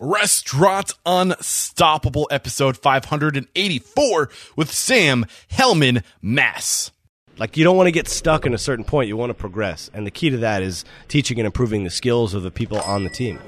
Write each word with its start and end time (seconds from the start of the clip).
Restaurant 0.00 0.92
Unstoppable, 1.06 2.26
episode 2.28 2.76
584 2.76 4.28
with 4.56 4.72
Sam 4.72 5.24
Hellman 5.52 6.02
Mass. 6.20 6.90
Like 7.38 7.56
you 7.56 7.62
don't 7.62 7.76
want 7.76 7.86
to 7.86 7.92
get 7.92 8.08
stuck 8.08 8.44
in 8.44 8.54
a 8.54 8.58
certain 8.58 8.84
point. 8.84 9.06
You 9.06 9.16
want 9.16 9.30
to 9.30 9.34
progress, 9.34 9.90
and 9.94 10.04
the 10.04 10.10
key 10.10 10.30
to 10.30 10.36
that 10.38 10.62
is 10.62 10.84
teaching 11.06 11.38
and 11.38 11.46
improving 11.46 11.84
the 11.84 11.90
skills 11.90 12.34
of 12.34 12.42
the 12.42 12.50
people 12.50 12.80
on 12.80 13.04
the 13.04 13.10
team. 13.10 13.38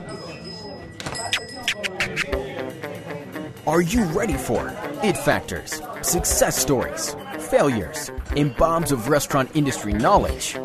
Are 3.66 3.80
you 3.80 4.04
ready 4.04 4.34
for 4.34 4.68
it 5.02 5.16
factors, 5.16 5.82
success 6.02 6.56
stories, 6.56 7.16
failures, 7.46 8.10
and 8.36 8.56
bombs 8.56 8.92
of 8.92 9.08
restaurant 9.08 9.50
industry 9.54 9.92
knowledge? 9.92 10.56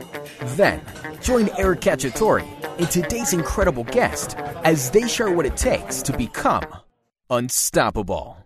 Then 0.58 0.82
join 1.22 1.50
Eric 1.58 1.82
Cacciatore 1.82 2.46
and 2.78 2.90
today's 2.90 3.34
incredible 3.34 3.84
guest 3.86 4.36
as 4.64 4.92
they 4.92 5.08
share 5.08 5.32
what 5.32 5.46
it 5.46 5.56
takes 5.58 6.02
to 6.04 6.18
become 6.18 6.66
unstoppable. 7.30 8.38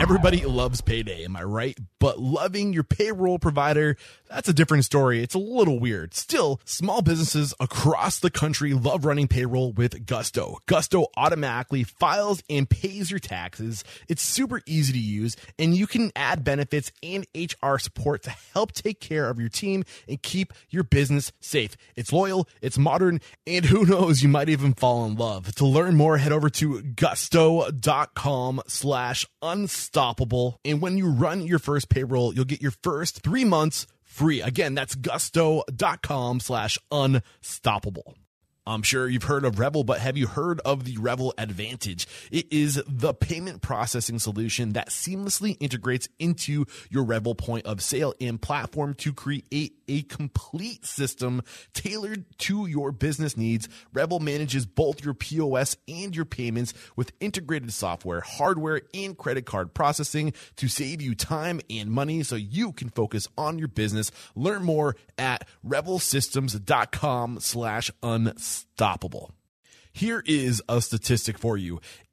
Everybody 0.00 0.44
loves 0.44 0.80
payday, 0.80 1.24
am 1.24 1.36
I 1.36 1.42
right? 1.42 1.78
But 1.98 2.18
loving 2.18 2.72
your 2.72 2.84
payroll 2.84 3.38
provider, 3.38 3.96
that's 4.28 4.48
a 4.48 4.52
different 4.52 4.84
story. 4.84 5.22
It's 5.22 5.34
a 5.34 5.38
little 5.38 5.78
weird. 5.78 6.12
Still, 6.14 6.60
small 6.64 7.00
businesses 7.00 7.54
across 7.58 8.18
the 8.18 8.30
country 8.30 8.74
love 8.74 9.04
running 9.04 9.28
payroll 9.28 9.72
with 9.72 10.04
Gusto. 10.06 10.58
Gusto 10.66 11.06
automatically 11.16 11.84
files 11.84 12.42
and 12.50 12.68
pays 12.68 13.10
your 13.10 13.20
taxes. 13.20 13.84
It's 14.08 14.22
super 14.22 14.60
easy 14.66 14.92
to 14.92 14.98
use, 14.98 15.36
and 15.58 15.74
you 15.74 15.86
can 15.86 16.12
add 16.14 16.44
benefits 16.44 16.92
and 17.02 17.26
HR 17.34 17.78
support 17.78 18.22
to 18.24 18.34
help 18.52 18.72
take 18.72 19.00
care 19.00 19.28
of 19.30 19.40
your 19.40 19.48
team 19.48 19.84
and 20.08 20.20
keep 20.20 20.52
your 20.68 20.84
business 20.84 21.32
safe. 21.40 21.76
It's 21.94 22.12
loyal, 22.12 22.48
it's 22.60 22.78
modern, 22.78 23.20
and 23.46 23.64
who 23.64 23.86
knows, 23.86 24.22
you 24.22 24.28
might 24.28 24.48
even 24.48 24.74
fall 24.74 25.04
in 25.06 25.16
love. 25.16 25.54
To 25.56 25.66
learn 25.66 25.96
more, 25.96 26.18
head 26.18 26.32
over 26.32 26.50
to 26.50 26.82
gusto.com 26.82 28.62
slash 28.66 29.26
unstoppable. 29.40 30.60
And 30.64 30.80
when 30.80 30.98
you 30.98 31.08
run 31.08 31.46
your 31.46 31.58
first 31.58 31.85
payroll, 31.86 32.34
you'll 32.34 32.44
get 32.44 32.62
your 32.62 32.74
first 32.82 33.22
three 33.22 33.44
months 33.44 33.86
free. 34.02 34.40
Again, 34.40 34.74
that's 34.74 34.94
gusto.com 34.94 36.40
slash 36.40 36.78
unstoppable. 36.90 38.16
I'm 38.68 38.82
sure 38.82 39.08
you've 39.08 39.22
heard 39.22 39.44
of 39.44 39.60
Revel, 39.60 39.84
but 39.84 40.00
have 40.00 40.16
you 40.16 40.26
heard 40.26 40.60
of 40.64 40.84
the 40.84 40.96
Revel 40.96 41.32
Advantage? 41.38 42.08
It 42.32 42.52
is 42.52 42.82
the 42.88 43.14
payment 43.14 43.62
processing 43.62 44.18
solution 44.18 44.72
that 44.72 44.88
seamlessly 44.88 45.56
integrates 45.60 46.08
into 46.18 46.64
your 46.90 47.04
Revel 47.04 47.36
point 47.36 47.64
of 47.66 47.80
sale 47.80 48.12
and 48.20 48.42
platform 48.42 48.94
to 48.94 49.12
create 49.12 49.75
a 49.88 50.02
complete 50.02 50.84
system 50.84 51.42
tailored 51.74 52.24
to 52.38 52.66
your 52.66 52.92
business 52.92 53.36
needs. 53.36 53.68
Revel 53.92 54.20
manages 54.20 54.66
both 54.66 55.04
your 55.04 55.14
POS 55.14 55.76
and 55.88 56.14
your 56.14 56.24
payments 56.24 56.74
with 56.96 57.12
integrated 57.20 57.72
software, 57.72 58.20
hardware, 58.20 58.82
and 58.94 59.16
credit 59.16 59.46
card 59.46 59.74
processing 59.74 60.32
to 60.56 60.68
save 60.68 61.00
you 61.00 61.14
time 61.14 61.60
and 61.70 61.90
money 61.90 62.22
so 62.22 62.36
you 62.36 62.72
can 62.72 62.88
focus 62.88 63.28
on 63.36 63.58
your 63.58 63.68
business. 63.68 64.10
Learn 64.34 64.64
more 64.64 64.96
at 65.18 65.46
revelsystems.com 65.66 67.40
slash 67.40 67.90
unstoppable. 68.02 69.32
Here 69.92 70.22
is 70.26 70.62
a 70.68 70.82
statistic 70.82 71.38
for 71.38 71.56
you. 71.56 71.80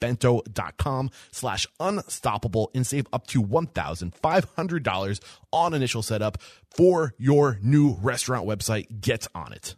bento.com 0.00 1.10
slash 1.30 1.66
unstoppable 1.80 2.70
and 2.74 2.86
save 2.86 3.06
up 3.12 3.26
to 3.28 3.42
$1,500 3.42 5.20
on 5.52 5.74
initial 5.74 6.02
setup 6.02 6.38
for 6.70 7.14
your 7.18 7.58
new 7.62 7.96
restaurant 8.00 8.46
website. 8.46 9.00
Get 9.00 9.26
on 9.34 9.52
it. 9.52 9.74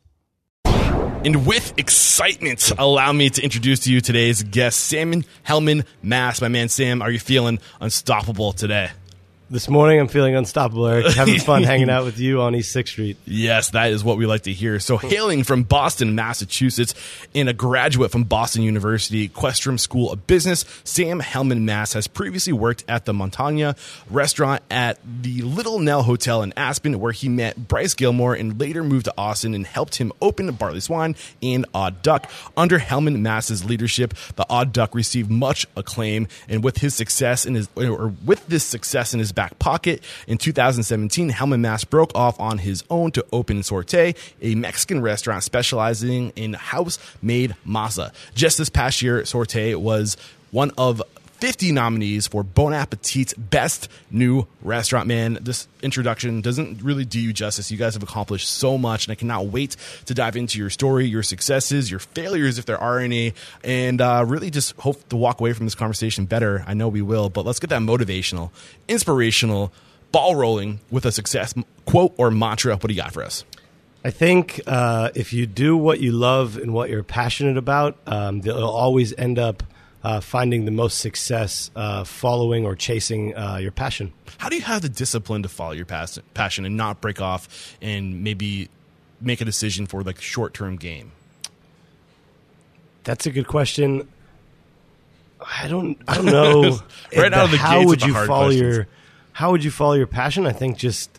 And 1.22 1.46
with 1.46 1.78
excitement, 1.78 2.72
allow 2.78 3.12
me 3.12 3.28
to 3.28 3.42
introduce 3.42 3.80
to 3.80 3.92
you 3.92 4.00
today's 4.00 4.42
guest, 4.42 4.80
Sam 4.80 5.22
Hellman 5.46 5.84
Mass. 6.02 6.40
My 6.40 6.48
man 6.48 6.70
Sam, 6.70 7.02
are 7.02 7.10
you 7.10 7.18
feeling 7.18 7.58
unstoppable 7.78 8.52
today? 8.52 8.90
This 9.52 9.68
morning, 9.68 9.98
I'm 9.98 10.06
feeling 10.06 10.36
unstoppable, 10.36 10.86
Eric. 10.86 11.06
Having 11.16 11.40
fun 11.40 11.64
hanging 11.64 11.90
out 11.90 12.04
with 12.04 12.20
you 12.20 12.40
on 12.40 12.54
East 12.54 12.72
6th 12.72 12.86
Street. 12.86 13.16
Yes, 13.24 13.70
that 13.70 13.90
is 13.90 14.04
what 14.04 14.16
we 14.16 14.24
like 14.24 14.42
to 14.42 14.52
hear. 14.52 14.78
So, 14.78 14.96
hailing 14.96 15.42
from 15.42 15.64
Boston, 15.64 16.14
Massachusetts, 16.14 16.94
and 17.34 17.48
a 17.48 17.52
graduate 17.52 18.12
from 18.12 18.22
Boston 18.22 18.62
University 18.62 19.28
Questrom 19.28 19.80
School 19.80 20.12
of 20.12 20.24
Business, 20.28 20.64
Sam 20.84 21.20
Hellman 21.20 21.62
Mass 21.62 21.94
has 21.94 22.06
previously 22.06 22.52
worked 22.52 22.84
at 22.86 23.06
the 23.06 23.12
Montagna 23.12 23.76
restaurant 24.08 24.62
at 24.70 25.00
the 25.04 25.42
Little 25.42 25.80
Nell 25.80 26.04
Hotel 26.04 26.44
in 26.44 26.52
Aspen, 26.56 27.00
where 27.00 27.10
he 27.10 27.28
met 27.28 27.66
Bryce 27.66 27.94
Gilmore 27.94 28.34
and 28.34 28.60
later 28.60 28.84
moved 28.84 29.06
to 29.06 29.14
Austin 29.18 29.54
and 29.54 29.66
helped 29.66 29.96
him 29.96 30.12
open 30.22 30.48
Barley 30.52 30.78
Swine 30.78 31.16
and 31.42 31.66
Odd 31.74 32.02
Duck. 32.02 32.30
Under 32.56 32.78
Hellman 32.78 33.18
Mass's 33.18 33.64
leadership, 33.64 34.14
the 34.36 34.46
Odd 34.48 34.72
Duck 34.72 34.94
received 34.94 35.28
much 35.28 35.66
acclaim, 35.76 36.28
and 36.48 36.62
with 36.62 36.78
his 36.78 36.94
success 36.94 37.44
in 37.44 37.56
his 37.56 37.68
or 37.74 38.14
with 38.24 38.46
this 38.46 38.62
success 38.62 39.12
in 39.12 39.18
his 39.18 39.32
back 39.40 39.58
pocket. 39.58 40.04
In 40.26 40.36
2017, 40.36 41.30
Hellman 41.30 41.60
Mass 41.60 41.82
broke 41.82 42.14
off 42.14 42.38
on 42.38 42.58
his 42.58 42.84
own 42.90 43.10
to 43.12 43.24
open 43.32 43.62
Suerte, 43.62 44.14
a 44.42 44.54
Mexican 44.54 45.00
restaurant 45.00 45.42
specializing 45.42 46.30
in 46.36 46.52
house 46.52 46.98
made 47.22 47.56
masa. 47.66 48.12
Just 48.34 48.58
this 48.58 48.68
past 48.68 49.00
year, 49.00 49.24
Suerte 49.24 49.74
was 49.76 50.18
one 50.50 50.72
of 50.76 51.02
50 51.40 51.72
nominees 51.72 52.26
for 52.26 52.42
Bon 52.42 52.74
Appetit's 52.74 53.32
Best 53.32 53.88
New 54.10 54.46
Restaurant. 54.60 55.06
Man, 55.06 55.38
this 55.40 55.68
introduction 55.82 56.42
doesn't 56.42 56.82
really 56.82 57.06
do 57.06 57.18
you 57.18 57.32
justice. 57.32 57.70
You 57.70 57.78
guys 57.78 57.94
have 57.94 58.02
accomplished 58.02 58.46
so 58.46 58.76
much, 58.76 59.06
and 59.06 59.12
I 59.12 59.14
cannot 59.14 59.46
wait 59.46 59.74
to 60.04 60.12
dive 60.12 60.36
into 60.36 60.58
your 60.58 60.68
story, 60.68 61.06
your 61.06 61.22
successes, 61.22 61.90
your 61.90 62.00
failures, 62.00 62.58
if 62.58 62.66
there 62.66 62.76
are 62.76 62.98
any, 62.98 63.32
and 63.64 64.02
uh, 64.02 64.22
really 64.28 64.50
just 64.50 64.76
hope 64.76 65.08
to 65.08 65.16
walk 65.16 65.40
away 65.40 65.54
from 65.54 65.64
this 65.64 65.74
conversation 65.74 66.26
better. 66.26 66.62
I 66.66 66.74
know 66.74 66.88
we 66.88 67.00
will, 67.00 67.30
but 67.30 67.46
let's 67.46 67.58
get 67.58 67.70
that 67.70 67.80
motivational, 67.80 68.50
inspirational, 68.86 69.72
ball 70.12 70.34
rolling 70.34 70.80
with 70.90 71.06
a 71.06 71.12
success 71.12 71.54
quote 71.86 72.12
or 72.18 72.30
mantra. 72.30 72.74
What 72.74 72.88
do 72.88 72.92
you 72.92 73.00
got 73.00 73.14
for 73.14 73.24
us? 73.24 73.44
I 74.04 74.10
think 74.10 74.60
uh, 74.66 75.10
if 75.14 75.32
you 75.32 75.46
do 75.46 75.74
what 75.76 76.00
you 76.00 76.12
love 76.12 76.58
and 76.58 76.74
what 76.74 76.90
you're 76.90 77.02
passionate 77.02 77.56
about, 77.56 77.96
um, 78.06 78.42
they'll 78.42 78.62
always 78.64 79.14
end 79.16 79.38
up 79.38 79.62
uh, 80.02 80.20
finding 80.20 80.64
the 80.64 80.70
most 80.70 80.98
success 80.98 81.70
uh, 81.76 82.04
following 82.04 82.64
or 82.64 82.74
chasing 82.74 83.36
uh, 83.36 83.56
your 83.56 83.72
passion. 83.72 84.12
How 84.38 84.48
do 84.48 84.56
you 84.56 84.62
have 84.62 84.82
the 84.82 84.88
discipline 84.88 85.42
to 85.42 85.48
follow 85.48 85.72
your 85.72 85.86
pas- 85.86 86.18
passion 86.34 86.64
and 86.64 86.76
not 86.76 87.00
break 87.00 87.20
off 87.20 87.76
and 87.82 88.22
maybe 88.22 88.68
make 89.20 89.40
a 89.40 89.44
decision 89.44 89.86
for 89.86 90.02
like 90.02 90.20
short 90.20 90.54
term 90.54 90.76
game? 90.76 91.12
That's 93.04 93.26
a 93.26 93.30
good 93.30 93.48
question. 93.48 94.08
I 95.40 95.68
don't. 95.68 95.98
I 96.06 96.16
don't 96.16 96.26
know. 96.26 96.62
right 97.16 97.32
out 97.32 97.46
of 97.46 97.50
the 97.50 97.56
how 97.56 97.84
would 97.84 98.02
you 98.02 98.12
follow 98.12 98.46
questions. 98.46 98.76
your 98.76 98.86
How 99.32 99.50
would 99.50 99.64
you 99.64 99.70
follow 99.70 99.94
your 99.94 100.06
passion? 100.06 100.46
I 100.46 100.52
think 100.52 100.76
just 100.76 101.18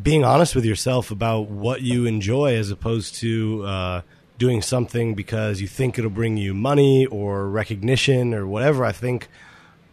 being 0.00 0.24
honest 0.24 0.54
with 0.54 0.64
yourself 0.64 1.10
about 1.10 1.48
what 1.48 1.82
you 1.82 2.06
enjoy, 2.06 2.54
as 2.56 2.70
opposed 2.70 3.16
to 3.16 3.64
uh, 3.64 4.02
doing 4.42 4.60
something 4.60 5.14
because 5.14 5.60
you 5.60 5.68
think 5.68 6.00
it'll 6.00 6.10
bring 6.10 6.36
you 6.36 6.52
money 6.52 7.06
or 7.06 7.48
recognition 7.48 8.34
or 8.34 8.44
whatever. 8.44 8.84
I 8.84 8.90
think 8.90 9.28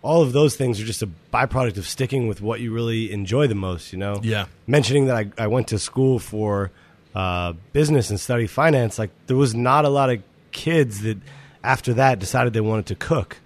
all 0.02 0.24
of 0.24 0.34
those 0.34 0.56
things 0.56 0.82
are 0.82 0.86
just 0.86 1.04
a 1.04 1.10
byproduct 1.32 1.78
of 1.78 1.86
sticking 1.86 2.28
with 2.28 2.42
what 2.42 2.60
you 2.60 2.74
really 2.74 3.12
enjoy 3.12 3.46
the 3.46 3.54
most. 3.54 3.94
You 3.94 4.00
know. 4.00 4.20
Yeah. 4.24 4.48
Mentioning 4.66 5.06
that 5.06 5.16
I, 5.16 5.44
I 5.44 5.46
went 5.46 5.68
to 5.68 5.78
school 5.78 6.18
for 6.18 6.72
uh, 7.14 7.54
business 7.74 8.10
and 8.10 8.20
study 8.20 8.48
finance, 8.48 8.98
like 8.98 9.12
there 9.28 9.38
was 9.38 9.54
not 9.54 9.86
a 9.86 9.90
lot 9.90 10.10
of 10.10 10.24
kids 10.52 11.02
that 11.02 11.20
after 11.64 11.94
that 11.94 12.18
decided 12.18 12.54
they 12.54 12.62
wanted 12.62 12.88
to 12.88 12.96
cook. 12.96 13.38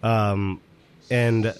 Um, 0.00 0.60
and 1.10 1.52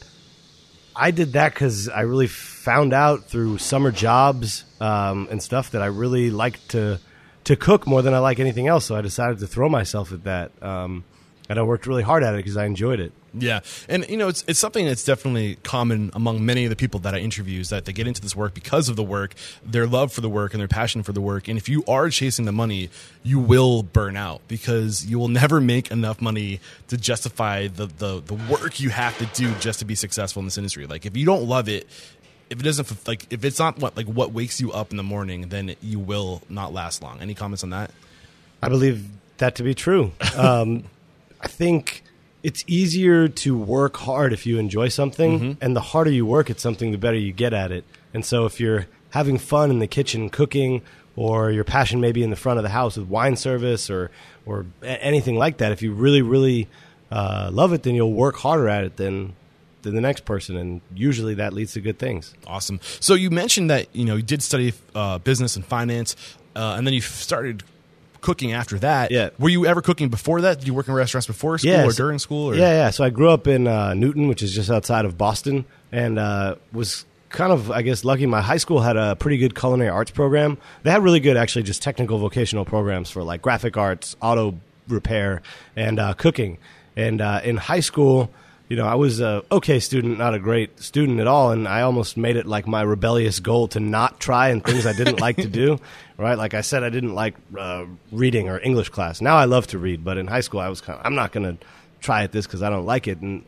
I 0.95 1.11
did 1.11 1.33
that 1.33 1.55
because 1.55 1.89
I 1.89 2.03
really 2.03 2.29
found 2.29 2.93
out 2.93 3.25
through 3.25 3.59
summer 3.59 3.91
jobs 3.91 4.65
um, 4.81 5.27
and 5.29 5.43
stuff 5.43 5.73
that 5.73 5.83
I 5.83 5.87
really 5.87 6.31
liked 6.31 6.69
to 6.71 7.01
to 7.45 7.57
cook 7.57 7.87
more 7.87 8.03
than 8.03 8.15
I 8.15 8.19
like 8.19 8.39
anything 8.39 8.69
else. 8.69 8.87
So 8.87 8.97
I 8.97 9.01
decided 9.01 9.39
to 9.41 9.47
throw 9.47 9.69
myself 9.69 10.13
at 10.13 10.25
that. 10.25 10.51
Um, 10.63 11.05
and 11.49 11.59
I 11.59 11.63
worked 11.63 11.87
really 11.87 12.03
hard 12.03 12.23
at 12.23 12.35
it 12.35 12.39
because 12.39 12.57
I 12.57 12.65
enjoyed 12.65 13.01
it. 13.01 13.13
Yeah, 13.35 13.61
and 13.89 14.09
you 14.09 14.17
know 14.17 14.29
it's 14.29 14.45
it's 14.47 14.59
something 14.59 14.85
that's 14.85 15.05
definitely 15.05 15.57
common 15.63 16.11
among 16.15 16.45
many 16.45 16.65
of 16.65 16.71
the 16.71 16.77
people 16.77 17.01
that 17.01 17.15
I 17.15 17.19
interview 17.19 17.61
is 17.61 17.71
that 17.71 17.87
they 17.87 17.93
get 17.93 18.07
into 18.07 18.21
this 18.21 18.37
work 18.37 18.53
because 18.53 18.91
of 18.91 18.97
the 18.97 19.03
work, 19.03 19.35
their 19.65 19.87
love 19.87 20.13
for 20.13 20.21
the 20.21 20.29
work, 20.29 20.53
and 20.53 20.61
their 20.61 20.69
passion 20.69 21.03
for 21.03 21.13
the 21.13 21.21
work. 21.21 21.49
And 21.49 21.57
if 21.57 21.69
you 21.69 21.83
are 21.89 22.11
chasing 22.11 22.45
the 22.45 22.53
money, 22.53 22.91
you 23.23 23.39
will 23.39 23.83
burn 23.83 24.17
out 24.17 24.43
because 24.49 25.07
you 25.07 25.19
will 25.19 25.29
never 25.29 25.61
make 25.61 25.91
enough 25.91 26.21
money 26.21 26.61
to 26.89 26.97
justify 26.99 27.69
the 27.69 27.87
the, 27.87 28.21
the 28.21 28.35
work 28.51 28.81
you 28.81 28.91
have 28.91 29.17
to 29.19 29.27
do 29.27 29.53
just 29.57 29.79
to 29.79 29.87
be 29.87 29.95
successful 29.95 30.41
in 30.41 30.47
this 30.47 30.59
industry. 30.59 30.87
Like 30.87 31.07
if 31.07 31.17
you 31.17 31.25
don't 31.25 31.45
love 31.45 31.69
it, 31.71 31.89
if 32.53 32.61
it 32.61 32.63
doesn't 32.63 33.09
like 33.09 33.27
if 33.31 33.45
it's 33.45 33.59
not 33.59 33.79
what 33.79 33.97
like 33.97 34.07
what 34.07 34.33
wakes 34.33 34.61
you 34.61 34.71
up 34.73 34.91
in 34.93 34.97
the 34.97 35.03
morning, 35.03 35.49
then 35.49 35.75
you 35.83 35.99
will 35.99 36.43
not 36.49 36.73
last 36.73 37.03
long. 37.03 37.21
Any 37.21 37.35
comments 37.35 37.65
on 37.65 37.71
that? 37.71 37.91
I 38.63 38.69
believe 38.69 39.05
that 39.39 39.57
to 39.57 39.63
be 39.63 39.75
true. 39.75 40.13
Um, 40.37 40.85
I 41.41 41.49
think 41.49 42.05
it's 42.45 42.63
easier 42.69 43.27
to 43.29 43.57
work 43.59 43.97
hard 43.97 44.33
if 44.33 44.47
you 44.47 44.59
enjoy 44.59 44.89
something, 44.89 45.41
Mm-hmm. 45.41 45.53
and 45.65 45.75
the 45.77 45.81
harder 45.81 46.11
you 46.11 46.25
work 46.27 46.51
at 46.51 46.61
something, 46.61 46.93
the 46.93 46.99
better 46.99 47.17
you 47.17 47.33
get 47.33 47.53
at 47.53 47.73
it. 47.73 47.85
And 48.15 48.25
so, 48.25 48.47
if 48.47 48.61
you're 48.61 48.87
having 49.11 49.39
fun 49.39 49.71
in 49.71 49.79
the 49.81 49.87
kitchen 49.89 50.31
cooking, 50.31 50.83
or 51.17 51.51
your 51.51 51.65
passion 51.65 52.01
maybe 52.01 52.23
in 52.23 52.31
the 52.31 52.37
front 52.37 52.59
of 52.59 52.63
the 52.63 52.69
house 52.71 52.97
with 52.97 53.09
wine 53.09 53.37
service, 53.37 53.91
or 53.91 54.11
or 54.47 54.67
anything 54.83 55.37
like 55.37 55.59
that, 55.59 55.73
if 55.73 55.83
you 55.83 55.93
really, 55.93 56.23
really 56.23 56.69
uh, 57.11 57.51
love 57.53 57.73
it, 57.73 57.83
then 57.83 57.95
you'll 57.95 58.13
work 58.13 58.37
harder 58.37 58.69
at 58.69 58.85
it 58.85 58.97
than 58.97 59.35
than 59.83 59.95
the 59.95 60.01
next 60.01 60.25
person, 60.25 60.57
and 60.57 60.81
usually 60.95 61.35
that 61.35 61.53
leads 61.53 61.73
to 61.75 61.81
good 61.81 61.99
things. 61.99 62.35
Awesome. 62.47 62.81
So 63.01 63.15
you 63.15 63.31
mentioned 63.31 63.71
that 63.71 63.95
you 63.95 64.05
know 64.05 64.17
you 64.17 64.23
did 64.23 64.43
study 64.43 64.73
uh, 64.95 65.19
business 65.19 65.57
and 65.57 65.65
finance, 65.65 66.17
uh, 66.57 66.75
and 66.77 66.87
then 66.87 66.95
you 66.95 67.01
started 67.01 67.63
cooking 68.21 68.53
after 68.53 68.79
that. 68.79 69.11
Yeah. 69.11 69.31
Were 69.39 69.49
you 69.49 69.67
ever 69.67 69.83
cooking 69.83 70.09
before 70.09 70.41
that? 70.43 70.59
Did 70.61 70.67
you 70.67 70.75
work 70.75 70.89
in 70.89 70.95
restaurants 70.95 71.27
before 71.27 71.59
school 71.59 71.73
Yeah, 71.73 71.85
or 71.85 71.93
during 71.93 72.19
school? 72.19 72.51
Or? 72.51 72.55
Yeah, 72.55 72.71
yeah. 72.71 72.91
So 72.91 73.05
I 73.05 73.11
grew 73.11 73.29
up 73.29 73.47
in 73.47 73.67
uh, 73.67 73.95
Newton, 73.95 74.29
which 74.29 74.43
is 74.43 74.55
just 74.55 74.71
outside 74.71 75.05
of 75.05 75.19
Boston, 75.19 75.67
and 75.91 76.19
uh, 76.19 76.55
was 76.73 77.05
kind 77.29 77.53
of, 77.53 77.71
I 77.71 77.83
guess, 77.83 78.05
lucky. 78.05 78.27
My 78.27 78.41
high 78.41 78.59
school 78.59 78.81
had 78.81 78.97
a 78.97 79.17
pretty 79.17 79.39
good 79.39 79.55
culinary 79.55 79.91
arts 79.91 80.11
program. 80.11 80.57
They 80.85 80.91
had 80.91 81.03
really 81.03 81.21
good, 81.21 81.37
actually, 81.37 81.65
just 81.65 81.83
technical 81.83 82.19
vocational 82.19 82.65
programs 82.65 83.11
for 83.11 83.23
like 83.23 83.43
graphic 83.43 83.77
arts, 83.77 84.17
auto 84.23 84.59
repair, 84.89 85.43
and 85.77 85.99
uh, 85.99 86.15
cooking. 86.15 86.59
And 86.95 87.21
uh, 87.21 87.41
in 87.43 87.57
high 87.57 87.81
school, 87.81 88.31
you 88.69 88.77
know, 88.77 88.87
I 88.87 88.95
was 88.95 89.21
a 89.21 89.45
okay 89.51 89.81
student, 89.81 90.19
not 90.19 90.35
a 90.35 90.39
great 90.39 90.81
student 90.81 91.21
at 91.21 91.27
all, 91.27 91.51
and 91.51 91.69
I 91.69 91.83
almost 91.83 92.17
made 92.17 92.37
it 92.37 92.47
like 92.47 92.67
my 92.67 92.83
rebellious 92.83 93.41
goal 93.41 93.69
to 93.69 93.81
not 93.81 94.19
try 94.19 94.49
and 94.49 94.65
things 94.65 94.87
I 94.87 94.93
didn't 94.93 95.21
like 95.21 95.37
to 95.37 95.49
do. 95.49 95.79
Right, 96.19 96.39
like 96.39 96.55
I 96.55 96.61
said, 96.61 96.85
I 96.85 96.91
didn't 96.91 97.15
like 97.15 97.35
uh, 97.59 97.85
reading 98.13 98.49
or 98.49 98.61
English 98.61 98.91
class. 98.91 99.21
Now 99.21 99.35
I 99.35 99.47
love 99.47 99.67
to 99.69 99.79
read, 99.79 100.05
but 100.05 100.19
in 100.19 100.29
high 100.29 100.43
school, 100.43 100.61
I 100.61 100.69
was 100.69 100.81
kind 100.81 100.97
of, 100.97 101.05
I'm 101.05 101.17
not 101.17 101.33
going 101.33 101.57
to 101.57 101.67
try 102.01 102.23
at 102.23 102.31
this 102.31 102.47
because 102.47 102.63
I 102.63 102.71
don't 102.71 102.87
like 102.87 103.09
it. 103.09 103.21
And 103.21 103.45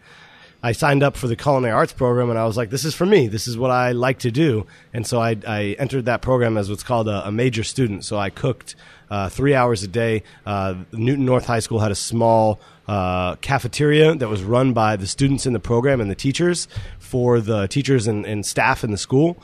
I 0.60 0.72
signed 0.72 1.02
up 1.02 1.14
for 1.14 1.28
the 1.28 1.36
culinary 1.36 1.72
arts 1.72 1.92
program, 1.92 2.30
and 2.30 2.38
I 2.38 2.46
was 2.46 2.56
like, 2.56 2.70
this 2.70 2.84
is 2.86 2.94
for 2.94 3.04
me. 3.04 3.28
This 3.28 3.46
is 3.46 3.58
what 3.58 3.70
I 3.70 3.92
like 3.92 4.20
to 4.20 4.30
do. 4.30 4.66
And 4.94 5.06
so 5.06 5.20
I, 5.20 5.36
I 5.46 5.76
entered 5.78 6.06
that 6.06 6.22
program 6.22 6.56
as 6.56 6.70
what's 6.70 6.82
called 6.82 7.06
a, 7.06 7.28
a 7.28 7.30
major 7.30 7.62
student. 7.62 8.04
So 8.04 8.16
I 8.16 8.30
cooked 8.30 8.74
uh, 9.10 9.28
three 9.28 9.54
hours 9.54 9.82
a 9.82 9.88
day. 9.88 10.22
Uh, 10.46 10.76
Newton 10.90 11.26
North 11.26 11.44
High 11.44 11.60
School 11.60 11.80
had 11.80 11.92
a 11.92 11.94
small 11.94 12.60
uh, 12.86 13.36
cafeteria 13.36 14.14
that 14.14 14.28
was 14.28 14.42
run 14.42 14.72
by 14.72 14.96
the 14.96 15.06
students 15.06 15.46
in 15.46 15.52
the 15.52 15.60
program 15.60 16.00
and 16.00 16.10
the 16.10 16.14
teachers 16.14 16.68
for 16.98 17.40
the 17.40 17.66
teachers 17.68 18.06
and, 18.06 18.26
and 18.26 18.44
staff 18.44 18.84
in 18.84 18.90
the 18.90 18.98
school. 18.98 19.36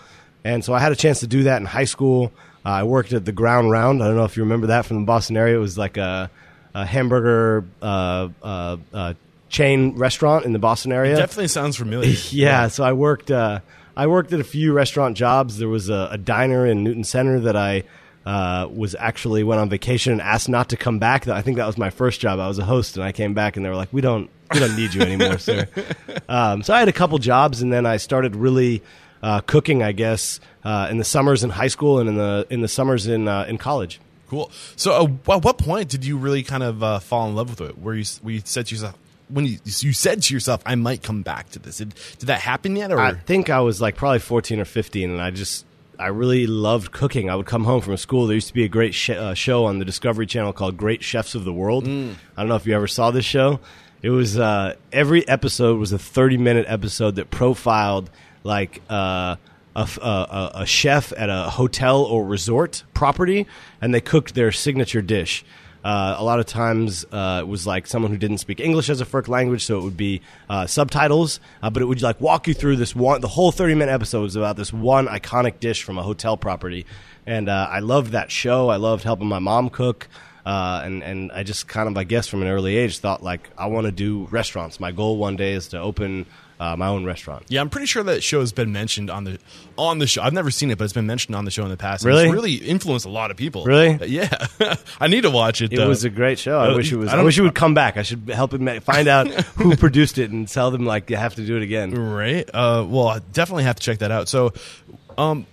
And 0.45 0.65
so 0.65 0.73
I 0.73 0.81
had 0.81 0.93
a 0.93 0.97
chance 0.97 1.21
to 1.21 1.27
do 1.27 1.45
that 1.45 1.59
in 1.59 1.67
high 1.67 1.85
school. 1.85 2.33
Uh, 2.65 2.69
I 2.71 2.83
worked 2.83 3.13
at 3.13 3.25
the 3.25 3.33
Ground 3.33 3.71
Round. 3.71 4.03
I 4.03 4.07
don't 4.07 4.17
know 4.17 4.25
if 4.25 4.37
you 4.37 4.43
remember 4.43 4.69
that 4.69 4.87
from 4.87 5.01
the 5.01 5.07
Boston 5.07 5.37
area. 5.37 5.57
It 5.57 5.61
was 5.61 5.79
like 5.79 5.97
a, 5.97 6.31
a 6.75 6.85
hamburger 6.85 7.65
uh, 7.81 8.29
uh, 8.43 8.77
uh, 8.93 9.15
chain 9.49 9.97
restaurant 9.97 10.45
in 10.45 10.53
the 10.53 10.59
Boston 10.59 10.93
area. 10.93 11.17
Definitely 11.17 11.49
sounds 11.49 11.77
familiar. 11.77 12.15
Yeah, 12.31 12.69
so 12.69 12.85
I 12.85 12.93
worked. 12.93 13.31
Uh, 13.31 13.61
I 13.97 14.07
worked 14.07 14.33
at 14.33 14.41
a 14.41 14.45
few 14.45 14.73
restaurant 14.73 15.17
jobs. 15.17 15.59
There 15.59 15.69
was 15.69 15.89
a, 15.89 16.11
a 16.13 16.19
diner 16.19 16.67
in 16.67 16.85
Newton 16.85 17.05
Center 17.05 17.41
that 17.41 17.57
I 17.57 17.85
uh, 18.27 18.69
was 18.71 18.95
actually 18.99 19.43
went 19.43 19.61
on 19.61 19.69
vacation 19.69 20.13
and 20.13 20.21
asked 20.21 20.49
not 20.49 20.69
to 20.71 20.77
come 20.77 20.99
back. 20.99 21.27
I 21.27 21.43
think 21.43 21.57
that 21.57 21.67
was 21.67 21.79
my 21.79 21.91
first 21.91 22.21
job. 22.21 22.39
I 22.39 22.49
was 22.49 22.59
a 22.59 22.65
host, 22.65 22.97
and 22.97 23.05
I 23.05 23.13
came 23.13 23.35
back, 23.35 23.57
and 23.57 23.65
they 23.65 23.71
were 23.71 23.77
like, 23.77 23.93
"We 23.93 24.01
don't, 24.01 24.31
we 24.53 24.61
don't 24.61 24.77
need 24.77 24.95
you 24.95 25.03
anymore, 25.03 25.39
sir." 25.39 25.69
Um, 26.29 26.63
so 26.63 26.73
I 26.73 26.79
had 26.79 26.87
a 26.87 26.93
couple 26.93 27.19
jobs, 27.19 27.61
and 27.61 27.73
then 27.73 27.87
I 27.87 27.97
started 27.97 28.37
really 28.37 28.83
uh, 29.21 29.41
cooking. 29.41 29.83
I 29.83 29.91
guess 29.91 30.39
uh, 30.63 30.87
in 30.89 30.99
the 30.99 31.05
summers 31.05 31.43
in 31.43 31.51
high 31.51 31.67
school 31.67 31.99
and 31.99 32.09
in 32.09 32.17
the 32.17 32.47
in 32.51 32.61
the 32.61 32.69
summers 32.69 33.09
in 33.09 33.27
uh, 33.27 33.47
in 33.49 33.59
college. 33.59 34.01
Cool. 34.29 34.49
So, 34.77 34.93
uh, 34.93 35.35
at 35.35 35.43
what 35.45 35.59
point 35.59 35.89
did 35.89 36.05
you 36.05 36.17
really 36.17 36.45
kind 36.45 36.63
of 36.63 36.85
uh, 36.85 37.01
fall 37.01 37.29
in 37.29 37.35
love 37.35 37.51
with 37.51 37.61
it? 37.63 37.79
Where 37.79 37.97
you 37.97 38.05
where 38.23 38.35
you 38.35 38.43
said 38.45 38.67
to 38.67 38.75
yourself 38.77 38.97
when 39.29 39.47
you 39.47 39.59
you 39.65 39.93
said 39.93 40.23
to 40.23 40.35
yourself, 40.35 40.63
"I 40.67 40.75
might 40.75 41.03
come 41.03 41.23
back 41.23 41.51
to 41.51 41.59
this." 41.59 41.79
Did, 41.79 41.95
did 42.19 42.27
that 42.27 42.41
happen 42.41 42.77
yet? 42.77 42.93
Or 42.93 43.01
I 43.01 43.15
think 43.15 43.51
I 43.51 43.61
was 43.61 43.81
like 43.81 43.97
probably 43.97 44.19
14 44.21 44.61
or 44.61 44.65
15, 44.65 45.11
and 45.11 45.21
I 45.21 45.31
just 45.31 45.65
I 46.01 46.09
really 46.09 46.47
loved 46.47 46.91
cooking. 46.93 47.29
I 47.31 47.37
would 47.37 47.47
come 47.47 47.65
home 47.65 47.81
from 47.81 47.97
school. 47.97 48.27
There 48.27 48.35
used 48.35 48.49
to 48.49 48.55
be 48.55 48.65
a 48.65 48.69
great 48.69 48.95
sh- 48.95 49.11
uh, 49.11 49.35
show 49.35 49.67
on 49.67 49.79
the 49.79 49.85
Discovery 49.85 50.27
Channel 50.27 50.53
called 50.53 50.77
Great 50.77 51.03
Chefs 51.05 51.35
of 51.35 51.45
the 51.45 51.53
World. 51.53 51.85
I 51.87 52.15
don't 52.37 52.49
know 52.49 52.57
if 52.57 52.67
you 52.67 52.75
ever 52.75 52.87
saw 52.89 53.11
this 53.11 53.25
show. 53.25 53.61
It 54.03 54.11
was 54.11 54.39
uh, 54.39 54.75
every 54.93 55.29
episode 55.29 55.79
was 55.79 55.93
a 55.93 55.99
30 55.99 56.39
minute 56.39 56.65
episode 56.69 57.17
that 57.17 57.31
profiled 57.31 58.11
like. 58.43 58.81
Uh, 58.91 59.37
a, 59.77 59.83
f- 59.83 59.99
a- 59.99 60.03
a- 60.03 60.51
a 60.63 60.67
chef 60.67 61.13
at 61.17 61.31
a 61.31 61.49
hotel 61.49 62.03
or 62.03 62.27
resort 62.27 62.83
property, 62.93 63.47
and 63.81 63.95
they 63.95 64.01
cooked 64.01 64.35
their 64.35 64.51
signature 64.51 65.01
dish. 65.01 65.45
Uh, 65.83 66.17
a 66.19 66.25
lot 66.25 66.39
of 66.41 66.47
times 66.47 67.07
uh, 67.11 67.41
it 67.43 67.49
was 67.49 67.67
like 67.67 67.87
someone 67.87 68.11
who 68.11 68.19
didn't 68.19 68.39
speak 68.39 68.61
English 68.61 68.91
as 68.91 69.01
a 69.01 69.05
first 69.05 69.29
language, 69.29 69.65
so 69.65 69.79
it 69.79 69.83
would 69.83 69.97
be 69.97 70.21
uh, 70.49 70.67
subtitles. 70.67 71.41
Uh, 71.63 71.71
but 71.71 71.83
it 71.83 71.87
would 71.87 72.03
like 72.03 72.21
walk 72.21 72.47
you 72.47 72.55
through 72.55 72.77
this 72.77 72.95
one. 72.95 73.21
The 73.21 73.29
whole 73.29 73.53
thirty 73.53 73.75
minute 73.75 73.93
episode 73.93 74.23
was 74.23 74.37
about 74.37 74.57
this 74.57 74.73
one 74.73 75.07
iconic 75.07 75.61
dish 75.61 75.83
from 75.83 75.97
a 75.99 76.03
hotel 76.03 76.37
property, 76.37 76.87
and 77.27 77.49
uh, 77.49 77.69
I 77.71 77.81
loved 77.81 78.13
that 78.13 78.31
show. 78.31 78.69
I 78.69 78.77
loved 78.77 79.05
helping 79.05 79.29
my 79.29 79.39
mom 79.39 79.71
cook. 79.71 80.09
Uh, 80.45 80.81
and 80.85 81.03
and 81.03 81.31
I 81.33 81.43
just 81.43 81.69
kind 81.69 81.89
of 81.89 81.97
I 81.97 82.05
guess 82.05 82.27
from 82.27 82.43
an 82.43 82.49
early 82.49 82.77
age 82.77 82.99
thought 82.99 83.23
like 83.23 83.51
I 83.59 83.67
want 83.67 83.87
to 83.87 83.93
do 83.93 84.27
restaurants. 84.31 84.81
My 84.81 84.91
goal 84.91 85.19
one 85.19 85.37
day 85.37 85.53
is 85.53 85.69
to 85.69 85.79
open 85.79 86.27
uh, 86.61 86.77
my 86.77 86.87
own 86.89 87.05
restaurant. 87.05 87.43
Yeah, 87.49 87.61
I'm 87.63 87.71
pretty 87.71 87.87
sure 87.87 88.03
that 88.05 88.23
show 88.23 88.39
has 88.41 88.53
been 88.53 88.71
mentioned 88.71 89.11
on 89.11 89.25
the 89.25 89.39
on 89.79 89.99
the 89.99 90.07
show. 90.07 90.23
I've 90.23 90.33
never 90.35 90.51
seen 90.51 90.71
it, 90.71 90.77
but 90.79 90.85
it's 90.85 90.93
been 90.93 91.07
mentioned 91.07 91.35
on 91.35 91.45
the 91.47 91.51
show 91.51 91.65
in 91.65 91.71
the 91.71 91.77
past. 91.77 92.05
and 92.05 92.09
Really? 92.11 92.25
it's 92.27 92.33
really 92.35 92.55
influenced 92.57 93.07
a 93.07 93.09
lot 93.09 93.31
of 93.31 93.37
people. 93.39 93.65
Really? 93.65 93.95
Uh, 93.99 94.05
yeah, 94.05 94.47
I 95.01 95.07
need 95.09 95.23
to 95.23 95.31
watch 95.31 95.63
it. 95.63 95.73
It 95.73 95.77
though. 95.77 95.89
was 95.89 96.05
a 96.05 96.11
great 96.11 96.39
show. 96.39 96.59
I 96.61 96.69
Uh, 96.69 96.77
wish 96.77 96.93
it 96.93 96.97
was. 96.97 97.11
I 97.13 97.19
I, 97.19 97.23
wish 97.23 97.39
it 97.39 97.43
would 97.43 97.55
come 97.55 97.73
back. 97.75 97.97
I 97.97 98.03
should 98.03 98.29
help 98.29 98.53
him 98.53 98.81
find 98.83 99.09
out 99.09 99.27
who 99.57 99.75
produced 99.87 100.19
it 100.19 100.31
and 100.31 100.47
tell 100.47 100.71
them 100.71 100.85
like 100.85 101.09
you 101.11 101.17
have 101.17 101.35
to 101.37 101.47
do 101.47 101.57
it 101.57 101.63
again. 101.63 101.93
right. 101.95 102.49
Uh, 102.53 102.85
well, 102.87 103.09
I 103.09 103.21
definitely 103.33 103.65
have 103.65 103.77
to 103.77 103.83
check 103.83 103.99
that 103.99 104.11
out. 104.11 104.29
So, 104.29 104.53
um, 105.17 105.47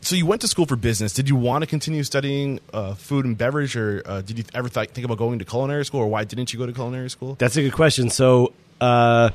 so 0.00 0.14
you 0.16 0.24
went 0.24 0.40
to 0.42 0.48
school 0.48 0.64
for 0.66 0.76
business. 0.76 1.12
Did 1.12 1.28
you 1.28 1.36
want 1.36 1.62
to 1.62 1.66
continue 1.66 2.02
studying 2.04 2.60
uh, 2.72 2.94
food 2.94 3.24
and 3.26 3.36
beverage, 3.36 3.76
or 3.76 4.02
uh, 4.06 4.20
did 4.22 4.38
you 4.38 4.44
ever 4.54 4.68
th- 4.68 4.90
think 4.90 5.04
about 5.04 5.18
going 5.18 5.38
to 5.40 5.44
culinary 5.44 5.84
school, 5.84 6.00
or 6.00 6.06
why 6.06 6.24
didn't 6.24 6.52
you 6.52 6.58
go 6.58 6.64
to 6.66 6.72
culinary 6.72 7.10
school? 7.10 7.34
That's 7.38 7.56
a 7.56 7.62
good 7.62 7.72
question. 7.72 8.08
So, 8.10 8.52
uh, 8.80 9.30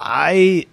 I 0.00 0.66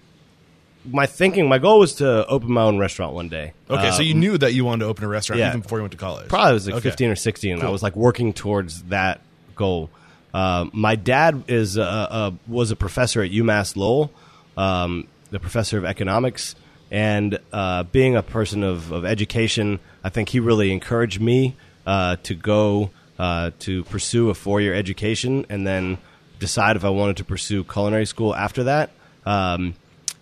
my 0.92 1.08
thinking, 1.08 1.50
my 1.50 1.58
goal 1.58 1.80
was 1.80 1.96
to 1.96 2.28
open 2.28 2.52
my 2.52 2.62
own 2.62 2.78
restaurant 2.78 3.14
one 3.14 3.28
day. 3.28 3.54
Okay, 3.70 3.90
so 3.92 4.04
you 4.04 4.14
knew 4.14 4.38
that 4.38 4.54
you 4.54 4.64
wanted 4.66 4.84
to 4.84 4.90
open 4.90 5.04
a 5.04 5.08
restaurant 5.08 5.40
yeah. 5.40 5.50
even 5.50 5.62
before 5.62 5.80
you 5.80 5.84
went 5.84 5.94
to 5.94 5.98
college. 5.98 6.28
probably 6.30 6.54
was 6.54 6.68
like 6.68 6.76
Okay. 6.76 6.90
15 6.90 7.10
or 7.10 7.16
16 7.16 7.52
and 7.54 7.60
i 7.62 7.64
Cool. 7.66 7.72
was 7.72 7.82
like 7.82 7.96
working 7.96 8.34
towards 8.34 8.84
that 8.84 9.22
goal 9.56 9.90
uh, 10.34 10.66
my 10.74 10.96
dad 10.96 11.44
is 11.48 11.78
uh, 11.78 11.82
uh, 11.84 12.32
was 12.48 12.70
a 12.70 12.76
professor 12.76 13.24
at 13.24 13.32
umass 13.32 13.76
lowell 13.76 14.12
um, 14.58 15.08
the 15.32 15.40
professor 15.40 15.78
of 15.80 15.86
economics 15.86 16.56
and 16.92 17.40
uh, 17.52 17.82
being 17.84 18.16
a 18.16 18.22
person 18.22 18.62
of, 18.64 18.92
of 18.92 19.06
education 19.06 19.80
i 20.04 20.10
think 20.10 20.30
he 20.30 20.40
really 20.40 20.72
encouraged 20.72 21.20
me 21.20 21.56
uh, 21.88 22.16
to 22.22 22.36
go 22.36 22.92
uh, 23.18 23.50
to 23.60 23.84
pursue 23.86 24.30
a 24.30 24.36
four-year 24.36 24.74
education 24.76 25.46
and 25.50 25.66
then 25.66 25.98
decide 26.38 26.76
if 26.76 26.86
i 26.86 26.90
wanted 26.90 27.18
to 27.18 27.24
pursue 27.24 27.64
culinary 27.64 28.06
school 28.06 28.36
after 28.36 28.64
that 28.66 28.92
um, 29.26 29.76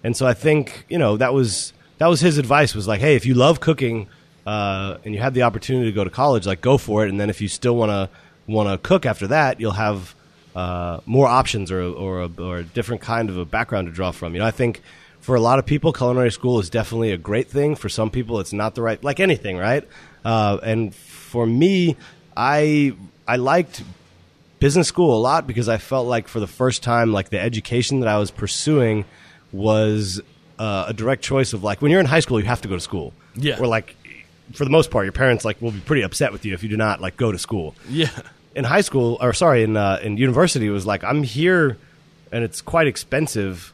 and 0.03 0.15
so 0.15 0.25
I 0.25 0.33
think 0.33 0.85
you 0.89 0.97
know 0.97 1.17
that 1.17 1.33
was 1.33 1.73
that 1.97 2.07
was 2.07 2.21
his 2.21 2.37
advice 2.37 2.75
was 2.75 2.87
like, 2.87 3.01
hey, 3.01 3.15
if 3.15 3.25
you 3.25 3.33
love 3.33 3.59
cooking 3.59 4.07
uh, 4.45 4.97
and 5.05 5.13
you 5.13 5.21
have 5.21 5.33
the 5.33 5.43
opportunity 5.43 5.85
to 5.85 5.95
go 5.95 6.03
to 6.03 6.09
college, 6.09 6.45
like 6.45 6.61
go 6.61 6.77
for 6.77 7.05
it. 7.05 7.09
And 7.09 7.19
then 7.19 7.29
if 7.29 7.41
you 7.41 7.47
still 7.47 7.75
want 7.75 7.91
to 7.91 8.09
want 8.47 8.69
to 8.69 8.77
cook 8.77 9.05
after 9.05 9.27
that, 9.27 9.59
you'll 9.59 9.71
have 9.71 10.15
uh, 10.55 10.99
more 11.05 11.27
options 11.27 11.71
or 11.71 11.81
or 11.81 12.21
a, 12.23 12.31
or 12.39 12.57
a 12.57 12.63
different 12.63 13.01
kind 13.01 13.29
of 13.29 13.37
a 13.37 13.45
background 13.45 13.87
to 13.87 13.93
draw 13.93 14.11
from. 14.11 14.33
You 14.33 14.39
know, 14.39 14.45
I 14.45 14.51
think 14.51 14.81
for 15.19 15.35
a 15.35 15.39
lot 15.39 15.59
of 15.59 15.65
people, 15.65 15.93
culinary 15.93 16.31
school 16.31 16.59
is 16.59 16.69
definitely 16.69 17.11
a 17.11 17.17
great 17.17 17.47
thing. 17.47 17.75
For 17.75 17.87
some 17.89 18.09
people, 18.09 18.39
it's 18.39 18.53
not 18.53 18.75
the 18.75 18.81
right 18.81 19.01
like 19.03 19.19
anything, 19.19 19.57
right? 19.57 19.87
Uh, 20.25 20.57
and 20.63 20.93
for 20.93 21.45
me, 21.45 21.95
I 22.35 22.95
I 23.27 23.37
liked 23.37 23.83
business 24.63 24.87
school 24.87 25.17
a 25.17 25.19
lot 25.19 25.45
because 25.45 25.67
I 25.67 25.77
felt 25.77 26.07
like 26.07 26.29
for 26.29 26.39
the 26.39 26.47
first 26.47 26.83
time, 26.83 27.11
like 27.11 27.29
the 27.29 27.39
education 27.39 27.99
that 27.99 28.07
I 28.07 28.17
was 28.17 28.31
pursuing 28.31 29.03
was 29.51 30.21
uh, 30.57 30.85
a 30.87 30.93
direct 30.93 31.21
choice 31.21 31.51
of 31.51 31.65
like 31.65 31.81
when 31.81 31.91
you're 31.91 31.99
in 31.99 32.05
high 32.05 32.21
school, 32.21 32.39
you 32.39 32.45
have 32.45 32.61
to 32.61 32.69
go 32.69 32.75
to 32.75 32.81
school. 32.81 33.13
Yeah. 33.35 33.59
Or 33.59 33.67
like 33.67 33.93
for 34.53 34.63
the 34.63 34.69
most 34.69 34.89
part, 34.89 35.05
your 35.05 35.11
parents 35.11 35.43
like 35.43 35.61
will 35.61 35.71
be 35.71 35.81
pretty 35.81 36.01
upset 36.01 36.31
with 36.31 36.45
you 36.45 36.53
if 36.53 36.63
you 36.63 36.69
do 36.69 36.77
not 36.77 37.01
like 37.01 37.17
go 37.17 37.29
to 37.29 37.37
school. 37.37 37.75
Yeah. 37.89 38.09
in 38.55 38.63
high 38.63 38.79
school, 38.81 39.17
or 39.19 39.33
sorry, 39.33 39.63
in 39.63 39.75
uh, 39.75 39.99
in 40.01 40.15
university, 40.15 40.67
it 40.67 40.71
was 40.71 40.85
like 40.85 41.03
I'm 41.03 41.23
here, 41.23 41.77
and 42.31 42.45
it's 42.45 42.61
quite 42.61 42.87
expensive, 42.87 43.73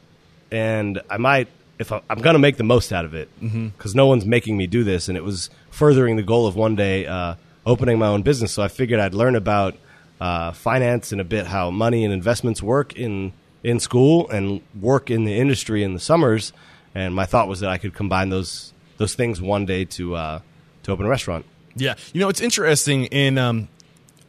and 0.50 1.02
I 1.08 1.18
might 1.18 1.50
if 1.78 1.92
I, 1.92 2.02
am 2.10 2.18
going 2.18 2.34
to 2.34 2.40
make 2.40 2.58
the 2.58 2.64
most 2.64 2.92
out 2.92 3.06
of 3.06 3.14
it 3.14 3.30
because 3.40 3.52
mm-hmm. 3.54 3.98
no 3.98 4.08
one's 4.08 4.26
making 4.26 4.58
me 4.58 4.66
do 4.66 4.84
this, 4.84 5.08
and 5.08 5.16
it 5.16 5.24
was 5.24 5.52
furthering 5.70 6.16
the 6.16 6.24
goal 6.24 6.48
of 6.48 6.56
one 6.56 6.76
day 6.76 7.06
uh, 7.06 7.36
opening 7.64 8.00
my 8.00 8.08
own 8.08 8.24
business. 8.24 8.54
So 8.54 8.64
I 8.64 8.70
figured 8.70 9.00
I'd 9.00 9.14
learn 9.14 9.36
about 9.36 9.76
uh, 10.20 10.52
finance 10.52 11.12
and 11.12 11.22
a 11.22 11.24
bit 11.24 11.48
how 11.48 11.72
money 11.72 12.04
and 12.04 12.14
investments 12.14 12.62
work 12.62 12.96
in 12.96 13.34
in 13.64 13.80
school 13.80 14.30
and 14.30 14.62
work 14.80 15.10
in 15.10 15.26
the 15.26 15.38
industry 15.38 15.84
in 15.84 15.94
the 15.94 16.00
summers. 16.00 16.54
And 16.96 17.14
my 17.14 17.26
thought 17.26 17.48
was 17.48 17.60
that 17.60 17.70
I 17.70 17.78
could 17.78 17.94
combine 17.94 18.30
those 18.30 18.74
those 18.98 19.16
things 19.16 19.42
one 19.42 19.66
day 19.66 19.86
to 19.86 20.16
uh, 20.16 20.40
to 20.84 20.92
open 20.92 21.06
a 21.06 21.10
restaurant. 21.10 21.46
Yeah, 21.76 21.96
you 22.14 22.20
know 22.20 22.30
it's 22.30 22.42
interesting. 22.42 23.06
In 23.06 23.38
um, 23.38 23.70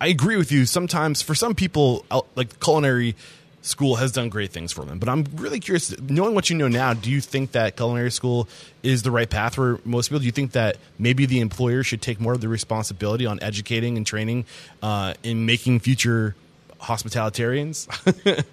I 0.01 0.09
agree 0.09 0.37
with 0.37 0.53
you. 0.53 0.67
Sometimes 0.67 1.23
for 1.23 1.35
some 1.35 1.55
people, 1.55 2.05
like 2.35 2.61
culinary 2.61 3.17
school 3.62 3.97
has 3.97 4.12
done 4.12 4.29
great 4.29 4.50
things 4.50 4.73
for 4.73 4.85
them. 4.85 4.99
But 4.99 5.09
I'm 5.09 5.25
really 5.35 5.61
curious, 5.61 5.99
knowing 6.00 6.35
what 6.35 6.50
you 6.50 6.57
know 6.57 6.69
now, 6.69 6.95
do 6.95 7.11
you 7.11 7.21
think 7.21 7.52
that 7.52 7.76
culinary 7.76 8.11
school 8.11 8.49
is 8.83 9.02
the 9.02 9.11
right 9.11 9.29
path 9.29 9.55
for 9.55 9.81
most 9.85 10.09
people? 10.09 10.21
Do 10.21 10.26
you 10.26 10.33
think 10.33 10.52
that 10.52 10.76
maybe 10.99 11.26
the 11.26 11.40
employer 11.40 11.83
should 11.83 12.00
take 12.00 12.21
more 12.21 12.33
of 12.33 12.40
the 12.40 12.49
responsibility 12.49 13.26
on 13.26 13.43
educating 13.43 13.97
and 13.97 14.07
training 14.07 14.47
uh, 14.83 15.14
in 15.23 15.47
making 15.47 15.81
future 15.81 16.35
hospitalitarians? 16.81 17.87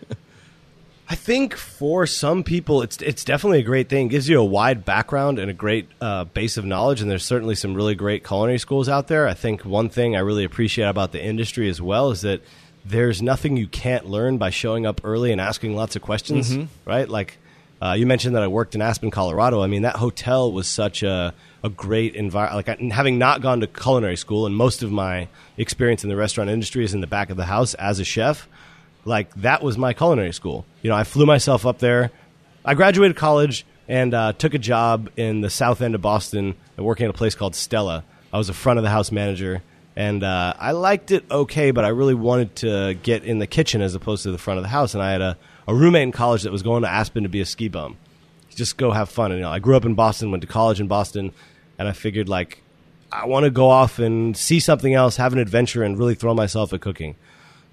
I 1.09 1.15
think 1.15 1.55
for 1.55 2.05
some 2.05 2.43
people, 2.43 2.81
it's 2.81 2.97
it's 2.97 3.23
definitely 3.23 3.59
a 3.59 3.63
great 3.63 3.87
thing. 3.87 4.07
It 4.07 4.09
gives 4.09 4.27
you 4.27 4.41
a 4.41 4.45
wide 4.45 4.83
background 4.83 5.39
and 5.39 5.49
a 5.49 5.53
great 5.53 5.87
uh, 6.01 6.25
base 6.25 6.57
of 6.57 6.65
knowledge, 6.65 6.99
and 6.99 7.09
there's 7.09 7.23
certainly 7.23 7.55
some 7.55 7.75
really 7.75 7.95
great 7.95 8.27
culinary 8.27 8.57
schools 8.57 8.89
out 8.89 9.07
there. 9.07 9.25
I 9.25 9.33
think 9.33 9.63
one 9.63 9.87
thing 9.87 10.17
I 10.17 10.19
really 10.19 10.43
appreciate 10.43 10.83
about 10.83 11.13
the 11.13 11.23
industry 11.23 11.69
as 11.69 11.81
well 11.81 12.11
is 12.11 12.21
that 12.21 12.41
there's 12.87 13.21
nothing 13.21 13.57
you 13.57 13.67
can't 13.67 14.05
learn 14.05 14.37
by 14.37 14.49
showing 14.49 14.85
up 14.85 15.01
early 15.03 15.31
and 15.31 15.41
asking 15.41 15.75
lots 15.75 15.95
of 15.95 16.01
questions, 16.01 16.51
mm-hmm. 16.51 16.65
right? 16.89 17.07
Like 17.07 17.37
uh, 17.81 17.93
you 17.93 18.05
mentioned 18.05 18.35
that 18.35 18.43
I 18.43 18.47
worked 18.47 18.75
in 18.75 18.81
Aspen, 18.81 19.11
Colorado. 19.11 19.61
I 19.61 19.67
mean, 19.67 19.83
that 19.83 19.97
hotel 19.97 20.51
was 20.51 20.67
such 20.67 21.03
a 21.03 21.33
a 21.63 21.69
great 21.69 22.15
environment. 22.15 22.67
Like 22.67 22.79
I, 22.79 22.93
having 22.93 23.17
not 23.17 23.41
gone 23.41 23.59
to 23.59 23.67
culinary 23.67 24.15
school, 24.15 24.45
and 24.45 24.55
most 24.55 24.83
of 24.83 24.91
my 24.91 25.27
experience 25.57 26.03
in 26.03 26.09
the 26.09 26.15
restaurant 26.15 26.49
industry 26.49 26.83
is 26.83 26.93
in 26.93 27.01
the 27.01 27.07
back 27.07 27.29
of 27.29 27.37
the 27.37 27.45
house 27.45 27.73
as 27.75 27.99
a 27.99 28.05
chef. 28.05 28.47
Like 29.05 29.33
that 29.35 29.61
was 29.63 29.77
my 29.77 29.93
culinary 29.93 30.33
school. 30.33 30.65
You 30.81 30.89
know, 30.89 30.95
I 30.95 31.03
flew 31.03 31.25
myself 31.25 31.65
up 31.65 31.79
there. 31.79 32.11
I 32.65 32.73
graduated 32.73 33.15
college 33.15 33.65
and 33.87 34.13
uh, 34.13 34.33
took 34.33 34.53
a 34.53 34.59
job 34.59 35.09
in 35.15 35.41
the 35.41 35.49
south 35.49 35.81
end 35.81 35.95
of 35.95 36.01
Boston, 36.01 36.55
working 36.77 37.05
at 37.05 37.09
a 37.09 37.17
place 37.17 37.35
called 37.35 37.55
Stella. 37.55 38.03
I 38.33 38.37
was 38.37 38.49
a 38.49 38.53
front 38.53 38.77
of 38.79 38.83
the 38.83 38.89
house 38.89 39.11
manager 39.11 39.61
and 39.97 40.23
uh, 40.23 40.53
I 40.59 40.73
liked 40.73 41.09
it 41.09 41.25
okay, 41.31 41.71
but 41.71 41.83
I 41.83 41.87
really 41.87 42.13
wanted 42.13 42.55
to 42.57 42.93
get 43.01 43.23
in 43.23 43.39
the 43.39 43.47
kitchen 43.47 43.81
as 43.81 43.95
opposed 43.95 44.21
to 44.23 44.31
the 44.31 44.37
front 44.37 44.59
of 44.59 44.63
the 44.63 44.69
house. 44.69 44.93
And 44.93 45.01
I 45.01 45.11
had 45.11 45.21
a, 45.21 45.37
a 45.67 45.73
roommate 45.73 46.03
in 46.03 46.11
college 46.11 46.43
that 46.43 46.51
was 46.51 46.61
going 46.61 46.83
to 46.83 46.87
Aspen 46.87 47.23
to 47.23 47.29
be 47.29 47.41
a 47.41 47.47
ski 47.47 47.67
bum, 47.67 47.97
just 48.53 48.77
go 48.77 48.91
have 48.91 49.09
fun. 49.09 49.31
And 49.31 49.39
you 49.39 49.41
know, 49.41 49.49
I 49.49 49.57
grew 49.57 49.75
up 49.75 49.85
in 49.85 49.95
Boston, 49.95 50.29
went 50.29 50.41
to 50.41 50.47
college 50.47 50.79
in 50.79 50.87
Boston, 50.87 51.31
and 51.79 51.87
I 51.87 51.93
figured 51.93 52.29
like 52.29 52.61
I 53.11 53.25
want 53.25 53.45
to 53.45 53.49
go 53.49 53.69
off 53.69 53.97
and 53.97 54.37
see 54.37 54.59
something 54.59 54.93
else, 54.93 55.17
have 55.17 55.33
an 55.33 55.39
adventure, 55.39 55.81
and 55.81 55.97
really 55.97 56.13
throw 56.13 56.35
myself 56.35 56.73
at 56.73 56.81
cooking. 56.81 57.15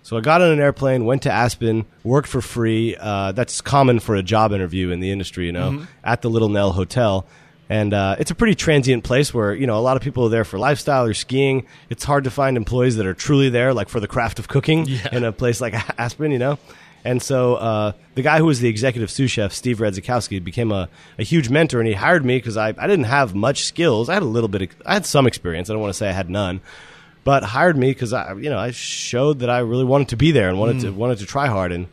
So 0.02 0.16
I 0.16 0.22
got 0.22 0.40
on 0.40 0.50
an 0.50 0.60
airplane, 0.60 1.04
went 1.04 1.24
to 1.24 1.30
Aspen, 1.30 1.84
worked 2.04 2.28
for 2.28 2.40
free. 2.40 2.96
Uh, 2.98 3.32
that's 3.32 3.60
common 3.60 4.00
for 4.00 4.14
a 4.14 4.22
job 4.22 4.52
interview 4.52 4.90
in 4.92 5.00
the 5.00 5.10
industry, 5.10 5.44
you 5.44 5.52
know, 5.52 5.72
mm-hmm. 5.72 5.84
at 6.02 6.22
the 6.22 6.30
Little 6.30 6.48
Nell 6.48 6.72
Hotel 6.72 7.26
and 7.74 7.92
uh, 7.92 8.14
it's 8.20 8.30
a 8.30 8.36
pretty 8.36 8.54
transient 8.54 9.02
place 9.02 9.34
where 9.34 9.52
you 9.52 9.66
know 9.66 9.76
a 9.76 9.82
lot 9.82 9.96
of 9.96 10.02
people 10.02 10.26
are 10.26 10.28
there 10.28 10.44
for 10.44 10.60
lifestyle 10.60 11.06
or 11.06 11.12
skiing. 11.12 11.66
It's 11.90 12.04
hard 12.04 12.22
to 12.22 12.30
find 12.30 12.56
employees 12.56 12.94
that 12.96 13.06
are 13.06 13.14
truly 13.14 13.48
there, 13.48 13.74
like 13.74 13.88
for 13.88 13.98
the 13.98 14.06
craft 14.06 14.38
of 14.38 14.46
cooking, 14.46 14.86
yeah. 14.86 15.08
in 15.10 15.24
a 15.24 15.32
place 15.32 15.60
like 15.60 15.74
Aspen, 15.98 16.30
you 16.30 16.38
know. 16.38 16.56
And 17.04 17.20
so 17.20 17.56
uh, 17.56 17.92
the 18.14 18.22
guy 18.22 18.38
who 18.38 18.44
was 18.44 18.60
the 18.60 18.68
executive 18.68 19.10
sous 19.10 19.28
chef, 19.28 19.52
Steve 19.52 19.78
Redzikowski, 19.78 20.42
became 20.42 20.70
a, 20.70 20.88
a 21.18 21.24
huge 21.24 21.50
mentor, 21.50 21.80
and 21.80 21.88
he 21.88 21.94
hired 21.94 22.24
me 22.24 22.36
because 22.38 22.56
I, 22.56 22.68
I 22.68 22.86
didn't 22.86 23.06
have 23.06 23.34
much 23.34 23.64
skills. 23.64 24.08
I 24.08 24.14
had 24.14 24.22
a 24.22 24.26
little 24.26 24.48
bit, 24.48 24.62
of, 24.62 24.68
I 24.86 24.94
had 24.94 25.04
some 25.04 25.26
experience. 25.26 25.68
I 25.68 25.72
don't 25.72 25.82
want 25.82 25.92
to 25.92 25.98
say 25.98 26.08
I 26.08 26.12
had 26.12 26.30
none, 26.30 26.60
but 27.24 27.42
hired 27.42 27.76
me 27.76 27.90
because 27.90 28.12
I, 28.12 28.34
you 28.34 28.50
know, 28.50 28.58
I 28.58 28.70
showed 28.70 29.40
that 29.40 29.50
I 29.50 29.58
really 29.58 29.84
wanted 29.84 30.10
to 30.10 30.16
be 30.16 30.30
there 30.30 30.48
and 30.48 30.60
wanted 30.60 30.76
mm. 30.76 30.82
to 30.82 30.92
wanted 30.92 31.18
to 31.18 31.26
try 31.26 31.48
hard. 31.48 31.72
And 31.72 31.88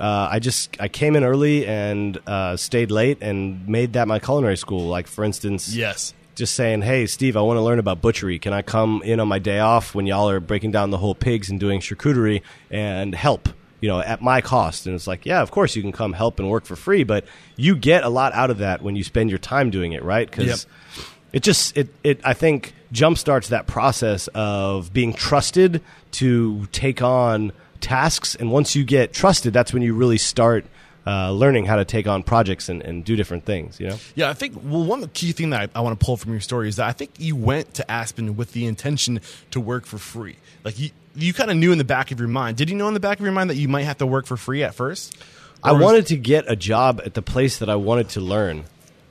uh, 0.00 0.28
I 0.30 0.38
just 0.38 0.76
I 0.80 0.88
came 0.88 1.16
in 1.16 1.24
early 1.24 1.66
and 1.66 2.18
uh, 2.26 2.56
stayed 2.56 2.90
late 2.90 3.18
and 3.20 3.66
made 3.68 3.94
that 3.94 4.06
my 4.06 4.18
culinary 4.18 4.56
school. 4.56 4.86
Like 4.86 5.06
for 5.06 5.24
instance, 5.24 5.74
yes, 5.74 6.14
just 6.34 6.54
saying, 6.54 6.82
hey 6.82 7.06
Steve, 7.06 7.36
I 7.36 7.40
want 7.40 7.56
to 7.56 7.62
learn 7.62 7.78
about 7.78 8.00
butchery. 8.00 8.38
Can 8.38 8.52
I 8.52 8.62
come 8.62 9.02
in 9.04 9.20
on 9.20 9.28
my 9.28 9.38
day 9.38 9.58
off 9.58 9.94
when 9.94 10.06
y'all 10.06 10.30
are 10.30 10.40
breaking 10.40 10.70
down 10.70 10.90
the 10.90 10.98
whole 10.98 11.14
pigs 11.14 11.50
and 11.50 11.58
doing 11.58 11.80
charcuterie 11.80 12.42
and 12.70 13.14
help? 13.14 13.48
You 13.80 13.88
know, 13.88 14.00
at 14.00 14.20
my 14.20 14.40
cost. 14.40 14.86
And 14.86 14.96
it's 14.96 15.06
like, 15.06 15.24
yeah, 15.24 15.40
of 15.40 15.52
course 15.52 15.76
you 15.76 15.82
can 15.82 15.92
come 15.92 16.12
help 16.12 16.40
and 16.40 16.50
work 16.50 16.64
for 16.64 16.74
free, 16.74 17.04
but 17.04 17.24
you 17.56 17.76
get 17.76 18.02
a 18.02 18.08
lot 18.08 18.32
out 18.32 18.50
of 18.50 18.58
that 18.58 18.82
when 18.82 18.96
you 18.96 19.04
spend 19.04 19.30
your 19.30 19.38
time 19.38 19.70
doing 19.70 19.92
it, 19.92 20.02
right? 20.02 20.28
Because 20.28 20.66
yep. 20.96 21.04
it 21.32 21.42
just 21.44 21.76
it 21.76 21.88
it 22.02 22.20
I 22.24 22.34
think 22.34 22.74
jumpstarts 22.92 23.48
that 23.48 23.66
process 23.66 24.28
of 24.28 24.92
being 24.92 25.12
trusted 25.12 25.82
to 26.12 26.66
take 26.72 27.02
on 27.02 27.52
tasks. 27.80 28.34
And 28.34 28.50
once 28.50 28.74
you 28.76 28.84
get 28.84 29.12
trusted, 29.12 29.52
that's 29.52 29.72
when 29.72 29.82
you 29.82 29.94
really 29.94 30.18
start 30.18 30.64
uh, 31.06 31.32
learning 31.32 31.64
how 31.64 31.76
to 31.76 31.84
take 31.86 32.06
on 32.06 32.22
projects 32.22 32.68
and, 32.68 32.82
and, 32.82 33.02
do 33.02 33.16
different 33.16 33.46
things. 33.46 33.80
You 33.80 33.88
know? 33.88 33.98
Yeah, 34.14 34.28
I 34.28 34.34
think 34.34 34.56
well, 34.62 34.84
one 34.84 35.08
key 35.08 35.32
thing 35.32 35.50
that 35.50 35.70
I, 35.74 35.78
I 35.78 35.80
want 35.80 35.98
to 35.98 36.04
pull 36.04 36.18
from 36.18 36.32
your 36.32 36.40
story 36.40 36.68
is 36.68 36.76
that 36.76 36.86
I 36.86 36.92
think 36.92 37.12
you 37.18 37.34
went 37.34 37.72
to 37.74 37.90
Aspen 37.90 38.36
with 38.36 38.52
the 38.52 38.66
intention 38.66 39.20
to 39.52 39.60
work 39.60 39.86
for 39.86 39.96
free. 39.96 40.36
Like 40.64 40.78
you, 40.78 40.90
you 41.14 41.32
kind 41.32 41.50
of 41.50 41.56
knew 41.56 41.72
in 41.72 41.78
the 41.78 41.84
back 41.84 42.10
of 42.10 42.18
your 42.18 42.28
mind. 42.28 42.58
Did 42.58 42.68
you 42.68 42.76
know 42.76 42.88
in 42.88 42.94
the 42.94 43.00
back 43.00 43.18
of 43.18 43.24
your 43.24 43.32
mind 43.32 43.48
that 43.48 43.56
you 43.56 43.68
might 43.68 43.84
have 43.84 43.98
to 43.98 44.06
work 44.06 44.26
for 44.26 44.36
free 44.36 44.62
at 44.62 44.74
first? 44.74 45.16
I 45.62 45.72
was- 45.72 45.82
wanted 45.82 46.06
to 46.08 46.16
get 46.16 46.44
a 46.46 46.56
job 46.56 47.00
at 47.04 47.14
the 47.14 47.22
place 47.22 47.58
that 47.58 47.70
I 47.70 47.76
wanted 47.76 48.10
to 48.10 48.20
learn. 48.20 48.64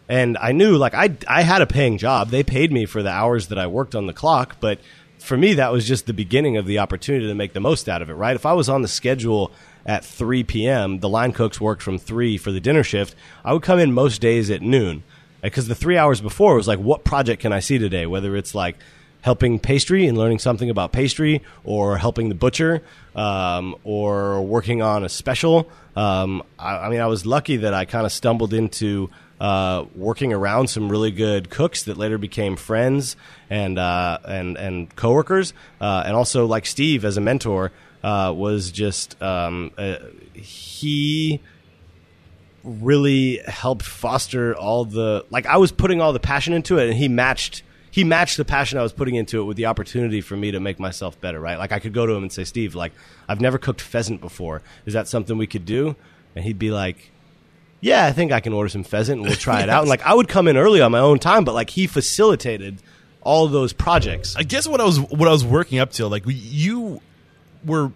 And 0.10 0.38
I 0.38 0.54
knew, 0.54 0.78
like, 0.78 0.94
I, 0.94 1.18
I 1.28 1.42
had 1.42 1.62
a 1.62 1.68
paying 1.68 1.98
job. 1.98 2.30
They 2.30 2.42
paid 2.42 2.72
me 2.72 2.86
for 2.86 3.04
the 3.04 3.10
hours 3.10 3.48
that 3.48 3.58
I 3.58 3.68
worked 3.68 3.94
on 3.94 4.08
the 4.08 4.14
clock, 4.14 4.56
but 4.62 4.80
for 5.28 5.38
me, 5.38 5.54
that 5.56 5.72
was 5.72 5.88
just 5.88 6.06
the 6.06 6.14
beginning 6.14 6.58
of 6.58 6.66
the 6.66 6.80
opportunity 6.80 7.28
to 7.28 7.36
make 7.36 7.54
the 7.54 7.60
most 7.60 7.88
out 7.88 8.02
of 8.02 8.10
it, 8.10 8.14
right? 8.14 8.36
If 8.36 8.46
I 8.46 8.54
was 8.54 8.70
on 8.70 8.82
the 8.82 8.88
schedule 8.88 9.52
at 9.86 10.04
3 10.04 10.44
p.m., 10.44 11.00
the 11.00 11.10
line 11.10 11.34
cooks 11.34 11.62
worked 11.62 11.84
from 11.84 12.00
3 12.00 12.38
for 12.38 12.52
the 12.52 12.60
dinner 12.60 12.84
shift, 12.84 13.16
I 13.44 13.54
would 13.54 13.62
come 13.62 13.80
in 13.80 13.94
most 13.94 14.22
days 14.22 14.50
at 14.50 14.62
noon. 14.62 15.04
Because 15.42 15.68
the 15.68 15.76
three 15.76 15.98
hours 15.98 16.20
before 16.20 16.56
was 16.56 16.68
like, 16.68 16.80
what 16.80 17.04
project 17.04 17.42
can 17.42 17.54
I 17.54 17.60
see 17.60 17.78
today? 17.78 18.08
Whether 18.08 18.36
it's 18.36 18.56
like 18.56 18.76
helping 19.22 19.60
pastry 19.60 20.08
and 20.08 20.18
learning 20.18 20.40
something 20.40 20.70
about 20.70 20.92
pastry, 20.92 21.44
or 21.64 21.98
helping 21.98 22.30
the 22.30 22.36
butcher, 22.36 22.82
um, 23.16 23.76
or 23.84 24.42
working 24.42 24.82
on 24.82 25.04
a 25.04 25.10
special. 25.10 25.70
Um, 25.96 26.44
I, 26.58 26.78
I 26.78 26.90
mean, 26.90 27.02
I 27.02 27.08
was 27.08 27.26
lucky 27.26 27.58
that 27.58 27.74
I 27.74 27.86
kind 27.86 28.06
of 28.06 28.12
stumbled 28.12 28.54
into 28.54 29.10
uh, 29.40 29.86
working 29.96 30.34
around 30.34 30.68
some 30.68 30.90
really 30.90 31.12
good 31.12 31.50
cooks 31.50 31.84
that 31.84 31.98
later 31.98 32.18
became 32.18 32.56
friends 32.56 33.16
and 33.50 33.78
uh, 33.78 34.18
and 34.26 34.58
and 34.58 34.96
coworkers, 34.96 35.54
uh, 35.80 36.04
and 36.06 36.16
also 36.16 36.46
like 36.46 36.66
Steve 36.66 37.06
as 37.06 37.18
a 37.18 37.22
mentor 37.22 37.72
uh, 38.04 38.34
was 38.36 38.72
just 38.72 39.22
um, 39.22 39.72
uh, 39.78 39.98
he 40.34 41.42
really 42.64 43.40
helped 43.46 43.84
foster 43.84 44.56
all 44.56 44.86
the 44.86 45.26
like 45.30 45.46
I 45.46 45.58
was 45.58 45.72
putting 45.72 46.02
all 46.02 46.14
the 46.14 46.20
passion 46.20 46.54
into 46.54 46.78
it, 46.80 46.90
and 46.90 46.98
he 46.98 47.08
matched 47.08 47.64
he 47.92 48.04
matched 48.04 48.38
the 48.38 48.46
passion 48.46 48.78
I 48.78 48.84
was 48.84 48.94
putting 48.94 49.16
into 49.16 49.42
it 49.42 49.46
with 49.46 49.58
the 49.58 49.68
opportunity 49.68 50.22
for 50.22 50.36
me 50.36 50.52
to 50.52 50.60
make 50.60 50.80
myself 50.80 51.20
better. 51.22 51.40
Right, 51.40 51.58
like 51.58 51.72
I 51.72 51.80
could 51.80 51.94
go 51.94 52.06
to 52.06 52.14
him 52.14 52.24
and 52.24 52.32
say, 52.32 52.44
Steve, 52.44 52.76
like 52.76 52.94
I've 53.28 53.42
never 53.42 53.58
cooked 53.58 53.82
pheasant 53.82 54.20
before. 54.20 54.62
Is 54.86 54.94
that 54.94 55.08
something 55.08 55.38
we 55.38 55.48
could 55.48 55.66
do? 55.66 55.96
And 56.36 56.44
he'd 56.44 56.60
be 56.60 56.72
like 56.72 57.12
yeah, 57.82 58.06
I 58.06 58.12
think 58.12 58.32
I 58.32 58.40
can 58.40 58.54
order 58.54 58.70
some 58.70 58.84
pheasant 58.84 59.20
and 59.20 59.28
we'll 59.28 59.38
try 59.38 59.62
it 59.62 59.70
out. 59.70 59.82
And 59.82 59.90
like 59.96 60.02
I 60.04 60.14
would 60.14 60.28
come 60.28 60.48
in 60.48 60.58
early 60.58 60.82
on 60.82 60.92
my 60.92 61.00
own 61.00 61.20
time, 61.20 61.44
but 61.44 61.54
like 61.54 61.70
he 61.70 61.88
facilitated 61.88 62.82
all 63.22 63.48
those 63.48 63.74
projects. 63.74 64.36
I 64.36 64.44
guess 64.44 64.68
what 64.68 64.82
I 64.82 64.86
was 64.86 65.00
what 65.00 65.28
I 65.28 65.32
was 65.32 65.46
working 65.46 65.80
up 65.80 65.92
to, 65.94 66.08
like 66.08 66.24
you 66.26 67.02
were 67.66 67.92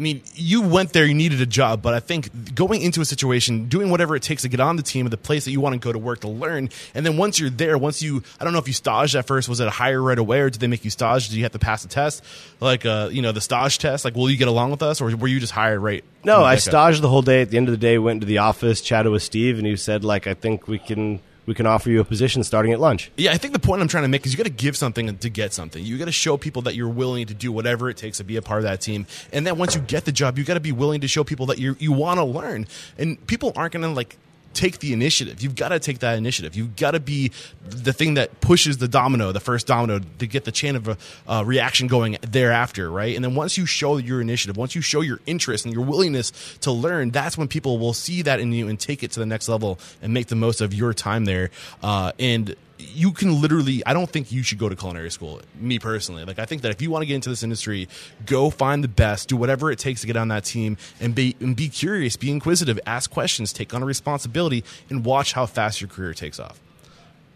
I 0.00 0.02
mean, 0.02 0.22
you 0.32 0.62
went 0.62 0.94
there, 0.94 1.04
you 1.04 1.12
needed 1.12 1.42
a 1.42 1.46
job, 1.46 1.82
but 1.82 1.92
I 1.92 2.00
think 2.00 2.54
going 2.54 2.80
into 2.80 3.02
a 3.02 3.04
situation, 3.04 3.68
doing 3.68 3.90
whatever 3.90 4.16
it 4.16 4.22
takes 4.22 4.40
to 4.42 4.48
get 4.48 4.58
on 4.58 4.76
the 4.76 4.82
team 4.82 5.06
the 5.10 5.18
place 5.18 5.44
that 5.44 5.50
you 5.50 5.60
want 5.60 5.74
to 5.74 5.78
go 5.78 5.92
to 5.92 5.98
work 5.98 6.20
to 6.20 6.28
learn, 6.28 6.70
and 6.94 7.04
then 7.04 7.18
once 7.18 7.38
you're 7.38 7.50
there, 7.50 7.76
once 7.76 8.00
you, 8.00 8.22
I 8.40 8.44
don't 8.44 8.54
know 8.54 8.60
if 8.60 8.66
you 8.66 8.72
staged 8.72 9.14
at 9.14 9.26
first, 9.26 9.46
was 9.46 9.60
it 9.60 9.66
a 9.66 9.70
hire 9.70 10.00
right 10.00 10.18
away, 10.18 10.40
or 10.40 10.48
did 10.48 10.58
they 10.58 10.68
make 10.68 10.86
you 10.86 10.90
stage? 10.90 11.28
Did 11.28 11.36
you 11.36 11.42
have 11.42 11.52
to 11.52 11.58
pass 11.58 11.84
a 11.84 11.88
test, 11.88 12.24
like 12.60 12.86
uh, 12.86 13.10
you 13.12 13.20
know, 13.20 13.32
the 13.32 13.42
stage 13.42 13.76
test? 13.76 14.06
Like, 14.06 14.14
will 14.14 14.30
you 14.30 14.38
get 14.38 14.48
along 14.48 14.70
with 14.70 14.82
us, 14.82 15.02
or 15.02 15.14
were 15.14 15.28
you 15.28 15.38
just 15.38 15.52
hired 15.52 15.80
right? 15.80 16.02
No, 16.24 16.42
I 16.44 16.56
staged 16.56 17.02
the 17.02 17.08
whole 17.08 17.20
day. 17.20 17.42
At 17.42 17.50
the 17.50 17.58
end 17.58 17.68
of 17.68 17.72
the 17.72 17.78
day, 17.78 17.98
went 17.98 18.22
to 18.22 18.26
the 18.26 18.38
office, 18.38 18.80
chatted 18.80 19.12
with 19.12 19.22
Steve, 19.22 19.58
and 19.58 19.66
he 19.66 19.76
said, 19.76 20.02
like, 20.02 20.26
I 20.26 20.32
think 20.32 20.66
we 20.66 20.78
can 20.78 21.20
we 21.50 21.54
can 21.54 21.66
offer 21.66 21.90
you 21.90 22.00
a 22.00 22.04
position 22.04 22.44
starting 22.44 22.72
at 22.72 22.78
lunch. 22.78 23.10
Yeah, 23.16 23.32
I 23.32 23.36
think 23.36 23.54
the 23.54 23.58
point 23.58 23.82
I'm 23.82 23.88
trying 23.88 24.04
to 24.04 24.08
make 24.08 24.24
is 24.24 24.32
you 24.32 24.36
got 24.36 24.44
to 24.44 24.50
give 24.50 24.76
something 24.76 25.18
to 25.18 25.28
get 25.28 25.52
something. 25.52 25.84
You 25.84 25.98
got 25.98 26.04
to 26.04 26.12
show 26.12 26.36
people 26.36 26.62
that 26.62 26.76
you're 26.76 26.88
willing 26.88 27.26
to 27.26 27.34
do 27.34 27.50
whatever 27.50 27.90
it 27.90 27.96
takes 27.96 28.18
to 28.18 28.24
be 28.24 28.36
a 28.36 28.42
part 28.42 28.58
of 28.58 28.62
that 28.62 28.80
team. 28.80 29.04
And 29.32 29.44
then 29.44 29.58
once 29.58 29.74
you 29.74 29.80
get 29.80 30.04
the 30.04 30.12
job, 30.12 30.38
you 30.38 30.44
got 30.44 30.54
to 30.54 30.60
be 30.60 30.70
willing 30.70 31.00
to 31.00 31.08
show 31.08 31.24
people 31.24 31.46
that 31.46 31.58
you 31.58 31.74
you 31.80 31.90
want 31.90 32.18
to 32.18 32.24
learn. 32.24 32.68
And 32.98 33.26
people 33.26 33.52
aren't 33.56 33.72
going 33.72 33.82
to 33.82 33.88
like 33.88 34.16
take 34.52 34.78
the 34.78 34.92
initiative. 34.92 35.42
You've 35.42 35.54
got 35.54 35.68
to 35.68 35.78
take 35.78 36.00
that 36.00 36.18
initiative. 36.18 36.54
You've 36.56 36.76
got 36.76 36.92
to 36.92 37.00
be 37.00 37.30
the 37.68 37.92
thing 37.92 38.14
that 38.14 38.40
pushes 38.40 38.78
the 38.78 38.88
domino, 38.88 39.32
the 39.32 39.40
first 39.40 39.66
domino, 39.66 40.00
to 40.18 40.26
get 40.26 40.44
the 40.44 40.52
chain 40.52 40.76
of 40.76 40.88
a 40.88 40.96
uh, 41.28 41.42
reaction 41.44 41.86
going 41.86 42.18
thereafter, 42.22 42.90
right? 42.90 43.14
And 43.14 43.24
then 43.24 43.34
once 43.34 43.56
you 43.56 43.66
show 43.66 43.96
your 43.96 44.20
initiative, 44.20 44.56
once 44.56 44.74
you 44.74 44.80
show 44.80 45.00
your 45.00 45.20
interest 45.26 45.64
and 45.64 45.74
your 45.74 45.84
willingness 45.84 46.32
to 46.60 46.72
learn, 46.72 47.10
that's 47.10 47.38
when 47.38 47.48
people 47.48 47.78
will 47.78 47.94
see 47.94 48.22
that 48.22 48.40
in 48.40 48.52
you 48.52 48.68
and 48.68 48.78
take 48.78 49.02
it 49.02 49.12
to 49.12 49.20
the 49.20 49.26
next 49.26 49.48
level 49.48 49.78
and 50.02 50.12
make 50.12 50.26
the 50.26 50.36
most 50.36 50.60
of 50.60 50.74
your 50.74 50.92
time 50.92 51.24
there. 51.24 51.50
Uh, 51.82 52.12
and 52.18 52.56
you 52.94 53.12
can 53.12 53.40
literally 53.40 53.82
i 53.86 53.92
don't 53.92 54.10
think 54.10 54.32
you 54.32 54.42
should 54.42 54.58
go 54.58 54.68
to 54.68 54.76
culinary 54.76 55.10
school 55.10 55.40
me 55.58 55.78
personally. 55.78 56.24
Like 56.24 56.38
i 56.38 56.44
think 56.44 56.62
that 56.62 56.70
if 56.70 56.82
you 56.82 56.90
want 56.90 57.02
to 57.02 57.06
get 57.06 57.14
into 57.14 57.28
this 57.28 57.42
industry 57.42 57.88
go 58.26 58.50
find 58.50 58.82
the 58.82 58.88
best 58.88 59.28
do 59.28 59.36
whatever 59.36 59.70
it 59.70 59.78
takes 59.78 60.00
to 60.02 60.06
get 60.06 60.16
on 60.16 60.28
that 60.28 60.44
team 60.44 60.76
and 61.00 61.14
be 61.14 61.36
and 61.40 61.54
be 61.54 61.68
curious 61.68 62.16
be 62.16 62.30
inquisitive 62.30 62.78
ask 62.86 63.10
questions 63.10 63.52
take 63.52 63.72
on 63.74 63.82
a 63.82 63.86
responsibility 63.86 64.64
and 64.88 65.04
watch 65.04 65.32
how 65.32 65.46
fast 65.46 65.80
your 65.80 65.88
career 65.88 66.14
takes 66.14 66.40
off. 66.40 66.58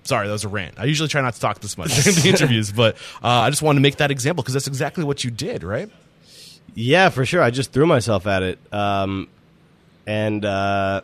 Sorry 0.05 0.27
that 0.27 0.33
was 0.33 0.45
a 0.45 0.49
rant. 0.49 0.79
I 0.79 0.85
usually 0.85 1.09
try 1.09 1.23
not 1.23 1.35
to 1.35 1.41
talk 1.41 1.61
this 1.61 1.79
much 1.79 2.07
in 2.07 2.15
the 2.15 2.29
interviews 2.29 2.73
but 2.73 2.97
uh, 3.23 3.29
i 3.29 3.51
just 3.51 3.63
wanted 3.63 3.79
to 3.79 3.83
make 3.83 3.97
that 3.97 4.11
example 4.11 4.43
because 4.43 4.55
that's 4.55 4.67
exactly 4.69 5.05
what 5.05 5.25
you 5.25 5.31
did 5.31 5.63
right? 5.63 5.91
Yeah, 6.75 7.09
for 7.11 7.25
sure. 7.25 7.41
I 7.41 7.51
just 7.51 7.73
threw 7.73 7.87
myself 7.87 8.27
at 8.27 8.43
it, 8.43 8.59
um, 8.73 9.29
and 10.07 10.45
uh, 10.45 11.03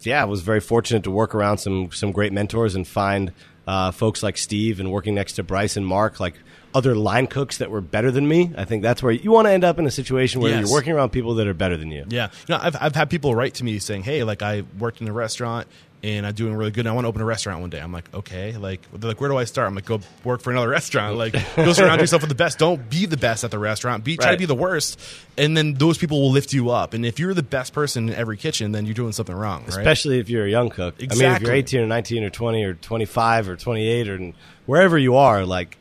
yeah, 0.00 0.20
I 0.20 0.24
was 0.24 0.42
very 0.42 0.60
fortunate 0.60 1.04
to 1.04 1.10
work 1.10 1.34
around 1.34 1.58
some 1.58 1.92
some 1.92 2.12
great 2.12 2.32
mentors 2.32 2.74
and 2.74 2.86
find 2.86 3.32
uh, 3.66 3.90
folks 3.90 4.22
like 4.22 4.36
Steve 4.36 4.80
and 4.80 4.90
working 4.92 5.14
next 5.14 5.34
to 5.34 5.42
Bryce 5.42 5.76
and 5.76 5.86
Mark, 5.86 6.20
like 6.20 6.34
other 6.74 6.94
line 6.94 7.26
cooks 7.26 7.58
that 7.58 7.70
were 7.70 7.80
better 7.80 8.10
than 8.10 8.26
me. 8.26 8.52
I 8.56 8.64
think 8.64 8.82
that's 8.82 9.02
where 9.02 9.12
you 9.12 9.30
want 9.30 9.46
to 9.46 9.52
end 9.52 9.64
up 9.64 9.78
in 9.78 9.86
a 9.86 9.90
situation 9.90 10.40
where 10.40 10.50
Yes. 10.50 10.60
you're 10.66 10.72
working 10.72 10.92
around 10.92 11.10
people 11.10 11.34
that 11.36 11.46
are 11.46 11.54
better 11.54 11.76
than 11.76 11.90
you. 11.90 12.04
Yeah, 12.08 12.30
you 12.48 12.54
know, 12.54 12.60
I've 12.62 12.76
I've 12.80 12.94
had 12.94 13.08
people 13.10 13.34
write 13.34 13.54
to 13.54 13.64
me 13.64 13.78
saying, 13.78 14.02
"Hey, 14.02 14.24
like 14.24 14.42
I 14.42 14.64
worked 14.78 15.00
in 15.00 15.08
a 15.08 15.12
restaurant 15.12 15.68
and 16.04 16.26
I'm 16.26 16.34
doing 16.34 16.54
really 16.54 16.70
good. 16.70 16.80
and 16.82 16.90
I 16.90 16.92
want 16.92 17.06
to 17.06 17.08
open 17.08 17.22
a 17.22 17.24
restaurant 17.24 17.60
one 17.60 17.70
day." 17.70 17.80
I'm 17.80 17.92
like, 17.92 18.12
"Okay, 18.14 18.56
like 18.56 18.80
they're 18.92 19.08
like, 19.08 19.20
where 19.20 19.30
do 19.30 19.36
I 19.36 19.44
start?" 19.44 19.66
I'm 19.66 19.74
like, 19.74 19.86
"Go 19.86 20.00
work 20.22 20.42
for 20.42 20.50
another 20.52 20.68
restaurant. 20.78 21.16
Like, 21.16 21.32
go 21.56 21.72
surround 21.72 22.00
yourself 22.00 22.22
with 22.22 22.28
the 22.28 22.34
best. 22.34 22.58
Don't 22.58 22.88
be 22.90 23.06
the 23.06 23.16
best 23.16 23.42
at 23.42 23.50
the 23.50 23.58
restaurant. 23.58 24.04
Be 24.04 24.16
try 24.16 24.32
to 24.32 24.36
be 24.38 24.44
the 24.46 24.54
worst, 24.54 25.00
and 25.38 25.56
then 25.56 25.74
those 25.74 25.98
people 25.98 26.20
will 26.20 26.30
lift 26.30 26.52
you 26.52 26.70
up. 26.70 26.94
And 26.94 27.04
if 27.06 27.18
you're 27.18 27.34
the 27.34 27.42
best 27.42 27.72
person 27.72 28.08
in 28.10 28.14
every 28.14 28.36
kitchen, 28.36 28.72
then 28.72 28.84
you're 28.86 28.94
doing 28.94 29.12
something 29.12 29.34
wrong, 29.34 29.62
right? 29.62 29.70
Especially 29.70 30.18
if 30.20 30.28
you're 30.28 30.44
a 30.46 30.50
young 30.50 30.68
cook. 30.68 30.94
I 31.00 31.02
mean, 31.02 31.10
if 31.36 31.42
you're 31.42 31.52
18 31.52 31.80
or 31.80 31.86
19 31.86 32.22
or 32.24 32.30
20 32.30 32.64
or 32.64 32.74
25 32.74 33.48
or 33.48 33.56
28 33.56 34.08
or 34.08 34.32
wherever 34.66 34.98
you 34.98 35.16
are, 35.16 35.44
like 35.46 35.78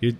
you, 0.00 0.16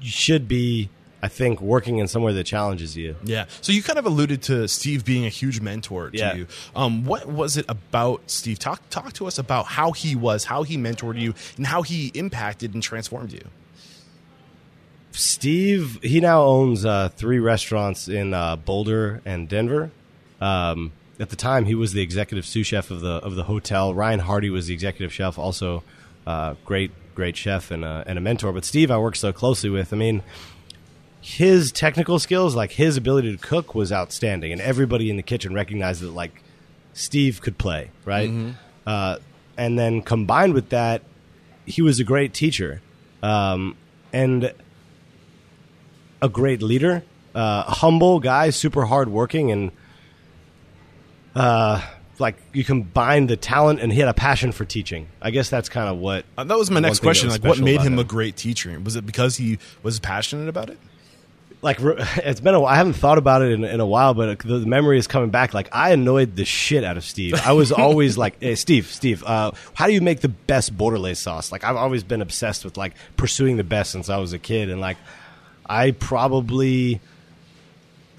you 0.00 0.10
should 0.10 0.48
be, 0.48 0.88
I 1.24 1.28
think, 1.28 1.60
working 1.62 1.98
in 2.00 2.06
somewhere 2.06 2.34
that 2.34 2.44
challenges 2.44 2.96
you. 2.98 3.16
Yeah. 3.24 3.46
So 3.62 3.72
you 3.72 3.82
kind 3.82 3.98
of 3.98 4.04
alluded 4.04 4.42
to 4.42 4.68
Steve 4.68 5.04
being 5.06 5.24
a 5.24 5.30
huge 5.30 5.58
mentor 5.60 6.10
to 6.10 6.18
Yeah. 6.18 6.34
you. 6.34 6.46
Um, 6.76 7.04
what 7.06 7.26
was 7.26 7.56
it 7.56 7.64
about 7.66 8.30
Steve? 8.30 8.58
Talk 8.58 8.80
talk 8.90 9.12
to 9.14 9.26
us 9.26 9.38
about 9.38 9.64
how 9.78 9.92
he 9.92 10.14
was, 10.14 10.44
how 10.44 10.64
he 10.64 10.76
mentored 10.76 11.18
you, 11.18 11.32
and 11.56 11.66
how 11.66 11.80
he 11.82 12.08
impacted 12.14 12.74
and 12.74 12.82
transformed 12.82 13.32
you. 13.32 13.44
Steve, 15.12 15.98
he 16.02 16.20
now 16.20 16.42
owns 16.42 16.84
uh, 16.84 17.08
three 17.16 17.38
restaurants 17.38 18.08
in 18.08 18.34
uh, 18.34 18.56
Boulder 18.56 19.22
and 19.24 19.48
Denver. 19.48 19.90
Um, 20.40 20.92
at 21.20 21.30
the 21.30 21.36
time, 21.36 21.64
he 21.66 21.74
was 21.74 21.92
the 21.92 22.02
executive 22.02 22.44
sous 22.44 22.66
chef 22.66 22.90
of 22.90 23.00
the 23.00 23.14
of 23.24 23.36
the 23.36 23.44
hotel. 23.44 23.94
Ryan 23.94 24.20
Hardy 24.20 24.50
was 24.50 24.66
the 24.66 24.74
executive 24.74 25.12
chef, 25.12 25.38
also 25.38 25.84
uh, 26.26 26.54
great 26.64 26.90
great 27.14 27.36
chef 27.36 27.70
and 27.70 27.84
a, 27.84 28.02
and 28.06 28.18
a 28.18 28.20
mentor. 28.20 28.52
But 28.52 28.64
Steve, 28.64 28.90
I 28.90 28.98
worked 28.98 29.18
so 29.18 29.32
closely 29.32 29.70
with. 29.70 29.92
I 29.92 29.96
mean, 29.96 30.22
his 31.24 31.72
technical 31.72 32.18
skills, 32.18 32.54
like 32.54 32.72
his 32.72 32.98
ability 32.98 33.34
to 33.34 33.38
cook, 33.38 33.74
was 33.74 33.90
outstanding, 33.90 34.52
and 34.52 34.60
everybody 34.60 35.08
in 35.08 35.16
the 35.16 35.22
kitchen 35.22 35.54
recognized 35.54 36.02
that 36.02 36.10
like 36.10 36.42
Steve 36.92 37.40
could 37.40 37.56
play, 37.56 37.90
right? 38.04 38.28
Uh, 38.86 39.16
and 39.56 39.78
then 39.78 40.02
combined 40.02 40.52
with 40.52 40.68
that, 40.68 41.00
he 41.64 41.80
was 41.80 41.98
a 41.98 42.04
great 42.04 42.34
teacher, 42.34 42.82
um, 43.22 43.74
and 44.12 44.52
a 46.20 46.28
great 46.28 46.60
leader, 46.60 47.02
uh, 47.34 47.62
humble 47.62 48.20
guy, 48.20 48.50
super 48.50 48.84
hardworking, 48.84 49.50
and 49.50 49.72
uh, 51.34 51.80
like 52.18 52.36
you 52.52 52.64
combine 52.64 53.28
the 53.28 53.36
talent 53.38 53.80
and 53.80 53.90
he 53.90 53.98
had 53.98 54.10
a 54.10 54.14
passion 54.14 54.52
for 54.52 54.66
teaching. 54.66 55.08
I 55.22 55.30
guess 55.30 55.48
that's 55.48 55.70
kind 55.70 55.88
of 55.88 55.96
what. 55.96 56.26
Uh, 56.36 56.44
that 56.44 56.58
was 56.58 56.70
my 56.70 56.80
next 56.80 57.00
question. 57.00 57.28
was 57.28 57.40
Like, 57.40 57.48
what 57.48 57.58
made 57.60 57.76
about 57.76 57.86
him, 57.86 57.98
a 57.98 58.04
great 58.04 58.36
teacher? 58.36 58.78
Was 58.78 58.94
it 58.94 59.06
because 59.06 59.38
he 59.38 59.58
was 59.82 59.98
passionate 59.98 60.50
about 60.50 60.68
it? 60.68 60.78
Like 61.64 61.78
it's 61.80 62.40
been 62.40 62.54
a 62.54 62.60
while. 62.60 62.72
I 62.72 62.76
haven't 62.76 62.92
thought 62.92 63.16
about 63.16 63.40
it 63.40 63.52
in, 63.52 63.64
in 63.64 63.80
a 63.80 63.86
while, 63.86 64.12
but 64.12 64.38
the, 64.40 64.58
the 64.58 64.66
memory 64.66 64.98
is 64.98 65.06
coming 65.06 65.30
back. 65.30 65.54
Like 65.54 65.70
I 65.72 65.92
annoyed 65.92 66.36
the 66.36 66.44
shit 66.44 66.84
out 66.84 66.98
of 66.98 67.04
Steve. 67.04 67.34
I 67.34 67.52
was 67.52 67.72
always 67.72 68.18
like, 68.18 68.36
hey, 68.40 68.54
Steve, 68.54 68.86
Steve, 68.86 69.24
uh, 69.24 69.50
how 69.72 69.86
do 69.86 69.94
you 69.94 70.02
make 70.02 70.20
the 70.20 70.28
best 70.28 70.76
bordelaise 70.76 71.16
sauce? 71.16 71.50
Like 71.50 71.64
I've 71.64 71.76
always 71.76 72.04
been 72.04 72.20
obsessed 72.20 72.64
with 72.64 72.76
like 72.76 72.92
pursuing 73.16 73.56
the 73.56 73.64
best 73.64 73.90
since 73.92 74.10
I 74.10 74.18
was 74.18 74.34
a 74.34 74.38
kid, 74.38 74.68
and 74.68 74.80
like 74.80 74.98
I 75.66 75.92
probably 75.92 77.00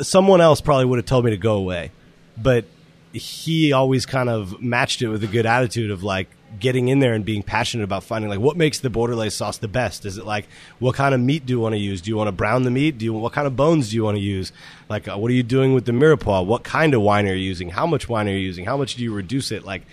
someone 0.02 0.42
else 0.42 0.60
probably 0.60 0.86
would 0.86 0.98
have 0.98 1.06
told 1.06 1.24
me 1.24 1.32
to 1.32 1.38
go 1.38 1.54
away, 1.54 1.92
but 2.36 2.66
he 3.14 3.72
always 3.72 4.08
kind 4.08 4.28
of 4.28 4.60
matched 4.62 5.04
it 5.04 5.08
with 5.08 5.24
a 5.24 5.28
good 5.28 5.46
attitude 5.46 5.92
of 5.92 6.04
like 6.04 6.30
getting 6.60 6.88
in 6.88 7.00
there 7.00 7.14
and 7.14 7.24
being 7.26 7.44
passionate 7.44 7.84
about 7.84 8.04
finding 8.04 8.30
like 8.30 8.40
what 8.40 8.58
makes 8.58 8.80
the 8.80 8.90
bordelaise 8.90 9.34
sauce 9.34 9.58
the 9.58 9.68
best. 9.68 10.06
Is 10.06 10.18
it 10.18 10.26
like 10.26 10.48
what 10.80 10.96
kind 10.96 11.14
of 11.16 11.22
meat 11.22 11.46
do 11.46 11.54
you 11.54 11.60
want 11.60 11.74
to 11.74 11.80
use? 11.80 12.02
Do 12.02 12.10
you 12.10 12.18
want 12.18 12.28
to 12.28 12.32
brown 12.32 12.64
the 12.64 12.72
meat? 12.72 12.98
Do 12.98 13.06
you 13.06 13.14
what 13.14 13.34
kind 13.34 13.48
of 13.48 13.56
bones 13.56 13.90
do 13.90 13.96
you 13.96 14.04
want 14.04 14.18
to 14.18 14.22
use? 14.22 14.52
Like 14.90 15.08
uh, 15.08 15.18
what 15.18 15.32
are 15.32 15.34
you 15.36 15.44
doing 15.44 15.74
with 15.74 15.86
the 15.86 15.92
mirepoix? 15.92 16.46
What 16.46 16.64
kind 16.64 16.94
of 16.94 17.02
wine 17.02 17.28
are 17.28 17.34
you 17.34 17.44
using? 17.44 17.70
How 17.70 17.86
much 17.86 18.08
wine 18.10 18.28
are 18.28 18.32
you 18.32 18.38
using? 18.40 18.66
How 18.66 18.78
much 18.78 18.96
do 18.96 19.04
you 19.04 19.14
reduce 19.14 19.52
it? 19.52 19.64
Like 19.66 19.84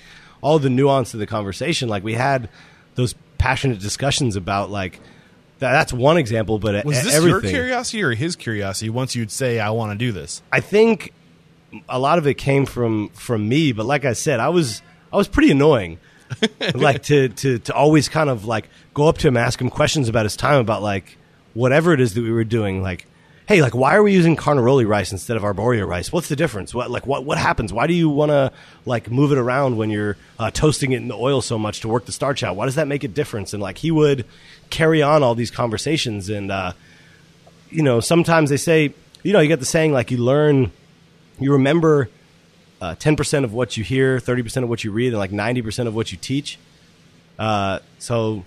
all 0.41 0.59
the 0.59 0.71
nuance 0.71 1.15
of 1.15 1.21
the 1.21 1.27
conversation. 1.27 1.89
Like 1.89 2.03
we 2.05 2.15
had 2.15 2.49
those 2.95 3.15
passionate 3.39 3.81
discussions 3.81 4.37
about 4.37 4.71
like 4.71 5.01
that's 5.59 5.93
one 5.93 6.17
example, 6.17 6.59
but 6.59 6.85
Was 6.85 7.03
this 7.05 7.15
everything. 7.15 7.43
your 7.43 7.51
curiosity 7.63 8.03
or 8.03 8.15
his 8.15 8.35
curiosity? 8.35 8.91
Once 8.91 9.15
you'd 9.15 9.31
say, 9.31 9.61
"I 9.61 9.71
want 9.71 9.93
to 9.93 9.97
do 9.99 10.11
this," 10.11 10.43
I 10.51 10.59
think 10.61 11.13
a 11.89 11.99
lot 12.01 12.19
of 12.19 12.27
it 12.27 12.35
came 12.35 12.67
from 12.67 13.11
from 13.11 13.49
me, 13.49 13.73
but 13.73 13.87
like 13.87 14.05
I 14.05 14.13
said, 14.13 14.41
I 14.41 14.49
was 14.49 14.83
I 15.13 15.17
was 15.17 15.29
pretty 15.29 15.51
annoying. 15.53 15.99
like 16.75 17.03
to, 17.05 17.29
to 17.29 17.59
to 17.59 17.75
always 17.75 18.09
kind 18.09 18.31
of 18.31 18.45
like 18.45 18.69
go 18.95 19.09
up 19.09 19.19
to 19.19 19.29
him, 19.29 19.37
ask 19.37 19.61
him 19.61 19.71
questions 19.71 20.09
about 20.09 20.25
his 20.25 20.37
time 20.37 20.61
about 20.61 20.83
like 20.83 21.17
whatever 21.55 21.93
it 21.93 22.01
is 22.01 22.15
that 22.15 22.23
we 22.23 22.33
were 22.33 22.45
doing, 22.45 22.83
like. 22.83 23.07
Hey, 23.45 23.61
like, 23.61 23.75
why 23.75 23.97
are 23.97 24.03
we 24.05 24.13
using 24.13 24.37
carnaroli 24.37 24.85
rice 24.85 25.11
instead 25.11 25.37
of 25.37 25.43
arborio 25.43 25.87
rice? 25.87 26.13
What's 26.13 26.29
the 26.29 26.37
difference? 26.37 26.73
What, 26.73 26.93
like, 26.93 27.09
what, 27.09 27.25
what 27.25 27.39
happens? 27.39 27.73
Why 27.73 27.89
do 27.89 27.93
you 27.93 28.09
want 28.09 28.31
to, 28.31 28.53
like, 28.87 29.11
move 29.11 29.33
it 29.33 29.37
around 29.37 29.77
when 29.77 29.91
you're 29.91 30.17
uh, 30.39 30.53
toasting 30.53 30.93
it 30.93 30.99
in 30.99 31.09
the 31.09 31.17
oil 31.17 31.43
so 31.43 31.59
much 31.59 31.81
to 31.81 31.89
work 31.89 32.07
the 32.07 32.13
starch 32.13 32.45
out? 32.45 32.55
Why 32.55 32.67
does 32.67 32.77
that 32.77 32.87
make 32.87 33.03
a 33.03 33.09
difference? 33.09 33.53
And 33.53 33.61
like, 33.61 33.79
he 33.79 33.91
would 33.91 34.27
carry 34.71 35.03
on 35.03 35.25
all 35.25 35.35
these 35.35 35.51
conversations, 35.51 36.29
and 36.31 36.53
uh, 36.53 36.73
you 37.69 37.83
know, 37.83 37.99
sometimes 37.99 38.49
they 38.49 38.57
say, 38.57 38.95
you 39.23 39.33
know, 39.33 39.41
you 39.41 39.49
get 39.49 39.59
the 39.59 39.67
saying 39.67 39.93
like 39.93 40.11
you 40.11 40.19
learn, 40.19 40.71
you 41.41 41.53
remember 41.53 42.09
uh, 42.83 42.97
ten 42.97 43.15
percent 43.15 43.45
of 43.45 43.53
what 43.53 43.77
you 43.77 43.85
hear, 43.85 44.19
thirty 44.19 44.43
percent 44.43 44.65
of 44.65 44.71
what 44.71 44.83
you 44.83 44.91
read, 44.91 45.09
and 45.09 45.19
like 45.19 45.31
ninety 45.31 45.63
percent 45.63 45.89
of 45.89 45.95
what 45.95 46.11
you 46.11 46.19
teach. 46.19 46.59
Uh, 47.39 47.79
so 47.99 48.45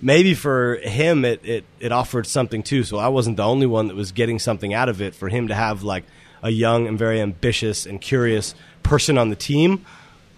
maybe 0.00 0.34
for 0.34 0.76
him, 0.76 1.24
it, 1.24 1.44
it 1.44 1.64
it 1.80 1.90
offered 1.90 2.28
something 2.28 2.62
too. 2.62 2.84
So 2.84 2.98
I 2.98 3.08
wasn't 3.08 3.36
the 3.36 3.44
only 3.44 3.66
one 3.66 3.88
that 3.88 3.96
was 3.96 4.12
getting 4.12 4.38
something 4.38 4.72
out 4.72 4.88
of 4.88 5.02
it. 5.02 5.16
For 5.16 5.28
him 5.28 5.48
to 5.48 5.54
have 5.54 5.82
like 5.82 6.04
a 6.44 6.50
young 6.50 6.86
and 6.86 6.96
very 6.96 7.20
ambitious 7.20 7.84
and 7.84 8.00
curious 8.00 8.54
person 8.84 9.18
on 9.18 9.30
the 9.30 9.36
team. 9.36 9.84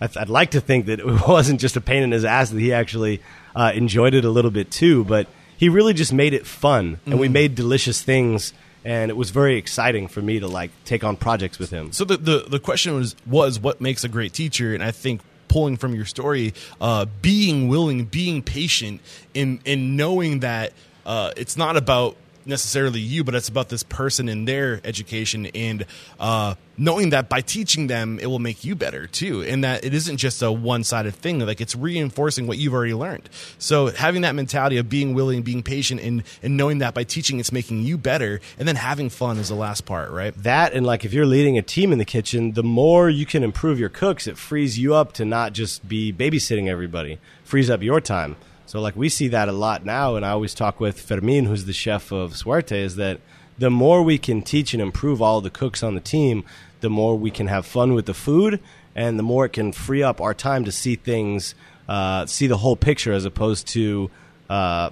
I'd, 0.00 0.16
I'd 0.16 0.28
like 0.30 0.52
to 0.52 0.60
think 0.60 0.86
that 0.86 1.00
it 1.06 1.28
wasn't 1.28 1.60
just 1.60 1.76
a 1.76 1.82
pain 1.82 2.02
in 2.02 2.12
his 2.12 2.24
ass 2.24 2.48
that 2.48 2.60
he 2.60 2.72
actually 2.72 3.20
uh, 3.54 3.72
enjoyed 3.74 4.14
it 4.14 4.24
a 4.24 4.30
little 4.30 4.50
bit 4.50 4.70
too, 4.70 5.04
but 5.04 5.26
he 5.56 5.68
really 5.68 5.92
just 5.92 6.12
made 6.12 6.34
it 6.34 6.46
fun, 6.46 6.98
and 7.06 7.18
we 7.18 7.28
made 7.28 7.54
delicious 7.54 8.02
things, 8.02 8.52
and 8.84 9.10
it 9.10 9.16
was 9.16 9.30
very 9.30 9.56
exciting 9.56 10.08
for 10.08 10.20
me 10.20 10.40
to 10.40 10.46
like 10.46 10.70
take 10.84 11.02
on 11.04 11.16
projects 11.16 11.58
with 11.58 11.70
him. 11.70 11.92
So 11.92 12.04
the, 12.04 12.16
the 12.16 12.44
the 12.48 12.58
question 12.58 12.94
was 12.94 13.16
was 13.26 13.58
what 13.58 13.80
makes 13.80 14.04
a 14.04 14.08
great 14.08 14.32
teacher, 14.32 14.74
and 14.74 14.82
I 14.82 14.90
think 14.90 15.20
pulling 15.48 15.76
from 15.76 15.94
your 15.94 16.04
story, 16.04 16.52
uh, 16.80 17.06
being 17.22 17.68
willing, 17.68 18.04
being 18.04 18.42
patient, 18.42 19.00
in 19.32 19.60
in 19.64 19.96
knowing 19.96 20.40
that 20.40 20.72
uh, 21.06 21.32
it's 21.36 21.56
not 21.56 21.76
about 21.76 22.16
necessarily 22.46 23.00
you, 23.00 23.24
but 23.24 23.34
it's 23.34 23.48
about 23.48 23.68
this 23.68 23.82
person 23.82 24.28
and 24.28 24.46
their 24.46 24.80
education, 24.84 25.46
and 25.46 25.86
uh, 26.20 26.54
knowing 26.76 27.10
that 27.10 27.28
by 27.28 27.40
teaching 27.40 27.86
them, 27.86 28.18
it 28.20 28.26
will 28.26 28.38
make 28.38 28.64
you 28.64 28.74
better 28.74 29.06
too, 29.06 29.42
and 29.42 29.64
that 29.64 29.84
it 29.84 29.94
isn't 29.94 30.18
just 30.18 30.42
a 30.42 30.52
one 30.52 30.84
sided 30.84 31.14
thing. 31.14 31.40
Like 31.40 31.60
it's 31.60 31.74
reinforcing 31.74 32.46
what 32.46 32.58
you've 32.58 32.74
already 32.74 32.94
learned. 32.94 33.28
So 33.58 33.86
having 33.88 34.22
that 34.22 34.34
mentality 34.34 34.76
of 34.76 34.88
being 34.88 35.14
willing, 35.14 35.42
being 35.42 35.62
patient, 35.62 36.00
and 36.00 36.22
and 36.42 36.56
knowing 36.56 36.78
that 36.78 36.94
by 36.94 37.04
teaching, 37.04 37.40
it's 37.40 37.52
making 37.52 37.82
you 37.82 37.98
better, 37.98 38.40
and 38.58 38.68
then 38.68 38.76
having 38.76 39.08
fun 39.08 39.38
is 39.38 39.48
the 39.48 39.54
last 39.54 39.84
part, 39.84 40.10
right? 40.10 40.34
that 40.44 40.72
and 40.72 40.86
like 40.86 41.04
if 41.04 41.12
you're 41.12 41.26
leading 41.26 41.58
a 41.58 41.62
team 41.62 41.92
in 41.92 41.98
the 41.98 42.04
kitchen 42.04 42.52
the 42.52 42.62
more 42.62 43.08
you 43.10 43.26
can 43.26 43.42
improve 43.42 43.78
your 43.78 43.88
cooks 43.88 44.26
it 44.26 44.38
frees 44.38 44.78
you 44.78 44.94
up 44.94 45.12
to 45.12 45.24
not 45.24 45.52
just 45.52 45.86
be 45.88 46.12
babysitting 46.12 46.68
everybody 46.68 47.18
frees 47.42 47.70
up 47.70 47.82
your 47.82 48.00
time 48.00 48.36
so 48.66 48.80
like 48.80 48.96
we 48.96 49.08
see 49.08 49.28
that 49.28 49.48
a 49.48 49.52
lot 49.52 49.84
now 49.84 50.16
and 50.16 50.24
i 50.24 50.30
always 50.30 50.54
talk 50.54 50.80
with 50.80 51.00
fermin 51.00 51.46
who's 51.46 51.64
the 51.64 51.72
chef 51.72 52.12
of 52.12 52.36
suerte 52.36 52.72
is 52.72 52.96
that 52.96 53.20
the 53.56 53.70
more 53.70 54.02
we 54.02 54.18
can 54.18 54.42
teach 54.42 54.74
and 54.74 54.82
improve 54.82 55.22
all 55.22 55.40
the 55.40 55.50
cooks 55.50 55.82
on 55.82 55.94
the 55.94 56.00
team 56.00 56.44
the 56.80 56.90
more 56.90 57.16
we 57.16 57.30
can 57.30 57.46
have 57.46 57.64
fun 57.64 57.94
with 57.94 58.06
the 58.06 58.14
food 58.14 58.60
and 58.94 59.18
the 59.18 59.22
more 59.22 59.46
it 59.46 59.52
can 59.52 59.72
free 59.72 60.02
up 60.02 60.20
our 60.20 60.34
time 60.34 60.64
to 60.64 60.72
see 60.72 60.96
things, 60.96 61.54
uh, 61.88 62.26
see 62.26 62.46
the 62.46 62.56
whole 62.56 62.76
picture 62.76 63.12
as 63.12 63.24
opposed 63.24 63.66
to, 63.68 64.10
uh, 64.48 64.90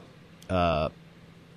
uh, 0.51 0.89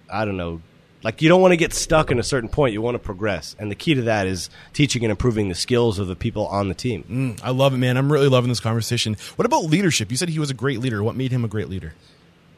I 0.09 0.25
don't 0.25 0.37
know, 0.37 0.61
like 1.05 1.21
you 1.21 1.29
don't 1.29 1.39
want 1.39 1.51
to 1.51 1.57
get 1.57 1.71
stuck 1.71 2.09
in 2.09 2.17
a 2.17 2.23
certain 2.23 2.49
point. 2.49 2.73
You 2.73 2.81
want 2.81 2.95
to 2.95 2.99
progress, 2.99 3.55
and 3.59 3.69
the 3.69 3.75
key 3.75 3.93
to 3.93 4.01
that 4.01 4.25
is 4.25 4.49
teaching 4.73 5.03
and 5.03 5.11
improving 5.11 5.49
the 5.49 5.55
skills 5.55 5.99
of 5.99 6.07
the 6.07 6.15
people 6.15 6.47
on 6.47 6.67
the 6.67 6.73
team. 6.73 7.03
Mm, 7.07 7.41
I 7.43 7.51
love 7.51 7.75
it, 7.75 7.77
man. 7.77 7.95
I'm 7.95 8.11
really 8.11 8.27
loving 8.27 8.49
this 8.49 8.59
conversation. 8.59 9.15
What 9.35 9.45
about 9.45 9.65
leadership? 9.65 10.09
You 10.09 10.17
said 10.17 10.29
he 10.29 10.39
was 10.39 10.49
a 10.49 10.55
great 10.55 10.79
leader. 10.79 11.03
What 11.03 11.15
made 11.15 11.31
him 11.31 11.45
a 11.45 11.47
great 11.47 11.69
leader? 11.69 11.93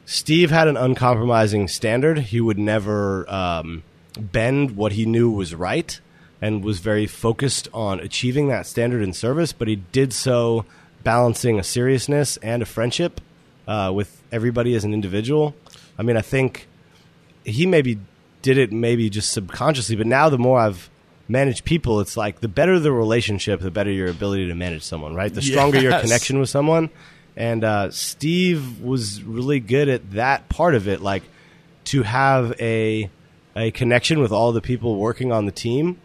Steve 0.06 0.50
had 0.50 0.70
an 0.70 0.78
uncompromising 0.78 1.68
standard. 1.68 2.20
He 2.20 2.40
would 2.40 2.58
never 2.58 3.30
um, 3.30 3.84
bend 4.18 4.78
what 4.78 4.94
he 4.94 5.06
knew 5.06 5.30
was 5.30 5.54
right 5.54 6.00
and 6.42 6.64
was 6.64 6.80
very 6.80 7.06
focused 7.06 7.68
on 7.74 8.00
achieving 8.00 8.48
that 8.48 8.66
standard 8.66 9.02
in 9.02 9.12
service, 9.12 9.52
but 9.52 9.68
he 9.68 9.76
did 9.76 10.14
so 10.14 10.64
balancing 11.04 11.60
a 11.60 11.64
seriousness 11.64 12.38
and 12.38 12.62
a 12.62 12.66
friendship 12.66 13.20
uh, 13.68 13.92
with 13.94 14.24
everybody 14.32 14.74
as 14.74 14.86
an 14.86 14.94
individual. 14.94 15.54
I 15.98 16.04
mean, 16.04 16.16
I 16.16 16.22
think 16.22 16.70
he 17.44 17.66
maybe 17.66 18.00
did 18.42 18.58
it 18.58 18.72
maybe 18.72 19.10
just 19.10 19.32
subconsciously, 19.32 19.96
but 19.96 20.08
now 20.08 20.30
the 20.30 20.38
more 20.38 20.60
I've 20.60 20.90
managed 21.28 21.66
people, 21.66 22.00
it's 22.00 22.16
like 22.16 22.40
the 22.40 22.48
better 22.48 22.80
the 22.80 22.92
relationship, 22.92 23.60
the 23.60 23.72
better 23.72 23.92
your 23.92 24.10
ability 24.10 24.48
to 24.48 24.56
manage 24.56 24.84
someone, 24.84 25.16
right? 25.16 25.34
The 25.34 25.42
stronger 25.42 25.80
your 25.80 26.00
connection 26.00 26.40
with 26.40 26.50
someone. 26.50 26.90
And 27.36 27.64
uh, 27.64 27.92
Steve 27.92 28.82
was 28.82 29.22
really 29.22 29.60
good 29.60 29.90
at 29.90 30.12
that 30.12 30.50
part 30.50 30.74
of 30.74 30.88
it, 30.88 31.02
like 31.02 31.24
to 31.86 32.04
have 32.04 32.54
a 32.60 33.10
a 33.56 33.72
connection 33.72 34.20
with 34.20 34.32
all 34.32 34.52
the 34.52 34.62
people 34.62 34.98
working 34.98 35.32
on 35.32 35.46
the 35.46 35.52
team, 35.52 36.00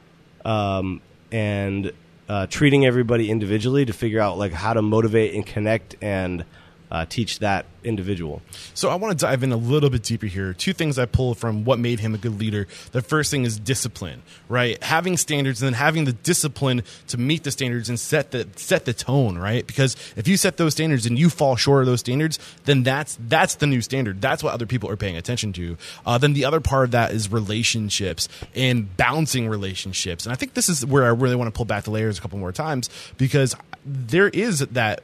um, 0.44 1.00
and 1.30 1.92
uh, 2.28 2.46
treating 2.48 2.86
everybody 2.86 3.30
individually 3.30 3.84
to 3.84 3.92
figure 3.92 4.20
out 4.20 4.38
like 4.38 4.52
how 4.52 4.72
to 4.72 4.82
motivate 4.82 5.34
and 5.34 5.46
connect 5.46 5.96
and 6.02 6.44
uh, 6.92 7.06
teach 7.08 7.38
that 7.38 7.64
individual. 7.84 8.42
So 8.74 8.90
I 8.90 8.96
want 8.96 9.18
to 9.18 9.26
dive 9.26 9.42
in 9.42 9.50
a 9.50 9.56
little 9.56 9.88
bit 9.88 10.02
deeper 10.02 10.26
here. 10.26 10.52
Two 10.52 10.74
things 10.74 10.98
I 10.98 11.06
pull 11.06 11.34
from 11.34 11.64
what 11.64 11.78
made 11.78 12.00
him 12.00 12.14
a 12.14 12.18
good 12.18 12.38
leader. 12.38 12.68
The 12.92 13.00
first 13.00 13.30
thing 13.30 13.44
is 13.44 13.58
discipline, 13.58 14.22
right? 14.46 14.80
Having 14.84 15.16
standards 15.16 15.62
and 15.62 15.68
then 15.68 15.72
having 15.72 16.04
the 16.04 16.12
discipline 16.12 16.82
to 17.08 17.16
meet 17.16 17.44
the 17.44 17.50
standards 17.50 17.88
and 17.88 17.98
set 17.98 18.30
the 18.32 18.46
set 18.56 18.84
the 18.84 18.92
tone, 18.92 19.38
right? 19.38 19.66
Because 19.66 19.96
if 20.16 20.28
you 20.28 20.36
set 20.36 20.58
those 20.58 20.72
standards 20.72 21.06
and 21.06 21.18
you 21.18 21.30
fall 21.30 21.56
short 21.56 21.80
of 21.80 21.86
those 21.86 22.00
standards, 22.00 22.38
then 22.64 22.82
that's 22.82 23.16
that's 23.18 23.54
the 23.54 23.66
new 23.66 23.80
standard. 23.80 24.20
That's 24.20 24.44
what 24.44 24.52
other 24.52 24.66
people 24.66 24.90
are 24.90 24.96
paying 24.98 25.16
attention 25.16 25.54
to. 25.54 25.78
Uh, 26.04 26.18
then 26.18 26.34
the 26.34 26.44
other 26.44 26.60
part 26.60 26.84
of 26.84 26.90
that 26.90 27.12
is 27.12 27.32
relationships 27.32 28.28
and 28.54 28.94
bouncing 28.98 29.48
relationships. 29.48 30.26
And 30.26 30.32
I 30.34 30.36
think 30.36 30.52
this 30.52 30.68
is 30.68 30.84
where 30.84 31.04
I 31.04 31.08
really 31.08 31.36
want 31.36 31.48
to 31.48 31.56
pull 31.56 31.64
back 31.64 31.84
the 31.84 31.90
layers 31.90 32.18
a 32.18 32.20
couple 32.20 32.38
more 32.38 32.52
times 32.52 32.90
because 33.16 33.56
there 33.86 34.28
is 34.28 34.58
that 34.58 35.02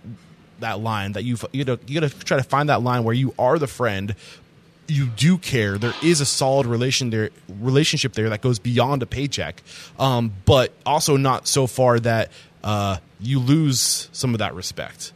that 0.60 0.80
line 0.80 1.12
that 1.12 1.24
you've 1.24 1.44
you 1.52 1.64
know 1.64 1.78
you 1.86 2.00
got 2.00 2.10
to 2.10 2.18
try 2.20 2.36
to 2.36 2.42
find 2.42 2.68
that 2.68 2.82
line 2.82 3.04
where 3.04 3.14
you 3.14 3.34
are 3.38 3.58
the 3.58 3.66
friend 3.66 4.14
you 4.86 5.06
do 5.06 5.36
care 5.38 5.78
there 5.78 5.94
is 6.02 6.20
a 6.20 6.26
solid 6.26 6.66
relation 6.66 7.10
there 7.10 7.30
relationship 7.60 8.12
there 8.14 8.30
that 8.30 8.40
goes 8.40 8.58
beyond 8.58 9.02
a 9.02 9.06
paycheck 9.06 9.62
um, 9.98 10.32
but 10.44 10.72
also 10.86 11.16
not 11.16 11.46
so 11.46 11.66
far 11.66 12.00
that 12.00 12.30
uh, 12.64 12.96
you 13.20 13.38
lose 13.38 14.08
some 14.12 14.34
of 14.34 14.38
that 14.38 14.54
respect 14.54 15.12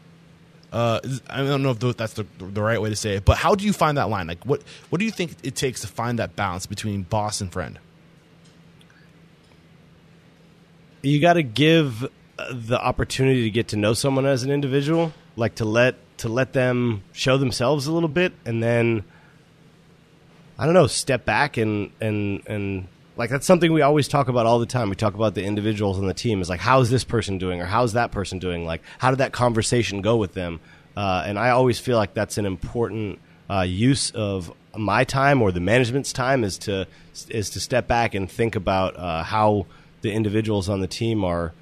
uh, 0.73 1.01
I 1.29 1.39
don't 1.43 1.63
know 1.63 1.73
if 1.73 1.97
that's 1.99 2.15
the, 2.15 2.27
the 2.39 2.63
right 2.63 2.81
way 2.81 2.89
to 2.89 2.97
say 2.97 3.17
it, 3.17 3.27
but 3.27 3.37
how 3.37 3.55
do 3.55 3.67
you 3.67 3.75
find 3.75 3.99
that 3.99 4.09
line? 4.09 4.27
Like, 4.27 4.43
what 4.47 4.63
what 4.89 5.01
do 5.01 5.05
you 5.05 5.11
think 5.11 5.37
it 5.43 5.55
takes 5.55 5.83
to 5.83 5.87
find 5.87 6.19
that 6.19 6.35
balance 6.35 6.65
between 6.65 7.03
boss 7.03 7.43
and 7.43 7.53
friend? 7.53 7.79
you 11.03 11.21
got 11.21 11.35
to 11.35 11.43
give 11.43 12.09
the 12.51 12.81
opportunity 12.81 13.43
to 13.43 13.51
get 13.51 13.69
to 13.69 13.77
know 13.77 13.93
someone 13.93 14.25
as 14.25 14.43
an 14.43 14.51
individual 14.51 15.13
like 15.37 15.57
to 15.57 15.65
let 15.65 15.97
to 16.19 16.29
let 16.29 16.53
them 16.53 17.03
show 17.13 17.37
themselves 17.37 17.87
a 17.87 17.93
little 17.93 18.09
bit 18.09 18.33
and 18.45 18.63
then 18.63 19.03
i 20.59 20.65
don't 20.65 20.75
know 20.75 20.87
step 20.87 21.25
back 21.25 21.57
and 21.57 21.91
and 22.01 22.43
and 22.47 22.89
like 23.17 23.31
that's 23.31 23.47
something 23.47 23.73
we 23.73 23.83
always 23.83 24.09
talk 24.09 24.29
about 24.29 24.47
all 24.47 24.59
the 24.59 24.65
time. 24.65 24.89
We 24.89 24.97
talk 24.97 25.15
about 25.15 25.35
the 25.35 25.45
individuals 25.45 25.99
on 25.99 26.07
the 26.07 26.15
team. 26.15 26.41
Is 26.41 26.49
like 26.49 26.61
how's 26.61 26.89
this 26.89 27.05
person 27.05 27.37
doing 27.37 27.61
or 27.61 27.67
how's 27.67 27.93
that 27.93 28.11
person 28.11 28.39
doing? 28.39 28.65
Like 28.65 28.81
how 28.99 29.11
did 29.11 29.19
that 29.19 29.33
conversation 29.33 30.01
go 30.01 30.17
with 30.17 30.33
them? 30.33 30.61
Uh, 30.97 31.25
and 31.27 31.39
i 31.39 31.51
always 31.51 31.79
feel 31.79 31.97
like 31.97 32.13
that's 32.13 32.37
an 32.37 32.45
important 32.45 33.19
uh, 33.49 33.63
use 33.63 34.11
of 34.11 34.53
my 34.77 35.05
time 35.05 35.41
or 35.41 35.51
the 35.51 35.61
management's 35.61 36.13
time 36.13 36.45
is 36.45 36.59
to 36.59 36.87
is 37.29 37.51
to 37.51 37.61
step 37.61 37.87
back 37.87 38.15
and 38.15 38.31
think 38.31 38.57
about 38.57 38.97
uh, 38.97 39.23
how 39.23 39.67
the 40.03 40.13
individuals 40.13 40.69
on 40.69 40.81
the 40.81 40.87
team 40.87 41.25
are 41.25 41.53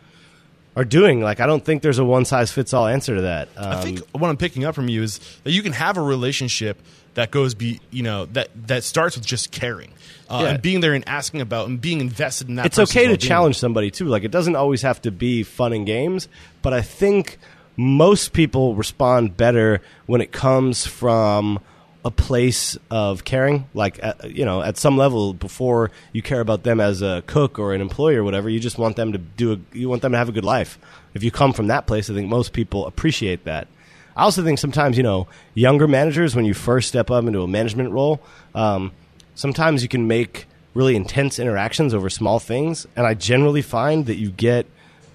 are 0.76 0.84
doing. 0.84 1.20
Like 1.20 1.40
I 1.40 1.46
don't 1.46 1.64
think 1.64 1.82
there's 1.82 1.98
a 1.98 2.04
one 2.04 2.24
size 2.24 2.50
fits 2.52 2.72
all 2.72 2.86
answer 2.86 3.16
to 3.16 3.22
that. 3.22 3.48
Um, 3.56 3.66
I 3.72 3.80
think 3.82 4.00
what 4.12 4.28
I'm 4.28 4.36
picking 4.36 4.64
up 4.64 4.74
from 4.74 4.88
you 4.88 5.02
is 5.02 5.18
that 5.44 5.50
you 5.52 5.62
can 5.62 5.72
have 5.72 5.96
a 5.96 6.02
relationship 6.02 6.80
that 7.14 7.30
goes 7.32 7.54
be 7.54 7.80
you 7.90 8.02
know 8.04 8.26
that 8.26 8.48
that 8.68 8.84
starts 8.84 9.16
with 9.16 9.26
just 9.26 9.50
caring 9.50 9.92
uh, 10.28 10.40
Yeah. 10.44 10.50
and 10.50 10.62
being 10.62 10.80
there 10.80 10.94
and 10.94 11.06
asking 11.08 11.40
about 11.40 11.68
and 11.68 11.80
being 11.80 12.00
invested 12.00 12.48
in 12.48 12.54
that. 12.54 12.66
it's 12.66 12.78
okay 12.78 13.08
to 13.08 13.16
challenge 13.16 13.58
somebody 13.58 13.90
too. 13.90 14.06
Like 14.06 14.22
it 14.24 14.30
doesn't 14.30 14.54
always 14.56 14.82
have 14.82 15.02
to 15.02 15.10
be 15.10 15.42
fun 15.42 15.72
and 15.72 15.84
games, 15.86 16.28
but 16.62 16.72
I 16.72 16.82
think 16.82 17.38
most 17.76 18.32
people 18.32 18.74
respond 18.74 19.36
better 19.36 19.80
when 20.06 20.20
it 20.20 20.30
comes 20.32 20.86
from 20.86 21.58
a 22.04 22.10
place 22.10 22.78
of 22.90 23.24
caring. 23.24 23.66
Like 23.74 24.00
you 24.24 24.44
know, 24.44 24.62
at 24.62 24.76
some 24.76 24.96
level, 24.96 25.34
before 25.34 25.90
you 26.12 26.22
care 26.22 26.40
about 26.40 26.62
them 26.62 26.80
as 26.80 27.02
a 27.02 27.22
cook 27.26 27.58
or 27.58 27.74
an 27.74 27.80
employee 27.80 28.16
or 28.16 28.24
whatever, 28.24 28.48
you 28.48 28.60
just 28.60 28.78
want 28.78 28.96
them 28.96 29.12
to 29.12 29.18
do. 29.18 29.52
A, 29.52 29.76
you 29.76 29.88
want 29.88 30.02
them 30.02 30.12
to 30.12 30.18
have 30.18 30.28
a 30.28 30.32
good 30.32 30.44
life. 30.44 30.78
If 31.14 31.22
you 31.22 31.30
come 31.30 31.52
from 31.52 31.66
that 31.68 31.86
place, 31.86 32.08
I 32.08 32.14
think 32.14 32.28
most 32.28 32.52
people 32.52 32.86
appreciate 32.86 33.44
that. 33.44 33.68
I 34.16 34.22
also 34.22 34.42
think 34.42 34.58
sometimes 34.58 34.96
you 34.96 35.02
know 35.02 35.28
younger 35.54 35.86
managers 35.88 36.34
when 36.34 36.44
you 36.44 36.54
first 36.54 36.88
step 36.88 37.10
up 37.10 37.24
into 37.24 37.42
a 37.42 37.48
management 37.48 37.90
role, 37.92 38.20
um, 38.54 38.92
sometimes 39.34 39.82
you 39.82 39.88
can 39.88 40.06
make 40.06 40.46
really 40.74 40.96
intense 40.96 41.38
interactions 41.38 41.94
over 41.94 42.08
small 42.08 42.38
things, 42.38 42.86
and 42.96 43.06
I 43.06 43.14
generally 43.14 43.62
find 43.62 44.06
that 44.06 44.16
you 44.16 44.30
get 44.30 44.66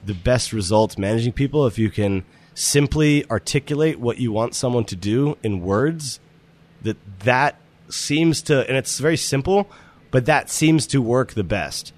the 0.05 0.13
best 0.13 0.53
results 0.53 0.97
managing 0.97 1.33
people 1.33 1.65
if 1.65 1.79
you 1.79 1.89
can 1.89 2.23
simply 2.53 3.29
articulate 3.29 3.99
what 3.99 4.17
you 4.17 4.31
want 4.31 4.55
someone 4.55 4.85
to 4.85 4.95
do 4.95 5.37
in 5.43 5.61
words. 5.61 6.19
That 6.85 6.97
that 7.19 7.59
seems 7.89 8.41
to, 8.43 8.67
and 8.67 8.77
it's 8.77 8.97
very 8.97 9.17
simple, 9.17 9.69
but 10.09 10.25
that 10.25 10.49
seems 10.49 10.87
to 10.87 11.01
work 11.01 11.33
the 11.33 11.43
best, 11.43 11.93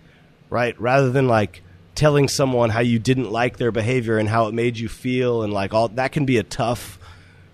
right? 0.50 0.80
Rather 0.82 1.12
than 1.12 1.28
like 1.28 1.62
telling 1.96 2.28
someone 2.28 2.70
how 2.72 2.82
you 2.82 3.00
didn't 3.00 3.32
like 3.32 3.58
their 3.58 3.72
behavior 3.72 4.18
and 4.18 4.28
how 4.28 4.48
it 4.48 4.54
made 4.54 4.78
you 4.78 4.90
feel, 4.90 5.44
and 5.44 5.54
like 5.54 5.74
all 5.74 5.88
that 5.90 6.12
can 6.12 6.26
be 6.26 6.38
a 6.38 6.44
tough 6.44 7.00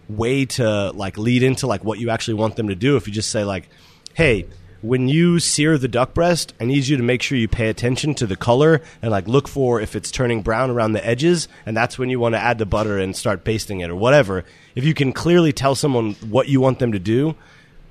way 0.09 0.45
to 0.45 0.91
like 0.91 1.17
lead 1.17 1.43
into 1.43 1.67
like 1.67 1.83
what 1.83 1.99
you 1.99 2.09
actually 2.09 2.33
want 2.35 2.55
them 2.55 2.67
to 2.67 2.75
do 2.75 2.97
if 2.97 3.07
you 3.07 3.13
just 3.13 3.29
say 3.29 3.43
like 3.43 3.69
hey 4.13 4.45
when 4.81 5.07
you 5.07 5.39
sear 5.39 5.77
the 5.77 5.87
duck 5.87 6.13
breast 6.13 6.53
i 6.59 6.65
need 6.65 6.85
you 6.85 6.97
to 6.97 7.03
make 7.03 7.21
sure 7.21 7.37
you 7.37 7.47
pay 7.47 7.69
attention 7.69 8.13
to 8.13 8.27
the 8.27 8.35
color 8.35 8.81
and 9.01 9.11
like 9.11 9.27
look 9.27 9.47
for 9.47 9.79
if 9.79 9.95
it's 9.95 10.11
turning 10.11 10.41
brown 10.41 10.69
around 10.69 10.91
the 10.91 11.05
edges 11.05 11.47
and 11.65 11.75
that's 11.75 11.97
when 11.97 12.09
you 12.09 12.19
want 12.19 12.35
to 12.35 12.39
add 12.39 12.57
the 12.57 12.65
butter 12.65 12.97
and 12.99 13.15
start 13.15 13.43
basting 13.43 13.79
it 13.79 13.89
or 13.89 13.95
whatever 13.95 14.43
if 14.75 14.83
you 14.83 14.93
can 14.93 15.13
clearly 15.13 15.53
tell 15.53 15.75
someone 15.75 16.13
what 16.29 16.47
you 16.47 16.61
want 16.61 16.79
them 16.79 16.91
to 16.91 16.99
do 16.99 17.35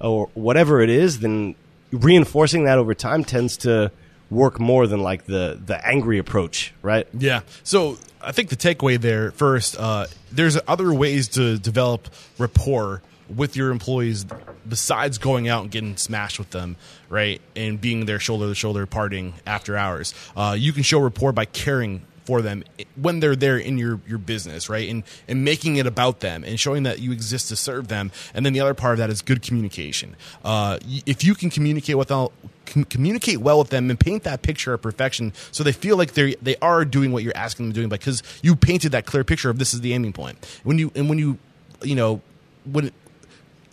or 0.00 0.28
whatever 0.34 0.80
it 0.80 0.90
is 0.90 1.20
then 1.20 1.54
reinforcing 1.92 2.64
that 2.64 2.78
over 2.78 2.94
time 2.94 3.24
tends 3.24 3.56
to 3.58 3.90
work 4.30 4.58
more 4.58 4.86
than 4.86 5.00
like 5.00 5.26
the 5.26 5.60
the 5.66 5.86
angry 5.86 6.18
approach 6.18 6.72
right 6.82 7.06
Yeah. 7.12 7.40
So 7.64 7.98
I 8.22 8.32
think 8.32 8.50
the 8.50 8.56
takeaway 8.56 9.00
there 9.00 9.32
first, 9.32 9.76
uh, 9.78 10.06
there's 10.30 10.58
other 10.68 10.92
ways 10.94 11.28
to 11.28 11.58
develop 11.58 12.08
rapport 12.38 13.02
with 13.28 13.56
your 13.56 13.70
employees 13.70 14.24
besides 14.68 15.18
going 15.18 15.48
out 15.48 15.62
and 15.62 15.70
getting 15.70 15.96
smashed 15.96 16.38
with 16.38 16.50
them, 16.50 16.76
right? 17.08 17.40
And 17.56 17.80
being 17.80 18.06
there 18.06 18.20
shoulder 18.20 18.46
to 18.46 18.54
shoulder 18.54 18.86
partying 18.86 19.32
after 19.46 19.76
hours. 19.76 20.14
Uh, 20.36 20.54
you 20.58 20.72
can 20.72 20.82
show 20.82 21.00
rapport 21.00 21.32
by 21.32 21.46
caring 21.46 22.02
for 22.24 22.40
them 22.40 22.62
when 22.94 23.20
they're 23.20 23.36
there 23.36 23.58
in 23.58 23.78
your, 23.78 24.00
your 24.06 24.18
business, 24.18 24.68
right? 24.68 24.88
And 24.88 25.02
and 25.26 25.44
making 25.44 25.76
it 25.76 25.86
about 25.86 26.20
them 26.20 26.44
and 26.44 26.58
showing 26.58 26.84
that 26.84 27.00
you 27.00 27.12
exist 27.12 27.48
to 27.48 27.56
serve 27.56 27.88
them. 27.88 28.12
And 28.34 28.46
then 28.46 28.52
the 28.52 28.60
other 28.60 28.74
part 28.74 28.92
of 28.92 28.98
that 28.98 29.10
is 29.10 29.22
good 29.22 29.42
communication. 29.42 30.16
Uh, 30.44 30.78
if 31.06 31.24
you 31.24 31.34
can 31.34 31.50
communicate 31.50 31.96
with 31.98 32.08
com- 32.08 32.84
communicate 32.88 33.38
well 33.38 33.58
with 33.58 33.70
them 33.70 33.90
and 33.90 33.98
paint 33.98 34.22
that 34.22 34.42
picture 34.42 34.72
of 34.74 34.82
perfection, 34.82 35.32
so 35.50 35.64
they 35.64 35.72
feel 35.72 35.96
like 35.96 36.12
they 36.12 36.34
they 36.36 36.56
are 36.62 36.84
doing 36.84 37.12
what 37.12 37.22
you're 37.22 37.36
asking 37.36 37.66
them 37.66 37.74
to 37.74 37.80
do, 37.82 37.88
because 37.88 38.22
you 38.42 38.54
painted 38.54 38.92
that 38.92 39.04
clear 39.06 39.24
picture 39.24 39.50
of 39.50 39.58
this 39.58 39.74
is 39.74 39.80
the 39.80 39.92
aiming 39.92 40.12
point. 40.12 40.38
When 40.64 40.78
you 40.78 40.92
and 40.94 41.08
when 41.08 41.18
you 41.18 41.38
you 41.82 41.94
know 41.94 42.20
when 42.64 42.92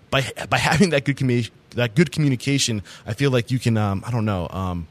by 0.09 0.23
by 0.49 0.57
having 0.57 0.89
that 0.89 1.05
good 1.05 1.17
commu- 1.17 1.51
that 1.75 1.93
good 1.93 2.11
communication, 2.11 2.81
I 3.05 3.13
feel 3.13 3.29
like 3.29 3.51
you 3.51 3.59
can 3.59 3.77
um, 3.77 4.03
I 4.05 4.11
don't 4.11 4.25
know 4.25 4.47
um, 4.49 4.87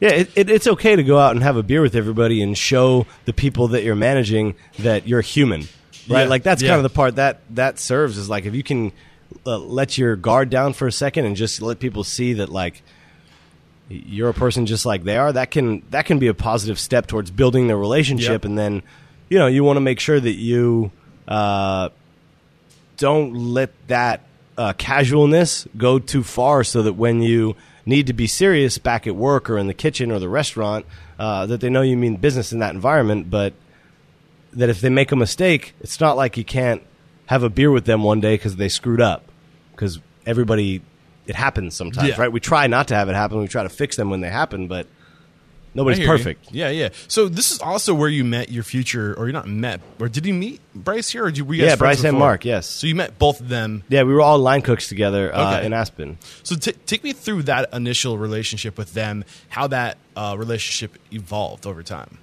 Yeah, 0.00 0.10
it, 0.10 0.30
it, 0.34 0.50
it's 0.50 0.66
okay 0.66 0.96
to 0.96 1.02
go 1.02 1.18
out 1.18 1.32
and 1.32 1.42
have 1.42 1.56
a 1.56 1.62
beer 1.62 1.82
with 1.82 1.94
everybody 1.94 2.42
and 2.42 2.56
show 2.56 3.06
the 3.26 3.32
people 3.32 3.68
that 3.68 3.84
you're 3.84 3.94
managing 3.94 4.54
that 4.78 5.06
you're 5.06 5.20
human, 5.20 5.62
right? 6.08 6.22
Yeah, 6.22 6.24
like 6.24 6.42
that's 6.42 6.62
yeah. 6.62 6.70
kind 6.70 6.78
of 6.78 6.84
the 6.84 6.94
part 6.94 7.16
that 7.16 7.40
that 7.50 7.78
serves 7.78 8.16
is 8.16 8.28
like 8.28 8.46
if 8.46 8.54
you 8.54 8.62
can 8.62 8.92
uh, 9.46 9.58
let 9.58 9.98
your 9.98 10.16
guard 10.16 10.48
down 10.48 10.72
for 10.72 10.86
a 10.86 10.92
second 10.92 11.26
and 11.26 11.36
just 11.36 11.60
let 11.60 11.80
people 11.80 12.02
see 12.02 12.32
that 12.34 12.48
like 12.48 12.82
you're 13.90 14.30
a 14.30 14.34
person 14.34 14.66
just 14.66 14.86
like 14.86 15.04
they 15.04 15.16
are. 15.18 15.32
That 15.32 15.50
can 15.50 15.82
that 15.90 16.06
can 16.06 16.18
be 16.18 16.28
a 16.28 16.34
positive 16.34 16.78
step 16.78 17.06
towards 17.06 17.30
building 17.30 17.66
the 17.68 17.76
relationship 17.76 18.30
Yep. 18.30 18.44
and 18.46 18.58
then 18.58 18.82
you 19.28 19.38
know, 19.38 19.46
you 19.46 19.64
want 19.64 19.76
to 19.76 19.80
make 19.80 20.00
sure 20.00 20.18
that 20.18 20.34
you 20.34 20.90
uh, 21.28 21.88
don't 22.96 23.32
let 23.34 23.70
that 23.86 24.22
uh, 24.58 24.72
casualness 24.74 25.66
go 25.76 25.98
too 25.98 26.22
far, 26.22 26.64
so 26.64 26.82
that 26.82 26.94
when 26.94 27.22
you 27.22 27.56
need 27.86 28.06
to 28.06 28.12
be 28.12 28.26
serious 28.26 28.78
back 28.78 29.06
at 29.06 29.16
work 29.16 29.48
or 29.50 29.58
in 29.58 29.66
the 29.66 29.74
kitchen 29.74 30.10
or 30.10 30.18
the 30.18 30.28
restaurant, 30.28 30.86
uh, 31.18 31.46
that 31.46 31.60
they 31.60 31.70
know 31.70 31.82
you 31.82 31.96
mean 31.96 32.16
business 32.16 32.52
in 32.52 32.58
that 32.60 32.74
environment. 32.74 33.30
But 33.30 33.54
that 34.52 34.68
if 34.68 34.80
they 34.80 34.90
make 34.90 35.12
a 35.12 35.16
mistake, 35.16 35.74
it's 35.80 36.00
not 36.00 36.16
like 36.16 36.36
you 36.36 36.44
can't 36.44 36.82
have 37.26 37.42
a 37.42 37.48
beer 37.50 37.70
with 37.70 37.84
them 37.84 38.02
one 38.02 38.20
day 38.20 38.34
because 38.34 38.56
they 38.56 38.68
screwed 38.68 39.00
up. 39.00 39.24
Because 39.72 39.98
everybody, 40.26 40.82
it 41.26 41.36
happens 41.36 41.74
sometimes, 41.74 42.08
Yeah. 42.08 42.20
right? 42.20 42.32
We 42.32 42.40
try 42.40 42.66
not 42.66 42.88
to 42.88 42.94
have 42.96 43.08
it 43.08 43.14
happen. 43.14 43.38
We 43.38 43.46
try 43.48 43.62
to 43.62 43.68
fix 43.68 43.96
them 43.96 44.10
when 44.10 44.20
they 44.20 44.28
happen, 44.30 44.66
but 44.66 44.86
nobody's 45.74 45.98
hear 45.98 46.06
you. 46.06 46.12
perfect. 46.18 46.52
Yeah, 46.52 46.70
yeah. 46.70 46.88
So 47.08 47.28
this 47.28 47.50
is 47.50 47.60
also 47.60 47.94
where 47.94 48.08
you 48.08 48.24
met 48.24 48.50
your 48.50 48.62
future, 48.62 49.14
or 49.18 49.26
you're 49.26 49.32
not 49.32 49.48
met, 49.48 49.80
or 49.98 50.08
did 50.08 50.26
you 50.26 50.34
meet 50.34 50.60
Bryce 50.74 51.10
here, 51.10 51.24
or 51.24 51.30
did 51.30 51.38
you, 51.38 51.44
were 51.44 51.54
you 51.54 51.64
Yeah, 51.64 51.76
Bryce 51.76 52.04
and? 52.04 52.18
Mark, 52.18 52.44
yes. 52.44 52.68
So 52.68 52.86
you 52.86 52.94
met 52.94 53.18
both 53.18 53.40
of 53.40 53.48
them. 53.48 53.82
Yeah, 53.88 54.02
we 54.02 54.12
were 54.14 54.20
all 54.20 54.38
line 54.38 54.62
cooks 54.62 54.88
together 54.88 55.34
uh, 55.34 55.56
Okay. 55.56 55.66
in 55.66 55.72
Aspen. 55.72 56.18
So 56.42 56.56
t- 56.56 56.72
take 56.86 57.02
me 57.04 57.12
through 57.12 57.44
that 57.44 57.72
initial 57.72 58.18
relationship 58.18 58.76
with 58.78 58.94
them, 58.94 59.24
how 59.48 59.66
that 59.68 59.98
uh, 60.16 60.34
relationship 60.38 60.96
evolved 61.12 61.66
over 61.66 61.82
time. 61.82 62.18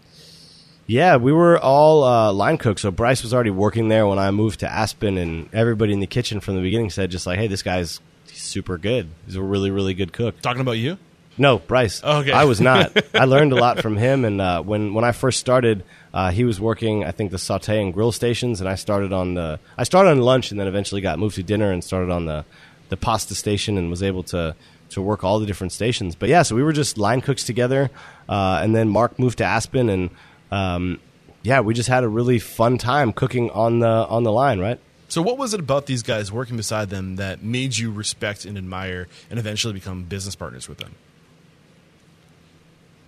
Yeah, 0.90 1.18
we 1.18 1.34
were 1.34 1.60
all 1.60 2.04
uh, 2.06 2.32
line 2.32 2.58
cooks. 2.58 2.82
So 2.82 2.92
Bryce 2.92 3.22
was 3.22 3.34
already 3.34 3.50
working 3.50 3.90
there 3.90 4.08
when 4.08 4.20
I 4.20 4.32
moved 4.32 4.62
to 4.62 4.72
Aspen, 4.72 5.18
and 5.18 5.50
everybody 5.54 5.92
in 5.92 6.00
the 6.00 6.08
kitchen 6.08 6.40
from 6.40 6.56
the 6.56 6.62
beginning 6.62 6.90
said 6.92 7.12
just 7.12 7.28
like, 7.28 7.38
"Hey, 7.38 7.48
this 7.48 7.62
guy's 7.62 8.00
super 8.28 8.78
good. 8.78 9.10
He's 9.26 9.36
a 9.36 9.42
really, 9.42 9.70
really 9.70 9.94
good 9.94 10.14
cook." 10.14 10.40
Talking 10.42 10.62
about 10.62 10.78
you? 10.78 10.98
No, 11.38 11.60
Bryce. 11.60 12.04
Okay. 12.04 12.32
I 12.32 12.46
was 12.46 12.60
not. 12.60 12.98
I 13.16 13.26
learned 13.26 13.54
a 13.54 13.56
lot 13.56 13.82
from 13.82 13.98
him, 13.98 14.26
and 14.26 14.42
uh, 14.42 14.62
when 14.62 14.94
when 14.94 15.04
I 15.04 15.12
first 15.12 15.40
started, 15.40 15.84
uh, 16.14 16.32
he 16.32 16.44
was 16.44 16.60
working, 16.60 17.04
I 17.04 17.12
think, 17.12 17.32
the 17.32 17.38
saute 17.38 17.82
and 17.82 17.94
grill 17.94 18.12
stations, 18.12 18.60
and 18.60 18.70
I 18.70 18.76
started 18.76 19.14
on 19.14 19.36
the. 19.36 19.60
I 19.78 19.84
started 19.84 20.12
on 20.12 20.22
lunch, 20.22 20.52
and 20.52 20.60
then 20.60 20.68
eventually 20.68 21.02
got 21.02 21.20
moved 21.20 21.36
to 21.36 21.44
dinner 21.44 21.72
and 21.72 21.84
started 21.84 22.10
on 22.10 22.26
the 22.26 22.46
the 22.90 22.98
pasta 22.98 23.36
station, 23.36 23.78
and 23.78 23.90
was 23.90 24.02
able 24.02 24.24
to 24.24 24.56
to 24.90 25.02
work 25.02 25.24
all 25.24 25.40
the 25.40 25.46
different 25.46 25.74
stations. 25.74 26.16
But 26.16 26.30
yeah, 26.30 26.44
so 26.44 26.56
we 26.56 26.64
were 26.64 26.74
just 26.74 26.98
line 26.98 27.22
cooks 27.22 27.44
together, 27.44 27.92
uh, 28.28 28.60
and 28.64 28.76
then 28.76 28.90
Mark 28.90 29.20
moved 29.20 29.38
to 29.40 29.44
Aspen, 29.44 29.90
and 29.90 30.10
um, 30.52 31.00
yeah, 31.44 31.60
we 31.60 31.74
just 31.74 31.90
had 31.90 32.04
a 32.04 32.08
really 32.08 32.40
fun 32.40 32.78
time 32.78 33.14
cooking 33.14 33.52
on 33.52 33.80
the 33.80 33.88
on 33.88 34.24
the 34.24 34.32
line, 34.32 34.60
right? 34.60 34.80
So 35.10 35.22
what 35.22 35.38
was 35.38 35.54
it 35.54 35.60
about 35.62 35.86
these 35.86 36.04
guys 36.04 36.32
working 36.32 36.58
beside 36.58 36.90
them 36.90 37.16
that 37.16 37.42
made 37.42 37.78
you 37.78 37.92
respect 37.92 38.44
and 38.44 38.58
admire 38.58 39.08
and 39.30 39.40
eventually 39.40 39.74
become 39.74 40.04
business 40.04 40.36
partners 40.36 40.68
with 40.68 40.80
them? 40.80 40.96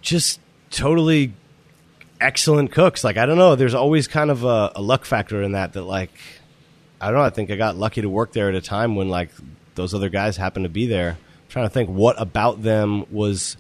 Just 0.02 0.40
totally 0.72 1.34
excellent 2.22 2.72
cooks. 2.72 3.04
Like 3.04 3.18
I 3.18 3.26
don't 3.26 3.38
know, 3.38 3.56
there's 3.56 3.74
always 3.74 4.08
kind 4.08 4.30
of 4.32 4.44
a, 4.44 4.72
a 4.76 4.82
luck 4.82 5.06
factor 5.06 5.42
in 5.42 5.54
that. 5.54 5.74
That 5.74 5.84
like 5.84 6.12
I 7.02 7.08
don't 7.08 7.16
know. 7.16 7.24
I 7.24 7.30
think 7.30 7.50
I 7.52 7.56
got 7.56 7.76
lucky 7.78 8.02
to 8.02 8.10
work 8.10 8.34
there 8.34 8.50
at 8.50 8.56
a 8.56 8.62
time 8.62 8.96
when 8.96 9.10
like 9.10 9.30
those 9.76 9.94
other 9.94 10.10
guys 10.10 10.38
happened 10.38 10.66
to 10.66 10.70
be 10.70 10.86
there. 10.88 11.12
I'm 11.12 11.50
trying 11.50 11.66
to 11.66 11.70
think 11.70 11.90
what 11.90 12.20
about 12.22 12.62
them 12.62 13.06
was. 13.12 13.58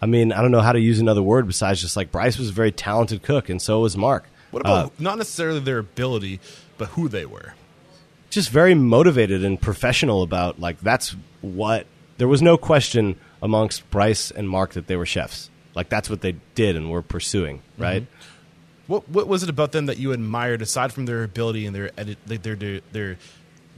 I 0.00 0.06
mean, 0.06 0.30
I 0.32 0.42
don't 0.42 0.52
know 0.52 0.60
how 0.60 0.72
to 0.72 0.78
use 0.80 1.00
another 1.00 1.22
word 1.22 1.46
besides 1.48 1.80
just 1.80 1.96
like 1.96 2.12
Bryce 2.12 2.38
was 2.38 2.50
a 2.50 2.52
very 2.52 2.70
talented 2.70 3.22
cook, 3.22 3.48
and 3.48 3.60
so 3.60 3.80
was 3.80 3.96
Mark. 3.96 4.26
What 4.52 4.60
about 4.60 4.86
Uh, 4.86 4.90
not 5.00 5.18
necessarily 5.18 5.58
their 5.60 5.78
ability, 5.78 6.40
but 6.76 6.90
who 6.90 7.08
they 7.08 7.26
were? 7.26 7.54
just 8.30 8.50
very 8.50 8.74
motivated 8.74 9.42
and 9.42 9.58
professional 9.58 10.22
about 10.22 10.60
like 10.60 10.78
that's 10.80 11.16
what 11.40 11.86
there 12.18 12.28
was 12.28 12.42
no 12.42 12.58
question 12.58 13.16
amongst 13.42 13.88
Bryce 13.90 14.30
and 14.30 14.46
Mark 14.50 14.74
that 14.74 14.86
they 14.86 14.96
were 14.96 15.06
chefs. 15.06 15.48
Like 15.78 15.90
that's 15.90 16.10
what 16.10 16.22
they 16.22 16.34
did 16.56 16.74
and 16.74 16.90
were 16.90 17.02
pursuing, 17.02 17.62
right? 17.78 18.04
What 18.88 19.08
what 19.08 19.28
was 19.28 19.44
it 19.44 19.48
about 19.48 19.70
them 19.70 19.86
that 19.86 19.96
you 19.96 20.10
admired 20.10 20.60
aside 20.60 20.92
from 20.92 21.06
their 21.06 21.22
ability 21.22 21.66
and 21.66 21.76
their 21.76 21.92
edit, 21.96 22.18
their, 22.26 22.56
their 22.56 22.80
their 22.90 23.18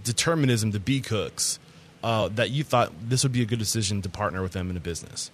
determinism 0.02 0.72
to 0.72 0.80
be 0.80 1.02
cooks 1.02 1.58
uh, 2.02 2.28
that 2.28 2.48
you 2.48 2.64
thought 2.64 2.90
this 3.06 3.22
would 3.22 3.32
be 3.32 3.42
a 3.42 3.44
good 3.44 3.58
decision 3.58 4.00
to 4.00 4.08
partner 4.08 4.40
with 4.40 4.52
them 4.52 4.70
in 4.70 4.78
a 4.78 4.80
business? 4.80 5.30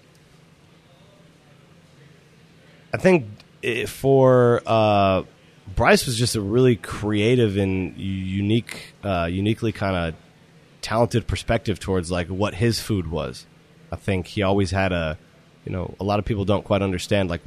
I 2.92 2.96
think 2.96 3.26
i 3.62 3.87
for 3.87 4.61
uh, 4.66 5.22
Bryce 5.76 6.05
was 6.05 6.18
just 6.18 6.35
a 6.35 6.40
really 6.40 6.74
creative 6.74 7.57
and 7.57 7.96
unique, 7.96 8.92
uh, 9.05 9.29
uniquely 9.31 9.70
kind 9.70 9.94
of 9.94 10.20
talented 10.81 11.29
perspective 11.29 11.79
towards 11.79 12.11
like 12.11 12.26
what 12.26 12.55
his 12.55 12.81
food 12.81 13.09
was. 13.09 13.46
I 13.92 13.96
think 13.96 14.26
he 14.26 14.42
always 14.42 14.72
had 14.72 14.90
a, 14.90 15.16
you 15.66 15.72
know, 15.72 15.94
a 16.00 16.05
lot 16.05 16.18
of 16.18 16.24
people 16.24 16.44
don't 16.44 16.64
quite 16.64 16.81
understand 16.81 17.29
like 17.29 17.42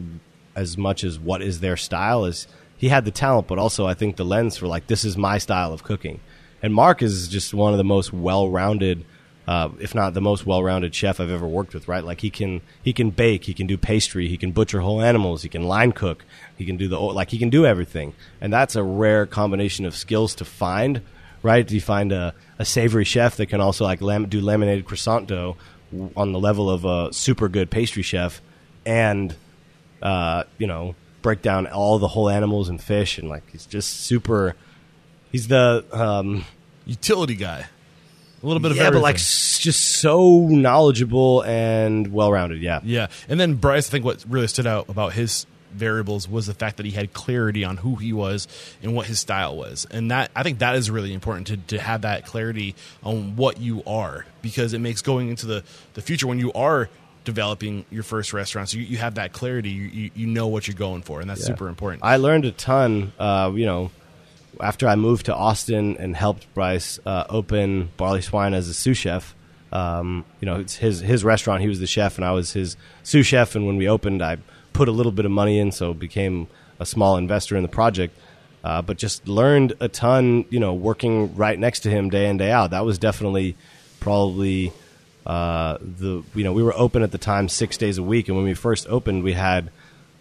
as 0.55 0.77
much 0.77 1.03
as 1.03 1.17
what 1.17 1.41
is 1.41 1.61
their 1.61 1.77
style 1.77 2.25
is. 2.25 2.47
He 2.77 2.89
had 2.89 3.05
the 3.05 3.11
talent, 3.11 3.47
but 3.47 3.57
also 3.57 3.87
I 3.87 3.93
think 3.93 4.15
the 4.15 4.25
lens 4.25 4.57
for 4.57 4.67
like 4.67 4.87
this 4.87 5.03
is 5.03 5.17
my 5.17 5.37
style 5.37 5.73
of 5.73 5.83
cooking. 5.83 6.19
And 6.61 6.73
Mark 6.73 7.01
is 7.01 7.27
just 7.29 7.53
one 7.53 7.73
of 7.73 7.77
the 7.77 7.83
most 7.83 8.11
well-rounded 8.11 9.05
uh, 9.49 9.69
if 9.79 9.95
not 9.95 10.13
the 10.13 10.21
most 10.21 10.45
well-rounded 10.45 10.93
chef 10.93 11.19
I've 11.19 11.31
ever 11.31 11.47
worked 11.47 11.73
with. 11.73 11.87
Right, 11.87 12.03
like 12.03 12.21
he 12.21 12.29
can 12.29 12.61
he 12.83 12.93
can 12.93 13.09
bake, 13.09 13.45
he 13.45 13.55
can 13.55 13.65
do 13.65 13.77
pastry, 13.77 14.27
he 14.27 14.37
can 14.37 14.51
butcher 14.51 14.81
whole 14.81 15.01
animals, 15.01 15.41
he 15.41 15.49
can 15.49 15.63
line 15.63 15.91
cook, 15.91 16.23
he 16.55 16.65
can 16.65 16.77
do 16.77 16.87
the 16.87 16.99
like 16.99 17.31
he 17.31 17.39
can 17.39 17.49
do 17.49 17.65
everything, 17.65 18.13
and 18.39 18.53
that's 18.53 18.75
a 18.75 18.83
rare 18.83 19.25
combination 19.25 19.85
of 19.85 19.95
skills 19.95 20.35
to 20.35 20.45
find. 20.45 21.01
Right, 21.41 21.71
you 21.71 21.79
find 21.79 22.11
a, 22.11 22.35
a 22.59 22.65
savory 22.65 23.05
chef 23.05 23.37
that 23.37 23.45
can 23.45 23.61
also 23.61 23.85
like 23.85 24.01
lam- 24.01 24.27
do 24.27 24.41
laminated 24.41 24.85
croissant 24.85 25.25
dough 25.25 25.55
on 26.15 26.31
the 26.31 26.39
level 26.39 26.69
of 26.69 26.85
a 26.85 27.13
super 27.13 27.49
good 27.49 27.69
pastry 27.69 28.03
chef, 28.03 28.41
and 28.85 29.35
uh, 30.01 30.43
you 30.57 30.67
know 30.67 30.95
break 31.21 31.41
down 31.41 31.67
all 31.67 31.99
the 31.99 32.07
whole 32.07 32.29
animals 32.29 32.69
and 32.69 32.81
fish, 32.81 33.17
and 33.17 33.29
like 33.29 33.49
he's 33.51 33.65
just 33.65 34.01
super. 34.01 34.55
He's 35.31 35.47
the 35.47 35.85
um, 35.91 36.43
Utility 36.85 37.35
guy, 37.35 37.67
a 38.41 38.45
little 38.45 38.61
bit 38.61 38.71
of 38.71 38.77
yeah, 38.77 38.83
everything. 38.83 39.01
but 39.01 39.07
like 39.07 39.17
just 39.17 40.01
so 40.01 40.47
knowledgeable 40.47 41.43
and 41.43 42.11
well 42.11 42.31
rounded. 42.31 42.61
Yeah, 42.61 42.79
Yeah, 42.83 43.07
and 43.27 43.39
then 43.39 43.55
Bryce, 43.55 43.89
I 43.89 43.91
think 43.91 44.05
what 44.05 44.25
really 44.27 44.47
stood 44.47 44.67
out 44.67 44.89
about 44.89 45.13
his 45.13 45.45
variables 45.71 46.27
was 46.27 46.47
the 46.47 46.53
fact 46.53 46.77
that 46.77 46.85
he 46.85 46.91
had 46.93 47.13
clarity 47.13 47.63
on 47.63 47.77
who 47.77 47.95
he 47.95 48.11
was 48.13 48.47
and 48.81 48.95
what 48.95 49.05
his 49.07 49.19
style 49.19 49.55
was, 49.55 49.85
and 49.91 50.11
that 50.11 50.31
I 50.35 50.43
think 50.43 50.59
that 50.59 50.75
is 50.75 50.89
really 50.91 51.13
important 51.13 51.47
to 51.47 51.57
to 51.75 51.79
have 51.79 52.01
that 52.01 52.25
clarity 52.25 52.75
on 53.03 53.35
what 53.35 53.59
you 53.59 53.83
are 53.85 54.25
because 54.41 54.73
it 54.73 54.79
makes 54.79 55.01
going 55.01 55.29
into 55.29 55.45
the 55.45 55.63
the 55.93 56.01
future 56.01 56.27
when 56.27 56.39
you 56.39 56.51
are 56.53 56.89
developing 57.25 57.85
your 57.91 58.01
first 58.01 58.33
restaurant, 58.33 58.69
so 58.69 58.77
you, 58.77 58.83
you 58.85 58.97
have 58.97 59.15
that 59.15 59.33
clarity, 59.33 59.69
you, 59.69 59.83
you 59.83 60.11
you 60.15 60.25
know 60.27 60.47
what 60.47 60.67
you're 60.67 60.75
going 60.77 61.01
for, 61.01 61.21
and 61.21 61.29
that's 61.29 61.41
Yeah. 61.41 61.47
super 61.47 61.67
important. 61.67 62.03
I 62.03 62.15
learned 62.17 62.45
a 62.45 62.51
ton. 62.51 63.11
Uh, 63.19 63.51
you 63.53 63.65
know, 63.65 63.91
after 64.59 64.87
I 64.87 64.95
moved 64.95 65.27
to 65.27 65.35
Austin 65.35 65.97
and 65.97 66.15
helped 66.15 66.51
Bryce 66.55 66.99
uh, 67.05 67.25
open 67.29 67.89
Barley 67.97 68.21
Swine 68.21 68.53
as 68.53 68.67
a 68.67 68.73
sous 68.73 68.97
chef. 68.97 69.35
Um, 69.71 70.25
you 70.41 70.47
know, 70.47 70.55
it's 70.61 70.77
his 70.77 71.01
his 71.01 71.23
restaurant. 71.23 71.61
He 71.61 71.67
was 71.67 71.79
the 71.79 71.85
chef, 71.85 72.17
and 72.17 72.25
I 72.25 72.31
was 72.31 72.53
his 72.53 72.75
sous 73.03 73.27
chef. 73.27 73.53
And 73.55 73.67
when 73.67 73.77
we 73.77 73.87
opened, 73.87 74.23
I 74.23 74.37
put 74.73 74.87
a 74.87 74.91
little 74.91 75.11
bit 75.11 75.25
of 75.25 75.31
money 75.31 75.59
in, 75.59 75.71
so 75.71 75.93
became 75.93 76.47
a 76.79 76.85
small 76.85 77.17
investor 77.17 77.55
in 77.55 77.63
the 77.63 77.69
project. 77.69 78.17
Uh, 78.63 78.81
but 78.81 78.97
just 78.97 79.27
learned 79.27 79.73
a 79.79 79.87
ton. 79.87 80.43
You 80.49 80.59
know, 80.59 80.73
working 80.73 81.35
right 81.35 81.57
next 81.57 81.81
to 81.81 81.89
him 81.89 82.09
day 82.09 82.27
in 82.29 82.37
day 82.37 82.51
out. 82.51 82.71
That 82.71 82.83
was 82.85 82.97
definitely 82.99 83.55
probably 83.99 84.71
uh, 85.25 85.77
the 85.81 86.23
you 86.35 86.43
know 86.43 86.53
we 86.53 86.63
were 86.63 86.73
open 86.75 87.03
at 87.03 87.11
the 87.11 87.17
time 87.17 87.47
six 87.49 87.77
days 87.77 87.97
a 87.97 88.03
week, 88.03 88.27
and 88.27 88.35
when 88.37 88.45
we 88.45 88.53
first 88.53 88.87
opened, 88.89 89.23
we 89.23 89.33
had 89.33 89.69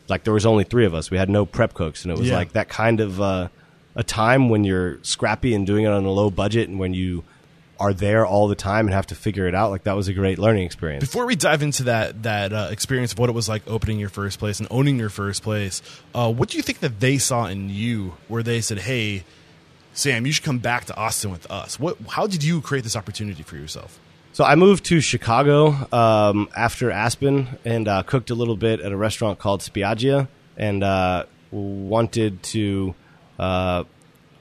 like 0.08 0.24
there 0.24 0.34
was 0.34 0.46
only 0.46 0.64
three 0.64 0.84
of 0.86 0.94
us. 0.94 1.10
We 1.10 1.18
had 1.18 1.28
no 1.28 1.46
prep 1.46 1.74
cooks, 1.74 2.04
and 2.04 2.12
it 2.12 2.18
was 2.18 2.28
Yeah. 2.28 2.36
like 2.36 2.52
that 2.52 2.68
kind 2.68 3.00
of 3.00 3.20
uh, 3.20 3.48
a 3.96 4.04
time 4.04 4.48
when 4.48 4.64
you're 4.64 4.98
scrappy 5.02 5.54
and 5.54 5.66
doing 5.66 5.84
it 5.84 5.88
on 5.88 6.04
a 6.04 6.10
low 6.10 6.30
budget, 6.30 6.68
and 6.68 6.78
when 6.78 6.94
you 6.94 7.24
are 7.80 7.92
there 7.92 8.26
all 8.26 8.48
the 8.48 8.54
time 8.54 8.86
and 8.86 8.94
have 8.94 9.06
to 9.06 9.14
figure 9.14 9.46
it 9.46 9.54
out. 9.54 9.70
Like 9.70 9.84
that 9.84 9.96
was 9.96 10.08
a 10.08 10.12
great 10.12 10.38
learning 10.38 10.64
experience. 10.64 11.04
Before 11.04 11.26
we 11.26 11.36
dive 11.36 11.62
into 11.62 11.84
that 11.84 12.22
that 12.24 12.52
uh, 12.52 12.68
experience 12.70 13.12
of 13.12 13.18
what 13.18 13.28
it 13.28 13.34
was 13.34 13.48
like 13.48 13.62
opening 13.66 13.98
your 13.98 14.08
first 14.08 14.38
place 14.38 14.58
and 14.58 14.68
owning 14.70 14.98
your 14.98 15.10
first 15.10 15.42
place, 15.42 15.82
uh, 16.14 16.32
what 16.32 16.48
do 16.48 16.56
you 16.56 16.62
think 16.62 16.80
that 16.80 17.00
they 17.00 17.18
saw 17.18 17.46
in 17.46 17.70
you 17.70 18.14
where 18.28 18.42
they 18.42 18.60
said, 18.60 18.80
"Hey, 18.80 19.24
Sam, 19.92 20.26
you 20.26 20.32
should 20.32 20.44
come 20.44 20.58
back 20.58 20.86
to 20.86 20.96
Austin 20.96 21.30
with 21.30 21.50
us"? 21.50 21.78
What? 21.78 21.96
How 22.08 22.26
did 22.26 22.42
you 22.42 22.60
create 22.60 22.84
this 22.84 22.96
opportunity 22.96 23.42
for 23.42 23.56
yourself? 23.56 24.00
So 24.32 24.44
I 24.44 24.54
moved 24.54 24.84
to 24.86 25.00
Chicago 25.00 25.74
um, 25.92 26.48
after 26.56 26.90
Aspen 26.90 27.58
and 27.64 27.88
uh, 27.88 28.02
cooked 28.04 28.30
a 28.30 28.34
little 28.34 28.56
bit 28.56 28.80
at 28.80 28.92
a 28.92 28.96
restaurant 28.96 29.38
called 29.38 29.60
Spiaggia, 29.60 30.28
and 30.56 30.84
uh, 30.84 31.24
wanted 31.50 32.42
to 32.44 32.94
uh, 33.38 33.84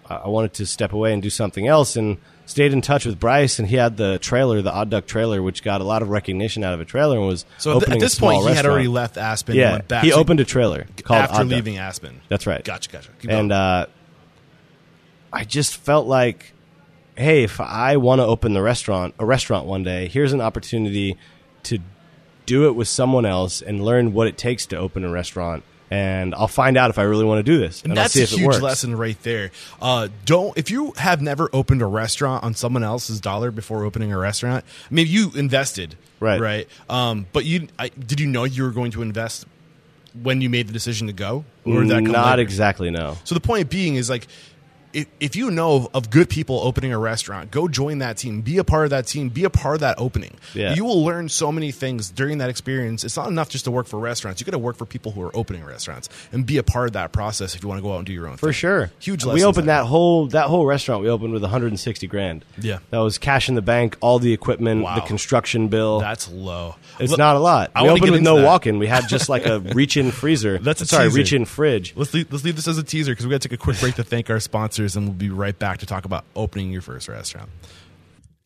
I 0.10 0.28
wanted 0.28 0.54
to 0.54 0.66
step 0.66 0.94
away 0.94 1.14
and 1.14 1.22
do 1.22 1.30
something 1.30 1.68
else, 1.68 1.96
and 1.96 2.18
stayed 2.48 2.74
in 2.74 2.82
touch 2.82 3.06
with 3.06 3.20
Bryce, 3.20 3.60
and 3.60 3.68
he 3.68 3.76
had 3.76 3.96
the 3.98 4.18
trailer, 4.18 4.62
the 4.64 4.72
Odd 4.74 4.90
Duck 4.90 5.06
trailer, 5.06 5.42
which 5.44 5.62
got 5.62 5.82
a 5.82 5.84
lot 5.84 6.02
of 6.02 6.10
recognition 6.10 6.64
out 6.64 6.74
of 6.74 6.80
a 6.82 6.86
trailer, 6.86 7.18
and 7.18 7.28
was 7.28 7.46
So 7.60 7.70
at, 7.72 7.74
th- 7.74 7.84
opening 7.84 7.98
at 7.98 8.02
this 8.06 8.18
point, 8.18 8.48
he 8.48 8.54
had 8.56 8.66
already 8.66 8.88
left 8.88 9.18
Aspen. 9.18 9.52
and 9.54 9.60
Yeah, 9.60 9.72
went 9.74 9.88
back. 9.88 10.04
he 10.04 10.10
So 10.12 10.18
opened 10.18 10.40
a 10.40 10.46
trailer 10.46 10.88
called 11.04 11.22
after 11.22 11.36
Odd 11.36 11.44
Duck. 11.44 11.50
leaving 11.52 11.78
Aspen. 11.78 12.22
That's 12.30 12.48
right. 12.48 12.64
Gotcha, 12.64 12.90
gotcha. 12.90 13.10
Keep 13.22 13.30
and 13.32 13.52
uh, 13.52 13.86
I 15.32 15.44
just 15.44 15.78
felt 15.78 16.08
like, 16.08 16.54
hey, 17.16 17.44
if 17.44 17.60
I 17.60 17.98
want 17.98 18.20
to 18.20 18.26
open 18.26 18.54
the 18.54 18.62
restaurant, 18.62 19.14
a 19.20 19.26
restaurant 19.26 19.66
one 19.66 19.84
day, 19.84 20.08
here's 20.08 20.34
an 20.34 20.42
opportunity 20.42 21.18
to 21.64 21.80
do 22.46 22.66
it 22.68 22.76
with 22.76 22.88
someone 22.88 23.26
else 23.26 23.62
and 23.62 23.84
learn 23.84 24.14
what 24.14 24.26
it 24.28 24.38
takes 24.38 24.66
to 24.68 24.78
open 24.78 25.04
a 25.04 25.10
restaurant 25.10 25.64
and 25.90 26.36
I'll 26.36 26.48
find 26.48 26.78
out 26.78 26.90
if 26.90 27.00
I 27.00 27.04
really 27.04 27.26
want 27.26 27.40
to 27.40 27.44
do 27.44 27.58
this, 27.58 27.82
and, 27.82 27.92
And 27.92 28.00
I'll 28.00 28.04
that's 28.06 28.14
see 28.14 28.22
a 28.22 28.24
if 28.24 28.34
it 28.34 28.40
huge 28.40 28.60
lesson 28.60 28.96
right 28.98 29.22
there. 29.24 29.52
Uh, 29.82 30.10
don't 30.26 30.58
if 30.58 30.70
you 30.70 30.94
have 30.98 31.22
never 31.22 31.50
opened 31.54 31.82
a 31.82 31.86
restaurant 31.86 32.44
on 32.44 32.54
someone 32.56 32.84
else's 32.84 33.22
dollar 33.22 33.52
before 33.52 33.86
opening 33.86 34.12
a 34.12 34.18
restaurant. 34.18 34.66
I 34.90 34.94
mean, 34.94 35.08
you 35.08 35.32
invested, 35.36 35.96
Right. 36.20 36.42
Right. 36.42 36.68
Um, 36.90 37.28
but 37.32 37.46
you 37.46 37.68
I, 37.78 37.90
did 37.90 38.20
you 38.20 38.28
know 38.28 38.44
you 38.44 38.64
were 38.64 38.72
going 38.72 38.92
to 38.92 39.02
invest 39.02 39.46
when 40.24 40.42
you 40.42 40.50
made 40.50 40.68
the 40.68 40.74
decision 40.74 41.08
to 41.08 41.14
go, 41.14 41.46
or 41.64 41.82
did 41.82 41.90
that 41.90 42.04
come 42.04 42.12
Not 42.12 42.32
later? 42.32 42.42
exactly, 42.42 42.90
no. 42.90 43.18
So 43.24 43.36
the 43.36 43.42
point 43.42 43.70
being 43.70 43.96
is 43.96 44.10
like. 44.10 44.28
If, 44.98 45.08
if 45.20 45.36
you 45.36 45.52
know 45.52 45.90
of, 45.94 46.10
good 46.10 46.28
people 46.30 46.60
opening 46.62 46.92
a 46.92 46.98
restaurant, 46.98 47.52
go 47.52 47.68
join 47.68 48.00
that 48.00 48.18
team. 48.18 48.42
Be 48.42 48.58
a 48.58 48.64
part 48.64 48.86
of 48.86 48.90
that 48.90 49.06
team. 49.06 49.30
Be 49.30 49.44
a 49.44 49.50
part 49.50 49.76
of 49.76 49.80
that 49.82 50.00
opening. 50.00 50.36
Yeah. 50.56 50.74
You 50.74 50.86
will 50.86 51.04
learn 51.06 51.30
so 51.30 51.52
many 51.52 51.72
things 51.72 52.10
during 52.10 52.40
that 52.40 52.50
experience. 52.50 53.04
It's 53.04 53.16
not 53.16 53.28
enough 53.28 53.50
just 53.50 53.66
to 53.66 53.72
work 53.72 53.86
for 53.86 54.00
restaurants. 54.00 54.42
You 54.42 54.46
got 54.46 54.54
to 54.54 54.58
work 54.58 54.76
for 54.78 54.86
people 54.88 55.12
who 55.12 55.22
are 55.22 55.36
opening 55.36 55.64
restaurants 55.64 56.10
and 56.32 56.46
be 56.46 56.58
a 56.58 56.64
part 56.64 56.88
of 56.88 56.94
that 56.94 57.12
process 57.12 57.54
if 57.56 57.62
you 57.62 57.68
want 57.70 57.78
to 57.80 57.84
go 57.84 57.94
out 57.94 57.98
and 57.98 58.06
do 58.08 58.14
your 58.14 58.28
own 58.28 58.38
For 58.38 58.48
thing. 58.48 58.54
sure. 58.54 58.92
Huge 59.00 59.24
We 59.24 59.44
opened 59.44 59.68
that 59.70 59.86
whole 59.86 60.28
that 60.30 60.48
whole 60.48 60.66
restaurant. 60.66 61.04
We 61.04 61.10
opened 61.10 61.34
with 61.34 61.44
160 61.44 62.08
grand. 62.08 62.44
Yeah. 62.60 62.80
that 62.90 62.98
was 63.00 63.18
cash 63.20 63.50
in 63.50 63.56
the 63.56 63.62
bank, 63.62 63.98
all 64.02 64.18
the 64.20 64.34
equipment, 64.34 64.82
Wow. 64.84 64.96
the 64.96 65.02
construction 65.02 65.68
bill. 65.68 66.00
That's 66.00 66.28
low. 66.32 66.76
it's 67.00 67.12
Look, 67.12 67.20
not 67.20 67.36
a 67.36 67.40
lot. 67.40 67.70
I 67.76 67.84
we 67.84 67.90
opened 67.90 68.12
with 68.14 68.22
no 68.22 68.38
that. 68.38 68.46
walk-in. 68.46 68.80
We 68.80 68.88
had 68.88 69.08
just 69.10 69.30
like 69.30 69.46
a 69.46 69.60
reach-in 69.76 70.12
freezer. 70.12 70.58
That's 70.58 70.82
a 70.82 70.86
sorry, 70.86 71.06
teaser. 71.08 71.18
reach-in 71.18 71.46
fridge. 71.46 71.94
Let's 71.96 72.14
leave, 72.14 72.32
let's 72.32 72.44
leave 72.44 72.56
this 72.56 72.68
as 72.68 72.78
a 72.78 72.84
teaser 72.84 73.12
because 73.12 73.26
we 73.28 73.32
got 73.32 73.42
to 73.42 73.50
take 73.50 73.60
a 73.60 73.62
quick 73.62 73.80
break 73.80 73.96
to 73.96 74.04
thank 74.04 74.30
our 74.30 74.40
sponsors, 74.40 74.87
and 74.96 75.06
we'll 75.06 75.16
be 75.16 75.30
right 75.30 75.58
back 75.58 75.80
to 75.80 75.86
talk 75.86 76.06
about 76.06 76.26
opening 76.36 76.72
your 76.72 76.82
first 76.82 77.08
restaurant. 77.08 77.50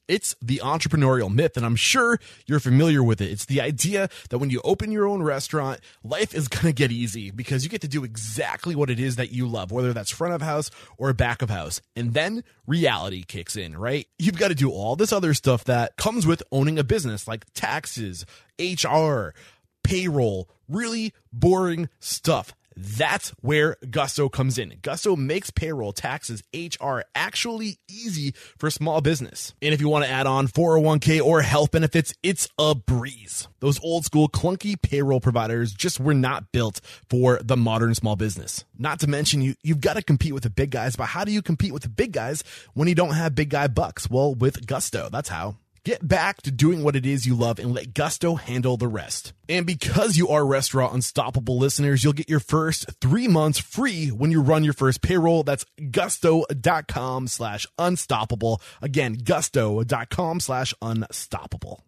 It's 0.08 0.36
the 0.42 0.60
entrepreneurial 0.62 1.34
myth, 1.34 1.56
and 1.56 1.66
I'm 1.66 1.78
sure 1.78 2.20
you're 2.46 2.60
familiar 2.60 3.02
with 3.02 3.22
it. 3.22 3.32
It's 3.32 3.46
the 3.46 3.62
idea 3.62 4.10
that 4.30 4.40
when 4.40 4.50
you 4.50 4.60
open 4.66 4.92
your 4.92 5.08
own 5.08 5.24
restaurant, 5.24 5.80
life 6.04 6.36
is 6.36 6.50
going 6.50 6.66
to 6.66 6.74
get 6.74 6.92
easy 6.92 7.32
because 7.32 7.64
you 7.64 7.70
get 7.70 7.80
to 7.82 7.88
do 7.88 8.04
exactly 8.04 8.76
what 8.76 8.90
it 8.90 9.00
is 9.00 9.16
that 9.16 9.32
you 9.32 9.48
love, 9.48 9.72
whether 9.72 9.94
that's 9.94 10.12
front 10.12 10.34
of 10.34 10.42
house 10.42 10.70
or 10.98 11.14
back 11.14 11.42
of 11.42 11.50
house. 11.50 11.80
And 11.96 12.14
then 12.14 12.44
reality 12.68 13.24
kicks 13.24 13.56
in, 13.56 13.78
right? 13.78 14.06
You've 14.20 14.38
got 14.38 14.50
to 14.50 14.56
do 14.56 14.70
all 14.70 14.98
this 14.98 15.14
other 15.14 15.34
stuff 15.34 15.64
that 15.64 15.96
comes 15.96 16.28
with 16.28 16.44
owning 16.52 16.78
a 16.78 16.84
business, 16.84 17.26
like 17.26 17.46
taxes, 17.54 18.26
HR, 18.60 19.30
payroll, 19.82 20.50
really 20.68 21.14
boring 21.32 21.88
stuff. 22.02 22.54
That's 22.76 23.30
where 23.42 23.78
Gusto 23.90 24.30
comes 24.30 24.58
in. 24.58 24.74
Gusto 24.82 25.16
makes 25.16 25.50
payroll, 25.50 25.94
taxes, 25.94 26.42
HR 26.54 27.02
actually 27.16 27.80
easy 27.90 28.34
for 28.58 28.70
small 28.70 29.02
business. 29.02 29.54
And 29.62 29.74
if 29.74 29.82
you 29.82 29.90
want 29.90 30.06
to 30.06 30.12
add 30.12 30.28
on 30.28 30.48
401k 30.48 31.22
or 31.22 31.42
health 31.42 31.72
benefits, 31.72 32.14
it's 32.24 32.48
a 32.58 32.76
breeze. 32.76 33.48
Those 33.60 33.84
old 33.84 34.06
school 34.06 34.30
clunky 34.30 34.82
payroll 34.82 35.20
providers 35.20 35.74
just 35.74 36.00
were 36.00 36.14
not 36.14 36.52
built 36.52 36.82
for 37.10 37.40
the 37.44 37.58
modern 37.58 37.94
small 37.96 38.16
business. 38.16 38.66
Not 38.78 39.00
to 39.02 39.08
mention 39.08 39.42
you 39.42 39.56
you've 39.64 39.82
got 39.82 39.96
to 39.96 40.02
compete 40.02 40.34
with 40.34 40.44
the 40.44 40.50
big 40.50 40.72
guys, 40.72 40.96
but 40.96 41.06
how 41.06 41.24
do 41.24 41.32
you 41.32 41.42
compete 41.42 41.74
with 41.74 41.84
the 41.84 41.90
big 41.90 42.14
guys 42.14 42.44
when 42.74 42.88
you 42.88 42.96
don't 42.96 43.14
have 43.14 43.36
big 43.36 43.50
guy 43.50 43.68
bucks? 43.68 44.10
Well, 44.10 44.34
with 44.34 44.66
Gusto, 44.66 45.10
that's 45.12 45.30
how. 45.30 45.58
Get 45.84 46.08
back 46.08 46.44
to 46.44 46.52
doing 46.52 46.84
what 46.84 46.96
it 46.96 47.08
is 47.08 47.26
you 47.26 47.34
love 47.34 47.58
and 47.58 47.74
let 47.74 47.96
Gusto 47.96 48.36
handle 48.36 48.78
the 48.78 48.88
rest. 48.88 49.34
And 49.50 49.65
because 49.65 50.15
you 50.15 50.28
are 50.28 50.46
Restaurant 50.46 50.94
Unstoppable 50.94 51.58
listeners, 51.58 52.04
you'll 52.04 52.13
get 52.13 52.30
your 52.30 52.39
first 52.39 52.86
three 53.02 53.28
months 53.28 53.58
free 53.58 54.10
when 54.10 54.30
you 54.30 54.44
run 54.44 54.63
your 54.63 54.74
first 54.74 55.02
payroll. 55.02 55.41
That's 55.41 55.65
gusto.com 55.89 57.28
slash 57.28 57.65
unstoppable. 57.80 58.62
Again, 58.80 59.13
gusto.com 59.24 60.39
slash 60.39 60.72
unstoppable. 60.84 61.84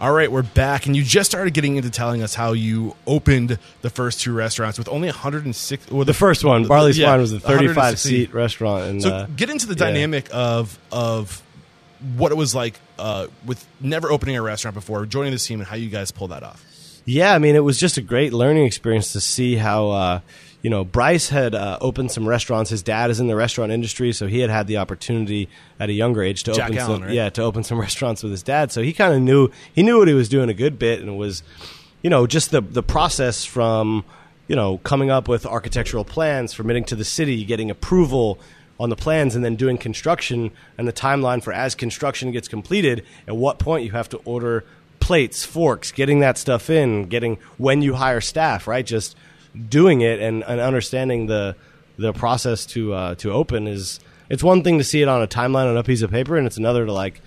All 0.00 0.12
right, 0.12 0.32
we're 0.32 0.42
back, 0.42 0.86
and 0.86 0.96
you 0.96 1.04
just 1.04 1.30
started 1.30 1.54
getting 1.54 1.76
into 1.76 1.90
telling 1.90 2.22
us 2.22 2.34
how 2.34 2.52
you 2.54 2.96
opened 3.06 3.58
the 3.82 3.90
first 3.90 4.20
two 4.20 4.32
restaurants 4.32 4.78
with 4.78 4.88
only 4.88 5.08
106. 5.08 5.90
Well, 5.90 6.04
The 6.04 6.14
first 6.14 6.42
one, 6.42 6.66
Barley's 6.66 6.98
yeah, 6.98 7.10
Wine, 7.10 7.20
was 7.20 7.32
a 7.32 7.38
35 7.38 7.98
seat 8.00 8.34
restaurant. 8.34 8.84
And, 8.86 9.02
So 9.02 9.10
uh, 9.10 9.26
get 9.36 9.48
into 9.50 9.66
the 9.66 9.74
yeah. 9.74 9.92
dynamic 9.92 10.28
of 10.32 10.76
of 10.90 11.42
what 12.16 12.32
it 12.32 12.34
was 12.36 12.54
like 12.54 12.78
uh, 12.98 13.26
with 13.44 13.66
never 13.80 14.10
opening 14.10 14.36
a 14.36 14.42
restaurant 14.42 14.74
before, 14.74 15.04
joining 15.06 15.32
this 15.32 15.46
team, 15.46 15.60
and 15.60 15.68
how 15.68 15.76
you 15.76 15.88
guys 15.88 16.10
pulled 16.10 16.30
that 16.30 16.42
off. 16.42 16.64
Yeah, 17.04 17.34
I 17.34 17.38
mean, 17.38 17.56
it 17.56 17.64
was 17.64 17.78
just 17.78 17.96
a 17.96 18.02
great 18.02 18.32
learning 18.32 18.66
experience 18.66 19.12
to 19.12 19.20
see 19.20 19.56
how, 19.56 19.90
uh, 19.90 20.20
you 20.62 20.70
know, 20.70 20.84
Bryce 20.84 21.28
had 21.28 21.54
uh, 21.54 21.78
opened 21.80 22.12
some 22.12 22.28
restaurants. 22.28 22.70
His 22.70 22.82
dad 22.82 23.10
is 23.10 23.20
in 23.20 23.26
the 23.26 23.36
restaurant 23.36 23.72
industry, 23.72 24.12
so 24.12 24.26
he 24.26 24.40
had 24.40 24.50
had 24.50 24.66
the 24.66 24.76
opportunity 24.76 25.48
at 25.78 25.88
a 25.88 25.92
younger 25.92 26.22
age 26.22 26.42
to 26.44 26.52
Jack 26.52 26.70
open 26.70 26.78
Allen, 26.78 26.96
some, 26.96 27.02
right? 27.04 27.14
yeah, 27.14 27.30
to 27.30 27.42
open 27.42 27.64
some 27.64 27.80
restaurants 27.80 28.22
with 28.22 28.32
his 28.32 28.42
dad. 28.42 28.70
So 28.70 28.82
he 28.82 28.92
kind 28.92 29.14
of 29.14 29.20
knew 29.20 29.50
he 29.72 29.82
knew 29.82 29.98
what 29.98 30.08
he 30.08 30.14
was 30.14 30.28
doing 30.28 30.50
a 30.50 30.54
good 30.54 30.78
bit, 30.78 31.00
and 31.00 31.08
it 31.08 31.16
was, 31.16 31.42
you 32.02 32.10
know, 32.10 32.26
just 32.26 32.50
the 32.50 32.60
the 32.60 32.82
process 32.82 33.44
from, 33.44 34.04
you 34.46 34.56
know, 34.56 34.78
coming 34.78 35.10
up 35.10 35.26
with 35.26 35.46
architectural 35.46 36.04
plans, 36.04 36.54
submitting 36.54 36.84
to 36.84 36.96
the 36.96 37.04
city, 37.04 37.44
getting 37.44 37.70
approval 37.70 38.38
on 38.80 38.88
the 38.88 38.96
plans 38.96 39.36
and 39.36 39.44
then 39.44 39.56
doing 39.56 39.76
construction 39.76 40.50
and 40.78 40.88
the 40.88 40.92
timeline 40.92 41.42
for 41.42 41.52
as 41.52 41.74
construction 41.74 42.32
gets 42.32 42.48
completed 42.48 43.04
at 43.28 43.36
what 43.36 43.58
point 43.58 43.84
you 43.84 43.90
have 43.90 44.08
to 44.08 44.16
order 44.24 44.64
plates 45.00 45.44
forks 45.44 45.92
getting 45.92 46.20
that 46.20 46.38
stuff 46.38 46.70
in 46.70 47.04
getting 47.04 47.36
when 47.58 47.82
you 47.82 47.94
hire 47.94 48.22
staff 48.22 48.66
right? 48.66 48.86
Just 48.86 49.16
doing 49.68 50.00
it 50.00 50.18
and, 50.18 50.42
and 50.44 50.60
understanding 50.60 51.26
the 51.26 51.54
the 51.98 52.14
process 52.14 52.64
to 52.64 52.94
uh, 52.94 53.14
to 53.16 53.30
open 53.30 53.68
is 53.68 54.00
it's 54.30 54.42
one 54.42 54.64
thing 54.64 54.78
to 54.78 54.84
see 54.84 55.02
it 55.02 55.08
on 55.08 55.22
a 55.22 55.26
timeline 55.26 55.68
on 55.68 55.76
a 55.76 55.84
piece 55.84 56.00
of 56.00 56.10
paper 56.10 56.38
and 56.38 56.46
it's 56.46 56.56
another 56.56 56.86
to 56.86 56.92
like 56.92 57.20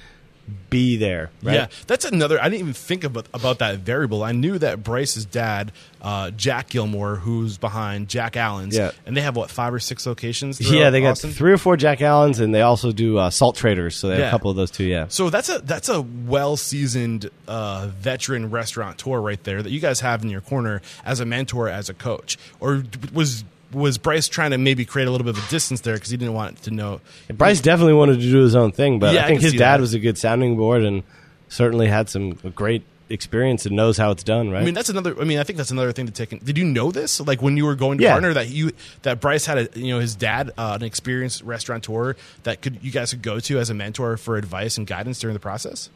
be 0.70 0.98
there 0.98 1.30
right 1.42 1.54
Yeah, 1.54 1.68
that's 1.88 2.04
another. 2.06 2.40
I 2.40 2.46
didn't 2.46 2.60
even 2.60 2.74
think 2.74 3.04
about 3.04 3.28
about 3.34 3.60
that 3.60 3.80
variable. 3.80 4.24
I 4.24 4.32
knew 4.34 4.58
that 4.60 4.84
Bryce's 4.84 5.26
dad, 5.26 5.72
uh, 6.02 6.32
Jack 6.32 6.70
Gilmore, 6.70 7.16
who's 7.16 7.58
behind 7.58 8.10
Jack 8.10 8.36
Allen's, 8.36 8.76
Yeah. 8.76 8.92
and 9.06 9.16
they 9.16 9.22
have 9.22 9.36
what 9.36 9.50
five 9.50 9.74
or 9.74 9.80
six 9.80 10.06
locations. 10.06 10.60
yeah 10.60 10.90
they 10.90 11.02
got 11.02 11.18
three 11.18 11.52
or 11.54 11.58
four 11.58 11.78
jack 11.78 12.02
allens 12.02 12.40
and 12.40 12.54
they 12.54 12.62
also 12.62 12.92
do 12.92 13.18
uh, 13.18 13.30
salt 13.30 13.56
traders 13.56 13.96
so 13.96 14.08
they 14.10 14.16
have 14.18 14.28
a 14.28 14.32
couple 14.32 14.50
of 14.52 14.58
those 14.58 14.72
too 14.72 14.84
yeah 14.84 15.06
So 15.08 15.30
that's 15.30 15.50
a 15.50 15.60
that's 15.60 15.90
a 15.90 16.02
well 16.02 16.58
seasoned 16.58 17.30
uh, 17.48 17.90
veteran 18.00 18.50
tour 18.98 19.22
right 19.22 19.44
there 19.44 19.62
that 19.64 19.72
you 19.72 19.80
guys 19.80 20.00
have 20.02 20.24
in 20.24 20.30
your 20.30 20.42
corner 20.42 20.82
as 21.06 21.20
a 21.20 21.26
mentor, 21.26 21.70
as 21.70 21.90
a 21.90 21.94
coach. 21.94 22.38
Or 22.60 22.84
was 23.14 23.44
was 23.74 23.98
Bryce 23.98 24.28
trying 24.28 24.52
to 24.52 24.58
maybe 24.58 24.86
create 24.86 25.08
a 25.08 25.12
little 25.12 25.26
bit 25.26 25.38
of 25.38 25.46
a 25.46 25.50
distance 25.50 25.82
there 25.82 25.96
because 25.96 26.10
he 26.10 26.18
didn't 26.18 26.34
want 26.34 26.62
to 26.64 26.72
know? 26.72 27.02
Bryce 27.34 27.62
definitely 27.62 27.94
wanted 27.94 28.20
to 28.20 28.30
do 28.32 28.40
his 28.42 28.56
own 28.56 28.72
thing, 28.72 29.00
but 29.00 29.14
Yeah, 29.14 29.22
I 29.22 29.24
I 29.24 29.28
think 29.28 29.40
can 29.42 29.52
his 29.52 29.54
dad 29.60 29.78
that. 29.78 29.82
was 29.82 29.94
a 29.94 30.00
good 30.00 30.18
sounding 30.18 30.56
board 30.58 30.84
and 30.84 31.04
certainly 31.50 31.88
had 31.88 32.10
some 32.10 32.32
great 32.56 32.84
experience 33.10 33.66
and 33.66 33.76
knows 33.76 33.98
how 33.98 34.10
it's 34.12 34.24
done, 34.24 34.50
right? 34.50 34.62
I 34.62 34.66
mean, 34.66 34.74
that's 34.74 34.90
another. 34.90 35.20
I 35.20 35.24
mean, 35.26 35.38
I 35.38 35.44
think 35.44 35.58
that's 35.58 35.70
another 35.72 35.92
thing 35.92 36.06
to 36.08 36.12
take. 36.12 36.32
In. 36.34 36.40
Did 36.40 36.58
you 36.58 36.64
know 36.66 36.90
this? 36.92 37.20
Like 37.20 37.42
when 37.42 37.58
you 37.58 37.66
were 37.66 37.76
going 37.76 37.98
to 38.00 38.04
Yeah. 38.04 38.12
partner, 38.12 38.34
that 38.34 38.50
you 38.50 38.72
that 39.04 39.20
Bryce 39.20 39.46
had 39.46 39.58
a 39.58 39.80
you 39.80 39.94
know 39.94 40.00
his 40.00 40.16
dad, 40.16 40.52
uh, 40.58 40.78
an 40.80 40.84
experienced 40.86 41.44
restaurateur 41.44 42.16
that 42.44 42.62
could 42.62 42.80
you 42.82 42.92
guys 42.92 43.12
could 43.12 43.22
go 43.22 43.40
to 43.42 43.60
as 43.60 43.70
a 43.70 43.74
mentor 43.74 44.18
for 44.18 44.38
advice 44.38 44.78
and 44.78 44.88
guidance 44.88 45.20
during 45.20 45.34
the 45.36 45.40
process. 45.40 45.90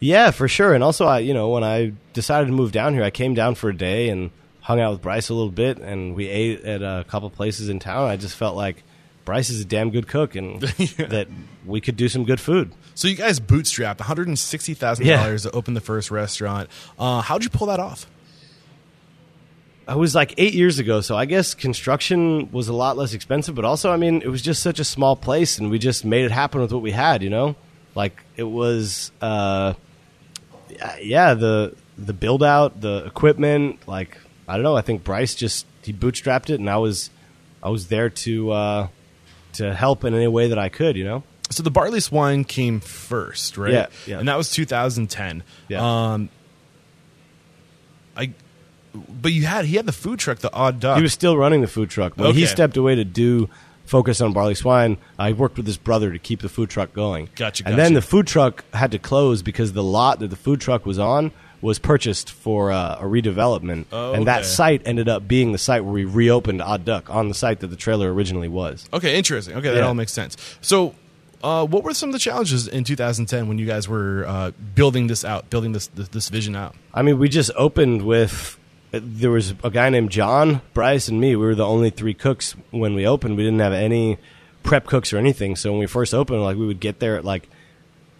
yeah, 0.00 0.30
for 0.30 0.48
sure. 0.48 0.72
And 0.72 0.82
also, 0.82 1.04
I 1.06 1.18
you 1.18 1.34
know 1.34 1.48
when 1.50 1.64
I 1.64 1.92
decided 2.14 2.46
to 2.46 2.52
move 2.52 2.72
down 2.72 2.94
here, 2.94 3.02
I 3.02 3.10
came 3.10 3.34
down 3.34 3.54
for 3.54 3.68
a 3.68 3.76
day 3.76 4.08
and 4.08 4.30
hung 4.62 4.80
out 4.80 4.92
with 4.92 5.02
Bryce 5.02 5.28
a 5.28 5.34
little 5.34 5.50
bit, 5.50 5.78
and 5.78 6.14
we 6.14 6.28
ate 6.28 6.64
at 6.64 6.82
a 6.82 7.04
couple 7.08 7.28
places 7.28 7.68
in 7.68 7.78
town. 7.78 8.08
I 8.08 8.16
just 8.16 8.36
felt 8.36 8.56
like 8.56 8.82
Bryce 9.24 9.50
is 9.50 9.60
a 9.60 9.64
damn 9.64 9.90
good 9.90 10.08
cook, 10.08 10.34
and 10.34 10.60
that 10.62 11.28
we 11.66 11.80
could 11.80 11.96
do 11.96 12.08
some 12.08 12.24
good 12.24 12.40
food. 12.40 12.72
So 12.94 13.08
you 13.08 13.16
guys 13.16 13.40
bootstrapped 13.40 13.98
one 13.98 14.06
hundred 14.06 14.28
and 14.28 14.38
sixty 14.38 14.74
thousand 14.74 15.06
dollars 15.06 15.42
to 15.42 15.50
open 15.50 15.74
the 15.74 15.80
first 15.80 16.10
restaurant. 16.10 16.70
Uh, 16.98 17.20
how'd 17.20 17.44
you 17.44 17.50
pull 17.50 17.66
that 17.66 17.80
off? 17.80 18.06
I 19.86 19.96
was 19.96 20.14
like 20.14 20.34
eight 20.38 20.54
years 20.54 20.78
ago, 20.78 21.00
so 21.00 21.16
I 21.16 21.24
guess 21.24 21.54
construction 21.54 22.50
was 22.52 22.68
a 22.68 22.72
lot 22.72 22.96
less 22.96 23.14
expensive. 23.14 23.56
But 23.56 23.64
also, 23.64 23.90
I 23.90 23.96
mean, 23.96 24.22
it 24.22 24.28
was 24.28 24.40
just 24.40 24.62
such 24.62 24.78
a 24.78 24.84
small 24.84 25.16
place, 25.16 25.58
and 25.58 25.70
we 25.70 25.78
just 25.78 26.04
made 26.04 26.24
it 26.24 26.30
happen 26.30 26.60
with 26.60 26.72
what 26.72 26.82
we 26.82 26.92
had. 26.92 27.22
You 27.22 27.30
know, 27.30 27.56
like 27.94 28.22
it 28.36 28.44
was, 28.44 29.10
uh, 29.20 29.74
yeah, 31.00 31.34
the 31.34 31.74
the 31.98 32.12
build 32.12 32.42
out, 32.44 32.80
the 32.80 33.04
equipment. 33.06 33.86
Like 33.88 34.18
I 34.48 34.54
don't 34.54 34.62
know. 34.62 34.76
I 34.76 34.82
think 34.82 35.04
Bryce 35.04 35.34
just 35.34 35.66
he 35.82 35.92
bootstrapped 35.92 36.50
it, 36.50 36.60
and 36.60 36.68
I 36.68 36.78
was 36.78 37.10
I 37.62 37.70
was 37.70 37.88
there 37.88 38.10
to 38.10 38.50
uh, 38.50 38.88
to 39.54 39.74
help 39.74 40.04
in 40.04 40.14
any 40.14 40.28
way 40.28 40.48
that 40.48 40.58
I 40.58 40.68
could. 40.68 40.96
You 40.96 41.04
know. 41.04 41.22
So 41.50 41.62
the 41.62 41.70
Barley 41.70 42.00
Swine 42.00 42.44
came 42.44 42.80
first, 42.80 43.58
right? 43.58 43.72
Yeah, 43.72 43.86
yeah. 44.06 44.18
And 44.18 44.28
that 44.28 44.38
was 44.38 44.50
2010. 44.50 45.42
Yeah. 45.68 46.12
Um, 46.12 46.30
I, 48.16 48.32
but 48.94 49.32
you 49.32 49.44
had 49.44 49.66
he 49.66 49.76
had 49.76 49.86
the 49.86 49.92
food 49.92 50.18
truck, 50.18 50.38
the 50.38 50.52
Odd 50.52 50.80
Duck. 50.80 50.96
He 50.96 51.02
was 51.02 51.12
still 51.12 51.36
running 51.36 51.60
the 51.60 51.66
food 51.68 51.90
truck. 51.90 52.16
When 52.16 52.34
he 52.34 52.46
stepped 52.46 52.76
away 52.76 52.94
to 52.94 53.04
do 53.04 53.48
focus 53.84 54.20
on 54.20 54.32
barley 54.32 54.54
swine, 54.54 54.96
I 55.18 55.32
worked 55.32 55.56
with 55.56 55.66
his 55.66 55.76
brother 55.76 56.12
to 56.12 56.18
keep 56.18 56.40
the 56.40 56.48
food 56.48 56.70
truck 56.70 56.92
going. 56.94 57.28
Gotcha, 57.34 57.64
And 57.66 57.78
then 57.78 57.94
the 57.94 58.02
food 58.02 58.26
truck 58.26 58.64
had 58.72 58.92
to 58.92 58.98
close 58.98 59.42
because 59.42 59.72
the 59.72 59.82
lot 59.82 60.20
that 60.20 60.28
the 60.28 60.36
food 60.36 60.60
truck 60.60 60.86
was 60.86 60.98
on 60.98 61.32
was 61.62 61.78
purchased 61.78 62.30
for 62.30 62.70
uh, 62.72 62.96
a 63.00 63.04
redevelopment, 63.04 63.86
Oh, 63.92 64.12
and 64.12 64.26
that 64.26 64.40
okay. 64.40 64.46
site 64.48 64.82
ended 64.84 65.08
up 65.08 65.26
being 65.26 65.52
the 65.52 65.58
site 65.58 65.84
where 65.84 65.94
we 65.94 66.04
reopened 66.04 66.60
Odd 66.60 66.84
Duck 66.84 67.08
on 67.08 67.28
the 67.28 67.34
site 67.34 67.60
that 67.60 67.68
the 67.68 67.76
trailer 67.76 68.12
originally 68.12 68.48
was. 68.48 68.86
Okay, 68.92 69.16
interesting. 69.16 69.54
Okay, 69.56 69.70
that 69.70 69.76
Yeah. 69.76 69.86
all 69.86 69.94
makes 69.94 70.12
sense. 70.12 70.36
So, 70.60 70.94
uh, 71.42 71.64
what 71.64 71.82
were 71.84 71.94
some 71.94 72.08
of 72.08 72.12
the 72.12 72.18
challenges 72.18 72.66
in 72.68 72.84
2010 72.84 73.48
when 73.48 73.58
you 73.58 73.66
guys 73.66 73.88
were 73.88 74.24
uh, 74.26 74.50
building 74.74 75.06
this 75.06 75.24
out, 75.24 75.48
building 75.50 75.72
this, 75.72 75.86
this 75.88 76.08
this 76.08 76.28
vision 76.28 76.54
out? 76.56 76.74
I 76.92 77.02
mean, 77.02 77.18
we 77.18 77.28
just 77.28 77.50
opened 77.56 78.02
with 78.02 78.58
there 78.90 79.30
was 79.30 79.54
a 79.64 79.70
guy 79.70 79.88
named 79.88 80.10
John, 80.10 80.60
Bryce, 80.74 81.08
and 81.08 81.20
me. 81.20 81.34
We 81.36 81.46
were 81.46 81.54
the 81.54 81.66
only 81.66 81.90
three 81.90 82.12
cooks 82.14 82.54
when 82.72 82.94
we 82.94 83.06
opened. 83.06 83.36
We 83.36 83.44
didn't 83.44 83.60
have 83.60 83.72
any 83.72 84.18
prep 84.64 84.86
cooks 84.86 85.12
or 85.12 85.18
anything. 85.18 85.56
So 85.56 85.70
when 85.70 85.80
we 85.80 85.86
first 85.86 86.12
opened, 86.12 86.42
like 86.42 86.56
we 86.56 86.66
would 86.66 86.78
get 86.80 86.98
there 87.00 87.16
at 87.16 87.24
like 87.24 87.48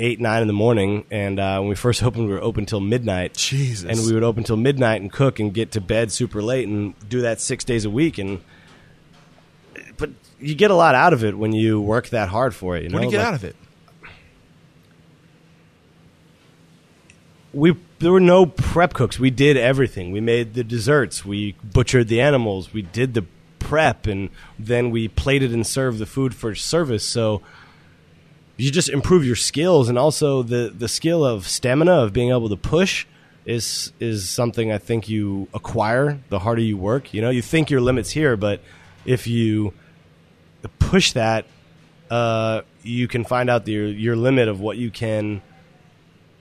eight, 0.01 0.20
nine 0.20 0.43
in 0.43 0.49
the 0.49 0.55
morning, 0.55 1.05
and 1.11 1.38
uh, 1.38 1.59
when 1.59 1.68
we 1.68 1.74
first 1.74 2.03
opened, 2.05 2.26
we 2.26 2.32
were 2.32 2.43
open 2.43 2.66
till 2.66 2.80
midnight. 2.80 3.34
Jesus. 3.34 3.88
And 3.88 4.07
we 4.07 4.14
would 4.14 4.24
open 4.24 4.45
till 4.45 4.57
midnight 4.57 5.01
and 5.01 5.12
cook 5.12 5.38
and 5.40 5.53
get 5.53 5.72
to 5.72 5.80
bed 5.80 6.11
super 6.12 6.43
late 6.43 6.66
and 6.68 6.95
do 7.09 7.22
that 7.22 7.40
six 7.40 7.64
days 7.64 7.84
a 7.84 7.90
week. 7.90 8.18
And 8.18 8.40
but 9.97 10.11
you 10.40 10.55
get 10.55 10.70
a 10.70 10.74
lot 10.74 10.95
out 10.95 11.12
of 11.12 11.24
it 11.24 11.36
when 11.36 11.53
you 11.53 11.80
work 11.80 12.09
that 12.09 12.28
hard 12.28 12.55
for 12.55 12.76
it. 12.76 12.84
You 12.84 12.88
know? 12.88 12.95
What 12.97 13.01
do 13.03 13.07
you 13.07 13.11
get 13.12 13.18
Like, 13.18 13.28
out 13.28 13.34
of 13.34 13.45
it? 13.45 13.57
we 17.53 17.76
there 17.99 18.11
were 18.12 18.20
no 18.20 18.47
prep 18.47 18.95
cooks. 18.95 19.18
We 19.18 19.30
did 19.30 19.57
everything. 19.57 20.11
We 20.11 20.20
made 20.20 20.55
the 20.55 20.64
desserts. 20.64 21.24
We 21.24 21.55
butchered 21.62 22.09
the 22.09 22.20
animals. 22.20 22.72
We 22.72 22.82
did 22.82 23.14
the 23.14 23.26
prep, 23.59 24.07
and 24.07 24.30
then 24.59 24.90
we 24.90 25.09
plated 25.09 25.53
and 25.53 25.66
served 25.66 25.99
the 25.99 26.07
food 26.07 26.34
for 26.34 26.55
service. 26.55 27.05
So 27.05 27.43
you 28.57 28.71
just 28.71 28.89
improve 28.89 29.25
your 29.25 29.37
skills, 29.37 29.89
and 29.89 29.99
also 29.99 30.43
the 30.43 30.73
the 30.77 30.89
skill 30.89 31.25
of 31.25 31.49
stamina 31.49 31.93
of 31.93 32.13
being 32.13 32.31
able 32.31 32.49
to 32.49 32.57
push 32.57 33.07
is 33.45 33.93
is 33.99 34.29
something 34.29 34.71
I 34.71 34.79
think 34.79 35.09
you 35.09 35.49
acquire 35.53 36.21
the 36.29 36.39
harder 36.39 36.63
you 36.63 36.77
work. 36.77 37.13
You 37.13 37.23
know, 37.23 37.31
you 37.31 37.43
think 37.43 37.71
your 37.71 37.81
limits 37.81 38.11
here, 38.11 38.37
but 38.37 38.61
if 39.05 39.27
you 39.27 39.75
push 40.79 41.13
that, 41.13 41.47
uh, 42.11 42.63
you 42.83 43.09
can 43.09 43.25
find 43.25 43.51
out 43.51 43.67
your 43.67 43.87
your 43.87 44.17
limit 44.17 44.49
of 44.49 44.61
what 44.61 44.77
you 44.77 44.91
can 44.91 45.43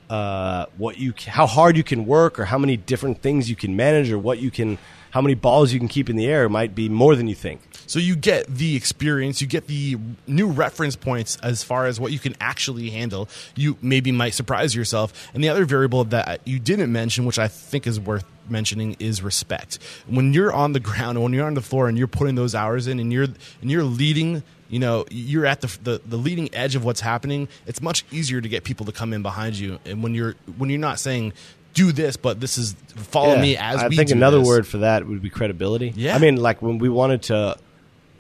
uh, 0.10 0.66
what 0.78 0.98
you 0.98 1.14
how 1.28 1.48
hard 1.48 1.78
you 1.78 1.84
can 1.84 2.06
work 2.06 2.38
or 2.38 2.46
how 2.46 2.58
many 2.58 2.76
different 2.76 3.22
things 3.22 3.50
you 3.50 3.56
can 3.56 3.76
manage 3.76 4.12
or 4.12 4.20
what 4.20 4.40
you 4.40 4.52
can 4.52 4.78
how 5.12 5.22
many 5.22 5.36
balls 5.36 5.72
you 5.72 5.80
can 5.80 5.88
keep 5.88 6.10
in 6.10 6.16
the 6.16 6.28
air 6.28 6.50
might 6.50 6.76
be 6.76 6.90
more 6.90 7.16
than 7.16 7.28
you 7.28 7.36
think. 7.36 7.62
So 7.92 8.00
you 8.00 8.16
get 8.16 8.48
the 8.48 8.78
experience, 8.78 9.42
you 9.42 9.48
get 9.48 9.68
the 9.68 9.98
new 10.26 10.48
reference 10.48 10.96
points 10.96 11.36
as 11.44 11.62
far 11.62 11.88
as 11.88 12.00
what 12.00 12.14
you 12.14 12.20
can 12.20 12.38
actually 12.40 12.90
handle. 12.90 13.28
You 13.54 13.78
maybe 13.82 14.14
might 14.14 14.34
surprise 14.34 14.74
yourself. 14.74 15.30
And 15.34 15.44
the 15.44 15.50
other 15.50 15.66
variable 15.66 16.06
that 16.06 16.40
you 16.48 16.58
didn't 16.58 16.90
mention, 16.94 17.26
which 17.26 17.38
I 17.38 17.50
think 17.50 17.86
is 17.86 18.00
worth 18.00 18.24
mentioning, 18.48 18.96
is 19.00 19.22
respect. 19.22 19.78
When 20.08 20.34
you're 20.34 20.54
on 20.54 20.72
the 20.72 20.80
ground, 20.80 21.22
when 21.22 21.34
you're 21.34 21.46
on 21.46 21.54
the 21.54 21.62
floor, 21.62 21.90
and 21.90 21.98
you're 21.98 22.08
putting 22.08 22.36
those 22.36 22.56
hours 22.56 22.88
in, 22.88 22.98
and 22.98 23.12
you're 23.12 23.28
and 23.62 23.70
you're 23.70 23.84
leading. 23.84 24.42
You 24.70 24.80
know, 24.80 25.04
you're 25.12 25.46
at 25.46 25.60
the, 25.60 25.78
the 25.84 26.02
the 26.06 26.16
leading 26.16 26.48
edge 26.56 26.78
of 26.78 26.86
what's 26.86 27.02
happening. 27.02 27.50
It's 27.68 27.82
much 27.82 28.06
easier 28.10 28.40
to 28.40 28.48
get 28.48 28.64
people 28.64 28.86
to 28.86 28.94
come 28.94 29.12
in 29.12 29.22
behind 29.22 29.60
you. 29.60 29.80
And 29.84 30.02
when 30.02 30.16
you're 30.16 30.36
when 30.58 30.70
you're 30.70 30.80
not 30.80 30.98
saying 30.98 31.34
do 31.74 31.92
this, 31.92 32.16
but 32.16 32.40
this 32.40 32.58
is 32.58 32.72
follow 32.96 33.36
Yeah. 33.36 33.42
me 33.42 33.58
as 33.58 33.84
I 33.84 33.90
think 33.90 34.12
another 34.12 34.40
this. 34.40 34.48
word 34.48 34.66
for 34.66 34.78
that 34.78 35.06
would 35.06 35.22
be 35.22 35.30
credibility. 35.30 35.92
Yeah. 35.94 36.16
I 36.16 36.20
mean, 36.20 36.38
like 36.38 36.62
when 36.62 36.78
we 36.78 36.88
wanted 36.88 37.24
to 37.24 37.58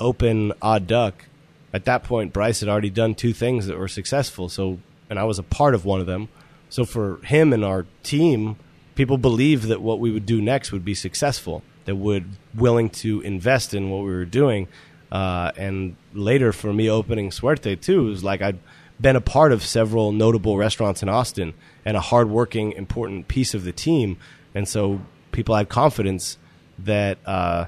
open 0.01 0.53
Odd 0.61 0.87
Duck, 0.87 1.25
at 1.73 1.85
that 1.85 2.03
point 2.03 2.33
Bryce 2.33 2.59
had 2.59 2.69
already 2.69 2.89
done 2.89 3.15
two 3.15 3.33
things 3.33 3.67
that 3.67 3.77
were 3.77 3.87
successful. 3.87 4.49
So, 4.49 4.79
and 5.09 5.17
I 5.17 5.23
was 5.23 5.39
a 5.39 5.43
part 5.43 5.73
of 5.75 5.85
one 5.85 6.01
of 6.01 6.07
them. 6.07 6.27
So 6.69 6.85
for 6.85 7.17
him 7.23 7.53
and 7.53 7.63
our 7.63 7.85
team, 8.03 8.57
people 8.95 9.17
believed 9.17 9.65
that 9.65 9.81
what 9.81 9.99
we 9.99 10.11
would 10.11 10.25
do 10.25 10.41
next 10.41 10.71
would 10.71 10.85
be 10.85 10.95
successful. 10.95 11.63
That 11.85 11.95
would 11.95 12.25
willing 12.53 12.89
to 12.89 13.21
invest 13.21 13.73
in 13.73 13.89
what 13.89 13.99
we 13.99 14.11
were 14.11 14.25
doing. 14.25 14.67
Uh, 15.11 15.51
and 15.57 15.95
later 16.13 16.53
for 16.53 16.71
me 16.71 16.89
opening 16.89 17.31
Suerte 17.31 17.75
too, 17.75 18.07
it 18.07 18.09
was 18.09 18.23
like 18.23 18.41
I'd 18.41 18.59
been 18.99 19.15
a 19.15 19.21
part 19.21 19.51
of 19.51 19.63
several 19.63 20.11
notable 20.11 20.57
restaurants 20.57 21.01
in 21.01 21.09
Austin 21.09 21.53
and 21.83 21.97
a 21.97 21.99
hardworking, 21.99 22.71
important 22.73 23.27
piece 23.27 23.53
of 23.53 23.63
the 23.63 23.71
team. 23.71 24.17
And 24.53 24.67
so 24.67 25.01
people 25.31 25.55
had 25.55 25.69
confidence 25.69 26.37
that 26.79 27.17
uh, 27.25 27.65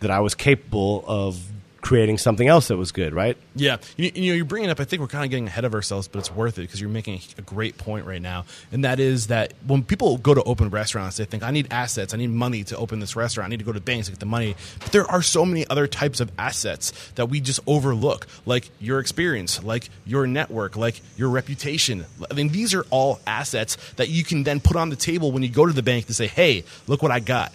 that 0.00 0.10
I 0.10 0.20
was 0.20 0.34
capable 0.34 1.04
of 1.06 1.52
creating 1.82 2.16
something 2.16 2.46
else 2.48 2.68
that 2.68 2.76
was 2.76 2.92
good, 2.92 3.12
right? 3.12 3.36
Yeah, 3.56 3.76
you, 3.96 4.10
you 4.14 4.30
know, 4.30 4.36
you're 4.36 4.44
bringing 4.44 4.70
up. 4.70 4.80
I 4.80 4.84
think 4.84 5.02
we're 5.02 5.08
kind 5.08 5.24
of 5.24 5.30
getting 5.30 5.48
ahead 5.48 5.64
of 5.64 5.74
ourselves, 5.74 6.08
but 6.08 6.20
it's 6.20 6.30
worth 6.30 6.56
it 6.56 6.62
because 6.62 6.80
you're 6.80 6.88
making 6.88 7.20
a 7.36 7.42
great 7.42 7.76
point 7.76 8.06
right 8.06 8.22
now, 8.22 8.46
and 8.70 8.84
that 8.84 9.00
is 9.00 9.26
that 9.26 9.52
when 9.66 9.82
people 9.82 10.16
go 10.16 10.32
to 10.32 10.42
open 10.44 10.70
restaurants, 10.70 11.16
they 11.16 11.24
think, 11.24 11.42
"I 11.42 11.50
need 11.50 11.66
assets, 11.70 12.14
I 12.14 12.16
need 12.16 12.30
money 12.30 12.64
to 12.64 12.76
open 12.76 13.00
this 13.00 13.14
restaurant, 13.16 13.48
I 13.48 13.50
need 13.50 13.58
to 13.58 13.64
go 13.64 13.72
to 13.72 13.80
banks 13.80 14.06
to 14.06 14.12
get 14.12 14.20
the 14.20 14.26
money." 14.26 14.54
But 14.78 14.92
there 14.92 15.10
are 15.10 15.22
so 15.22 15.44
many 15.44 15.66
other 15.66 15.86
types 15.86 16.20
of 16.20 16.30
assets 16.38 16.92
that 17.16 17.26
we 17.26 17.40
just 17.40 17.60
overlook, 17.66 18.26
like 18.46 18.70
your 18.80 19.00
experience, 19.00 19.62
like 19.62 19.90
your 20.06 20.26
network, 20.26 20.76
like 20.76 21.02
your 21.16 21.30
reputation. 21.30 22.06
I 22.30 22.34
mean, 22.34 22.50
these 22.50 22.74
are 22.74 22.86
all 22.90 23.20
assets 23.26 23.76
that 23.96 24.08
you 24.08 24.22
can 24.22 24.44
then 24.44 24.60
put 24.60 24.76
on 24.76 24.88
the 24.88 24.96
table 24.96 25.32
when 25.32 25.42
you 25.42 25.48
go 25.48 25.66
to 25.66 25.72
the 25.72 25.82
bank 25.82 26.06
to 26.06 26.14
say, 26.14 26.28
"Hey, 26.28 26.62
look 26.86 27.02
what 27.02 27.10
I 27.10 27.18
got." 27.18 27.52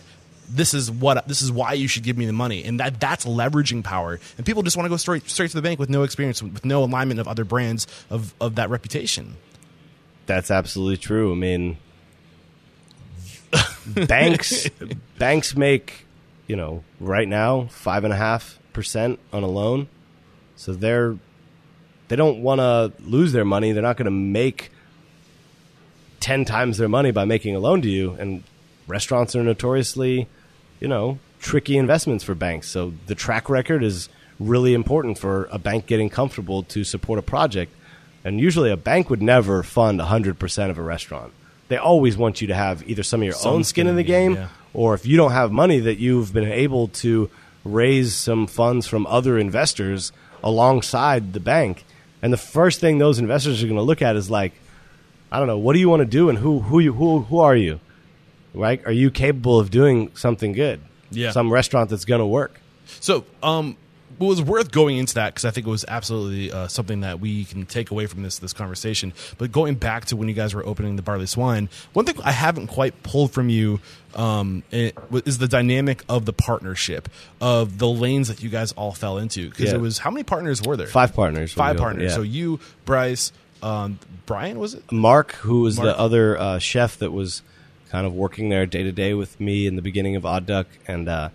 This 0.49 0.73
is 0.73 0.89
what 0.89 1.27
this 1.27 1.41
is 1.41 1.51
why 1.51 1.73
you 1.73 1.87
should 1.87 2.03
give 2.03 2.17
me 2.17 2.25
the 2.25 2.33
money 2.33 2.63
and 2.63 2.79
that 2.79 2.99
that's 2.99 3.25
leveraging 3.25 3.83
power 3.83 4.19
and 4.37 4.45
people 4.45 4.63
just 4.63 4.77
want 4.77 4.85
to 4.85 4.89
go 4.89 4.97
straight 4.97 5.29
straight 5.29 5.49
to 5.49 5.57
the 5.57 5.61
bank 5.61 5.79
with 5.79 5.89
no 5.89 6.03
experience 6.03 6.41
with 6.41 6.63
no 6.63 6.83
alignment 6.83 7.19
of 7.19 7.27
other 7.27 7.43
brands 7.43 7.85
of 8.09 8.33
of 8.39 8.55
that 8.55 8.69
reputation 8.69 9.35
That's 10.27 10.51
absolutely 10.51 10.97
true. 10.97 11.31
I 11.31 11.35
mean, 11.35 11.77
banks 14.07 14.69
banks 15.17 15.55
make 15.55 16.05
you 16.47 16.55
know 16.55 16.83
right 16.99 17.27
now 17.27 17.67
five 17.71 18.03
and 18.03 18.13
a 18.13 18.17
half 18.17 18.59
percent 18.73 19.19
on 19.31 19.43
a 19.43 19.47
loan, 19.47 19.87
so 20.57 20.73
they're 20.73 21.17
they 22.09 22.15
don't 22.17 22.43
want 22.43 22.59
to 22.59 22.91
lose 22.99 23.31
their 23.31 23.45
money. 23.45 23.71
They're 23.71 23.81
not 23.81 23.95
going 23.95 24.05
to 24.05 24.11
make 24.11 24.71
ten 26.19 26.43
times 26.43 26.77
their 26.77 26.89
money 26.89 27.11
by 27.11 27.23
making 27.23 27.55
a 27.55 27.59
loan 27.59 27.81
to 27.81 27.89
you. 27.89 28.11
And 28.11 28.43
restaurants 28.85 29.33
are 29.33 29.43
notoriously, 29.43 30.27
you 30.79 30.87
know, 30.87 31.19
tricky 31.39 31.77
investments 31.77 32.23
for 32.23 32.35
banks. 32.35 32.69
So 32.69 32.93
the 33.07 33.15
track 33.15 33.49
record 33.49 33.83
is 33.83 34.09
really 34.39 34.73
important 34.73 35.17
for 35.17 35.45
a 35.51 35.57
bank 35.57 35.85
getting 35.85 36.09
comfortable 36.09 36.63
to 36.63 36.83
support 36.83 37.19
a 37.19 37.23
project. 37.23 37.73
And 38.23 38.39
usually 38.39 38.71
a 38.71 38.77
bank 38.77 39.09
would 39.09 39.21
never 39.21 39.63
fund 39.63 39.99
100% 39.99 40.69
of 40.69 40.77
a 40.77 40.81
restaurant. 40.81 41.33
They 41.69 41.77
always 41.77 42.17
want 42.17 42.41
you 42.41 42.47
to 42.47 42.55
have 42.55 42.87
either 42.87 43.03
some 43.03 43.21
of 43.21 43.25
your 43.25 43.33
Some 43.33 43.55
own 43.55 43.63
skin 43.63 43.87
in 43.87 43.95
the 43.95 44.03
game, 44.03 44.35
yeah. 44.35 44.49
or 44.73 44.93
if 44.93 45.05
you 45.05 45.17
don't 45.17 45.31
have 45.31 45.51
money, 45.51 45.79
that 45.79 45.97
you've 45.99 46.33
been 46.33 46.49
able 46.49 46.87
to 46.89 47.29
raise 47.65 48.13
some 48.13 48.47
funds 48.47 48.87
from 48.87 49.05
other 49.07 49.37
investors 49.37 50.11
alongside 50.43 51.33
the 51.33 51.39
bank. 51.39 51.83
And 52.21 52.31
the 52.31 52.37
first 52.37 52.79
thing 52.79 52.97
those 52.97 53.19
investors 53.19 53.61
are 53.61 53.67
going 53.67 53.77
to 53.77 53.83
look 53.83 54.01
at 54.01 54.15
is 54.15 54.29
like, 54.29 54.53
I 55.31 55.39
don't 55.39 55.47
know, 55.47 55.57
what 55.57 55.73
do 55.73 55.79
you 55.79 55.89
want 55.89 56.01
to 56.01 56.05
do, 56.05 56.29
and 56.29 56.37
who 56.37 56.59
who 56.59 56.79
you 56.79 56.93
who 56.93 57.19
who 57.19 57.39
are 57.39 57.55
you? 57.55 57.79
Right? 58.53 58.81
Are 58.85 58.91
you 58.91 59.11
capable 59.11 59.59
of 59.59 59.69
doing 59.71 60.11
something 60.15 60.51
good? 60.53 60.81
Yeah. 61.11 61.31
Some 61.31 61.51
restaurant 61.53 61.89
that's 61.89 62.05
going 62.05 62.19
to 62.19 62.25
work. 62.27 62.59
so 62.99 63.25
um 63.43 63.77
it 64.19 64.23
was 64.23 64.41
worth 64.41 64.71
going 64.71 64.97
into 64.97 65.13
that 65.15 65.33
because 65.35 65.45
I 65.45 65.51
think 65.51 65.67
it 65.67 65.69
was 65.69 65.85
absolutely 65.87 66.51
uh, 66.51 66.67
something 66.67 67.01
that 67.01 67.19
we 67.19 67.45
can 67.45 67.67
take 67.67 67.91
away 67.91 68.07
from 68.07 68.23
this 68.23 68.39
this 68.39 68.51
conversation. 68.51 69.13
But 69.37 69.51
going 69.51 69.75
back 69.75 70.05
to 70.05 70.15
when 70.15 70.27
you 70.27 70.33
guys 70.33 70.55
were 70.55 70.65
opening 70.65 70.95
the 70.95 71.03
Barley 71.03 71.27
Swine, 71.27 71.69
one 71.93 72.05
thing 72.05 72.15
I 72.23 72.31
haven't 72.31 72.67
quite 72.67 73.03
pulled 73.03 73.31
from 73.31 73.49
you 73.49 73.79
um, 74.15 74.63
is 74.71 75.37
the 75.37 75.47
dynamic 75.47 76.03
of 76.09 76.25
the 76.25 76.33
partnership 76.33 77.09
of 77.39 77.77
the 77.77 77.87
lanes 77.87 78.29
that 78.29 78.41
you 78.41 78.49
guys 78.49 78.71
all 78.71 78.91
fell 78.93 79.19
into. 79.19 79.49
Because 79.49 79.65
Yeah. 79.69 79.75
it 79.75 79.81
was 79.81 79.99
how 79.99 80.09
many 80.09 80.23
partners 80.23 80.63
were 80.63 80.77
there? 80.77 80.87
Five 80.87 81.13
partners. 81.13 81.53
Five 81.53 81.77
partners. 81.77 82.09
yeah. 82.11 82.15
So 82.15 82.23
you, 82.23 82.59
Bryce, 82.85 83.31
um, 83.61 83.99
Brian, 84.25 84.57
was 84.57 84.73
it? 84.73 84.91
Mark, 84.91 85.33
who 85.33 85.61
was 85.61 85.77
Mark. 85.77 85.89
the 85.89 85.99
other 85.99 86.39
uh, 86.39 86.57
chef 86.59 86.97
that 86.99 87.11
was 87.11 87.43
kind 87.89 88.05
of 88.05 88.13
working 88.13 88.49
there 88.49 88.65
day 88.65 88.83
to 88.83 88.91
day 88.91 89.13
with 89.13 89.39
me 89.39 89.67
in 89.67 89.75
the 89.75 89.81
beginning 89.81 90.15
of 90.15 90.25
Odd 90.25 90.45
Duck, 90.45 90.67
and 90.87 91.07
uh, 91.07 91.29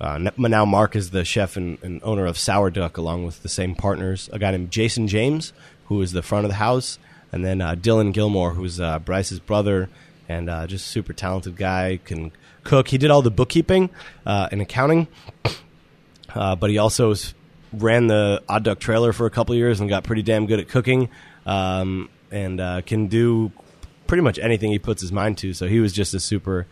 uh, 0.00 0.18
now 0.36 0.64
Mark 0.64 0.96
is 0.96 1.10
the 1.10 1.24
chef 1.24 1.56
and, 1.56 1.78
and 1.82 2.00
owner 2.02 2.26
of 2.26 2.36
Sour 2.38 2.70
Duck, 2.70 2.96
along 2.96 3.24
with 3.24 3.42
the 3.42 3.48
same 3.48 3.74
partners. 3.74 4.28
A 4.32 4.38
guy 4.38 4.50
named 4.50 4.70
Jason 4.70 5.08
James, 5.08 5.52
who 5.86 6.00
is 6.02 6.12
the 6.12 6.22
front 6.22 6.44
of 6.44 6.50
the 6.50 6.56
house, 6.56 6.98
and 7.32 7.44
then 7.44 7.60
uh, 7.60 7.74
Dylan 7.74 8.12
Gilmore, 8.12 8.52
who's 8.52 8.80
uh, 8.80 8.98
Bryce's 8.98 9.40
brother, 9.40 9.88
and 10.28 10.50
uh, 10.50 10.66
just 10.66 10.86
super 10.88 11.12
talented 11.12 11.56
guy, 11.56 12.00
can 12.04 12.32
cook. 12.64 12.88
He 12.88 12.98
did 12.98 13.10
all 13.10 13.22
the 13.22 13.30
bookkeeping 13.30 13.90
uh, 14.26 14.48
and 14.50 14.60
accounting, 14.60 15.08
but 16.34 16.70
he 16.70 16.78
also 16.78 17.14
ran 17.72 18.06
the 18.06 18.42
Odd 18.48 18.64
Duck 18.64 18.78
trailer 18.78 19.12
for 19.12 19.26
a 19.26 19.30
couple 19.30 19.54
years 19.54 19.80
and 19.80 19.88
got 19.88 20.04
pretty 20.04 20.22
damn 20.22 20.46
good 20.46 20.60
at 20.60 20.68
cooking, 20.68 21.08
um, 21.46 22.08
and 22.30 22.60
uh, 22.60 22.82
can 22.82 23.06
do 23.06 23.52
pretty 24.06 24.22
much 24.22 24.38
anything 24.38 24.70
he 24.70 24.78
puts 24.78 25.00
his 25.00 25.12
mind 25.12 25.38
to. 25.38 25.52
So 25.52 25.66
he 25.66 25.80
was 25.80 25.92
just 25.92 26.14
a 26.14 26.20
super 26.20 26.66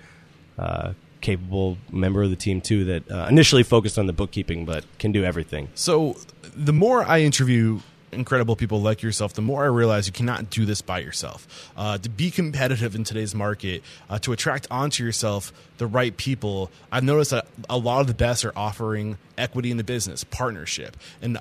uh, 0.58 0.92
capable 1.20 1.78
member 1.90 2.22
of 2.22 2.30
the 2.30 2.36
team 2.36 2.60
too. 2.60 2.84
That 2.84 3.10
uh, 3.10 3.26
initially 3.28 3.62
focused 3.62 3.98
on 3.98 4.06
the 4.06 4.12
bookkeeping, 4.12 4.64
but 4.64 4.84
can 4.98 5.12
do 5.12 5.24
everything. 5.24 5.68
So 5.74 6.16
the 6.54 6.72
more 6.72 7.04
I 7.04 7.20
interview 7.20 7.80
incredible 8.12 8.56
people 8.56 8.80
like 8.80 9.02
yourself, 9.02 9.32
the 9.32 9.42
more 9.42 9.64
I 9.64 9.68
realize 9.68 10.06
you 10.06 10.12
cannot 10.12 10.50
do 10.50 10.64
this 10.64 10.82
by 10.82 11.00
yourself. 11.00 11.70
Uh, 11.76 11.98
to 11.98 12.08
be 12.08 12.30
competitive 12.30 12.94
in 12.94 13.04
today's 13.04 13.34
market, 13.34 13.82
uh, 14.08 14.18
to 14.20 14.32
attract 14.32 14.66
onto 14.70 15.02
yourself 15.02 15.52
the 15.78 15.86
right 15.86 16.16
people, 16.16 16.70
I've 16.90 17.04
noticed 17.04 17.30
that 17.30 17.46
a 17.68 17.78
lot 17.78 18.02
of 18.02 18.06
the 18.06 18.14
best 18.14 18.44
are 18.44 18.52
offering 18.54 19.18
equity 19.38 19.70
in 19.70 19.78
the 19.78 19.84
business, 19.84 20.24
partnership, 20.24 20.96
and 21.20 21.38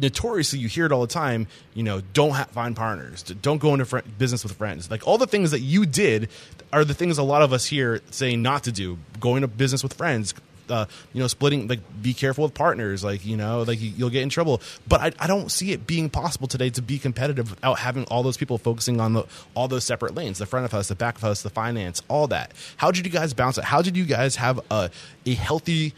notoriously 0.00 0.58
you 0.58 0.68
hear 0.68 0.86
it 0.86 0.92
all 0.92 1.00
the 1.00 1.06
time. 1.06 1.46
You 1.74 1.82
know, 1.82 2.00
don't 2.12 2.32
ha- 2.32 2.48
find 2.50 2.74
partners, 2.74 3.22
don't 3.22 3.58
go 3.58 3.72
into 3.72 3.84
fr- 3.84 4.00
business 4.18 4.42
with 4.42 4.52
friends. 4.52 4.90
Like 4.90 5.06
all 5.06 5.18
the 5.18 5.26
things 5.26 5.50
that 5.50 5.60
you 5.60 5.86
did 5.86 6.28
are 6.72 6.84
the 6.84 6.94
things 6.94 7.18
a 7.18 7.22
lot 7.22 7.42
of 7.42 7.52
us 7.52 7.66
here 7.66 8.00
saying 8.10 8.42
not 8.42 8.64
to 8.64 8.72
do. 8.72 8.98
Going 9.18 9.42
to 9.42 9.48
business 9.48 9.82
with 9.82 9.94
friends, 9.94 10.34
uh, 10.70 10.86
you 11.12 11.20
know, 11.20 11.26
splitting, 11.26 11.66
like, 11.66 11.80
be 12.00 12.14
careful 12.14 12.44
with 12.44 12.54
partners, 12.54 13.02
like, 13.02 13.24
you 13.26 13.36
know, 13.36 13.62
like 13.62 13.80
you, 13.80 14.04
will 14.04 14.10
get 14.10 14.22
in 14.22 14.28
trouble. 14.28 14.60
But 14.88 15.00
I, 15.00 15.24
I 15.24 15.26
don't 15.26 15.50
see 15.50 15.72
it 15.72 15.86
being 15.86 16.08
possible 16.08 16.46
today 16.46 16.70
to 16.70 16.82
be 16.82 16.98
competitive 16.98 17.50
without 17.50 17.80
having 17.80 18.04
all 18.04 18.22
those 18.22 18.36
people 18.36 18.58
focusing 18.58 19.00
on 19.00 19.14
the, 19.14 19.24
all 19.54 19.68
those 19.68 19.84
separate 19.84 20.14
lanes, 20.14 20.38
the 20.38 20.46
front 20.46 20.64
of 20.64 20.74
us, 20.74 20.88
the 20.88 20.94
back 20.94 21.16
of 21.16 21.24
us, 21.24 21.42
the 21.42 21.50
finance, 21.50 22.02
all 22.08 22.26
that. 22.28 22.52
How 22.76 22.90
did 22.90 23.04
you 23.04 23.12
guys 23.12 23.34
bounce 23.34 23.58
it? 23.58 23.64
How 23.64 23.82
did 23.82 23.96
you 23.96 24.04
guys 24.04 24.36
have 24.36 24.60
a, 24.70 24.90
a 25.26 25.34
healthy 25.34 25.92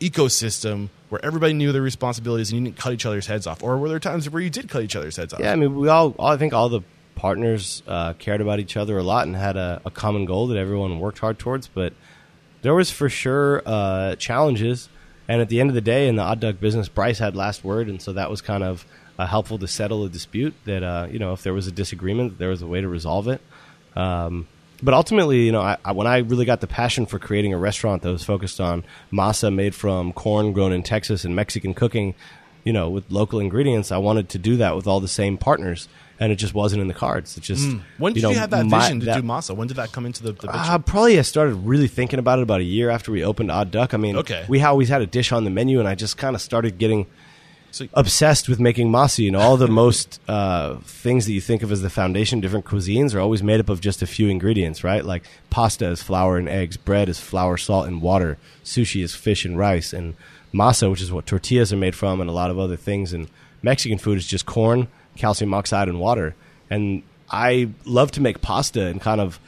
ecosystem 0.00 0.88
where 1.08 1.24
everybody 1.24 1.52
knew 1.52 1.72
their 1.72 1.82
responsibilities 1.82 2.50
and 2.50 2.60
you 2.60 2.64
didn't 2.64 2.78
cut 2.78 2.92
each 2.92 3.06
other's 3.06 3.26
heads 3.26 3.46
off? 3.46 3.62
Or 3.62 3.78
were 3.78 3.88
there 3.88 4.00
times 4.00 4.28
where 4.28 4.42
you 4.42 4.50
did 4.50 4.68
cut 4.68 4.82
each 4.82 4.96
other's 4.96 5.16
heads 5.16 5.32
off? 5.32 5.40
Yeah, 5.40 5.52
I 5.52 5.56
mean, 5.56 5.76
we 5.76 5.88
all, 5.88 6.14
all 6.18 6.28
I 6.28 6.36
think 6.36 6.52
all 6.52 6.68
the 6.68 6.82
partners 7.14 7.82
uh, 7.88 8.12
cared 8.14 8.40
about 8.40 8.60
each 8.60 8.76
other 8.76 8.96
a 8.98 9.02
lot 9.02 9.26
and 9.26 9.34
had 9.34 9.56
a, 9.56 9.80
a, 9.84 9.90
common 9.90 10.26
goal 10.26 10.46
that 10.48 10.58
everyone 10.58 11.00
worked 11.00 11.18
hard 11.18 11.38
towards. 11.38 11.66
But 11.66 11.94
there 12.62 12.74
was 12.74 12.90
for 12.90 13.08
sure 13.08 13.62
uh, 13.66 14.14
challenges, 14.16 14.88
and 15.26 15.40
at 15.40 15.48
the 15.48 15.60
end 15.60 15.70
of 15.70 15.74
the 15.74 15.80
day, 15.80 16.08
in 16.08 16.16
the 16.16 16.22
odd 16.22 16.40
duck 16.40 16.60
business, 16.60 16.88
Bryce 16.88 17.18
had 17.18 17.34
last 17.34 17.64
word, 17.64 17.88
and 17.88 18.00
so 18.00 18.12
that 18.12 18.30
was 18.30 18.40
kind 18.40 18.62
of 18.62 18.86
uh, 19.18 19.26
helpful 19.26 19.58
to 19.58 19.66
settle 19.66 20.04
a 20.04 20.08
dispute. 20.08 20.54
That 20.64 20.82
uh, 20.82 21.08
you 21.10 21.18
know, 21.18 21.32
if 21.32 21.42
there 21.42 21.54
was 21.54 21.66
a 21.66 21.72
disagreement, 21.72 22.38
there 22.38 22.50
was 22.50 22.62
a 22.62 22.66
way 22.66 22.80
to 22.80 22.88
resolve 22.88 23.28
it. 23.28 23.40
Um, 23.96 24.46
but 24.82 24.94
ultimately, 24.94 25.46
you 25.46 25.52
know, 25.52 25.62
I, 25.62 25.76
I, 25.84 25.92
when 25.92 26.06
I 26.06 26.18
really 26.18 26.44
got 26.44 26.60
the 26.60 26.66
passion 26.66 27.06
for 27.06 27.18
creating 27.18 27.52
a 27.52 27.58
restaurant 27.58 28.02
that 28.02 28.10
was 28.10 28.24
focused 28.24 28.60
on 28.60 28.84
masa 29.12 29.52
made 29.54 29.74
from 29.74 30.12
corn 30.12 30.52
grown 30.52 30.72
in 30.72 30.82
Texas 30.82 31.24
and 31.24 31.34
Mexican 31.34 31.74
cooking, 31.74 32.14
you 32.64 32.72
know, 32.72 32.90
with 32.90 33.10
local 33.10 33.40
ingredients, 33.40 33.92
I 33.92 33.98
wanted 33.98 34.28
to 34.30 34.38
do 34.38 34.56
that 34.58 34.76
with 34.76 34.86
all 34.86 35.00
the 35.00 35.08
same 35.08 35.38
partners 35.38 35.88
and 36.18 36.32
it 36.32 36.36
just 36.36 36.54
wasn't 36.54 36.80
in 36.80 36.88
the 36.88 36.94
cards. 36.94 37.36
It 37.36 37.42
just 37.42 37.66
mm. 37.66 37.82
when 37.98 38.12
did 38.12 38.20
you, 38.20 38.28
know, 38.28 38.30
you 38.30 38.38
have 38.38 38.50
that 38.50 38.66
my, 38.66 38.80
vision 38.80 39.00
to 39.00 39.06
that, 39.06 39.20
do 39.20 39.22
masa? 39.22 39.54
When 39.54 39.68
did 39.68 39.76
that 39.76 39.92
come 39.92 40.06
into 40.06 40.22
the, 40.22 40.32
the 40.32 40.48
picture? 40.48 40.50
Uh, 40.54 40.78
probably 40.78 41.18
I 41.18 41.22
started 41.22 41.54
really 41.54 41.88
thinking 41.88 42.18
about 42.18 42.38
it 42.38 42.42
about 42.42 42.60
a 42.60 42.64
year 42.64 42.90
after 42.90 43.12
we 43.12 43.22
opened 43.22 43.50
Odd 43.50 43.70
Duck. 43.70 43.94
I 43.94 43.96
mean, 43.96 44.16
okay. 44.16 44.44
we 44.48 44.62
always 44.62 44.88
had 44.88 45.02
a 45.02 45.06
dish 45.06 45.32
on 45.32 45.44
the 45.44 45.50
menu, 45.50 45.78
and 45.78 45.88
I 45.88 45.94
just 45.94 46.16
kind 46.16 46.34
of 46.34 46.42
started 46.42 46.78
getting 46.78 47.06
obsessed 47.94 48.48
with 48.48 48.60
making. 48.60 48.94
You 49.16 49.30
know, 49.30 49.40
all 49.40 49.56
the 49.56 49.68
most 49.68 50.20
uh, 50.28 50.76
things 50.82 51.26
that 51.26 51.32
you 51.32 51.40
think 51.40 51.62
of 51.62 51.70
as 51.72 51.82
the 51.82 51.90
foundation, 51.90 52.40
different 52.40 52.64
cuisines, 52.64 53.14
are 53.14 53.20
always 53.20 53.42
made 53.42 53.60
up 53.60 53.68
of 53.68 53.80
just 53.80 54.02
a 54.02 54.06
few 54.06 54.28
ingredients, 54.28 54.84
right? 54.84 55.04
Like 55.04 55.24
pasta 55.50 55.88
is 55.88 56.02
flour 56.02 56.38
and 56.38 56.48
eggs, 56.48 56.76
bread 56.76 57.08
is 57.08 57.18
flour, 57.18 57.56
salt, 57.56 57.86
and 57.86 58.02
water, 58.02 58.38
sushi 58.64 59.02
is 59.02 59.14
fish 59.14 59.44
and 59.44 59.58
rice, 59.58 59.92
and 59.92 60.14
masa, 60.52 60.90
which 60.90 61.02
is 61.02 61.12
what 61.12 61.26
tortillas 61.26 61.72
are 61.72 61.76
made 61.76 61.94
from, 61.94 62.20
and 62.20 62.30
a 62.30 62.32
lot 62.32 62.50
of 62.50 62.58
other 62.58 62.76
things. 62.76 63.12
And 63.12 63.28
Mexican 63.62 63.98
food 63.98 64.18
is 64.18 64.26
just 64.26 64.46
corn, 64.46 64.88
calcium 65.16 65.54
oxide, 65.54 65.88
and 65.88 66.00
water 66.00 66.34
and 66.70 67.02
I 67.30 67.70
love 67.84 68.10
to 68.12 68.20
make 68.20 68.40
pasta 68.40 68.86
and 68.86 69.00
kind 69.00 69.20
of 69.20 69.40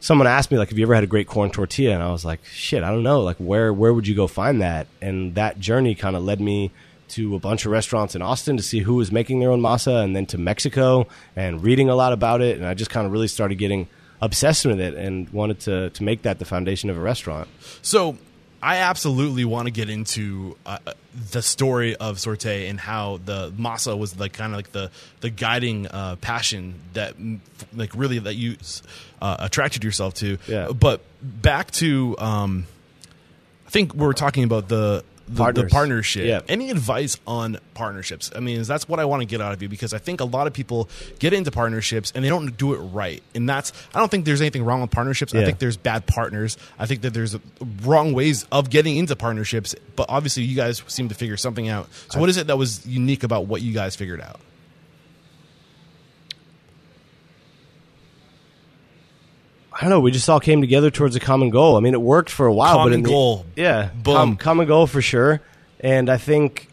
someone 0.00 0.26
asked 0.26 0.50
me 0.50 0.58
like 0.58 0.68
have 0.68 0.78
you 0.78 0.84
ever 0.84 0.94
had 0.94 1.04
a 1.04 1.08
great 1.08 1.26
corn 1.26 1.50
tortilla 1.50 1.94
and 1.94 2.02
I 2.02 2.12
was 2.12 2.24
like 2.24 2.44
shit 2.44 2.82
I 2.82 2.90
don't 2.90 3.02
know 3.02 3.20
like 3.20 3.36
where 3.36 3.72
where 3.72 3.92
would 3.92 4.06
you 4.06 4.14
go 4.14 4.26
find 4.26 4.62
that 4.62 4.86
and 5.00 5.34
that 5.34 5.58
journey 5.58 5.94
kind 5.94 6.16
of 6.16 6.22
led 6.22 6.40
me 6.40 6.70
to 7.10 7.34
a 7.34 7.38
bunch 7.38 7.64
of 7.64 7.72
restaurants 7.72 8.14
in 8.14 8.22
Austin 8.22 8.56
to 8.56 8.62
see 8.62 8.80
who 8.80 8.94
was 8.94 9.10
making 9.10 9.40
their 9.40 9.50
own 9.50 9.60
masa 9.60 10.02
and 10.02 10.14
then 10.14 10.26
to 10.26 10.38
Mexico 10.38 11.06
and 11.36 11.62
reading 11.62 11.88
a 11.88 11.94
lot 11.94 12.12
about 12.12 12.40
it 12.40 12.56
and 12.56 12.66
I 12.66 12.74
just 12.74 12.90
kind 12.90 13.06
of 13.06 13.12
really 13.12 13.28
started 13.28 13.56
getting 13.56 13.88
obsessed 14.20 14.66
with 14.66 14.80
it 14.80 14.94
and 14.94 15.28
wanted 15.30 15.60
to 15.60 15.90
to 15.90 16.02
make 16.02 16.22
that 16.22 16.38
the 16.38 16.44
foundation 16.44 16.90
of 16.90 16.96
a 16.96 17.00
restaurant. 17.00 17.48
So 17.82 18.18
I 18.60 18.78
absolutely 18.78 19.44
want 19.44 19.66
to 19.66 19.70
get 19.70 19.88
into 19.88 20.56
uh, 20.66 20.78
the 21.30 21.42
story 21.42 21.94
of 21.94 22.18
Sorte 22.18 22.68
and 22.68 22.80
how 22.80 23.20
the 23.24 23.52
masa 23.52 23.96
was 23.96 24.18
like 24.18 24.32
kind 24.32 24.52
of 24.52 24.56
like 24.56 24.72
the 24.72 24.90
the 25.20 25.30
guiding 25.30 25.86
uh, 25.86 26.16
passion 26.16 26.74
that 26.94 27.14
like 27.74 27.94
really 27.94 28.18
that 28.18 28.34
you 28.34 28.56
uh, 29.22 29.36
attracted 29.38 29.84
yourself 29.84 30.14
to. 30.14 30.38
Yeah. 30.48 30.72
But 30.72 31.02
back 31.22 31.70
to 31.72 32.16
um, 32.18 32.66
I 33.66 33.70
think 33.70 33.94
we 33.94 34.06
are 34.06 34.12
talking 34.12 34.42
about 34.44 34.68
the 34.68 35.04
the, 35.28 35.52
the 35.52 35.66
partnership. 35.66 36.26
Yeah. 36.26 36.40
Any 36.48 36.70
advice 36.70 37.18
on 37.26 37.58
partnerships? 37.74 38.30
I 38.34 38.40
mean, 38.40 38.62
that's 38.62 38.88
what 38.88 39.00
I 39.00 39.04
want 39.04 39.22
to 39.22 39.26
get 39.26 39.40
out 39.40 39.52
of 39.52 39.62
you 39.62 39.68
because 39.68 39.94
I 39.94 39.98
think 39.98 40.20
a 40.20 40.24
lot 40.24 40.46
of 40.46 40.52
people 40.52 40.88
get 41.18 41.32
into 41.32 41.50
partnerships 41.50 42.12
and 42.14 42.24
they 42.24 42.28
don't 42.28 42.56
do 42.56 42.74
it 42.74 42.78
right. 42.78 43.22
And 43.34 43.48
that's 43.48 43.72
I 43.94 43.98
don't 43.98 44.10
think 44.10 44.24
there's 44.24 44.40
anything 44.40 44.64
wrong 44.64 44.80
with 44.80 44.90
partnerships. 44.90 45.34
Yeah. 45.34 45.42
I 45.42 45.44
think 45.44 45.58
there's 45.58 45.76
bad 45.76 46.06
partners. 46.06 46.56
I 46.78 46.86
think 46.86 47.02
that 47.02 47.14
there's 47.14 47.36
wrong 47.82 48.12
ways 48.12 48.46
of 48.50 48.70
getting 48.70 48.96
into 48.96 49.16
partnerships. 49.16 49.74
But 49.96 50.06
obviously, 50.08 50.44
you 50.44 50.56
guys 50.56 50.82
seem 50.86 51.08
to 51.08 51.14
figure 51.14 51.36
something 51.36 51.68
out. 51.68 51.88
So, 52.10 52.20
what 52.20 52.28
is 52.28 52.36
it 52.36 52.46
that 52.46 52.56
was 52.58 52.86
unique 52.86 53.22
about 53.22 53.46
what 53.46 53.62
you 53.62 53.72
guys 53.72 53.96
figured 53.96 54.20
out? 54.20 54.40
I 59.78 59.82
don't 59.82 59.90
know. 59.90 60.00
We 60.00 60.10
just 60.10 60.28
all 60.28 60.40
came 60.40 60.60
together 60.60 60.90
towards 60.90 61.14
a 61.14 61.20
common 61.20 61.50
goal. 61.50 61.76
I 61.76 61.80
mean, 61.80 61.94
it 61.94 62.02
worked 62.02 62.30
for 62.30 62.46
a 62.46 62.52
while, 62.52 62.78
common 62.78 63.02
but 63.02 63.08
goal, 63.08 63.46
the, 63.54 63.62
yeah, 63.62 63.90
com- 64.04 64.36
common 64.36 64.66
goal 64.66 64.88
for 64.88 65.00
sure. 65.00 65.40
And 65.78 66.10
I 66.10 66.16
think 66.16 66.68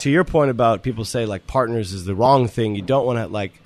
to 0.00 0.10
your 0.10 0.22
point 0.24 0.50
about 0.50 0.82
people 0.82 1.06
say 1.06 1.24
like 1.24 1.46
partners 1.46 1.94
is 1.94 2.04
the 2.04 2.14
wrong 2.14 2.48
thing. 2.48 2.74
You 2.74 2.82
don't 2.82 3.06
want 3.06 3.18
to 3.18 3.28
like. 3.28 3.62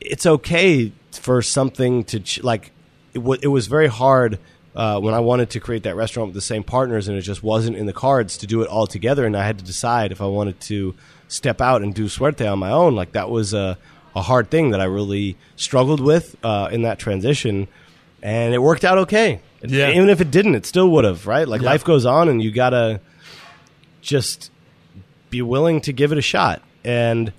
It's 0.00 0.24
okay 0.24 0.92
for 1.12 1.42
something 1.42 2.04
to 2.04 2.20
ch- 2.20 2.42
like. 2.42 2.72
It, 3.12 3.18
w- 3.18 3.38
it 3.42 3.48
was 3.48 3.66
very 3.66 3.88
hard 3.88 4.38
uh, 4.74 4.98
when 4.98 5.12
I 5.12 5.20
wanted 5.20 5.50
to 5.50 5.60
create 5.60 5.82
that 5.82 5.96
restaurant 5.96 6.28
with 6.28 6.34
the 6.34 6.40
same 6.40 6.64
partners, 6.64 7.08
and 7.08 7.18
it 7.18 7.22
just 7.22 7.42
wasn't 7.42 7.76
in 7.76 7.84
the 7.84 7.92
cards 7.92 8.38
to 8.38 8.46
do 8.46 8.62
it 8.62 8.68
all 8.68 8.86
together. 8.86 9.26
And 9.26 9.36
I 9.36 9.44
had 9.44 9.58
to 9.58 9.64
decide 9.64 10.12
if 10.12 10.22
I 10.22 10.26
wanted 10.26 10.58
to 10.62 10.94
step 11.28 11.60
out 11.60 11.82
and 11.82 11.94
do 11.94 12.08
Suerte 12.08 12.46
on 12.46 12.58
my 12.58 12.70
own. 12.70 12.94
Like 12.94 13.12
that 13.12 13.28
was 13.28 13.52
a 13.52 13.76
a 14.14 14.22
hard 14.22 14.50
thing 14.50 14.70
that 14.70 14.80
I 14.80 14.84
really 14.84 15.36
struggled 15.56 16.00
with 16.00 16.36
uh, 16.44 16.68
in 16.70 16.82
that 16.82 16.98
transition, 16.98 17.68
and 18.22 18.54
it 18.54 18.58
worked 18.58 18.84
out 18.84 18.98
okay. 18.98 19.40
Yeah. 19.62 19.90
Even 19.90 20.08
if 20.08 20.20
it 20.20 20.30
didn't, 20.30 20.54
it 20.54 20.66
still 20.66 20.88
would 20.90 21.04
have, 21.04 21.26
right? 21.26 21.46
Like 21.46 21.62
yeah. 21.62 21.70
life 21.70 21.84
goes 21.84 22.04
on, 22.04 22.28
and 22.28 22.42
you 22.42 22.50
gotta 22.50 23.00
just 24.00 24.50
be 25.30 25.42
willing 25.42 25.80
to 25.82 25.92
give 25.92 26.12
it 26.12 26.18
a 26.18 26.22
shot. 26.22 26.62
And 26.84 27.32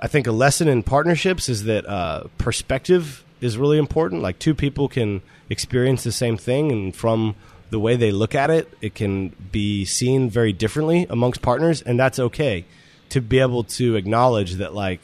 I 0.00 0.08
think 0.08 0.26
a 0.26 0.32
lesson 0.32 0.66
in 0.66 0.82
partnerships 0.82 1.48
is 1.48 1.64
that 1.64 1.86
uh, 1.86 2.24
perspective 2.38 3.24
is 3.40 3.58
really 3.58 3.78
important. 3.78 4.22
Like 4.22 4.38
two 4.38 4.54
people 4.54 4.88
can 4.88 5.22
experience 5.48 6.04
the 6.04 6.12
same 6.12 6.36
thing, 6.36 6.72
and 6.72 6.94
from 6.94 7.36
the 7.70 7.78
way 7.78 7.96
they 7.96 8.12
look 8.12 8.34
at 8.34 8.50
it, 8.50 8.72
it 8.80 8.94
can 8.94 9.30
be 9.50 9.84
seen 9.84 10.28
very 10.28 10.52
differently 10.52 11.06
amongst 11.08 11.42
partners, 11.42 11.82
and 11.82 11.98
that's 11.98 12.18
okay. 12.18 12.64
To 13.10 13.20
be 13.20 13.40
able 13.40 13.64
to 13.64 13.96
acknowledge 13.96 14.54
that, 14.54 14.74
like 14.74 15.00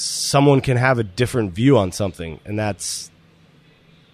someone 0.00 0.60
can 0.60 0.76
have 0.76 0.98
a 0.98 1.04
different 1.04 1.52
view 1.52 1.76
on 1.76 1.92
something, 1.92 2.40
and 2.44 2.58
that's 2.58 3.10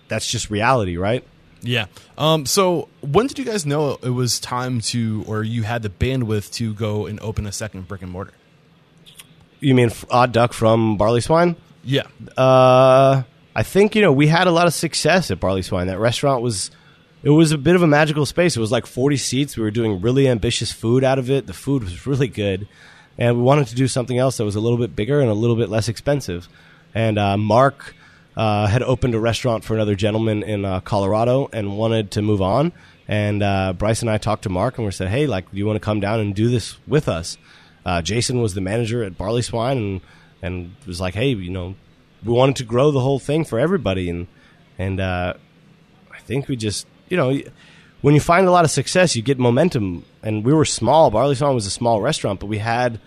that's 0.08 0.30
just 0.30 0.50
reality, 0.50 0.96
right? 0.96 1.24
Yeah. 1.62 1.86
Um, 2.18 2.46
so 2.46 2.88
when 3.00 3.26
did 3.26 3.38
you 3.38 3.44
guys 3.44 3.66
know 3.66 3.98
it 4.02 4.10
was 4.10 4.38
time 4.38 4.80
to, 4.82 5.24
or 5.26 5.42
you 5.42 5.62
had 5.62 5.82
the 5.82 5.88
bandwidth 5.88 6.52
to 6.54 6.74
go 6.74 7.06
and 7.06 7.18
open 7.20 7.46
a 7.46 7.52
second 7.52 7.88
brick 7.88 8.02
and 8.02 8.10
mortar? 8.10 8.34
You 9.60 9.74
mean 9.74 9.90
Odd 10.10 10.32
Duck 10.32 10.52
from 10.52 10.96
Barley 10.96 11.20
Swine? 11.20 11.56
Yeah. 11.82 12.06
Uh, 12.36 13.22
I 13.54 13.62
think 13.62 13.94
you 13.94 14.02
know 14.02 14.12
we 14.12 14.26
had 14.26 14.46
a 14.46 14.52
lot 14.52 14.66
of 14.66 14.74
success 14.74 15.30
at 15.30 15.40
Barley 15.40 15.62
Swine. 15.62 15.86
That 15.86 15.98
restaurant 15.98 16.42
was 16.42 16.70
it 17.22 17.30
was 17.30 17.52
a 17.52 17.58
bit 17.58 17.74
of 17.74 17.82
a 17.82 17.86
magical 17.86 18.26
space. 18.26 18.56
It 18.56 18.60
was 18.60 18.70
like 18.70 18.86
40 18.86 19.16
seats. 19.16 19.56
We 19.56 19.62
were 19.62 19.70
doing 19.70 20.00
really 20.00 20.28
ambitious 20.28 20.70
food 20.70 21.02
out 21.02 21.18
of 21.18 21.30
it. 21.30 21.46
The 21.46 21.54
food 21.54 21.82
was 21.82 22.06
really 22.06 22.28
good 22.28 22.68
and 23.18 23.36
we 23.36 23.42
wanted 23.42 23.68
to 23.68 23.74
do 23.74 23.88
something 23.88 24.18
else 24.18 24.36
that 24.36 24.44
was 24.44 24.56
a 24.56 24.60
little 24.60 24.78
bit 24.78 24.94
bigger 24.94 25.20
and 25.20 25.30
a 25.30 25.34
little 25.34 25.56
bit 25.56 25.68
less 25.68 25.88
expensive. 25.88 26.48
And 26.94 27.18
uh, 27.18 27.36
Mark 27.36 27.94
uh, 28.36 28.66
had 28.66 28.82
opened 28.82 29.14
a 29.14 29.20
restaurant 29.20 29.64
for 29.64 29.74
another 29.74 29.94
gentleman 29.94 30.42
in 30.42 30.64
uh, 30.64 30.80
Colorado 30.80 31.48
and 31.52 31.76
wanted 31.76 32.10
to 32.12 32.22
move 32.22 32.42
on. 32.42 32.72
And 33.08 33.42
uh, 33.42 33.72
Bryce 33.72 34.02
and 34.02 34.10
I 34.10 34.18
talked 34.18 34.42
to 34.42 34.48
Mark 34.48 34.78
and 34.78 34.84
we 34.84 34.92
said, 34.92 35.08
"Hey, 35.08 35.26
like, 35.26 35.50
do 35.50 35.56
you 35.56 35.66
want 35.66 35.76
to 35.76 35.80
come 35.80 36.00
down 36.00 36.20
and 36.20 36.34
do 36.34 36.48
this 36.50 36.76
with 36.86 37.08
us?" 37.08 37.38
Uh, 37.84 38.02
Jason 38.02 38.42
was 38.42 38.54
the 38.54 38.60
manager 38.60 39.04
at 39.04 39.16
Barley 39.16 39.42
Swine 39.42 39.78
and 39.78 40.00
and 40.42 40.74
was 40.86 41.00
like, 41.00 41.14
"Hey, 41.14 41.28
you 41.28 41.50
know, 41.50 41.76
we 42.24 42.32
wanted 42.32 42.56
to 42.56 42.64
grow 42.64 42.90
the 42.90 43.00
whole 43.00 43.20
thing 43.20 43.44
for 43.44 43.60
everybody." 43.60 44.10
And 44.10 44.26
and 44.76 44.98
uh, 44.98 45.34
I 46.12 46.18
think 46.18 46.48
we 46.48 46.56
just, 46.56 46.86
you 47.08 47.16
know 47.16 47.40
when 48.02 48.14
you 48.14 48.20
find 48.20 48.46
a 48.46 48.50
lot 48.50 48.64
of 48.64 48.70
success, 48.70 49.16
you 49.16 49.22
get 49.22 49.38
momentum. 49.38 50.04
And 50.22 50.44
we 50.44 50.52
were 50.52 50.64
small. 50.64 51.10
Barley 51.10 51.34
Swine 51.34 51.54
was 51.54 51.66
a 51.66 51.70
small 51.70 52.00
restaurant, 52.00 52.40
but 52.40 52.46
we 52.46 52.58
had 52.58 53.00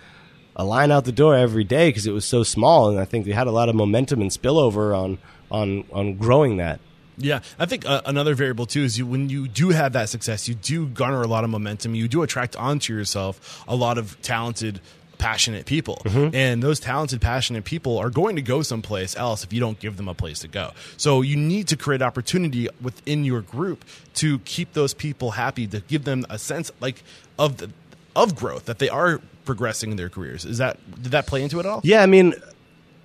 a 0.56 0.64
line 0.64 0.92
out 0.92 1.06
the 1.06 1.12
door 1.12 1.36
every 1.36 1.64
day 1.64 1.90
because 1.90 2.06
it 2.08 2.12
was 2.12 2.26
so 2.26 2.44
small. 2.44 2.90
And 2.90 3.00
I 3.00 3.06
think 3.06 3.26
we 3.26 3.32
had 3.32 3.48
a 3.48 3.52
lot 3.52 3.70
of 3.70 3.76
momentum 3.76 4.22
and 4.22 4.32
spillover 4.32 4.98
on 4.98 5.18
on 5.52 5.86
on 5.92 6.16
growing 6.16 6.58
that. 6.58 6.80
Yeah, 7.22 7.42
I 7.58 7.66
think 7.66 7.86
uh, 7.86 8.02
another 8.06 8.34
variable 8.34 8.66
too 8.66 8.84
is 8.84 8.98
you 8.98 9.06
when 9.06 9.30
you 9.30 9.48
do 9.48 9.70
have 9.70 9.94
that 9.94 10.08
success, 10.08 10.48
you 10.48 10.56
do 10.56 10.88
garner 10.88 11.22
a 11.22 11.28
lot 11.28 11.44
of 11.44 11.50
momentum. 11.50 11.94
You 11.94 12.08
do 12.08 12.24
attract 12.24 12.56
onto 12.56 12.94
yourself 12.94 13.64
a 13.68 13.76
lot 13.76 13.98
of 13.98 14.22
talented 14.22 14.80
passionate 15.20 15.68
people. 15.68 16.02
Mm-hmm. 16.06 16.36
And 16.36 16.64
those 16.64 16.80
talented, 16.80 17.22
passionate 17.22 17.66
people 17.66 18.00
are 18.00 18.10
going 18.10 18.38
to 18.38 18.42
go 18.42 18.64
someplace 18.64 19.16
else 19.16 19.44
if 19.44 19.54
you 19.54 19.60
don't 19.60 19.80
give 19.80 19.98
them 19.98 20.08
a 20.08 20.16
place 20.16 20.40
to 20.40 20.48
go. 20.48 20.72
So 20.98 21.22
you 21.22 21.36
need 21.36 21.68
to 21.68 21.78
create 21.78 22.02
opportunity 22.02 22.68
within 22.82 23.24
your 23.24 23.42
group 23.42 23.86
to 24.16 24.40
keep 24.40 24.74
those 24.74 24.96
people 24.96 25.32
happy, 25.32 25.68
to 25.68 25.82
give 25.82 26.06
them 26.06 26.26
a 26.30 26.40
sense 26.40 26.72
like 26.80 27.04
of 27.38 27.58
the, 27.58 27.70
of 28.16 28.36
growth 28.36 28.66
that 28.66 28.80
they 28.80 28.90
are 28.90 29.22
progressing 29.46 29.92
in 29.92 29.98
their 29.98 30.10
careers. 30.10 30.46
Is 30.46 30.58
that 30.58 30.80
did 31.02 31.12
that 31.12 31.28
play 31.28 31.44
into 31.44 31.58
it 31.60 31.66
at 31.66 31.70
all? 31.70 31.82
Yeah, 31.84 32.02
I 32.02 32.08
mean, 32.08 32.34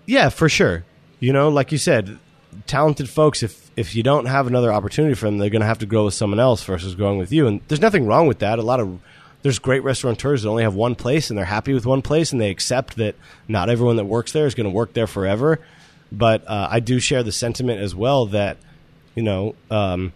yeah, 0.06 0.30
for 0.30 0.48
sure. 0.48 0.84
You 1.20 1.32
know, 1.32 1.48
like 1.48 1.72
you 1.72 1.78
said, 1.78 2.18
talented 2.66 3.08
folks. 3.08 3.42
If 3.42 3.70
if 3.76 3.94
you 3.96 4.02
don't 4.02 4.26
have 4.26 4.46
another 4.46 4.72
opportunity 4.72 5.14
for 5.14 5.26
them, 5.26 5.38
they're 5.38 5.50
going 5.50 5.60
to 5.60 5.66
have 5.66 5.78
to 5.78 5.86
grow 5.86 6.04
with 6.04 6.14
someone 6.14 6.40
else 6.40 6.62
versus 6.62 6.94
growing 6.94 7.18
with 7.18 7.32
you. 7.32 7.46
And 7.46 7.60
there's 7.68 7.80
nothing 7.80 8.06
wrong 8.06 8.28
with 8.28 8.38
that. 8.38 8.58
A 8.58 8.62
lot 8.62 8.80
of 8.80 9.00
there's 9.44 9.58
great 9.58 9.84
restaurateurs 9.84 10.42
that 10.42 10.48
only 10.48 10.62
have 10.62 10.74
one 10.74 10.94
place 10.94 11.28
and 11.28 11.38
they're 11.38 11.44
happy 11.44 11.74
with 11.74 11.84
one 11.84 12.00
place 12.00 12.32
and 12.32 12.40
they 12.40 12.50
accept 12.50 12.96
that 12.96 13.14
not 13.46 13.68
everyone 13.68 13.96
that 13.96 14.06
works 14.06 14.32
there 14.32 14.46
is 14.46 14.54
going 14.54 14.64
to 14.64 14.70
work 14.70 14.94
there 14.94 15.06
forever. 15.06 15.60
But 16.10 16.48
uh, 16.48 16.68
I 16.70 16.80
do 16.80 16.98
share 16.98 17.22
the 17.22 17.30
sentiment 17.30 17.78
as 17.78 17.94
well 17.94 18.24
that 18.26 18.56
you 19.14 19.22
know, 19.22 19.54
um, 19.70 20.14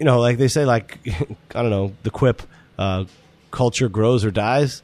you 0.00 0.04
know, 0.04 0.18
like 0.18 0.36
they 0.36 0.48
say, 0.48 0.64
like 0.64 0.98
I 1.54 1.62
don't 1.62 1.70
know, 1.70 1.94
the 2.02 2.10
quip, 2.10 2.42
uh, 2.76 3.04
culture 3.52 3.88
grows 3.88 4.24
or 4.24 4.32
dies. 4.32 4.82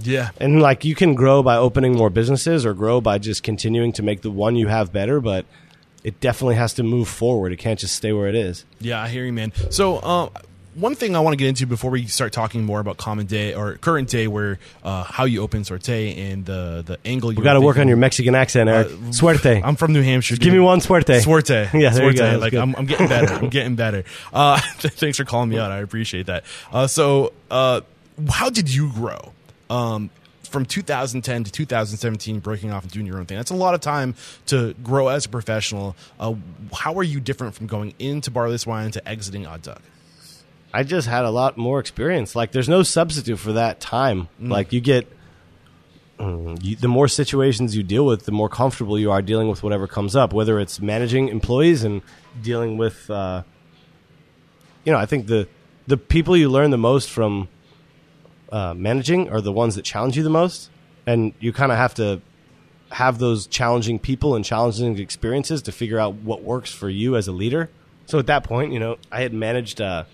Yeah. 0.00 0.30
And 0.38 0.62
like 0.62 0.84
you 0.84 0.94
can 0.94 1.16
grow 1.16 1.42
by 1.42 1.56
opening 1.56 1.96
more 1.96 2.10
businesses 2.10 2.64
or 2.64 2.74
grow 2.74 3.00
by 3.00 3.18
just 3.18 3.42
continuing 3.42 3.92
to 3.94 4.04
make 4.04 4.22
the 4.22 4.30
one 4.30 4.54
you 4.54 4.68
have 4.68 4.92
better, 4.92 5.20
but 5.20 5.46
it 6.04 6.20
definitely 6.20 6.54
has 6.54 6.74
to 6.74 6.84
move 6.84 7.08
forward. 7.08 7.50
It 7.50 7.56
can't 7.56 7.80
just 7.80 7.96
stay 7.96 8.12
where 8.12 8.28
it 8.28 8.36
is. 8.36 8.64
Yeah, 8.78 9.02
I 9.02 9.08
hear 9.08 9.24
you, 9.24 9.32
man. 9.32 9.52
So, 9.70 9.96
uh, 9.96 10.28
one 10.74 10.94
thing 10.94 11.16
I 11.16 11.20
want 11.20 11.32
to 11.32 11.36
get 11.36 11.48
into 11.48 11.66
before 11.66 11.90
we 11.90 12.06
start 12.06 12.32
talking 12.32 12.64
more 12.64 12.80
about 12.80 12.96
common 12.96 13.26
day 13.26 13.54
or 13.54 13.74
current 13.74 14.08
day, 14.08 14.26
where 14.28 14.58
uh, 14.84 15.04
how 15.04 15.24
you 15.24 15.42
open 15.42 15.62
Sorte 15.64 16.16
and 16.16 16.44
the 16.46 16.82
the 16.86 16.98
angle 17.04 17.32
you 17.32 17.42
got 17.42 17.54
to 17.54 17.60
work 17.60 17.78
on 17.78 17.88
your 17.88 17.96
Mexican 17.96 18.34
accent, 18.34 18.68
Eric. 18.68 18.88
Uh, 18.88 19.12
Suerte. 19.12 19.62
I'm 19.64 19.76
from 19.76 19.92
New 19.92 20.02
Hampshire. 20.02 20.36
Give 20.36 20.52
me 20.52 20.60
one 20.60 20.80
suerte. 20.80 21.20
Suerte. 21.20 21.70
Yeah, 21.74 21.90
there 21.90 22.10
you 22.10 22.16
Suerte. 22.16 22.32
go. 22.34 22.38
Like. 22.38 22.54
I'm, 22.54 22.74
I'm 22.76 22.86
getting 22.86 23.08
better. 23.08 23.34
I'm 23.34 23.48
getting 23.48 23.74
better. 23.76 24.04
Uh, 24.32 24.60
thanks 24.78 25.16
for 25.18 25.24
calling 25.24 25.48
me 25.48 25.58
out. 25.58 25.70
I 25.72 25.78
appreciate 25.78 26.26
that. 26.26 26.44
Uh, 26.72 26.86
so, 26.86 27.32
uh, 27.50 27.80
how 28.28 28.50
did 28.50 28.72
you 28.72 28.92
grow? 28.92 29.32
Um, 29.70 30.10
from 30.44 30.66
2010 30.66 31.44
to 31.44 31.52
2017, 31.52 32.40
breaking 32.40 32.72
off 32.72 32.82
and 32.82 32.92
doing 32.92 33.06
your 33.06 33.18
own 33.18 33.26
thing. 33.26 33.36
That's 33.36 33.52
a 33.52 33.56
lot 33.56 33.74
of 33.74 33.80
time 33.80 34.14
to 34.46 34.74
grow 34.82 35.08
as 35.08 35.26
a 35.26 35.28
professional. 35.28 35.96
Uh, 36.18 36.34
how 36.74 36.98
are 36.98 37.04
you 37.04 37.20
different 37.20 37.54
from 37.54 37.66
going 37.68 37.94
into 37.98 38.30
Barley 38.32 38.58
Swine 38.58 38.90
to 38.92 39.08
exiting 39.08 39.46
Odd 39.46 39.62
Duck? 39.62 39.82
I 40.72 40.82
just 40.84 41.08
had 41.08 41.24
a 41.24 41.30
lot 41.30 41.56
more 41.56 41.80
experience. 41.80 42.36
Like, 42.36 42.52
there's 42.52 42.68
no 42.68 42.82
substitute 42.82 43.38
for 43.38 43.52
that 43.54 43.80
time. 43.80 44.28
Like, 44.40 44.72
you 44.72 44.80
get 44.80 45.10
mm, 46.18 46.62
you, 46.62 46.76
the 46.76 46.88
more 46.88 47.08
situations 47.08 47.76
you 47.76 47.82
deal 47.82 48.06
with, 48.06 48.24
the 48.24 48.32
more 48.32 48.48
comfortable 48.48 48.98
you 48.98 49.10
are 49.10 49.22
dealing 49.22 49.48
with 49.48 49.62
whatever 49.62 49.86
comes 49.86 50.14
up. 50.14 50.32
Whether 50.32 50.60
it's 50.60 50.80
managing 50.80 51.28
employees 51.28 51.82
and 51.82 52.02
dealing 52.40 52.76
with, 52.76 53.10
uh, 53.10 53.42
you 54.84 54.92
know, 54.92 54.98
I 54.98 55.06
think 55.06 55.26
the 55.26 55.48
the 55.86 55.96
people 55.96 56.36
you 56.36 56.48
learn 56.48 56.70
the 56.70 56.78
most 56.78 57.10
from 57.10 57.48
uh, 58.52 58.74
managing 58.74 59.28
are 59.28 59.40
the 59.40 59.52
ones 59.52 59.74
that 59.74 59.84
challenge 59.84 60.16
you 60.16 60.22
the 60.22 60.30
most, 60.30 60.70
and 61.06 61.32
you 61.40 61.52
kind 61.52 61.72
of 61.72 61.78
have 61.78 61.94
to 61.94 62.20
have 62.90 63.18
those 63.18 63.46
challenging 63.46 63.98
people 63.98 64.34
and 64.34 64.44
challenging 64.44 64.98
experiences 64.98 65.62
to 65.62 65.72
figure 65.72 65.98
out 65.98 66.14
what 66.14 66.42
works 66.42 66.72
for 66.72 66.88
you 66.88 67.16
as 67.16 67.28
a 67.28 67.32
leader. 67.32 67.70
So 68.06 68.18
at 68.18 68.26
that 68.26 68.42
point, 68.44 68.72
you 68.72 68.80
know, 68.80 68.98
I 69.12 69.22
had 69.22 69.32
managed 69.32 69.80
uh, 69.80 70.04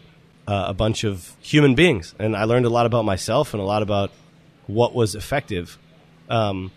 uh, 0.46 0.66
a 0.68 0.74
bunch 0.74 1.04
of 1.04 1.36
human 1.40 1.74
beings, 1.74 2.14
and 2.18 2.36
I 2.36 2.44
learned 2.44 2.66
a 2.66 2.70
lot 2.70 2.86
about 2.86 3.04
myself 3.04 3.54
and 3.54 3.60
a 3.60 3.66
lot 3.66 3.82
about 3.82 4.10
what 4.66 4.94
was 4.94 5.14
effective. 5.14 5.78
Um, 6.28 6.72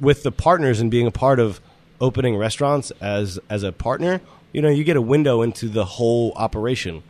with 0.00 0.22
the 0.22 0.32
partners 0.32 0.80
and 0.80 0.90
being 0.90 1.06
a 1.06 1.10
part 1.10 1.40
of 1.40 1.60
opening 2.00 2.36
restaurants 2.36 2.90
as 3.00 3.38
as 3.48 3.62
a 3.62 3.72
partner, 3.72 4.20
you 4.52 4.60
know, 4.60 4.68
you 4.68 4.84
get 4.84 4.96
a 4.96 5.02
window 5.02 5.42
into 5.42 5.68
the 5.68 5.84
whole 5.84 6.32
operation. 6.36 7.02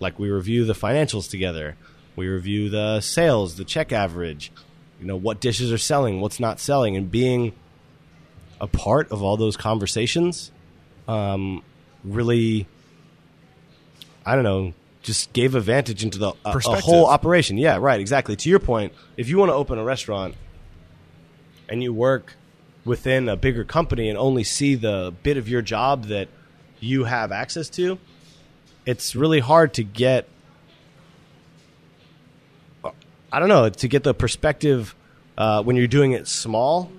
Like 0.00 0.18
we 0.18 0.30
review 0.30 0.64
the 0.64 0.74
financials 0.74 1.30
together, 1.30 1.76
we 2.16 2.28
review 2.28 2.68
the 2.68 3.00
sales, 3.00 3.56
the 3.56 3.64
check 3.64 3.92
average, 3.92 4.52
you 5.00 5.06
know, 5.06 5.16
what 5.16 5.40
dishes 5.40 5.72
are 5.72 5.78
selling, 5.78 6.20
what's 6.20 6.40
not 6.40 6.60
selling, 6.60 6.96
and 6.96 7.10
being 7.10 7.52
a 8.60 8.66
part 8.66 9.10
of 9.10 9.22
all 9.22 9.36
those 9.36 9.56
conversations 9.56 10.50
um, 11.08 11.62
really, 12.02 12.66
I 14.24 14.34
don't 14.34 14.44
know, 14.44 14.72
just 15.04 15.32
gave 15.34 15.54
advantage 15.54 16.02
into 16.02 16.18
the 16.18 16.32
a, 16.44 16.56
a 16.56 16.80
whole 16.80 17.06
operation. 17.06 17.58
Yeah, 17.58 17.76
right, 17.76 18.00
exactly. 18.00 18.34
To 18.36 18.48
your 18.48 18.58
point, 18.58 18.92
if 19.16 19.28
you 19.28 19.38
want 19.38 19.50
to 19.50 19.54
open 19.54 19.78
a 19.78 19.84
restaurant 19.84 20.34
and 21.68 21.82
you 21.82 21.92
work 21.92 22.34
within 22.84 23.28
a 23.28 23.36
bigger 23.36 23.64
company 23.64 24.08
and 24.08 24.18
only 24.18 24.42
see 24.42 24.74
the 24.74 25.14
bit 25.22 25.36
of 25.36 25.48
your 25.48 25.62
job 25.62 26.06
that 26.06 26.28
you 26.80 27.04
have 27.04 27.32
access 27.32 27.68
to, 27.70 27.98
it's 28.86 29.14
really 29.14 29.40
hard 29.40 29.74
to 29.74 29.84
get. 29.84 30.28
I 33.30 33.40
don't 33.40 33.48
know 33.48 33.68
to 33.68 33.88
get 33.88 34.04
the 34.04 34.14
perspective 34.14 34.94
uh, 35.36 35.62
when 35.62 35.76
you're 35.76 35.86
doing 35.86 36.12
it 36.12 36.28
small, 36.28 36.90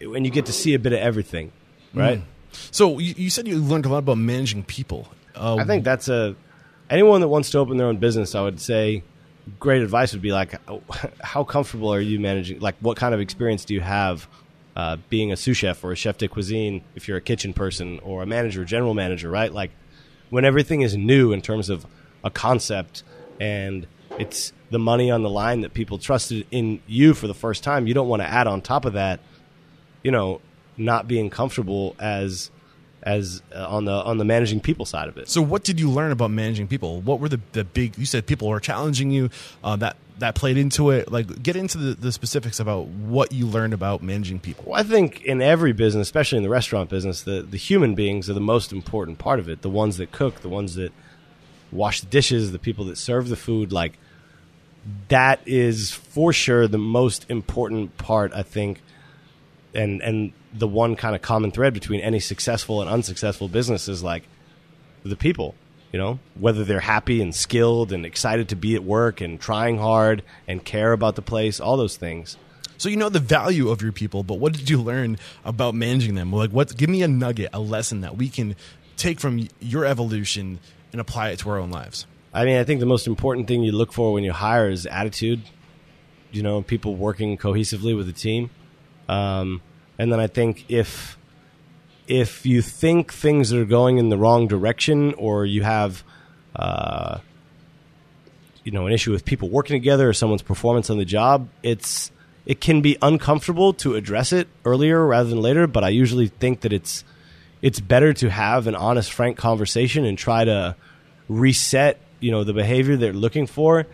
when 0.00 0.24
you 0.24 0.30
get 0.30 0.46
to 0.46 0.52
see 0.52 0.74
a 0.74 0.78
bit 0.78 0.92
of 0.92 1.00
everything, 1.00 1.52
right? 1.94 2.22
So 2.70 2.98
you, 2.98 3.14
you 3.16 3.30
said 3.30 3.48
you 3.48 3.56
learned 3.56 3.86
a 3.86 3.88
lot 3.88 3.98
about 3.98 4.18
managing 4.18 4.62
people. 4.62 5.08
Uh, 5.34 5.56
I 5.56 5.64
think 5.64 5.84
that's 5.84 6.08
a 6.08 6.36
anyone 6.92 7.22
that 7.22 7.28
wants 7.28 7.50
to 7.50 7.58
open 7.58 7.78
their 7.78 7.86
own 7.88 7.96
business. 7.96 8.34
I 8.34 8.42
would 8.42 8.60
say 8.60 9.02
great 9.58 9.82
advice 9.82 10.12
would 10.12 10.22
be 10.22 10.32
like, 10.32 10.54
how 11.20 11.42
comfortable 11.42 11.92
are 11.92 12.00
you 12.00 12.20
managing? 12.20 12.60
Like, 12.60 12.76
what 12.80 12.96
kind 12.96 13.14
of 13.14 13.20
experience 13.20 13.64
do 13.64 13.74
you 13.74 13.80
have 13.80 14.28
uh, 14.76 14.98
being 15.08 15.32
a 15.32 15.36
sous 15.36 15.56
chef 15.56 15.82
or 15.82 15.92
a 15.92 15.96
chef 15.96 16.18
de 16.18 16.28
cuisine? 16.28 16.84
If 16.94 17.08
you're 17.08 17.16
a 17.16 17.22
kitchen 17.22 17.54
person 17.54 17.98
or 18.00 18.22
a 18.22 18.26
manager, 18.26 18.64
general 18.64 18.94
manager, 18.94 19.30
right? 19.30 19.52
Like, 19.52 19.70
when 20.30 20.44
everything 20.44 20.82
is 20.82 20.96
new 20.96 21.32
in 21.32 21.40
terms 21.40 21.70
of 21.70 21.86
a 22.22 22.30
concept 22.30 23.02
and 23.40 23.86
it's 24.18 24.52
the 24.70 24.78
money 24.78 25.10
on 25.10 25.22
the 25.22 25.30
line 25.30 25.62
that 25.62 25.74
people 25.74 25.98
trusted 25.98 26.46
in 26.50 26.80
you 26.86 27.14
for 27.14 27.26
the 27.26 27.34
first 27.34 27.64
time, 27.64 27.86
you 27.86 27.94
don't 27.94 28.08
want 28.08 28.22
to 28.22 28.28
add 28.28 28.46
on 28.46 28.60
top 28.60 28.84
of 28.84 28.92
that, 28.92 29.20
you 30.02 30.10
know, 30.10 30.40
not 30.76 31.08
being 31.08 31.30
comfortable 31.30 31.96
as 31.98 32.50
as 33.02 33.42
uh, 33.54 33.66
on 33.68 33.84
the 33.84 33.92
on 33.92 34.18
the 34.18 34.24
managing 34.24 34.60
people 34.60 34.86
side 34.86 35.08
of 35.08 35.16
it. 35.16 35.28
So, 35.28 35.42
what 35.42 35.64
did 35.64 35.80
you 35.80 35.90
learn 35.90 36.12
about 36.12 36.30
managing 36.30 36.68
people? 36.68 37.00
What 37.00 37.20
were 37.20 37.28
the, 37.28 37.40
the 37.52 37.64
big? 37.64 37.98
You 37.98 38.06
said 38.06 38.26
people 38.26 38.48
were 38.48 38.60
challenging 38.60 39.10
you. 39.10 39.30
Uh, 39.62 39.76
that 39.76 39.96
that 40.18 40.34
played 40.34 40.56
into 40.56 40.90
it. 40.90 41.10
Like, 41.10 41.42
get 41.42 41.56
into 41.56 41.78
the, 41.78 41.94
the 41.94 42.12
specifics 42.12 42.60
about 42.60 42.86
what 42.86 43.32
you 43.32 43.46
learned 43.46 43.74
about 43.74 44.02
managing 44.02 44.38
people. 44.38 44.64
Well, 44.68 44.80
I 44.80 44.84
think 44.84 45.22
in 45.22 45.42
every 45.42 45.72
business, 45.72 46.06
especially 46.06 46.36
in 46.36 46.44
the 46.44 46.50
restaurant 46.50 46.90
business, 46.90 47.22
the, 47.22 47.42
the 47.42 47.56
human 47.56 47.94
beings 47.94 48.30
are 48.30 48.34
the 48.34 48.40
most 48.40 48.72
important 48.72 49.18
part 49.18 49.40
of 49.40 49.48
it. 49.48 49.62
The 49.62 49.70
ones 49.70 49.96
that 49.96 50.12
cook, 50.12 50.40
the 50.40 50.48
ones 50.48 50.76
that 50.76 50.92
wash 51.72 52.00
the 52.02 52.06
dishes, 52.06 52.52
the 52.52 52.58
people 52.58 52.84
that 52.84 52.98
serve 52.98 53.28
the 53.28 53.36
food. 53.36 53.72
Like 53.72 53.98
that 55.08 55.40
is 55.46 55.90
for 55.90 56.32
sure 56.32 56.68
the 56.68 56.78
most 56.78 57.26
important 57.28 57.96
part. 57.96 58.32
I 58.32 58.42
think, 58.42 58.80
and 59.74 60.00
and 60.02 60.32
the 60.52 60.68
one 60.68 60.96
kind 60.96 61.14
of 61.14 61.22
common 61.22 61.50
thread 61.50 61.74
between 61.74 62.00
any 62.00 62.20
successful 62.20 62.80
and 62.80 62.90
unsuccessful 62.90 63.48
business 63.48 63.88
is 63.88 64.02
like 64.02 64.24
the 65.04 65.16
people. 65.16 65.54
You 65.92 65.98
know, 65.98 66.18
whether 66.40 66.64
they're 66.64 66.80
happy 66.80 67.20
and 67.20 67.34
skilled 67.34 67.92
and 67.92 68.06
excited 68.06 68.48
to 68.48 68.56
be 68.56 68.74
at 68.74 68.82
work 68.82 69.20
and 69.20 69.38
trying 69.38 69.76
hard 69.76 70.22
and 70.48 70.64
care 70.64 70.92
about 70.92 71.16
the 71.16 71.22
place, 71.22 71.60
all 71.60 71.76
those 71.76 71.98
things. 71.98 72.38
So 72.78 72.88
you 72.88 72.96
know 72.96 73.10
the 73.10 73.20
value 73.20 73.68
of 73.68 73.82
your 73.82 73.92
people, 73.92 74.22
but 74.22 74.40
what 74.40 74.54
did 74.54 74.70
you 74.70 74.80
learn 74.80 75.18
about 75.44 75.74
managing 75.74 76.14
them? 76.14 76.32
Like, 76.32 76.50
what? 76.50 76.76
Give 76.76 76.88
me 76.88 77.02
a 77.02 77.08
nugget, 77.08 77.50
a 77.52 77.60
lesson 77.60 78.00
that 78.00 78.16
we 78.16 78.30
can 78.30 78.56
take 78.96 79.20
from 79.20 79.46
your 79.60 79.84
evolution 79.84 80.60
and 80.92 81.00
apply 81.00 81.28
it 81.28 81.40
to 81.40 81.50
our 81.50 81.58
own 81.58 81.70
lives. 81.70 82.06
I 82.32 82.44
mean, 82.44 82.56
I 82.56 82.64
think 82.64 82.80
the 82.80 82.86
most 82.86 83.06
important 83.06 83.46
thing 83.46 83.62
you 83.62 83.72
look 83.72 83.92
for 83.92 84.12
when 84.12 84.24
you 84.24 84.32
hire 84.32 84.70
is 84.70 84.86
attitude. 84.86 85.42
You 86.30 86.42
know, 86.42 86.62
people 86.62 86.96
working 86.96 87.36
cohesively 87.36 87.94
with 87.94 88.08
a 88.08 88.12
team. 88.12 88.48
Um, 89.08 89.60
and 89.98 90.12
then 90.12 90.20
I 90.20 90.26
think 90.26 90.64
if 90.68 91.16
if 92.06 92.44
you 92.44 92.62
think 92.62 93.12
things 93.12 93.52
are 93.52 93.64
going 93.64 93.98
in 93.98 94.08
the 94.08 94.16
wrong 94.16 94.48
direction, 94.48 95.14
or 95.14 95.46
you 95.46 95.62
have, 95.62 96.02
uh, 96.56 97.18
you 98.64 98.72
know, 98.72 98.86
an 98.86 98.92
issue 98.92 99.12
with 99.12 99.24
people 99.24 99.48
working 99.48 99.74
together 99.74 100.08
or 100.08 100.12
someone's 100.12 100.42
performance 100.42 100.90
on 100.90 100.98
the 100.98 101.04
job, 101.04 101.48
it's 101.62 102.10
it 102.44 102.60
can 102.60 102.80
be 102.80 102.96
uncomfortable 103.00 103.72
to 103.72 103.94
address 103.94 104.32
it 104.32 104.48
earlier 104.64 105.06
rather 105.06 105.28
than 105.28 105.40
later. 105.40 105.66
But 105.66 105.84
I 105.84 105.90
usually 105.90 106.28
think 106.28 106.62
that 106.62 106.72
it's 106.72 107.04
it's 107.60 107.78
better 107.78 108.12
to 108.14 108.28
have 108.28 108.66
an 108.66 108.74
honest, 108.74 109.12
frank 109.12 109.36
conversation 109.36 110.04
and 110.04 110.18
try 110.18 110.44
to 110.44 110.74
reset, 111.28 112.00
you 112.18 112.32
know, 112.32 112.42
the 112.42 112.52
behavior 112.52 112.96
they're 112.96 113.12
looking 113.12 113.46
for, 113.46 113.86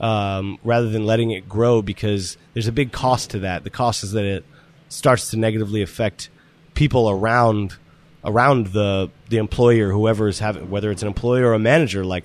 um, 0.00 0.58
rather 0.62 0.88
than 0.88 1.04
letting 1.04 1.32
it 1.32 1.48
grow 1.48 1.82
because 1.82 2.38
there's 2.54 2.68
a 2.68 2.72
big 2.72 2.92
cost 2.92 3.30
to 3.30 3.40
that. 3.40 3.64
The 3.64 3.70
cost 3.70 4.04
is 4.04 4.12
that 4.12 4.24
it 4.24 4.44
starts 4.88 5.30
to 5.30 5.36
negatively 5.36 5.82
affect 5.82 6.30
people 6.74 7.10
around 7.10 7.76
around 8.24 8.68
the 8.68 9.10
the 9.28 9.38
employer, 9.38 9.90
whoever 9.90 10.28
is 10.28 10.38
having, 10.38 10.70
whether 10.70 10.90
it's 10.90 11.02
an 11.02 11.08
employer 11.08 11.48
or 11.48 11.54
a 11.54 11.58
manager. 11.58 12.04
Like 12.04 12.24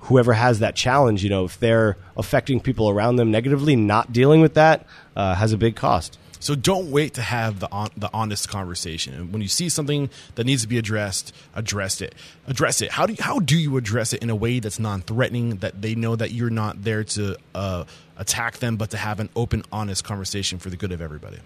whoever 0.00 0.32
has 0.32 0.60
that 0.60 0.74
challenge, 0.74 1.22
you 1.22 1.30
know, 1.30 1.44
if 1.44 1.58
they're 1.58 1.96
affecting 2.16 2.60
people 2.60 2.88
around 2.88 3.16
them 3.16 3.30
negatively, 3.30 3.76
not 3.76 4.12
dealing 4.12 4.40
with 4.40 4.54
that 4.54 4.86
uh, 5.16 5.34
has 5.34 5.52
a 5.52 5.58
big 5.58 5.76
cost. 5.76 6.18
So 6.42 6.54
don't 6.54 6.90
wait 6.90 7.14
to 7.14 7.22
have 7.22 7.60
the 7.60 7.70
on, 7.70 7.90
the 7.98 8.08
honest 8.14 8.48
conversation. 8.48 9.12
And 9.12 9.30
when 9.30 9.42
you 9.42 9.48
see 9.48 9.68
something 9.68 10.08
that 10.36 10.44
needs 10.44 10.62
to 10.62 10.68
be 10.68 10.78
addressed, 10.78 11.34
address 11.54 12.00
it. 12.00 12.14
Address 12.46 12.80
it. 12.80 12.90
How 12.90 13.04
do 13.04 13.12
you, 13.12 13.22
how 13.22 13.40
do 13.40 13.58
you 13.58 13.76
address 13.76 14.14
it 14.14 14.22
in 14.22 14.30
a 14.30 14.34
way 14.34 14.58
that's 14.58 14.78
non-threatening 14.78 15.56
that 15.56 15.82
they 15.82 15.94
know 15.94 16.16
that 16.16 16.30
you're 16.30 16.48
not 16.48 16.82
there 16.82 17.04
to 17.04 17.36
uh, 17.54 17.84
attack 18.16 18.56
them, 18.56 18.76
but 18.76 18.88
to 18.90 18.96
have 18.96 19.20
an 19.20 19.28
open, 19.36 19.64
honest 19.70 20.02
conversation 20.02 20.58
for 20.58 20.70
the 20.70 20.78
good 20.78 20.92
of 20.92 21.02
everybody? 21.02 21.40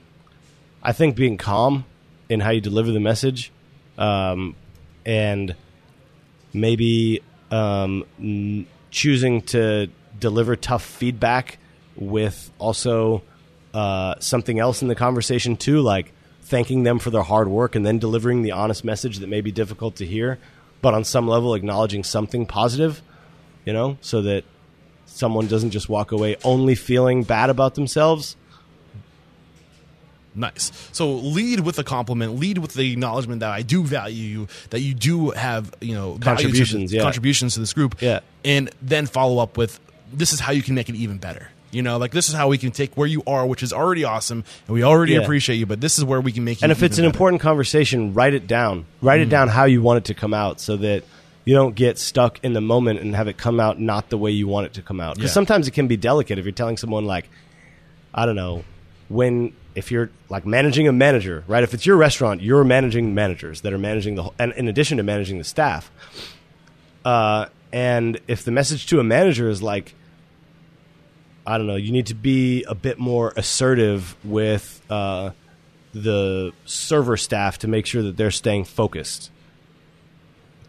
I 0.84 0.92
think 0.92 1.16
being 1.16 1.38
calm 1.38 1.84
in 2.28 2.40
how 2.40 2.50
you 2.50 2.60
deliver 2.60 2.92
the 2.92 3.00
message, 3.00 3.50
um, 3.96 4.54
and 5.06 5.54
maybe 6.52 7.22
um, 7.50 8.04
n- 8.18 8.66
choosing 8.90 9.42
to 9.42 9.88
deliver 10.18 10.56
tough 10.56 10.84
feedback 10.84 11.58
with 11.96 12.50
also 12.58 13.22
uh, 13.72 14.14
something 14.20 14.58
else 14.58 14.82
in 14.82 14.88
the 14.88 14.94
conversation 14.94 15.56
too, 15.56 15.80
like 15.80 16.12
thanking 16.42 16.82
them 16.82 16.98
for 16.98 17.10
their 17.10 17.22
hard 17.22 17.48
work 17.48 17.74
and 17.74 17.84
then 17.84 17.98
delivering 17.98 18.42
the 18.42 18.52
honest 18.52 18.84
message 18.84 19.18
that 19.18 19.28
may 19.28 19.40
be 19.40 19.50
difficult 19.50 19.96
to 19.96 20.06
hear, 20.06 20.38
but 20.82 20.94
on 20.94 21.04
some 21.04 21.26
level 21.26 21.54
acknowledging 21.54 22.04
something 22.04 22.46
positive, 22.46 23.02
you 23.64 23.72
know, 23.72 23.96
so 24.00 24.22
that 24.22 24.44
someone 25.06 25.46
doesn't 25.46 25.70
just 25.70 25.88
walk 25.88 26.12
away 26.12 26.36
only 26.44 26.74
feeling 26.74 27.22
bad 27.22 27.50
about 27.50 27.74
themselves. 27.74 28.36
Nice. 30.34 30.72
So 30.92 31.12
lead 31.14 31.60
with 31.60 31.78
a 31.78 31.84
compliment. 31.84 32.36
Lead 32.38 32.58
with 32.58 32.74
the 32.74 32.92
acknowledgement 32.92 33.40
that 33.40 33.50
I 33.50 33.62
do 33.62 33.84
value 33.84 34.22
you, 34.22 34.48
that 34.70 34.80
you 34.80 34.94
do 34.94 35.30
have 35.30 35.72
you 35.80 35.94
know 35.94 36.18
contributions, 36.20 36.90
to, 36.90 36.96
yeah. 36.96 37.02
contributions 37.02 37.54
to 37.54 37.60
this 37.60 37.72
group. 37.72 38.00
Yeah. 38.00 38.20
and 38.44 38.70
then 38.82 39.06
follow 39.06 39.38
up 39.42 39.56
with 39.56 39.78
this 40.12 40.32
is 40.32 40.40
how 40.40 40.52
you 40.52 40.62
can 40.62 40.74
make 40.74 40.88
it 40.88 40.94
even 40.96 41.18
better. 41.18 41.48
You 41.70 41.82
know, 41.82 41.98
like 41.98 42.12
this 42.12 42.28
is 42.28 42.34
how 42.34 42.48
we 42.48 42.58
can 42.58 42.70
take 42.70 42.96
where 42.96 43.08
you 43.08 43.22
are, 43.26 43.44
which 43.46 43.62
is 43.62 43.72
already 43.72 44.04
awesome, 44.04 44.44
and 44.68 44.74
we 44.74 44.84
already 44.84 45.14
Yeah. 45.14 45.20
appreciate 45.20 45.56
you. 45.56 45.66
But 45.66 45.80
this 45.80 45.98
is 45.98 46.04
where 46.04 46.20
we 46.20 46.30
can 46.30 46.44
make. 46.44 46.60
you 46.60 46.64
And 46.64 46.70
if 46.72 46.82
it's 46.84 46.98
an 46.98 47.02
better. 47.02 47.12
important 47.14 47.42
conversation, 47.42 48.14
write 48.14 48.32
it 48.34 48.46
down. 48.46 48.86
Write 49.02 49.20
it 49.20 49.26
mm. 49.28 49.30
down 49.32 49.48
how 49.48 49.64
you 49.64 49.82
want 49.82 49.98
it 49.98 50.04
to 50.04 50.14
come 50.14 50.32
out 50.34 50.60
so 50.60 50.76
that 50.76 51.02
you 51.44 51.54
don't 51.54 51.74
get 51.74 51.98
stuck 51.98 52.38
in 52.44 52.52
the 52.52 52.60
moment 52.60 53.00
and 53.00 53.14
have 53.16 53.26
it 53.28 53.36
come 53.36 53.58
out 53.60 53.80
not 53.80 54.08
the 54.08 54.16
way 54.16 54.30
you 54.30 54.46
want 54.46 54.66
it 54.66 54.74
to 54.74 54.82
come 54.82 55.00
out. 55.00 55.16
Because 55.16 55.30
Yeah. 55.30 55.34
sometimes 55.34 55.66
it 55.68 55.72
can 55.72 55.88
be 55.88 55.96
delicate 55.96 56.38
if 56.38 56.44
you're 56.44 56.52
telling 56.52 56.76
someone, 56.76 57.06
like, 57.06 57.28
I 58.14 58.24
don't 58.24 58.36
know, 58.36 58.62
when, 59.08 59.52
if 59.74 59.90
you're 59.90 60.10
like 60.28 60.46
managing 60.46 60.88
a 60.88 60.92
manager, 60.92 61.44
right? 61.46 61.62
If 61.62 61.74
it's 61.74 61.86
your 61.86 61.96
restaurant, 61.96 62.42
you're 62.42 62.64
managing 62.64 63.14
managers 63.14 63.62
that 63.62 63.72
are 63.72 63.78
managing 63.78 64.14
the 64.14 64.24
whole, 64.24 64.34
and 64.38 64.52
in 64.52 64.68
addition 64.68 64.98
to 64.98 65.02
managing 65.02 65.38
the 65.38 65.44
staff. 65.44 65.90
Uh, 67.04 67.46
and 67.72 68.20
if 68.28 68.44
the 68.44 68.50
message 68.50 68.86
to 68.86 69.00
a 69.00 69.04
manager 69.04 69.48
is 69.48 69.62
like, 69.62 69.94
I 71.46 71.58
don't 71.58 71.66
know, 71.66 71.76
you 71.76 71.92
need 71.92 72.06
to 72.06 72.14
be 72.14 72.64
a 72.64 72.74
bit 72.74 72.98
more 72.98 73.32
assertive 73.36 74.16
with 74.24 74.80
uh, 74.88 75.30
the 75.92 76.52
server 76.64 77.16
staff 77.16 77.58
to 77.58 77.68
make 77.68 77.86
sure 77.86 78.02
that 78.02 78.16
they're 78.16 78.30
staying 78.30 78.64
focused. 78.64 79.30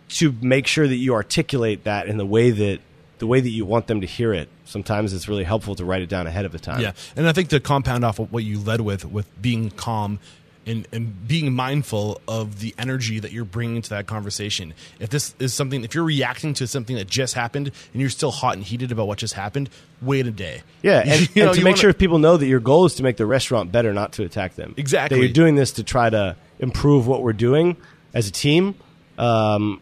To 0.09 0.33
make 0.41 0.67
sure 0.67 0.87
that 0.87 0.95
you 0.95 1.13
articulate 1.13 1.83
that 1.85 2.07
in 2.07 2.17
the 2.17 2.25
way 2.25 2.51
that 2.51 2.79
the 3.19 3.27
way 3.27 3.39
that 3.39 3.49
you 3.49 3.65
want 3.65 3.87
them 3.87 4.01
to 4.01 4.07
hear 4.07 4.33
it. 4.33 4.49
Sometimes 4.65 5.13
it's 5.13 5.27
really 5.27 5.43
helpful 5.43 5.75
to 5.75 5.85
write 5.85 6.01
it 6.01 6.09
down 6.09 6.27
ahead 6.27 6.45
of 6.45 6.51
the 6.51 6.59
time. 6.59 6.81
Yeah, 6.81 6.91
and 7.15 7.27
I 7.27 7.31
think 7.33 7.49
to 7.49 7.59
compound 7.59 8.03
off 8.03 8.19
of 8.19 8.31
what 8.31 8.43
you 8.43 8.59
led 8.59 8.81
with, 8.81 9.05
with 9.05 9.27
being 9.41 9.69
calm 9.71 10.19
and, 10.67 10.87
and 10.91 11.27
being 11.27 11.53
mindful 11.53 12.19
of 12.27 12.59
the 12.59 12.73
energy 12.79 13.19
that 13.19 13.31
you're 13.31 13.45
bringing 13.45 13.83
to 13.83 13.89
that 13.91 14.07
conversation. 14.07 14.73
If 14.99 15.11
this 15.11 15.35
is 15.37 15.53
something, 15.53 15.83
if 15.83 15.93
you're 15.93 16.03
reacting 16.03 16.55
to 16.55 16.65
something 16.65 16.95
that 16.95 17.07
just 17.07 17.35
happened 17.35 17.71
and 17.93 18.01
you're 18.01 18.09
still 18.09 18.31
hot 18.31 18.55
and 18.55 18.63
heated 18.63 18.91
about 18.91 19.07
what 19.07 19.19
just 19.19 19.35
happened, 19.35 19.69
wait 20.01 20.25
a 20.25 20.31
day. 20.31 20.63
Yeah, 20.81 21.03
and, 21.05 21.35
You 21.35 21.43
know, 21.43 21.49
and 21.49 21.57
to 21.59 21.63
make 21.63 21.73
wanna- 21.73 21.81
sure 21.81 21.93
people 21.93 22.17
know 22.17 22.35
that 22.35 22.47
your 22.47 22.59
goal 22.59 22.85
is 22.85 22.95
to 22.95 23.03
make 23.03 23.17
the 23.17 23.27
restaurant 23.27 23.71
better, 23.71 23.93
not 23.93 24.13
to 24.13 24.23
attack 24.23 24.55
them. 24.55 24.73
Exactly. 24.75 25.19
That 25.19 25.23
you're 25.23 25.33
doing 25.33 25.53
this 25.53 25.71
to 25.73 25.83
try 25.83 26.09
to 26.09 26.35
improve 26.57 27.05
what 27.05 27.21
we're 27.21 27.33
doing 27.33 27.77
as 28.15 28.27
a 28.27 28.31
team, 28.31 28.73
um, 29.19 29.81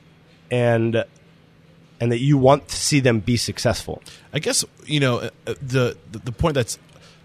and 0.52 1.06
and 2.04 2.12
that 2.12 2.20
you 2.20 2.38
want 2.38 2.68
to 2.68 2.76
see 2.76 3.00
them 3.00 3.22
be 3.22 3.38
successful. 3.38 4.04
I 4.34 4.40
guess 4.40 4.66
you 4.86 5.00
know 5.00 5.20
uh, 5.20 5.30
uh, 5.48 5.54
the 5.62 5.98
the, 6.12 6.34
point 6.34 6.54
that's 6.54 6.78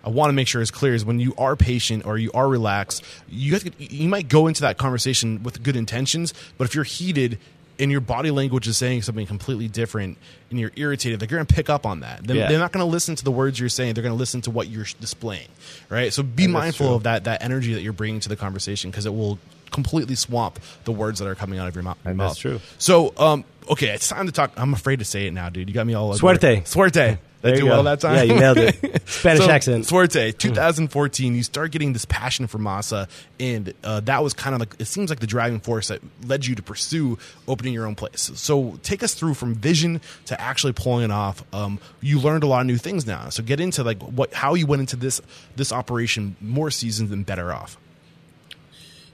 I 0.05 0.09
want 0.09 0.29
to 0.29 0.33
make 0.33 0.47
sure 0.47 0.63
is 0.63 0.71
clear 0.71 0.95
is 0.95 1.05
when 1.05 1.19
you 1.19 1.35
are 1.37 1.57
patient 1.57 2.07
or 2.07 2.17
you 2.17 2.31
are 2.33 2.49
relaxed, 2.49 3.05
you 3.29 3.55
have 3.55 3.65
to, 3.65 3.73
you 3.79 4.09
might 4.09 4.29
go 4.29 4.47
into 4.47 4.61
that 4.61 4.79
conversation 4.79 5.43
with 5.43 5.65
good 5.65 5.75
intentions, 5.75 6.33
but 6.57 6.69
if 6.69 6.77
you're 6.77 6.85
heated 6.85 7.41
and 7.81 7.91
your 7.91 8.01
body 8.01 8.31
language 8.31 8.69
is 8.69 8.77
saying 8.77 9.03
something 9.03 9.27
completely 9.27 9.67
different 9.67 10.17
and 10.51 10.61
you're 10.61 10.73
irritated, 10.77 11.21
you're 11.21 11.39
going 11.39 11.47
to 11.47 11.53
pick 11.53 11.69
up 11.69 11.85
on 11.85 12.01
that. 12.01 12.25
Then 12.25 12.37
Yeah. 12.37 12.49
They're 12.49 12.61
not 12.61 12.71
going 12.71 12.87
to 12.87 12.91
listen 12.91 13.17
to 13.17 13.25
the 13.25 13.33
words 13.33 13.59
you're 13.59 13.69
saying; 13.69 13.95
they're 13.95 14.03
going 14.03 14.15
to 14.15 14.19
listen 14.19 14.43
to 14.43 14.53
what 14.53 14.69
you're 14.69 14.87
displaying, 15.01 15.49
right? 15.89 16.13
So 16.13 16.23
be 16.23 16.45
that's 16.45 16.53
mindful 16.53 16.95
of 16.95 17.03
that 17.03 17.25
that 17.25 17.43
energy 17.43 17.75
that 17.75 17.83
you're 17.83 17.93
bringing 17.93 18.21
to 18.21 18.29
the 18.29 18.37
conversation 18.37 18.93
because 18.93 19.07
it 19.07 19.15
will 19.15 19.41
completely 19.71 20.15
swamp 20.15 20.59
the 20.85 20.93
words 20.93 21.19
that 21.21 21.29
are 21.29 21.35
coming 21.35 21.59
out 21.59 21.69
of 21.69 21.75
your 21.75 21.85
mou- 21.85 21.95
And 22.05 22.17
mouth. 22.17 22.31
that's 22.31 22.39
true. 22.41 22.61
So, 22.79 23.13
um, 23.19 23.45
okay, 23.71 23.89
it's 23.89 24.09
time 24.09 24.27
to 24.27 24.33
talk. 24.33 24.53
I'm 24.57 24.73
afraid 24.75 24.99
to 25.01 25.05
say 25.05 25.27
it 25.27 25.33
now, 25.33 25.49
dude. 25.49 25.69
You 25.69 25.75
got 25.75 25.87
me 25.87 25.95
all 25.95 26.13
Suerte. 26.15 26.63
Suerte. 26.65 27.19
Did 27.41 27.51
you 27.51 27.57
do 27.61 27.65
go. 27.67 27.71
well 27.71 27.83
that 27.85 28.01
time. 28.01 28.17
Yeah, 28.17 28.23
you 28.25 28.35
nailed 28.35 28.59
it. 28.59 29.03
Spanish 29.09 29.45
So, 29.45 29.49
accent. 29.51 29.87
Suerte, 29.87 30.33
2014. 30.33 31.37
You 31.37 31.45
start 31.45 31.71
getting 31.71 31.93
this 31.93 32.05
passion 32.05 32.49
for 32.49 32.59
masa, 32.59 33.09
and 33.39 33.73
uh, 33.85 34.01
that 34.01 34.25
was 34.25 34.33
kind 34.35 34.55
of 34.55 34.61
like 34.61 34.75
it 34.81 34.87
seems 34.87 35.09
like 35.09 35.21
the 35.21 35.27
driving 35.29 35.61
force 35.61 35.87
that 35.87 36.01
led 36.27 36.45
you 36.47 36.57
to 36.57 36.63
pursue 36.65 37.17
opening 37.47 37.73
your 37.73 37.87
own 37.87 37.95
place. 37.95 38.33
So 38.35 38.81
take 38.83 39.05
us 39.05 39.15
through 39.15 39.35
from 39.35 39.55
vision 39.55 40.01
to 40.27 40.41
actually 40.41 40.73
pulling 40.73 41.05
it 41.05 41.11
off. 41.13 41.45
Um, 41.55 41.79
you 42.01 42.19
learned 42.19 42.43
a 42.43 42.49
lot 42.49 42.63
of 42.63 42.67
new 42.67 42.77
things 42.77 43.07
now. 43.07 43.29
So 43.29 43.45
get 43.45 43.61
into 43.61 43.85
like 43.85 44.03
what 44.03 44.35
how 44.35 44.55
you 44.55 44.67
went 44.67 44.81
into 44.81 44.97
this 44.97 45.21
this 45.55 45.71
operation 45.73 46.35
more 46.41 46.73
seasoned 46.73 47.13
and 47.13 47.25
better 47.25 47.53
off. 47.53 47.77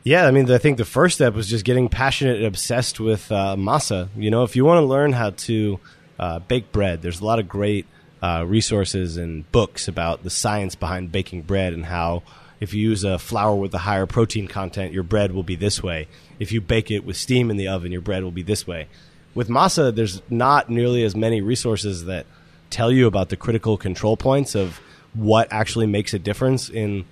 Yeah, 0.05 0.27
I 0.27 0.33
mean, 0.33 0.51
I 0.51 0.59
think 0.59 0.77
the 0.77 0.85
first 0.85 1.15
step 1.15 1.33
was 1.33 1.49
just 1.49 1.65
getting 1.65 1.89
passionate 1.89 2.37
and 2.37 2.45
obsessed 2.45 3.01
with 3.01 3.33
uh, 3.33 3.57
masa. 3.57 4.11
You 4.15 4.31
know, 4.31 4.43
if 4.43 4.55
you 4.55 4.63
want 4.67 4.83
to 4.83 4.87
learn 4.87 5.15
how 5.15 5.31
to 5.31 5.81
uh, 6.19 6.39
bake 6.41 6.73
bread, 6.73 7.01
there's 7.01 7.21
a 7.21 7.25
lot 7.25 7.39
of 7.39 7.49
great 7.49 7.87
uh, 8.23 8.45
resources 8.47 9.17
and 9.17 9.51
books 9.51 9.89
about 9.89 10.23
the 10.23 10.29
science 10.29 10.75
behind 10.75 11.11
baking 11.11 11.43
bread 11.43 11.73
and 11.73 11.87
how 11.87 12.23
if 12.61 12.75
you 12.75 12.83
use 12.83 13.03
a 13.03 13.19
flour 13.19 13.57
with 13.57 13.73
a 13.73 13.79
higher 13.79 14.05
protein 14.05 14.47
content, 14.47 14.93
your 14.93 15.03
bread 15.03 15.33
will 15.33 15.43
be 15.43 15.57
this 15.57 15.83
way. 15.83 16.07
If 16.39 16.53
you 16.53 16.61
bake 16.61 16.91
it 16.91 17.07
with 17.07 17.17
steam 17.17 17.51
in 17.51 17.57
the 17.57 17.69
oven, 17.69 17.91
your 17.91 18.03
bread 18.03 18.23
will 18.23 18.31
be 18.31 18.43
this 18.43 18.67
way. 18.67 18.89
With 19.35 19.49
masa, 19.49 19.95
there's 19.95 20.21
not 20.29 20.69
nearly 20.69 21.03
as 21.03 21.17
many 21.17 21.41
resources 21.41 22.05
that 22.05 22.27
tell 22.69 22.93
you 22.93 23.07
about 23.07 23.31
the 23.31 23.37
critical 23.37 23.79
control 23.79 24.19
points 24.19 24.55
of 24.55 24.81
what 25.15 25.51
actually 25.51 25.87
makes 25.87 26.13
a 26.13 26.19
difference 26.19 26.69
in 26.69 27.07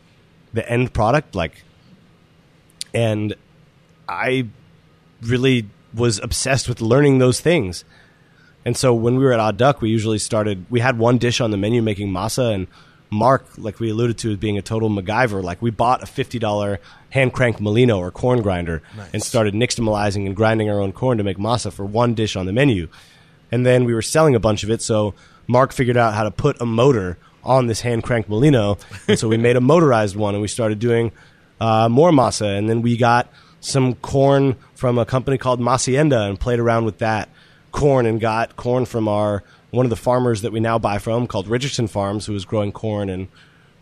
the 0.52 0.68
end 0.70 0.92
product. 0.92 1.34
Like, 1.34 1.64
and 2.94 3.34
I 4.08 4.46
really 5.22 5.66
was 5.94 6.18
obsessed 6.18 6.68
with 6.68 6.80
learning 6.80 7.18
those 7.18 7.40
things. 7.40 7.84
And 8.64 8.76
so 8.76 8.94
when 8.94 9.16
we 9.16 9.24
were 9.24 9.32
at 9.32 9.40
Odd 9.40 9.56
Duck, 9.56 9.80
we 9.80 9.90
usually 9.90 10.18
started. 10.18 10.66
We 10.70 10.80
had 10.80 10.98
one 10.98 11.18
dish 11.18 11.40
on 11.40 11.50
the 11.50 11.56
menu 11.56 11.82
making 11.82 12.10
masa, 12.10 12.54
and 12.54 12.66
Mark, 13.10 13.46
like 13.58 13.80
we 13.80 13.90
alluded 13.90 14.18
to, 14.18 14.32
as 14.32 14.36
being 14.38 14.56
a 14.56 14.62
total 14.62 14.88
MacGyver. 14.88 15.42
Like 15.42 15.60
we 15.60 15.70
bought 15.70 16.02
a 16.02 16.06
fifty 16.06 16.38
dollar 16.38 16.78
hand 17.10 17.32
crank 17.32 17.60
molino 17.60 17.98
or 17.98 18.10
corn 18.10 18.40
grinder 18.40 18.82
and 19.12 19.22
started 19.22 19.54
nixtamalizing 19.54 20.26
and 20.26 20.36
grinding 20.36 20.70
our 20.70 20.80
own 20.80 20.92
corn 20.92 21.18
to 21.18 21.24
make 21.24 21.38
masa 21.38 21.72
for 21.72 21.84
one 21.84 22.14
dish 22.14 22.36
on 22.36 22.46
the 22.46 22.52
menu. 22.52 22.88
And 23.50 23.66
then 23.66 23.84
we 23.84 23.92
were 23.92 24.02
selling 24.02 24.34
a 24.34 24.40
bunch 24.40 24.62
of 24.62 24.70
it, 24.70 24.80
so 24.80 25.14
Mark 25.46 25.72
figured 25.72 25.96
out 25.96 26.14
how 26.14 26.22
to 26.22 26.30
put 26.30 26.60
a 26.60 26.64
motor 26.64 27.18
on 27.44 27.66
this 27.66 27.80
hand 27.80 28.04
crank 28.04 28.28
molino, 28.28 28.78
and 29.08 29.18
so 29.18 29.28
we 29.28 29.36
made 29.48 29.56
a 29.56 29.60
motorized 29.60 30.16
one, 30.16 30.34
and 30.34 30.40
we 30.40 30.48
started 30.48 30.78
doing 30.78 31.12
uh, 31.62 31.88
more 31.88 32.10
masa. 32.10 32.58
And 32.58 32.68
then 32.68 32.82
we 32.82 32.96
got 32.96 33.28
some 33.60 33.94
corn 33.94 34.56
from 34.74 34.98
a 34.98 35.06
company 35.06 35.38
called 35.38 35.60
Masienda 35.60 36.28
and 36.28 36.38
played 36.38 36.58
around 36.58 36.84
with 36.84 36.98
that 36.98 37.28
corn 37.70 38.04
and 38.04 38.20
got 38.20 38.56
corn 38.56 38.84
from 38.84 39.06
our 39.06 39.44
one 39.70 39.86
of 39.86 39.90
the 39.90 39.96
farmers 39.96 40.42
that 40.42 40.52
we 40.52 40.58
now 40.58 40.78
buy 40.78 40.98
from 40.98 41.26
called 41.26 41.46
Richardson 41.46 41.86
Farms, 41.86 42.26
who 42.26 42.32
was 42.32 42.44
growing 42.44 42.72
corn 42.72 43.08
and 43.08 43.28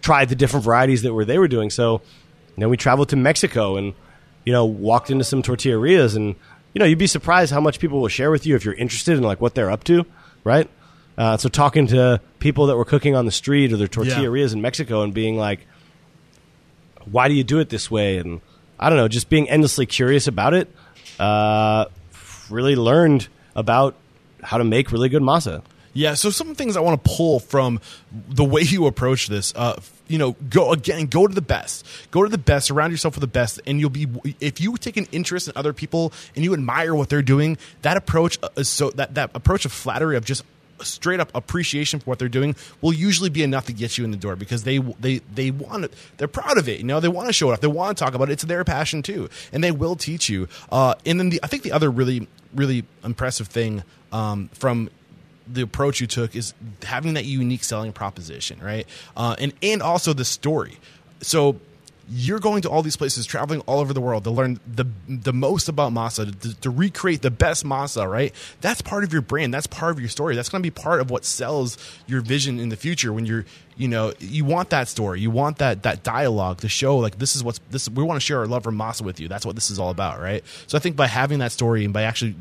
tried 0.03 0.28
the 0.28 0.37
different 0.37 0.64
varieties 0.64 1.03
that 1.03 1.14
were 1.14 1.24
they 1.24 1.39
were 1.39 1.49
doing. 1.49 1.70
So 1.70 2.03
then 2.59 2.68
we 2.68 2.76
traveled 2.76 3.09
to 3.09 3.16
Mexico 3.16 3.76
and 3.76 3.95
you 4.45 4.53
know 4.53 4.66
walked 4.66 5.11
into 5.11 5.24
some 5.24 5.43
tortillerias 5.43 6.16
and 6.16 6.37
you 6.74 6.78
know 6.78 6.85
you'd 6.85 6.99
be 6.99 7.07
surprised 7.07 7.51
how 7.51 7.61
much 7.61 7.81
people 7.81 8.01
will 8.01 8.09
share 8.09 8.31
with 8.31 8.45
you 8.45 8.57
if 8.57 8.64
you're 8.64 8.74
interested 8.74 9.16
in 9.16 9.22
like 9.22 9.41
what 9.41 9.55
they're 9.55 9.70
up 9.70 9.85
to, 9.85 10.05
right? 10.45 10.68
Uh, 11.16 11.39
so 11.39 11.49
talking 11.49 11.87
to 11.87 12.20
people 12.41 12.66
that 12.66 12.76
were 12.76 12.85
cooking 12.85 13.16
on 13.16 13.24
the 13.24 13.33
street 13.33 13.72
or 13.72 13.78
their 13.78 13.89
tortillerias 13.89 14.53
in 14.53 14.61
Mexico 14.61 15.03
and 15.03 15.14
being 15.14 15.37
like, 15.39 15.66
why 17.05 17.28
do 17.28 17.34
you 17.34 17.44
do 17.44 17.59
it 17.59 17.68
this 17.68 17.90
way? 17.90 18.18
And 18.18 18.40
I 18.78 18.88
don't 18.88 18.98
know, 18.98 19.09
just 19.09 19.28
being 19.28 19.48
endlessly 19.48 19.86
curious 19.86 20.26
about 20.26 20.55
it. 20.55 20.68
Uh, 21.18 21.86
really 22.48 22.76
learned 22.76 23.28
about 23.55 23.94
how 24.42 24.59
to 24.59 24.64
make 24.64 24.92
really 24.92 25.09
good 25.09 25.22
masa. 25.22 25.62
Yeah, 25.92 26.14
so 26.14 26.30
some 26.30 26.55
things 26.55 26.76
I 26.76 26.80
want 26.80 27.03
to 27.03 27.11
pull 27.11 27.40
from 27.40 27.80
the 28.12 28.44
way 28.44 28.62
you 28.62 28.86
approach 28.86 29.26
this. 29.26 29.53
Uh, 29.57 29.80
you 30.07 30.18
know, 30.18 30.32
go 30.48 30.72
again, 30.72 31.07
go 31.07 31.26
to 31.26 31.34
the 31.34 31.42
best. 31.42 31.84
Go 32.11 32.22
to 32.22 32.28
the 32.28 32.38
best. 32.38 32.66
Surround 32.66 32.92
yourself 32.92 33.16
with 33.16 33.22
the 33.22 33.26
best, 33.26 33.61
and 33.66 33.80
you'll 33.80 33.90
be. 33.90 34.07
If 34.40 34.61
you 34.61 34.76
take 34.76 34.96
an 34.96 35.07
interest 35.12 35.48
in 35.48 35.53
other 35.57 35.72
people 35.72 36.12
and 36.34 36.44
you 36.44 36.53
admire 36.53 36.94
what 36.94 37.09
they're 37.09 37.22
doing, 37.22 37.59
that 37.82 37.96
approach 37.96 38.38
uh, 38.42 38.48
is 38.57 38.68
so 38.68 38.90
that 38.90 39.14
that 39.14 39.30
approach 39.34 39.64
of 39.64 39.72
flattery 39.72 40.16
of 40.16 40.24
just 40.24 40.44
straight 40.83 41.20
up 41.20 41.31
appreciation 41.35 42.01
for 42.01 42.11
what 42.11 42.18
they're 42.18 42.28
doing 42.28 42.57
will 42.81 42.93
usually 42.93 43.31
be 43.31 43.43
enough 43.43 43.66
to 43.66 43.72
get 43.72 43.99
you 43.99 44.05
in 44.05 44.11
the 44.11 44.16
door 44.16 44.37
because 44.37 44.64
they 44.64 44.78
they 44.78 45.18
they 45.18 45.51
want 45.51 45.85
it. 45.85 45.95
They're 46.16 46.28
proud 46.28 46.59
of 46.59 46.68
it. 46.68 46.78
You 46.78 46.85
know, 46.85 47.01
they 47.01 47.09
want 47.09 47.28
to 47.28 47.33
show 47.33 47.51
it 47.51 47.55
off. 47.55 47.61
They 47.61 47.68
want 47.68 47.97
to 47.97 48.05
talk 48.05 48.14
about 48.14 48.28
it. 48.28 48.33
It's 48.33 48.45
their 48.45 48.64
passion 48.64 49.03
too, 49.03 49.28
and 49.53 49.62
they 49.62 49.70
will 49.70 49.97
teach 49.97 50.28
you. 50.28 50.49
Uh, 50.70 50.95
and 51.07 51.18
then 51.18 51.31
the, 51.31 51.41
I 51.43 51.47
think 51.47 51.62
the 51.62 51.72
other 51.72 51.91
really 51.91 52.28
really 52.55 52.85
impressive 53.05 53.49
thing 53.49 53.83
um, 54.12 54.49
from 54.53 54.91
the 55.47 55.62
approach 55.62 56.01
you 56.01 56.07
took 56.07 56.37
is 56.37 56.55
having 56.83 57.14
that 57.14 57.24
unique 57.24 57.64
selling 57.64 57.93
proposition, 57.93 58.61
right? 58.61 58.87
Uh, 59.16 59.37
and 59.39 59.53
and 59.62 59.83
also 59.83 60.12
the 60.12 60.24
story. 60.24 60.78
So 61.20 61.61
you're 62.13 62.41
going 62.41 62.63
to 62.63 62.69
all 62.69 62.83
these 62.83 62.97
places, 62.97 63.25
traveling 63.25 63.61
all 63.63 63.79
over 63.79 63.93
the 63.93 64.01
world 64.01 64.25
to 64.25 64.31
learn 64.31 64.59
the 64.67 64.85
the 65.09 65.33
most 65.33 65.69
about 65.69 65.93
masa, 65.93 66.39
to, 66.41 66.61
to 66.61 66.71
recreate 66.71 67.23
the 67.23 67.31
best 67.31 67.65
masa, 67.65 68.11
right? 68.11 68.35
That's 68.61 68.83
part 68.83 69.05
of 69.05 69.13
your 69.13 69.23
brand. 69.23 69.55
That's 69.55 69.69
part 69.69 69.93
of 69.93 70.01
your 70.01 70.09
story. 70.09 70.35
That's 70.35 70.49
going 70.49 70.63
to 70.63 70.67
be 70.67 70.73
part 70.73 71.01
of 71.01 71.11
what 71.11 71.25
sells 71.25 71.79
your 72.07 72.21
vision 72.21 72.59
in 72.59 72.69
the 72.69 72.77
future. 72.77 73.13
When 73.13 73.27
you're, 73.27 73.45
you 73.77 73.87
know, 73.87 74.13
you 74.19 74.45
want 74.45 74.71
that 74.71 74.89
story, 74.89 75.21
you 75.21 75.31
want 75.31 75.59
that 75.59 75.85
that 75.85 76.03
dialogue 76.03 76.59
to 76.59 76.69
show 76.69 76.99
like 76.99 77.19
this 77.19 77.37
is 77.37 77.45
what's 77.45 77.61
this. 77.71 77.89
We 77.89 78.03
want 78.03 78.17
to 78.17 78.25
share 78.25 78.41
our 78.41 78.47
love 78.47 78.65
for 78.65 78.73
masa 78.73 79.03
with 79.03 79.21
you. 79.21 79.29
That's 79.29 79.47
what 79.47 79.55
this 79.55 79.71
is 79.71 79.79
all 79.79 79.91
about, 79.91 80.21
right? 80.21 80.43
So 80.67 80.77
I 80.77 80.81
think 80.81 80.97
by 80.97 81.07
having 81.07 81.39
that 81.39 81.53
story 81.53 81.85
and 81.85 81.95
by 81.95 82.03
actually 82.03 82.35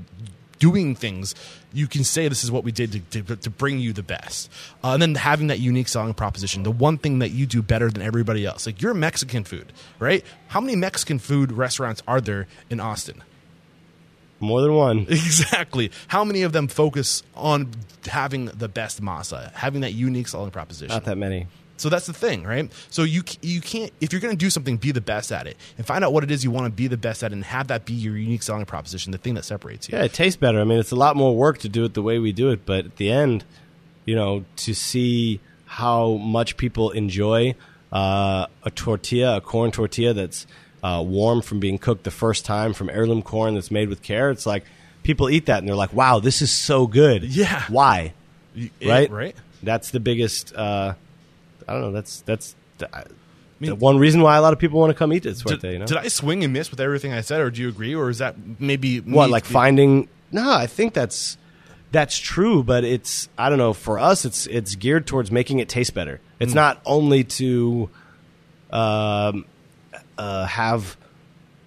doing 0.59 0.95
things, 0.95 1.33
you 1.73 1.87
can 1.87 2.03
say 2.03 2.27
this 2.27 2.43
is 2.43 2.51
what 2.51 2.63
we 2.63 2.71
did 2.71 3.11
to, 3.11 3.23
to, 3.23 3.35
to 3.35 3.49
bring 3.49 3.79
you 3.79 3.93
the 3.93 4.03
best. 4.03 4.51
Uh, 4.83 4.93
and 4.93 5.01
then 5.01 5.15
having 5.15 5.47
that 5.47 5.59
unique 5.59 5.87
selling 5.87 6.13
proposition, 6.13 6.63
the 6.63 6.71
one 6.71 6.97
thing 6.97 7.19
that 7.19 7.29
you 7.29 7.45
do 7.45 7.61
better 7.61 7.89
than 7.89 8.01
everybody 8.01 8.45
else. 8.45 8.65
Like 8.65 8.81
you're 8.81 8.93
Mexican 8.93 9.43
food, 9.43 9.71
right? 9.97 10.23
How 10.49 10.61
many 10.61 10.75
Mexican 10.75 11.19
food 11.19 11.51
restaurants 11.51 12.03
are 12.07 12.21
there 12.21 12.47
in 12.69 12.79
Austin? 12.79 13.23
More 14.39 14.61
than 14.61 14.73
one. 14.73 14.99
Exactly. 15.09 15.91
How 16.07 16.23
many 16.23 16.43
of 16.43 16.53
them 16.53 16.67
focus 16.67 17.23
on 17.35 17.71
having 18.05 18.45
the 18.45 18.67
best 18.67 19.01
masa, 19.01 19.51
having 19.53 19.81
that 19.81 19.93
unique 19.93 20.27
selling 20.27 20.51
proposition? 20.51 20.93
Not 20.93 21.05
that 21.05 21.17
many. 21.17 21.47
So 21.79 21.89
that's 21.89 22.05
the 22.07 22.13
thing, 22.13 22.43
right? 22.43 22.71
So 22.89 23.03
you 23.03 23.23
you 23.41 23.61
can't 23.61 23.91
if 24.01 24.11
you're 24.11 24.21
going 24.21 24.33
to 24.33 24.37
do 24.37 24.49
something, 24.49 24.77
be 24.77 24.91
the 24.91 25.01
best 25.01 25.31
at 25.31 25.47
it, 25.47 25.57
and 25.77 25.85
find 25.85 26.03
out 26.03 26.11
what 26.13 26.23
it 26.23 26.31
is 26.31 26.43
you 26.43 26.51
want 26.51 26.65
to 26.65 26.71
be 26.71 26.87
the 26.87 26.97
best 26.97 27.23
at, 27.23 27.31
and 27.31 27.43
have 27.45 27.67
that 27.67 27.85
be 27.85 27.93
your 27.93 28.17
unique 28.17 28.43
selling 28.43 28.65
proposition, 28.65 29.11
the 29.11 29.17
thing 29.17 29.33
that 29.35 29.45
separates 29.45 29.87
you. 29.89 29.97
Yeah, 29.97 30.03
it 30.03 30.13
tastes 30.13 30.37
better. 30.37 30.59
I 30.59 30.63
mean, 30.65 30.79
it's 30.79 30.91
a 30.91 30.97
lot 30.97 31.15
more 31.15 31.35
work 31.35 31.57
to 31.59 31.69
do 31.69 31.85
it 31.85 31.93
the 31.93 32.01
way 32.01 32.19
we 32.19 32.31
do 32.31 32.49
it, 32.49 32.65
but 32.65 32.85
at 32.85 32.95
the 32.97 33.09
end, 33.09 33.45
you 34.05 34.15
know, 34.15 34.43
to 34.57 34.73
see 34.73 35.39
how 35.65 36.13
much 36.15 36.57
people 36.57 36.91
enjoy 36.91 37.55
uh, 37.91 38.47
a 38.63 38.71
tortilla, 38.71 39.37
a 39.37 39.41
corn 39.41 39.71
tortilla 39.71 40.13
that's 40.13 40.47
uh, 40.83 41.03
warm 41.05 41.41
from 41.41 41.59
being 41.59 41.77
cooked 41.77 42.03
the 42.03 42.11
first 42.11 42.45
time 42.45 42.73
from 42.73 42.89
heirloom 42.89 43.21
corn 43.21 43.55
that's 43.55 43.71
made 43.71 43.89
with 43.89 44.01
care. 44.01 44.31
It's 44.31 44.45
like 44.45 44.65
people 45.03 45.29
eat 45.29 45.45
that 45.45 45.59
and 45.59 45.67
they're 45.67 45.75
like, 45.75 45.93
"Wow, 45.93 46.19
this 46.19 46.41
is 46.41 46.51
so 46.51 46.87
good." 46.87 47.23
Yeah. 47.23 47.63
Why? 47.69 48.13
You- 48.53 48.69
right. 48.85 49.09
right. 49.09 49.35
That's 49.61 49.91
the 49.91 49.99
biggest. 49.99 50.53
Uh, 50.55 50.93
I 51.69 51.73
don't 51.73 51.81
know. 51.81 51.91
That's 51.91 52.21
that's 52.21 52.55
the, 52.79 52.89
the 53.59 53.75
one 53.75 53.97
reason 53.97 54.21
why 54.21 54.37
a 54.37 54.41
lot 54.41 54.53
of 54.53 54.59
people 54.59 54.79
want 54.79 54.89
to 54.89 54.95
come 54.95 55.13
eat 55.13 55.23
this 55.23 55.43
Did. 55.43 55.63
You 55.63 55.79
know. 55.79 55.85
did 55.85 55.97
I 55.97 56.07
swing 56.07 56.43
and 56.43 56.51
miss 56.51 56.71
with 56.71 56.79
everything 56.79 57.13
I 57.13 57.21
said, 57.21 57.41
or 57.41 57.51
do 57.51 57.61
you 57.61 57.69
agree, 57.69 57.93
or 57.93 58.09
is 58.09 58.17
that 58.17 58.35
maybe 58.59 58.99
what 58.99 59.29
like 59.29 59.45
finding 59.45 60.09
no 60.31 60.51
i 60.51 60.67
think 60.67 60.93
that's 60.93 61.37
that's 61.91 62.17
true 62.17 62.63
but 62.63 62.83
it's 62.83 63.29
i 63.37 63.49
don't 63.49 63.57
know 63.57 63.73
for 63.73 63.99
us 63.99 64.25
it's 64.25 64.45
it's 64.47 64.75
geared 64.75 65.07
towards 65.07 65.31
making 65.31 65.59
it 65.59 65.69
taste 65.69 65.93
better 65.93 66.21
it's 66.39 66.53
not 66.53 66.81
only 66.85 67.23
to 67.23 67.89
um, 68.71 69.45
uh, 70.17 70.45
have 70.45 70.95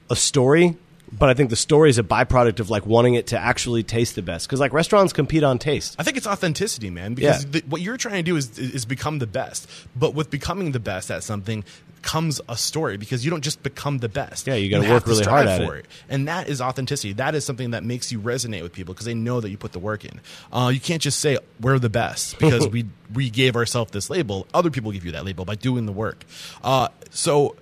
a 0.09 0.17
story 0.17 0.77
but 1.19 1.29
i 1.29 1.35
think 1.35 1.51
the 1.51 1.57
story 1.57 1.91
is 1.91 1.99
a 1.99 2.03
byproduct 2.03 2.61
of 2.61 2.71
like 2.71 2.87
wanting 2.87 3.15
it 3.15 3.27
to 3.29 3.39
actually 3.39 3.83
taste 3.83 4.15
the 4.15 4.23
best 4.23 4.47
because 4.47 4.61
like 4.61 4.73
restaurants 4.73 5.13
compete 5.13 5.43
on 5.43 5.59
taste 5.59 5.97
I 5.99 6.03
think 6.05 6.17
it's 6.17 6.27
authenticity, 6.27 6.91
man. 6.91 7.15
Because 7.15 7.45
Yeah. 7.45 7.51
the, 7.53 7.63
what 7.69 7.81
you're 7.81 7.97
trying 7.97 8.17
to 8.17 8.23
do 8.23 8.37
is 8.37 8.59
is 8.59 8.85
become 8.85 9.19
the 9.19 9.27
best. 9.27 9.69
But 9.95 10.15
with 10.15 10.31
becoming 10.31 10.73
the 10.73 10.81
best 10.81 11.11
at 11.11 11.23
something 11.23 11.65
comes 12.03 12.41
a 12.49 12.57
story 12.57 12.97
because 12.97 13.25
you 13.25 13.31
don't 13.31 13.45
just 13.45 13.63
become 13.63 13.99
the 13.99 14.09
best. 14.09 14.47
Yeah, 14.47 14.55
you 14.55 14.69
gotta 14.71 14.91
work 14.91 15.07
really 15.07 15.25
hard 15.25 15.47
at 15.47 15.65
for 15.65 15.77
it. 15.77 15.87
And 16.09 16.27
that 16.29 16.49
is 16.49 16.61
authenticity. 16.61 17.13
That 17.15 17.35
is 17.35 17.45
something 17.45 17.71
that 17.71 17.85
makes 17.85 18.11
you 18.11 18.19
resonate 18.21 18.63
with 18.63 18.73
people 18.73 18.93
because 18.95 19.07
they 19.07 19.15
know 19.15 19.41
that 19.41 19.51
you 19.51 19.57
put 19.57 19.73
the 19.73 19.79
work 19.79 20.05
in. 20.05 20.21
Uh, 20.53 20.71
you 20.75 20.81
can't 20.81 21.01
just 21.03 21.21
say 21.21 21.39
we're 21.61 21.79
the 21.79 21.91
best 21.91 22.39
because 22.41 22.67
we 22.69 22.87
we 23.15 23.31
gave 23.31 23.55
ourselves 23.57 23.93
this 23.93 24.11
label. 24.11 24.47
Other 24.53 24.71
people 24.71 24.91
give 24.93 25.05
you 25.05 25.13
that 25.13 25.25
label 25.25 25.45
by 25.45 25.55
doing 25.55 25.87
the 25.87 25.93
work. 25.93 26.25
Uh, 26.65 26.89
so 27.11 27.55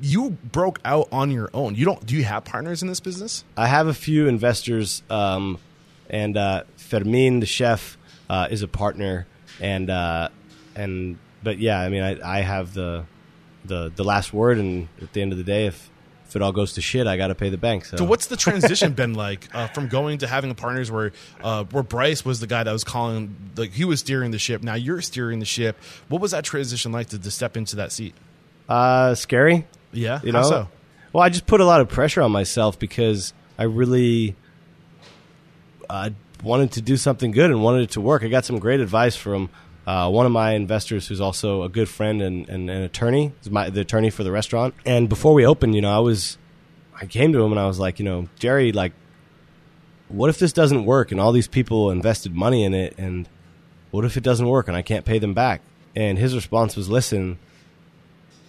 you 0.00 0.30
broke 0.30 0.80
out 0.84 1.08
on 1.12 1.30
your 1.30 1.50
own. 1.54 1.74
You 1.74 1.84
don't. 1.84 2.04
Do 2.04 2.14
you 2.16 2.24
have 2.24 2.44
partners 2.44 2.82
in 2.82 2.88
this 2.88 3.00
business? 3.00 3.44
I 3.56 3.66
have 3.66 3.86
a 3.86 3.94
few 3.94 4.28
investors, 4.28 5.02
um, 5.10 5.58
and 6.10 6.36
uh, 6.36 6.64
Fermin, 6.76 7.40
the 7.40 7.46
chef, 7.46 7.96
uh, 8.28 8.48
is 8.50 8.62
a 8.62 8.68
partner, 8.68 9.26
and 9.60 9.90
uh, 9.90 10.28
and 10.74 11.18
but 11.42 11.58
yeah, 11.58 11.80
I 11.80 11.88
mean, 11.88 12.02
I, 12.02 12.38
I 12.38 12.40
have 12.42 12.74
the 12.74 13.04
the 13.64 13.90
the 13.94 14.04
last 14.04 14.32
word, 14.32 14.58
and 14.58 14.88
at 15.00 15.12
the 15.12 15.22
end 15.22 15.32
of 15.32 15.38
the 15.38 15.44
day, 15.44 15.66
if 15.66 15.90
if 16.28 16.34
it 16.36 16.42
all 16.42 16.52
goes 16.52 16.74
to 16.74 16.80
shit, 16.80 17.06
I 17.06 17.16
got 17.16 17.28
to 17.28 17.34
pay 17.34 17.50
the 17.50 17.56
bank. 17.56 17.84
So, 17.84 17.98
So 17.98 18.04
what's 18.04 18.26
the 18.26 18.36
transition 18.36 18.92
been 18.92 19.14
like 19.14 19.48
uh, 19.54 19.68
from 19.68 19.88
going 19.88 20.18
to 20.18 20.26
having 20.26 20.54
partners 20.54 20.90
where 20.90 21.12
uh, 21.42 21.64
where 21.64 21.82
Bryce 21.82 22.24
was 22.24 22.40
the 22.40 22.46
guy 22.46 22.64
that 22.64 22.72
was 22.72 22.84
calling 22.84 23.34
like 23.56 23.72
he 23.72 23.84
was 23.84 24.00
steering 24.00 24.30
the 24.30 24.38
ship. 24.38 24.62
Now 24.62 24.74
you're 24.74 25.00
steering 25.00 25.38
the 25.38 25.46
ship. 25.46 25.78
What 26.08 26.20
was 26.20 26.32
that 26.32 26.44
transition 26.44 26.92
like 26.92 27.08
to, 27.10 27.18
to 27.18 27.30
step 27.30 27.56
into 27.56 27.76
that 27.76 27.92
seat? 27.92 28.14
uh, 28.68 29.14
scary? 29.14 29.66
Yeah, 29.96 30.20
You 30.22 30.32
know, 30.32 30.42
so? 30.42 30.68
well, 31.12 31.24
I 31.24 31.28
just 31.28 31.46
put 31.46 31.60
a 31.60 31.64
lot 31.64 31.80
of 31.80 31.88
pressure 31.88 32.22
on 32.22 32.30
myself 32.30 32.78
because 32.78 33.32
I 33.58 33.64
really 33.64 34.36
uh, 35.88 36.10
wanted 36.42 36.72
to 36.72 36.82
do 36.82 36.96
something 36.96 37.30
good 37.30 37.50
and 37.50 37.62
wanted 37.62 37.84
it 37.84 37.90
to 37.92 38.00
work. 38.00 38.22
I 38.22 38.28
got 38.28 38.44
some 38.44 38.58
great 38.58 38.80
advice 38.80 39.16
from 39.16 39.48
uh, 39.86 40.10
one 40.10 40.26
of 40.26 40.32
my 40.32 40.52
investors, 40.52 41.06
who's 41.06 41.20
also 41.20 41.62
a 41.62 41.68
good 41.68 41.88
friend 41.88 42.20
and, 42.20 42.48
and 42.48 42.68
an 42.68 42.82
attorney, 42.82 43.32
my, 43.50 43.70
the 43.70 43.80
attorney 43.82 44.10
for 44.10 44.24
the 44.24 44.32
restaurant. 44.32 44.74
And 44.84 45.08
before 45.08 45.32
we 45.32 45.46
opened, 45.46 45.74
you 45.74 45.80
know, 45.80 45.94
I 45.94 46.00
was, 46.00 46.38
I 47.00 47.06
came 47.06 47.32
to 47.32 47.42
him 47.42 47.52
and 47.52 47.60
I 47.60 47.66
was 47.66 47.78
like, 47.78 47.98
you 47.98 48.04
know, 48.04 48.28
Jerry, 48.38 48.72
like, 48.72 48.92
what 50.08 50.28
if 50.28 50.38
this 50.38 50.52
doesn't 50.52 50.84
work 50.84 51.12
and 51.12 51.20
all 51.20 51.32
these 51.32 51.48
people 51.48 51.90
invested 51.90 52.34
money 52.34 52.64
in 52.64 52.74
it 52.74 52.94
and 52.98 53.28
what 53.90 54.04
if 54.04 54.16
it 54.16 54.22
doesn't 54.22 54.46
work 54.46 54.68
and 54.68 54.76
I 54.76 54.82
can't 54.82 55.04
pay 55.04 55.18
them 55.18 55.34
back? 55.34 55.62
And 55.94 56.18
his 56.18 56.34
response 56.34 56.76
was, 56.76 56.88
listen, 56.88 57.38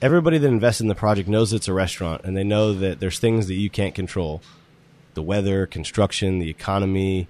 everybody 0.02 0.38
that 0.38 0.48
invests 0.48 0.82
in 0.82 0.88
the 0.88 0.96
project 0.96 1.28
knows 1.28 1.54
it's 1.54 1.68
a 1.68 1.74
restaurant 1.74 2.22
and 2.24 2.36
they 2.36 2.44
know 2.44 2.74
that 2.74 3.00
there's 3.00 3.20
things 3.20 3.48
that 3.48 3.56
you 3.56 3.70
can't 3.70 3.96
control 3.96 4.42
the 5.14 5.22
weather, 5.24 5.66
construction, 5.66 6.40
the 6.40 6.50
economy. 6.50 7.28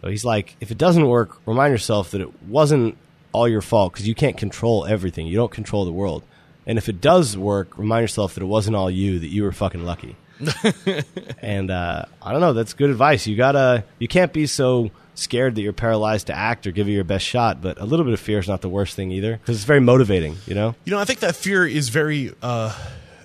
So 0.00 0.08
he's 0.08 0.24
like, 0.24 0.56
if 0.60 0.70
it 0.70 0.78
doesn't 0.78 1.06
work, 1.06 1.38
remind 1.46 1.72
yourself 1.72 2.12
that 2.12 2.20
it 2.20 2.42
wasn't 2.44 2.96
all 3.32 3.48
your 3.48 3.60
fault 3.60 3.92
because 3.92 4.06
you 4.06 4.14
can't 4.14 4.36
control 4.36 4.86
everything. 4.86 5.26
You 5.26 5.36
don't 5.36 5.50
control 5.50 5.84
the 5.84 5.92
world. 5.92 6.22
And 6.64 6.78
if 6.78 6.88
it 6.88 7.00
does 7.00 7.36
work, 7.36 7.76
remind 7.76 8.04
yourself 8.04 8.34
that 8.34 8.42
it 8.42 8.46
wasn't 8.46 8.76
all 8.76 8.90
you, 8.90 9.18
that 9.18 9.28
you 9.28 9.42
were 9.42 9.50
fucking 9.50 9.84
lucky. 9.84 10.16
and 11.38 11.70
uh, 11.70 12.04
I 12.22 12.32
don't 12.32 12.40
know, 12.40 12.52
that's 12.52 12.74
good 12.74 12.90
advice. 12.90 13.26
You 13.26 13.36
gotta, 13.36 13.84
you 13.98 14.06
can't 14.06 14.32
be 14.32 14.46
so 14.46 14.92
scared 15.14 15.54
that 15.54 15.62
you're 15.62 15.72
paralyzed 15.72 16.26
to 16.28 16.34
act 16.34 16.66
or 16.66 16.70
give 16.72 16.88
it 16.88 16.92
your 16.92 17.04
best 17.04 17.24
shot. 17.26 17.60
But 17.60 17.78
a 17.80 17.84
little 17.84 18.04
bit 18.04 18.14
of 18.14 18.20
fear 18.20 18.38
is 18.38 18.48
not 18.48 18.60
the 18.62 18.68
worst 18.68 18.96
thing 18.96 19.10
either 19.12 19.36
because 19.36 19.56
it's 19.56 19.64
very 19.64 19.80
motivating. 19.80 20.36
You 20.46 20.54
know. 20.54 20.74
You 20.84 20.92
know, 20.92 20.98
I 20.98 21.04
think 21.04 21.20
that 21.20 21.36
fear 21.36 21.66
is 21.66 21.88
very. 21.88 22.32
Uh, 22.42 22.76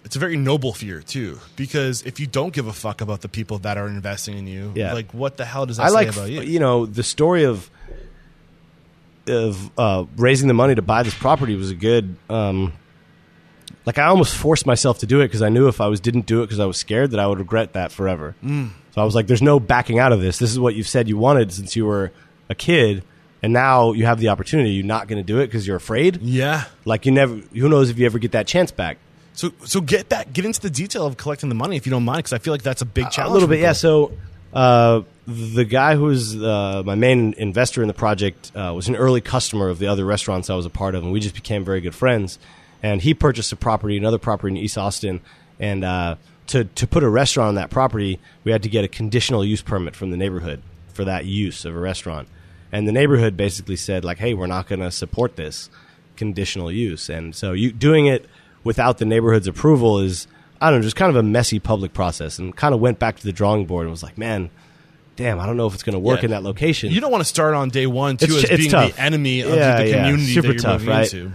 it's 0.05 0.15
a 0.15 0.19
very 0.19 0.37
noble 0.37 0.71
fear 0.73 1.01
too, 1.01 1.37
because 1.57 2.01
if 2.03 2.17
you 2.19 2.27
don't 2.27 2.53
give 2.53 2.65
a 2.67 2.71
fuck 2.71 3.01
about 3.01 3.19
the 3.21 3.27
people 3.27 3.57
that 3.59 3.77
are 3.77 3.87
investing 3.87 4.37
in 4.37 4.47
you, 4.47 4.71
Yeah. 4.73 4.93
like 4.93 5.13
what 5.13 5.35
the 5.35 5.43
hell 5.43 5.65
does 5.65 5.75
that 5.77 5.83
I 5.83 5.87
say 5.89 5.93
like 5.93 6.07
about 6.09 6.29
you? 6.31 6.41
you 6.43 6.59
know 6.59 6.85
the 6.85 7.03
story 7.03 7.43
of 7.43 7.69
of 9.27 9.69
uh, 9.77 10.05
raising 10.15 10.47
the 10.47 10.53
money 10.53 10.75
to 10.75 10.81
buy 10.81 11.03
this 11.03 11.13
property 11.13 11.55
was 11.55 11.71
a 11.71 11.75
good. 11.75 12.15
Um, 12.29 12.71
like 13.87 13.97
I 13.97 14.07
almost 14.07 14.35
forced 14.35 14.65
myself 14.65 14.99
to 14.99 15.05
do 15.05 15.21
it 15.21 15.29
because 15.29 15.41
I 15.41 15.47
knew 15.47 15.69
if 15.69 15.79
I 15.79 15.87
was 15.87 16.01
didn't 16.01 16.25
do 16.25 16.41
it 16.43 16.47
because 16.47 16.59
I 16.59 16.65
was 16.65 16.75
scared 16.75 17.11
that 17.11 17.21
I 17.21 17.25
would 17.25 17.39
regret 17.39 17.71
that 17.73 17.93
forever. 17.93 18.35
Mm. 18.43 18.71
So 18.91 19.01
I 19.01 19.05
was 19.05 19.15
like, 19.15 19.27
"There's 19.27 19.41
no 19.41 19.61
backing 19.61 19.97
out 19.97 20.11
of 20.11 20.19
this. 20.19 20.39
This 20.39 20.51
is 20.51 20.59
what 20.59 20.75
you've 20.75 20.89
said 20.89 21.07
you 21.07 21.17
wanted 21.17 21.53
since 21.53 21.73
you 21.77 21.85
were 21.85 22.11
a 22.49 22.55
kid, 22.55 23.05
and 23.41 23.53
now 23.53 23.93
you 23.93 24.05
have 24.05 24.19
the 24.19 24.27
opportunity. 24.27 24.71
You're 24.71 24.85
not 24.85 25.07
going 25.07 25.19
to 25.19 25.23
do 25.23 25.39
it 25.39 25.47
because 25.47 25.65
you're 25.65 25.77
afraid. 25.77 26.17
yeah. 26.21 26.65
Like 26.83 27.05
you 27.05 27.13
never. 27.13 27.35
Who 27.35 27.69
knows 27.69 27.89
if 27.89 27.97
you 27.97 28.05
ever 28.05 28.19
get 28.19 28.33
that 28.33 28.45
chance 28.45 28.71
back? 28.71 28.97
So 29.31 29.53
so 29.63 29.79
get 29.79 30.09
that, 30.09 30.33
get 30.33 30.43
into 30.43 30.59
the 30.59 30.69
detail 30.69 31.05
of 31.05 31.15
collecting 31.15 31.47
the 31.47 31.55
money 31.55 31.77
if 31.77 31.85
you 31.85 31.89
don't 31.91 32.03
mind, 32.03 32.19
because 32.19 32.33
I 32.33 32.39
feel 32.39 32.53
like 32.53 32.63
that's 32.63 32.81
a 32.81 32.85
big 32.85 33.09
challenge. 33.09 33.31
A 33.31 33.33
little 33.33 33.47
bit, 33.47 33.61
yeah. 33.61 33.71
So 33.71 34.11
uh, 34.51 35.03
the 35.25 35.63
guy 35.63 35.95
who's 35.95 36.35
uh, 36.35 36.83
my 36.85 36.95
main 36.95 37.35
investor 37.37 37.81
in 37.83 37.87
the 37.87 37.93
project 37.93 38.51
uh, 38.53 38.73
was 38.75 38.89
an 38.89 38.97
early 38.97 39.21
customer 39.21 39.69
of 39.69 39.79
the 39.79 39.87
other 39.87 40.03
restaurants 40.03 40.49
I 40.49 40.55
was 40.55 40.65
a 40.65 40.69
part 40.69 40.93
of, 40.93 41.03
and 41.03 41.13
we 41.13 41.21
just 41.21 41.35
became 41.35 41.63
very 41.63 41.79
good 41.79 41.95
friends. 41.95 42.37
And 42.83 43.01
he 43.01 43.13
purchased 43.13 43.51
a 43.51 43.55
property, 43.55 43.97
another 43.97 44.17
property 44.19 44.55
in 44.55 44.57
East 44.63 44.77
Austin, 44.77 45.21
and 45.59 45.83
uh, 45.83 46.15
to 46.47 46.65
to 46.65 46.87
put 46.87 47.03
a 47.03 47.09
restaurant 47.09 47.49
on 47.49 47.55
that 47.55 47.69
property, 47.69 48.19
we 48.43 48.51
had 48.51 48.63
to 48.63 48.69
get 48.69 48.83
a 48.85 48.87
conditional 48.87 49.43
use 49.43 49.61
permit 49.61 49.95
from 49.95 50.11
the 50.11 50.17
neighborhood 50.17 50.61
for 50.93 51.03
that 51.05 51.25
use 51.25 51.65
of 51.65 51.75
a 51.75 51.79
restaurant. 51.79 52.27
And 52.71 52.87
the 52.87 52.91
neighborhood 52.91 53.35
basically 53.35 53.75
said 53.77 54.05
like, 54.05 54.19
"Hey, 54.19 54.33
we're 54.33 54.45
not 54.47 54.67
going 54.67 54.81
to 54.81 54.91
support 54.91 55.35
this 55.37 55.69
conditional 56.15 56.71
use." 56.71 57.09
And 57.09 57.35
so 57.35 57.53
you 57.53 57.71
doing 57.71 58.05
it 58.05 58.25
without 58.63 58.97
the 58.99 59.05
neighborhood's 59.05 59.47
approval 59.47 59.99
is 59.99 60.27
I 60.61 60.69
don't 60.69 60.79
know, 60.79 60.83
just 60.83 60.95
kind 60.95 61.09
of 61.09 61.15
a 61.15 61.23
messy 61.23 61.59
public 61.59 61.93
process 61.93 62.39
and 62.39 62.55
kind 62.55 62.73
of 62.73 62.79
went 62.79 62.99
back 62.99 63.17
to 63.17 63.23
the 63.23 63.31
drawing 63.31 63.65
board 63.67 63.83
and 63.85 63.91
was 63.91 64.01
like, 64.01 64.17
man, 64.17 64.49
damn, 65.15 65.39
I 65.39 65.45
don't 65.45 65.55
know 65.55 65.67
if 65.67 65.73
it's 65.75 65.83
going 65.83 65.93
to 65.93 65.99
work 65.99 66.19
Yeah. 66.21 66.25
in 66.25 66.31
that 66.31 66.41
location. 66.43 66.91
You 66.91 66.99
don't 66.99 67.11
want 67.11 67.21
to 67.21 67.29
start 67.29 67.53
on 67.53 67.69
day 67.69 67.85
one 67.85 68.17
too 68.17 68.25
It's- 68.25 68.43
as 68.45 68.49
it's 68.49 68.57
being 68.61 68.71
tough. 68.71 68.95
the 68.95 69.01
enemy 69.01 69.41
of 69.41 69.49
Yeah, 69.53 69.77
the 69.83 69.89
yeah. 69.89 69.97
community 69.97 70.33
Super 70.33 70.47
that 70.47 70.53
you're 70.53 70.61
tough, 70.61 70.81
moving 70.81 70.95
right? 70.95 71.13
into. 71.13 71.31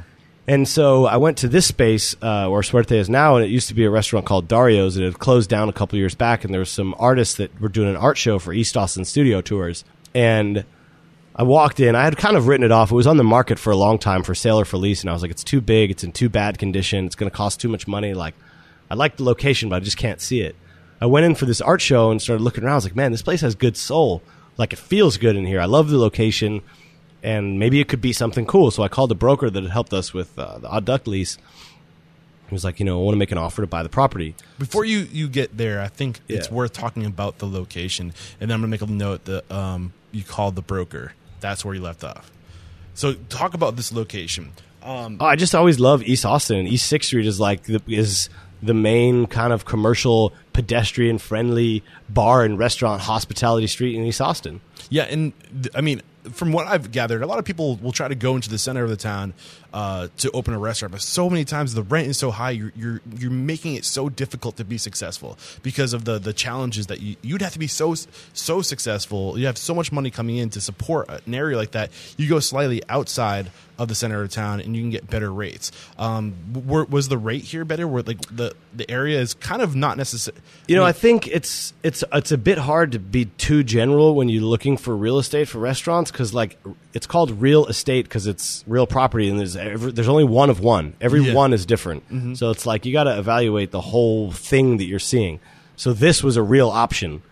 And 0.46 0.66
so 0.66 1.06
I 1.06 1.18
went 1.18 1.38
to 1.38 1.48
this 1.48 1.66
space 1.66 2.16
uh, 2.20 2.48
where 2.48 2.62
Suerte 2.62 2.98
is 2.98 3.08
now, 3.08 3.36
and 3.36 3.44
it 3.44 3.48
used 3.48 3.68
to 3.68 3.74
be 3.74 3.84
a 3.84 3.90
restaurant 3.90 4.26
called 4.26 4.48
Dario's. 4.48 4.96
It 4.96 5.04
had 5.04 5.18
closed 5.18 5.48
down 5.48 5.68
a 5.68 5.72
couple 5.72 5.98
years 5.98 6.16
back, 6.16 6.44
and 6.44 6.52
there 6.52 6.58
was 6.58 6.70
some 6.70 6.96
artists 6.98 7.36
that 7.36 7.60
were 7.60 7.68
doing 7.68 7.88
an 7.88 7.96
art 7.96 8.18
show 8.18 8.40
for 8.40 8.52
East 8.52 8.76
Austin 8.76 9.04
Studio 9.04 9.40
Tours. 9.40 9.84
And 10.14 10.64
I 11.36 11.44
walked 11.44 11.78
in. 11.78 11.94
I 11.94 12.02
had 12.02 12.16
kind 12.16 12.36
of 12.36 12.48
written 12.48 12.64
it 12.64 12.72
off. 12.72 12.90
It 12.90 12.94
was 12.96 13.06
on 13.06 13.18
the 13.18 13.24
market 13.24 13.58
for 13.58 13.70
a 13.70 13.76
long 13.76 13.98
time 13.98 14.24
for 14.24 14.34
sale 14.34 14.58
or 14.58 14.64
for 14.64 14.78
lease, 14.78 15.00
and 15.02 15.10
I 15.10 15.12
was 15.12 15.22
like, 15.22 15.30
it's 15.30 15.44
too 15.44 15.60
big. 15.60 15.92
It's 15.92 16.02
in 16.02 16.10
too 16.10 16.28
bad 16.28 16.58
condition. 16.58 17.06
It's 17.06 17.14
going 17.14 17.30
to 17.30 17.36
cost 17.36 17.60
too 17.60 17.68
much 17.68 17.86
money. 17.86 18.12
Like, 18.12 18.34
I 18.90 18.94
like 18.94 19.16
the 19.18 19.24
location, 19.24 19.68
but 19.68 19.76
I 19.76 19.80
just 19.80 19.96
can't 19.96 20.20
see 20.20 20.40
it. 20.40 20.56
I 21.00 21.06
went 21.06 21.24
in 21.24 21.36
for 21.36 21.46
this 21.46 21.60
art 21.60 21.80
show 21.80 22.10
and 22.10 22.20
started 22.20 22.42
looking 22.42 22.64
around. 22.64 22.72
I 22.72 22.76
was 22.76 22.84
like, 22.84 22.96
man, 22.96 23.12
this 23.12 23.22
place 23.22 23.42
has 23.42 23.54
good 23.54 23.76
soul. 23.76 24.22
Like, 24.58 24.72
it 24.72 24.78
feels 24.78 25.18
good 25.18 25.36
in 25.36 25.46
here. 25.46 25.60
I 25.60 25.66
love 25.66 25.88
the 25.88 25.98
location 25.98 26.62
and 27.22 27.58
maybe 27.58 27.80
it 27.80 27.88
could 27.88 28.00
be 28.00 28.12
something 28.12 28.46
cool. 28.46 28.70
So 28.70 28.82
I 28.82 28.88
called 28.88 29.10
the 29.10 29.14
broker 29.14 29.48
that 29.50 29.62
had 29.62 29.72
helped 29.72 29.92
us 29.92 30.12
with 30.12 30.38
uh, 30.38 30.58
the 30.58 30.68
Odd 30.68 30.84
Duck 30.84 31.06
lease. 31.06 31.38
He 32.48 32.54
was 32.54 32.64
like, 32.64 32.78
you 32.80 32.84
know, 32.84 33.00
I 33.00 33.04
want 33.04 33.14
to 33.14 33.18
make 33.18 33.32
an 33.32 33.38
offer 33.38 33.62
to 33.62 33.66
buy 33.66 33.82
the 33.82 33.88
property. 33.88 34.34
Before 34.58 34.84
you, 34.84 35.06
you 35.10 35.26
get 35.28 35.56
there, 35.56 35.80
I 35.80 35.88
think 35.88 36.20
it's 36.28 36.50
worth 36.50 36.72
talking 36.74 37.06
about 37.06 37.38
the 37.38 37.46
location, 37.46 38.12
and 38.40 38.50
then 38.50 38.54
I'm 38.54 38.60
gonna 38.60 38.70
make 38.70 38.82
a 38.82 38.86
note 38.86 39.24
that 39.24 39.50
um, 39.50 39.92
you 40.10 40.22
called 40.22 40.54
the 40.54 40.62
broker. 40.62 41.14
That's 41.40 41.64
where 41.64 41.74
you 41.74 41.80
left 41.80 42.04
off. 42.04 42.30
So 42.94 43.14
talk 43.14 43.54
about 43.54 43.76
this 43.76 43.90
location. 43.90 44.52
Um, 44.82 45.16
Oh, 45.18 45.24
I 45.26 45.36
just 45.36 45.54
always 45.54 45.80
love 45.80 46.02
East 46.02 46.26
Austin. 46.26 46.66
East 46.66 46.86
Sixth 46.86 47.06
Street 47.06 47.26
is 47.26 47.40
like 47.40 47.62
the, 47.62 47.80
is 47.88 48.28
the 48.62 48.74
main 48.74 49.26
kind 49.26 49.52
of 49.52 49.64
commercial, 49.64 50.32
pedestrian 50.52 51.16
friendly 51.18 51.82
bar 52.10 52.44
and 52.44 52.58
restaurant 52.58 53.00
hospitality 53.02 53.66
street 53.66 53.96
in 53.96 54.04
East 54.04 54.20
Austin. 54.20 54.60
Yeah, 54.90 55.04
and 55.04 55.32
th- 55.50 55.70
I 55.74 55.80
mean, 55.80 56.02
from 56.30 56.52
what 56.52 56.66
I've 56.66 56.92
gathered, 56.92 57.22
a 57.22 57.26
lot 57.26 57.38
of 57.38 57.44
people 57.44 57.76
will 57.76 57.92
try 57.92 58.08
to 58.08 58.14
go 58.14 58.36
into 58.36 58.48
the 58.48 58.58
center 58.58 58.84
of 58.84 58.90
the 58.90 58.96
town 58.96 59.34
uh, 59.72 60.08
to 60.18 60.30
open 60.32 60.54
a 60.54 60.58
restaurant, 60.58 60.92
but 60.92 61.02
so 61.02 61.28
many 61.28 61.44
times 61.44 61.74
the 61.74 61.82
rent 61.82 62.08
is 62.08 62.18
so 62.18 62.30
high, 62.30 62.50
you're 62.50 62.72
you're 62.76 63.00
you're 63.18 63.30
making 63.30 63.74
it 63.74 63.84
so 63.84 64.08
difficult 64.08 64.56
to 64.56 64.64
be 64.64 64.78
successful 64.78 65.38
because 65.62 65.92
of 65.92 66.04
the 66.04 66.18
the 66.18 66.32
challenges 66.32 66.86
that 66.86 67.00
you 67.00 67.16
you'd 67.22 67.42
have 67.42 67.52
to 67.52 67.58
be 67.58 67.66
so 67.66 67.94
so 68.32 68.62
successful. 68.62 69.38
You 69.38 69.46
have 69.46 69.58
so 69.58 69.74
much 69.74 69.90
money 69.90 70.10
coming 70.10 70.36
in 70.36 70.50
to 70.50 70.60
support 70.60 71.08
an 71.08 71.34
area 71.34 71.56
like 71.56 71.72
that. 71.72 71.90
You 72.16 72.28
go 72.28 72.38
slightly 72.40 72.82
outside 72.88 73.50
of 73.82 73.88
the 73.88 73.94
center 73.94 74.22
of 74.22 74.30
town, 74.30 74.60
and 74.60 74.76
you 74.76 74.82
can 74.82 74.90
get 74.90 75.10
better 75.10 75.32
rates. 75.32 75.72
Um, 75.98 76.34
were, 76.66 76.84
was 76.84 77.08
the 77.08 77.18
rate 77.18 77.42
here 77.42 77.64
better? 77.64 77.86
Where 77.88 78.02
like 78.02 78.20
the 78.34 78.54
the 78.74 78.90
area 78.90 79.20
is 79.20 79.34
kind 79.34 79.60
of 79.60 79.74
not 79.74 79.96
necessary. 79.96 80.36
You 80.68 80.76
know, 80.76 80.84
I 80.84 80.92
think 80.92 81.26
it's 81.28 81.72
it's 81.82 82.04
it's 82.12 82.32
a 82.32 82.38
bit 82.38 82.58
hard 82.58 82.92
to 82.92 82.98
be 82.98 83.26
too 83.26 83.62
general 83.64 84.14
when 84.14 84.28
you're 84.28 84.42
looking 84.42 84.76
for 84.76 84.96
real 84.96 85.18
estate 85.18 85.48
for 85.48 85.58
restaurants 85.58 86.10
because 86.10 86.32
like 86.32 86.58
it's 86.94 87.06
called 87.06 87.30
real 87.42 87.66
estate 87.66 88.04
because 88.04 88.26
it's 88.26 88.62
real 88.66 88.86
property 88.86 89.28
and 89.28 89.38
there's 89.40 89.56
every, 89.56 89.92
there's 89.92 90.08
only 90.08 90.24
one 90.24 90.48
of 90.50 90.60
one. 90.60 90.94
Every 91.00 91.20
Yeah. 91.22 91.34
one 91.34 91.52
is 91.52 91.66
different, 91.66 92.36
so 92.38 92.50
it's 92.50 92.64
like 92.66 92.86
you 92.86 92.92
got 92.92 93.04
to 93.04 93.18
evaluate 93.18 93.70
the 93.72 93.80
whole 93.80 94.30
thing 94.32 94.76
that 94.78 94.84
you're 94.84 94.98
seeing. 94.98 95.40
So 95.76 95.92
this 95.92 96.22
was 96.22 96.36
a 96.36 96.42
real 96.42 96.68
option 96.70 97.22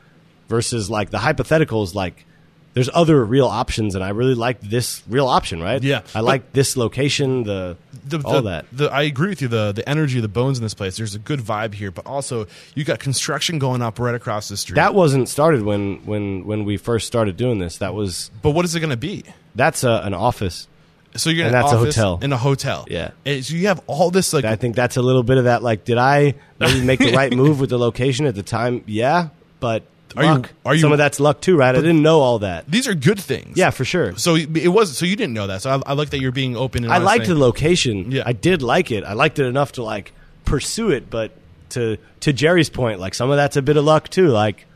versus 0.49 0.91
like 0.91 1.11
the 1.11 1.19
hypothetical 1.19 1.83
is 1.85 1.95
like 1.95 2.27
there's 2.75 2.89
other 2.93 3.25
real 3.25 3.47
options 3.47 3.95
and 3.95 4.05
I 4.05 4.11
really 4.11 4.35
like 4.35 4.61
this 4.61 5.03
real 5.09 5.27
option, 5.27 5.61
right? 5.63 5.83
Yeah, 5.83 6.03
I 6.15 6.21
like 6.21 6.53
this 6.53 6.77
location, 6.77 7.43
the, 7.43 7.77
the, 8.05 8.21
all 8.25 8.43
the- 8.43 8.51
that. 8.51 8.67
The, 8.73 8.93
I 8.93 9.03
agree 9.03 9.31
with 9.31 9.43
you. 9.43 9.49
The 9.49 9.73
the 9.73 9.89
energy, 9.89 10.21
the 10.21 10.29
bones 10.29 10.59
in 10.59 10.65
this 10.65 10.75
place. 10.75 10.97
There's 10.97 11.15
a 11.15 11.19
good 11.19 11.41
vibe 11.41 11.75
here, 11.75 11.91
but 11.91 12.07
also 12.07 12.47
you 12.75 12.85
got 12.85 12.99
construction 12.99 13.59
going 13.59 13.83
up 13.83 13.99
right 13.99 14.15
across 14.15 14.49
the 14.49 14.57
street. 14.57 14.77
That 14.77 14.95
wasn't 14.95 15.29
started 15.29 15.63
when 15.63 16.05
when 16.07 16.45
when 16.45 16.65
we 16.65 16.77
first 16.77 17.07
started 17.07 17.37
doing 17.37 17.59
this. 17.59 17.79
That 17.79 17.95
was 17.95 18.31
but 18.43 18.51
what 18.51 18.65
is 18.65 18.75
it 18.75 18.81
going 18.81 18.91
to 18.91 18.97
be? 18.97 19.25
that's 19.55 19.85
a, 19.85 20.01
an 20.05 20.15
office. 20.15 20.69
So 21.17 21.29
you're 21.29 21.49
in 21.49 21.55
an 21.55 21.61
that's 21.61 21.73
a 21.73 21.77
hotel. 21.77 22.21
In 22.23 22.33
a 22.33 22.37
hotel. 22.37 22.87
Yeah. 22.89 23.11
And 23.27 23.45
so 23.45 23.55
you 23.55 23.67
have 23.67 23.83
all 23.89 24.11
this 24.13 24.33
like 24.33 24.45
I 24.45 24.55
think 24.55 24.77
that's 24.77 24.97
a 24.97 25.03
little 25.03 25.25
bit 25.25 25.39
of 25.39 25.45
that. 25.45 25.61
Like, 25.63 25.85
did 25.85 25.99
I 25.99 26.35
maybe 26.61 26.85
make 26.85 27.01
the 27.01 27.13
right 27.17 27.33
move 27.33 27.59
with 27.59 27.71
the 27.71 27.79
location 27.79 28.27
at 28.27 28.37
the 28.37 28.45
time? 28.45 28.85
Yeah, 28.87 29.31
but 29.59 29.83
Are 30.17 30.25
you- 30.25 30.45
are 30.67 30.75
you- 30.75 30.81
some 30.81 30.93
of 30.93 30.99
that's 30.99 31.21
luck 31.21 31.41
too, 31.41 31.57
right? 31.57 31.75
I 31.75 31.79
didn't 31.81 32.03
know 32.03 32.21
all 32.21 32.41
that. 32.41 32.65
these 32.71 32.89
are 32.89 32.95
good 32.95 33.21
things. 33.21 33.57
Yeah, 33.57 33.71
for 33.71 33.85
sure. 33.85 34.17
So 34.17 34.35
it 34.37 34.69
was. 34.73 34.97
So 34.99 35.07
you 35.07 35.15
didn't 35.17 35.35
know 35.35 35.47
that. 35.47 35.63
So 35.63 35.71
I, 35.71 35.91
I 35.91 35.93
like 35.95 36.11
that 36.11 36.21
you're 36.21 36.33
being 36.33 36.57
open. 36.57 36.85
And 36.85 36.93
I 36.93 36.99
liked 36.99 37.27
saying- 37.27 37.39
the 37.39 37.45
location. 37.45 38.11
Yeah. 38.11 38.23
I 38.27 38.33
did 38.33 38.63
like 38.63 38.91
it. 38.91 39.05
I 39.05 39.13
liked 39.13 39.39
it 39.39 39.47
enough 39.47 39.73
to 39.73 39.83
like 39.83 40.13
pursue 40.45 40.91
it. 40.91 41.11
But 41.11 41.31
to 41.71 41.97
to 42.21 42.33
Jerry's 42.33 42.71
point, 42.71 42.99
like 42.99 43.15
some 43.15 43.31
of 43.31 43.37
that's 43.37 43.57
a 43.57 43.63
bit 43.63 43.77
of 43.77 43.85
luck 43.85 44.09
too. 44.09 44.29
Like. 44.29 44.67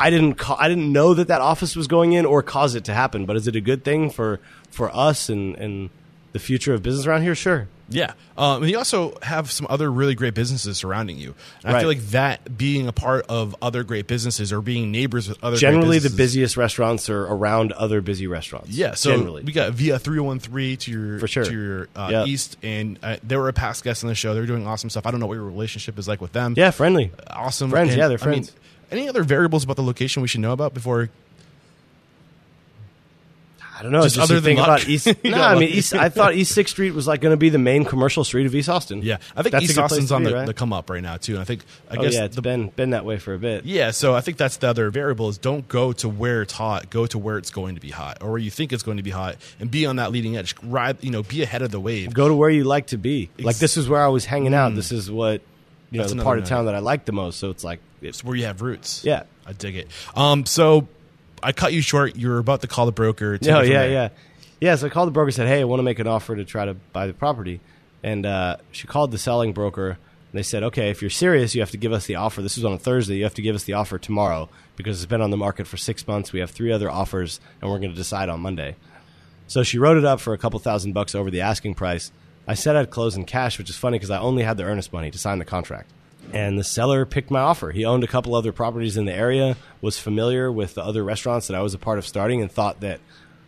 I 0.00 0.10
didn't 0.10 0.34
ca- 0.34 0.56
I 0.60 0.68
didn't 0.68 0.92
know 0.92 1.12
that 1.14 1.26
that 1.26 1.40
office 1.40 1.74
was 1.74 1.88
going 1.88 2.12
in 2.12 2.24
or 2.24 2.40
cause 2.42 2.76
it 2.76 2.84
to 2.84 2.94
happen. 2.94 3.26
But 3.26 3.34
is 3.36 3.48
it 3.48 3.56
a 3.56 3.60
good 3.60 3.84
thing 3.84 4.10
for 4.10 4.38
for 4.70 4.94
us 4.96 5.28
and 5.28 5.56
and 5.56 5.90
the 6.32 6.38
future 6.38 6.72
of 6.72 6.82
business 6.84 7.04
around 7.04 7.22
here? 7.22 7.34
Sure. 7.34 7.66
Yeah. 7.90 8.12
Um, 8.36 8.62
and 8.62 8.70
you 8.70 8.76
also 8.76 9.14
have 9.22 9.50
some 9.50 9.66
other 9.70 9.90
really 9.90 10.14
great 10.14 10.34
businesses 10.34 10.76
surrounding 10.78 11.16
you. 11.18 11.34
And 11.62 11.70
I 11.70 11.72
Right. 11.72 11.80
feel 11.80 11.88
like 11.88 12.06
that 12.10 12.58
being 12.58 12.86
a 12.86 12.92
part 12.92 13.24
of 13.28 13.56
other 13.62 13.82
great 13.82 14.06
businesses 14.06 14.52
or 14.52 14.60
being 14.60 14.90
neighbors 14.92 15.28
with 15.28 15.38
other 15.42 15.54
great 15.54 15.60
Generally, 15.60 15.98
the 16.00 16.10
busiest 16.10 16.56
restaurants 16.56 17.08
are 17.08 17.22
around 17.24 17.72
other 17.72 18.00
busy 18.00 18.26
restaurants. 18.26 18.70
Yeah, 18.70 18.94
so 18.94 19.10
generally. 19.16 19.42
we 19.42 19.52
got 19.52 19.72
via 19.72 19.98
three 19.98 20.18
hundred 20.18 20.26
one 20.26 20.38
three 20.38 20.76
to 20.76 20.90
your 20.90 21.18
For 21.18 21.28
sure. 21.28 21.44
to 21.44 21.52
your 21.52 21.88
uh, 21.96 22.08
Yeah. 22.10 22.24
east, 22.26 22.56
and 22.62 22.98
uh, 23.02 23.16
they 23.26 23.36
were 23.36 23.48
a 23.48 23.52
past 23.54 23.84
guest 23.84 24.04
on 24.04 24.08
the 24.08 24.14
show. 24.14 24.34
They're 24.34 24.44
doing 24.46 24.66
awesome 24.66 24.90
stuff. 24.90 25.06
I 25.06 25.10
don't 25.10 25.20
know 25.20 25.26
what 25.26 25.34
your 25.34 25.44
relationship 25.44 25.98
is 25.98 26.06
like 26.06 26.20
with 26.20 26.32
them. 26.32 26.54
yeah, 26.56 26.70
friendly. 26.70 27.10
awesome 27.30 27.70
Friends, 27.70 27.90
And, 27.90 27.98
yeah, 27.98 28.08
they're 28.08 28.18
I 28.20 28.26
mean, 28.26 28.44
friends. 28.44 28.52
any 28.90 29.08
other 29.08 29.22
variables 29.22 29.64
about 29.64 29.76
the 29.76 29.82
location 29.82 30.20
we 30.22 30.28
should 30.28 30.40
know 30.40 30.52
about 30.52 30.74
before? 30.74 31.08
I 33.78 33.82
don't 33.82 33.92
know. 33.92 34.02
Just 34.02 34.16
Just, 34.16 34.24
other 34.30 34.34
you 34.36 34.40
than 34.40 34.56
luck. 34.56 34.66
about 34.82 34.88
East. 34.88 35.06
No, 35.24 35.40
I 35.40 35.54
mean. 35.54 35.68
East. 35.68 35.94
I 35.94 36.08
thought 36.08 36.34
East 36.34 36.52
Sixth 36.52 36.72
Street 36.72 36.90
was 36.92 37.06
like 37.06 37.20
going 37.20 37.32
to 37.32 37.36
be 37.36 37.48
the 37.48 37.58
main 37.58 37.84
commercial 37.84 38.24
street 38.24 38.46
of 38.46 38.54
East 38.54 38.68
Austin. 38.68 39.02
Yeah, 39.02 39.18
I 39.36 39.42
think 39.42 39.52
That's 39.52 39.64
East 39.66 39.78
Austin's 39.78 40.10
on 40.10 40.24
be, 40.24 40.30
the, 40.30 40.34
right? 40.34 40.46
the 40.46 40.54
come 40.54 40.72
up 40.72 40.90
right 40.90 41.02
now 41.02 41.16
too. 41.16 41.34
And 41.34 41.40
I 41.40 41.44
think 41.44 41.62
I 41.90 41.96
Oh 41.96 42.02
guess 42.02 42.14
yeah, 42.14 42.24
it's 42.24 42.34
the, 42.36 42.42
been 42.42 42.68
been 42.70 42.90
that 42.90 43.04
way 43.04 43.18
for 43.18 43.34
a 43.34 43.38
bit. 43.38 43.64
yeah. 43.64 43.92
So 43.92 44.14
I 44.14 44.20
think 44.20 44.36
that's 44.36 44.56
the 44.56 44.66
other 44.68 44.90
variable 44.90 45.28
is 45.28 45.38
don't 45.38 45.68
go 45.68 45.92
to 45.92 46.08
where 46.08 46.42
it's 46.42 46.52
hot. 46.52 46.90
Go 46.90 47.06
to 47.06 47.18
where 47.18 47.38
it's 47.38 47.50
going 47.50 47.76
to 47.76 47.80
be 47.80 47.90
hot 47.90 48.18
or 48.20 48.30
where 48.30 48.38
you 48.38 48.50
think 48.50 48.72
it's 48.72 48.82
going 48.82 48.96
to 48.96 49.02
be 49.04 49.10
hot, 49.10 49.36
and 49.60 49.70
be 49.70 49.86
on 49.86 49.96
that 49.96 50.10
leading 50.10 50.36
edge. 50.36 50.54
Ride, 50.62 50.96
you 51.02 51.10
know, 51.10 51.22
be 51.22 51.42
ahead 51.42 51.62
of 51.62 51.70
the 51.70 51.80
wave. 51.80 52.12
Go 52.12 52.26
to 52.28 52.34
where 52.34 52.50
you 52.50 52.64
like 52.64 52.88
to 52.88 52.98
be. 52.98 53.30
Like 53.38 53.58
this 53.58 53.76
is 53.76 53.88
where 53.88 54.02
I 54.02 54.08
was 54.08 54.24
hanging 54.24 54.54
out. 54.54 54.74
This 54.74 54.90
is 54.90 55.10
what 55.10 55.40
you 55.90 55.98
know 55.98 56.02
That's 56.04 56.10
the 56.12 56.14
another 56.16 56.24
part 56.24 56.38
of 56.40 56.44
town 56.46 56.66
that 56.66 56.74
I 56.74 56.80
like 56.80 57.04
the 57.04 57.12
most. 57.12 57.38
So 57.38 57.50
it's 57.50 57.62
like 57.64 57.80
It's 58.02 58.24
where 58.24 58.34
you 58.36 58.44
have 58.46 58.60
roots. 58.60 59.04
Yeah. 59.04 59.22
I 59.46 59.52
dig 59.52 59.76
it. 59.76 59.88
Um, 60.14 60.44
so 60.44 60.86
I 61.42 61.52
cut 61.52 61.72
you 61.72 61.80
short. 61.80 62.16
You 62.16 62.28
were 62.28 62.38
about 62.38 62.60
to 62.62 62.66
call 62.66 62.86
the 62.86 62.92
broker. 62.92 63.38
No, 63.42 63.60
it 63.60 63.68
yeah, 63.68 63.78
there. 63.78 63.90
yeah, 63.90 64.08
yeah. 64.60 64.74
So 64.76 64.86
I 64.86 64.90
called 64.90 65.08
the 65.08 65.12
broker, 65.12 65.28
and 65.28 65.34
said, 65.34 65.48
"Hey, 65.48 65.60
I 65.60 65.64
want 65.64 65.80
to 65.80 65.84
make 65.84 65.98
an 65.98 66.06
offer 66.06 66.34
to 66.36 66.44
try 66.44 66.64
to 66.64 66.74
buy 66.74 67.06
the 67.06 67.14
property," 67.14 67.60
and 68.02 68.24
uh, 68.26 68.56
she 68.72 68.86
called 68.86 69.10
the 69.10 69.18
selling 69.18 69.52
broker. 69.52 69.90
And 69.90 70.38
they 70.38 70.42
said, 70.42 70.62
"Okay, 70.62 70.90
if 70.90 71.00
you're 71.00 71.10
serious, 71.10 71.54
you 71.54 71.60
have 71.62 71.70
to 71.70 71.76
give 71.76 71.92
us 71.92 72.06
the 72.06 72.16
offer. 72.16 72.42
This 72.42 72.58
is 72.58 72.64
on 72.64 72.72
a 72.72 72.78
Thursday. 72.78 73.16
You 73.16 73.24
have 73.24 73.34
to 73.34 73.42
give 73.42 73.54
us 73.54 73.64
the 73.64 73.74
offer 73.74 73.98
tomorrow 73.98 74.48
because 74.76 74.98
it's 74.98 75.08
been 75.08 75.22
on 75.22 75.30
the 75.30 75.36
market 75.36 75.66
for 75.66 75.76
six 75.76 76.06
months. 76.06 76.32
We 76.32 76.40
have 76.40 76.50
three 76.50 76.72
other 76.72 76.90
offers, 76.90 77.40
and 77.60 77.70
we're 77.70 77.78
going 77.78 77.90
to 77.90 77.96
decide 77.96 78.28
on 78.28 78.40
Monday." 78.40 78.76
So 79.46 79.62
she 79.62 79.78
wrote 79.78 79.96
it 79.96 80.04
up 80.04 80.20
for 80.20 80.34
a 80.34 80.38
couple 80.38 80.58
thousand 80.60 80.92
bucks 80.92 81.14
over 81.14 81.30
the 81.30 81.40
asking 81.40 81.74
price. 81.74 82.12
I 82.46 82.54
said 82.54 82.76
I'd 82.76 82.90
close 82.90 83.16
in 83.16 83.24
cash, 83.24 83.58
which 83.58 83.70
is 83.70 83.76
funny 83.76 83.98
because 83.98 84.10
I 84.10 84.18
only 84.18 84.42
had 84.42 84.56
the 84.56 84.64
earnest 84.64 84.92
money 84.92 85.10
to 85.10 85.18
sign 85.18 85.38
the 85.38 85.44
contract. 85.44 85.90
And 86.32 86.58
the 86.58 86.64
seller 86.64 87.06
picked 87.06 87.30
my 87.30 87.40
offer. 87.40 87.70
He 87.70 87.84
owned 87.84 88.04
a 88.04 88.08
couple 88.08 88.34
other 88.34 88.52
properties 88.52 88.96
in 88.96 89.04
the 89.06 89.12
area, 89.14 89.56
was 89.80 89.98
familiar 89.98 90.50
with 90.52 90.74
the 90.74 90.82
other 90.84 91.02
restaurants 91.02 91.46
that 91.46 91.54
I 91.54 91.62
was 91.62 91.74
a 91.74 91.78
part 91.78 91.98
of 91.98 92.06
starting, 92.06 92.42
and 92.42 92.50
thought 92.52 92.80
that 92.80 93.00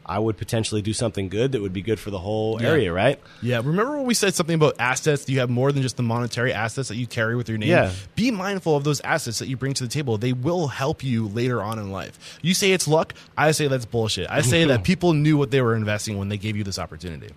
I 0.07 0.19
would 0.19 0.37
potentially 0.39 0.83
do 0.83 0.93
something 0.93 1.29
good 1.29 1.53
that 1.53 1.63
would 1.63 1.73
be 1.75 1.83
good 1.83 2.01
for 2.01 2.11
the 2.11 2.19
whole 2.19 2.61
Yeah. 2.61 2.69
area, 2.71 2.93
right? 2.93 3.21
Yeah, 3.43 3.59
remember 3.59 3.99
when 3.99 4.07
we 4.07 4.15
said 4.15 4.35
something 4.35 4.55
about 4.57 4.75
assets? 4.81 5.29
You 5.29 5.39
have 5.39 5.51
more 5.51 5.71
than 5.71 5.83
just 5.83 5.97
the 5.97 6.03
monetary 6.03 6.53
assets 6.53 6.89
that 6.89 6.97
you 6.97 7.07
carry 7.07 7.37
with 7.37 7.49
your 7.49 7.59
name. 7.59 7.69
Yeah. 7.69 7.93
Be 8.17 8.33
mindful 8.33 8.75
of 8.77 8.83
those 8.83 9.01
assets 9.03 9.39
that 9.39 9.47
you 9.47 9.57
bring 9.57 9.73
to 9.75 9.85
the 9.85 9.89
table. 9.91 10.19
They 10.19 10.33
will 10.33 10.67
help 10.69 11.05
you 11.05 11.29
later 11.29 11.63
on 11.63 11.79
in 11.79 11.93
life. 11.93 12.39
You 12.43 12.55
say 12.55 12.73
it's 12.73 12.89
luck. 12.89 13.15
I 13.39 13.53
say 13.53 13.69
that's 13.69 13.85
bullshit. 13.85 14.27
I 14.31 14.41
say 14.41 14.65
that 14.65 14.83
people 14.85 15.13
knew 15.13 15.37
what 15.37 15.53
they 15.53 15.61
were 15.61 15.77
investing 15.77 16.19
when 16.19 16.29
they 16.29 16.39
gave 16.39 16.57
you 16.57 16.65
this 16.65 16.79
opportunity. 16.79 17.29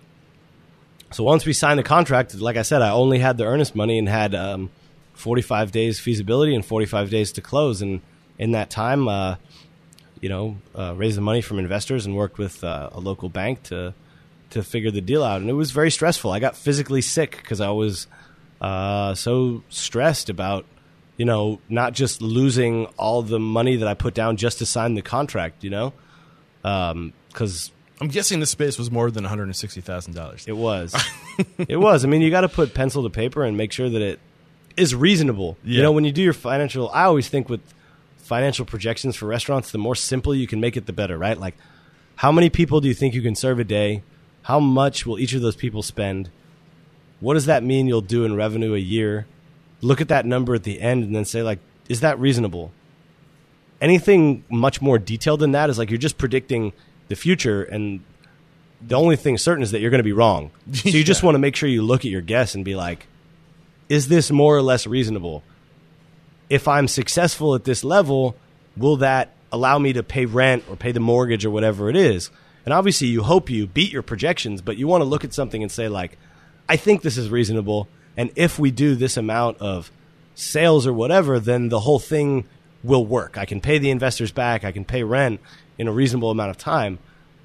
So 1.12 1.22
once 1.22 1.46
we 1.46 1.52
signed 1.52 1.78
the 1.78 1.84
contract, 1.84 2.34
like 2.34 2.56
I 2.56 2.62
said, 2.62 2.82
I 2.82 2.90
only 2.90 3.20
had 3.20 3.36
the 3.38 3.44
earnest 3.44 3.76
money 3.76 3.98
and 4.00 4.08
had 4.08 4.34
um, 4.34 4.70
45 5.14 5.72
days 5.72 5.98
feasibility 5.98 6.54
and 6.54 6.64
45 6.64 7.10
days 7.10 7.32
to 7.32 7.40
close. 7.40 7.82
And 7.82 8.02
in 8.38 8.52
that 8.52 8.70
time, 8.70 9.08
uh, 9.08 9.36
you 10.20 10.28
know, 10.28 10.58
uh, 10.74 10.94
raised 10.96 11.16
the 11.16 11.22
money 11.22 11.40
from 11.40 11.58
investors 11.58 12.06
and 12.06 12.16
worked 12.16 12.38
with 12.38 12.62
uh, 12.62 12.90
a 12.92 13.00
local 13.00 13.28
bank 13.28 13.62
to 13.64 13.94
to 14.50 14.62
figure 14.62 14.90
the 14.90 15.00
deal 15.00 15.24
out. 15.24 15.40
And 15.40 15.50
it 15.50 15.54
was 15.54 15.72
very 15.72 15.90
stressful. 15.90 16.30
I 16.30 16.38
got 16.38 16.56
physically 16.56 17.00
sick 17.00 17.38
because 17.38 17.60
I 17.60 17.70
was 17.70 18.06
uh, 18.60 19.14
so 19.14 19.64
stressed 19.68 20.30
about, 20.30 20.64
you 21.16 21.24
know, 21.24 21.60
not 21.68 21.92
just 21.92 22.22
losing 22.22 22.86
all 22.96 23.22
the 23.22 23.40
money 23.40 23.76
that 23.76 23.88
I 23.88 23.94
put 23.94 24.14
down 24.14 24.36
just 24.36 24.58
to 24.58 24.66
sign 24.66 24.94
the 24.94 25.02
contract. 25.02 25.64
You 25.64 25.70
know, 25.70 25.92
because 26.62 27.72
I'm 28.00 28.08
guessing 28.08 28.40
the 28.40 28.46
space 28.46 28.78
was 28.78 28.90
more 28.90 29.10
than 29.10 29.24
$160,000. 29.24 30.48
it 30.48 30.52
was. 30.52 30.94
it 31.58 31.76
was. 31.76 32.04
I 32.04 32.08
mean, 32.08 32.22
you 32.22 32.30
got 32.30 32.42
to 32.42 32.48
put 32.48 32.74
pencil 32.74 33.02
to 33.04 33.10
paper 33.10 33.44
and 33.44 33.56
make 33.56 33.72
sure 33.72 33.88
that 33.88 34.02
it 34.02 34.20
is 34.76 34.94
reasonable. 34.94 35.56
Yeah. 35.64 35.76
You 35.76 35.82
know, 35.82 35.92
when 35.92 36.04
you 36.04 36.12
do 36.12 36.22
your 36.22 36.32
financial, 36.32 36.90
I 36.90 37.04
always 37.04 37.28
think 37.28 37.48
with 37.48 37.60
financial 38.18 38.64
projections 38.64 39.16
for 39.16 39.26
restaurants, 39.26 39.70
the 39.70 39.78
more 39.78 39.94
simple 39.94 40.34
you 40.34 40.46
can 40.46 40.60
make 40.60 40.76
it, 40.76 40.86
the 40.86 40.92
better, 40.92 41.18
right? 41.18 41.38
Like, 41.38 41.54
how 42.16 42.32
many 42.32 42.50
people 42.50 42.80
do 42.80 42.88
you 42.88 42.94
think 42.94 43.14
you 43.14 43.22
can 43.22 43.34
serve 43.34 43.58
a 43.58 43.64
day? 43.64 44.02
How 44.42 44.60
much 44.60 45.06
will 45.06 45.18
each 45.18 45.34
of 45.34 45.42
those 45.42 45.56
people 45.56 45.82
spend? 45.82 46.30
What 47.20 47.34
does 47.34 47.46
that 47.46 47.62
mean 47.62 47.86
you'll 47.86 48.00
do 48.00 48.24
in 48.24 48.36
revenue 48.36 48.74
a 48.74 48.78
year? 48.78 49.26
Look 49.80 50.00
at 50.00 50.08
that 50.08 50.26
number 50.26 50.54
at 50.54 50.64
the 50.64 50.80
end 50.80 51.04
and 51.04 51.14
then 51.14 51.24
say, 51.24 51.42
like, 51.42 51.58
is 51.88 52.00
that 52.00 52.18
reasonable? 52.18 52.72
Anything 53.80 54.44
much 54.48 54.80
more 54.80 54.98
detailed 54.98 55.40
than 55.40 55.52
that 55.52 55.68
is 55.68 55.78
like 55.78 55.90
you're 55.90 55.98
just 55.98 56.16
predicting 56.18 56.72
the 57.08 57.16
future, 57.16 57.62
and 57.62 58.00
the 58.80 58.94
only 58.94 59.16
thing 59.16 59.36
certain 59.36 59.62
is 59.62 59.72
that 59.72 59.80
you're 59.80 59.90
going 59.90 59.98
to 59.98 60.04
be 60.04 60.12
wrong. 60.12 60.50
So 60.72 60.88
you 60.90 61.04
just 61.04 61.22
want 61.22 61.34
to 61.34 61.38
make 61.38 61.56
sure 61.56 61.68
you 61.68 61.82
look 61.82 62.00
at 62.00 62.10
your 62.10 62.22
guess 62.22 62.54
and 62.54 62.64
be 62.64 62.74
like, 62.74 63.06
is 63.88 64.08
this 64.08 64.30
more 64.30 64.56
or 64.56 64.62
less 64.62 64.86
reasonable? 64.86 65.42
If 66.48 66.68
I'm 66.68 66.88
successful 66.88 67.54
at 67.54 67.64
this 67.64 67.84
level, 67.84 68.36
will 68.76 68.96
that 68.98 69.32
allow 69.52 69.78
me 69.78 69.92
to 69.94 70.02
pay 70.02 70.26
rent 70.26 70.64
or 70.68 70.76
pay 70.76 70.92
the 70.92 71.00
mortgage 71.00 71.44
or 71.44 71.50
whatever 71.50 71.88
it 71.88 71.96
is? 71.96 72.30
And 72.64 72.72
obviously, 72.72 73.08
you 73.08 73.22
hope 73.22 73.50
you 73.50 73.66
beat 73.66 73.92
your 73.92 74.02
projections, 74.02 74.62
but 74.62 74.76
you 74.76 74.88
want 74.88 75.02
to 75.02 75.06
look 75.06 75.24
at 75.24 75.34
something 75.34 75.62
and 75.62 75.70
say, 75.70 75.88
like, 75.88 76.18
I 76.68 76.76
think 76.76 77.02
this 77.02 77.18
is 77.18 77.28
reasonable. 77.28 77.88
And 78.16 78.30
if 78.36 78.58
we 78.58 78.70
do 78.70 78.94
this 78.94 79.16
amount 79.16 79.58
of 79.58 79.90
sales 80.34 80.86
or 80.86 80.92
whatever, 80.92 81.38
then 81.38 81.68
the 81.68 81.80
whole 81.80 81.98
thing 81.98 82.46
will 82.82 83.04
work. 83.04 83.36
I 83.36 83.44
can 83.44 83.60
pay 83.60 83.78
the 83.78 83.90
investors 83.90 84.32
back, 84.32 84.64
I 84.64 84.72
can 84.72 84.84
pay 84.84 85.02
rent 85.02 85.40
in 85.78 85.88
a 85.88 85.92
reasonable 85.92 86.30
amount 86.30 86.50
of 86.50 86.58
time. 86.58 86.98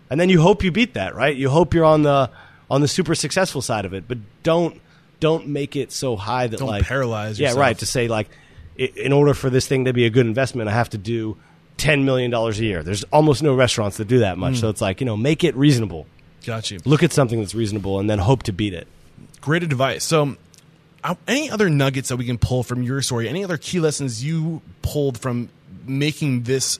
And 0.10 0.20
then 0.20 0.30
you 0.30 0.42
hope 0.42 0.64
you 0.64 0.72
beat 0.72 0.94
that, 0.96 1.16
right? 1.16 1.36
You 1.36 1.50
hope 1.50 1.74
you're 1.74 1.86
on 1.86 2.04
the 2.04 2.30
on 2.72 2.82
the 2.82 2.88
super 2.88 3.16
successful 3.16 3.62
side 3.62 3.86
of 3.86 3.94
it, 3.94 4.08
but 4.08 4.20
don't 4.44 4.80
don't 5.20 5.48
make 5.48 5.76
it 5.76 5.92
so 5.92 6.16
high 6.16 6.48
that 6.48 6.58
Don't 6.60 6.68
like 6.70 6.84
paralyze 6.84 7.40
Yeah, 7.40 7.54
right. 7.56 7.78
To 7.80 7.86
say 7.86 8.08
like, 8.08 8.30
in 8.78 9.12
order 9.12 9.34
for 9.34 9.50
this 9.50 9.68
thing 9.68 9.86
to 9.86 9.94
be 9.94 10.06
a 10.06 10.10
good 10.10 10.26
investment, 10.26 10.70
I 10.70 10.74
have 10.74 10.90
to 10.92 10.98
do 10.98 11.38
ten 11.78 12.06
million 12.06 12.32
dollars 12.32 12.60
a 12.60 12.64
year. 12.64 12.84
There's 12.84 13.04
almost 13.06 13.44
no 13.44 13.54
restaurants 13.56 13.98
that 13.98 14.08
do 14.08 14.20
that 14.20 14.38
much, 14.38 14.56
Hmm. 14.56 14.60
so 14.62 14.70
it's 14.70 14.82
like 14.82 15.00
you 15.02 15.06
know, 15.06 15.18
make 15.18 15.44
it 15.44 15.56
reasonable. 15.56 16.08
Got 16.46 16.72
you. 16.72 16.80
Look 16.86 17.04
at 17.04 17.12
something 17.12 17.40
that's 17.40 17.54
reasonable, 17.54 18.00
and 18.00 18.10
then 18.10 18.20
hope 18.20 18.44
to 18.44 18.54
beat 18.54 18.74
it. 18.74 18.88
Great 19.42 19.62
advice. 19.64 20.04
So, 20.06 20.38
any 21.28 21.50
other 21.50 21.70
nuggets 21.70 22.10
that 22.10 22.18
we 22.18 22.26
can 22.26 22.38
pull 22.38 22.64
from 22.64 22.84
your 22.84 23.02
story? 23.02 23.28
Any 23.28 23.44
other 23.44 23.58
key 23.58 23.80
lessons 23.80 24.24
you 24.24 24.62
pulled 24.82 25.18
from 25.18 25.50
making 25.86 26.44
this 26.44 26.80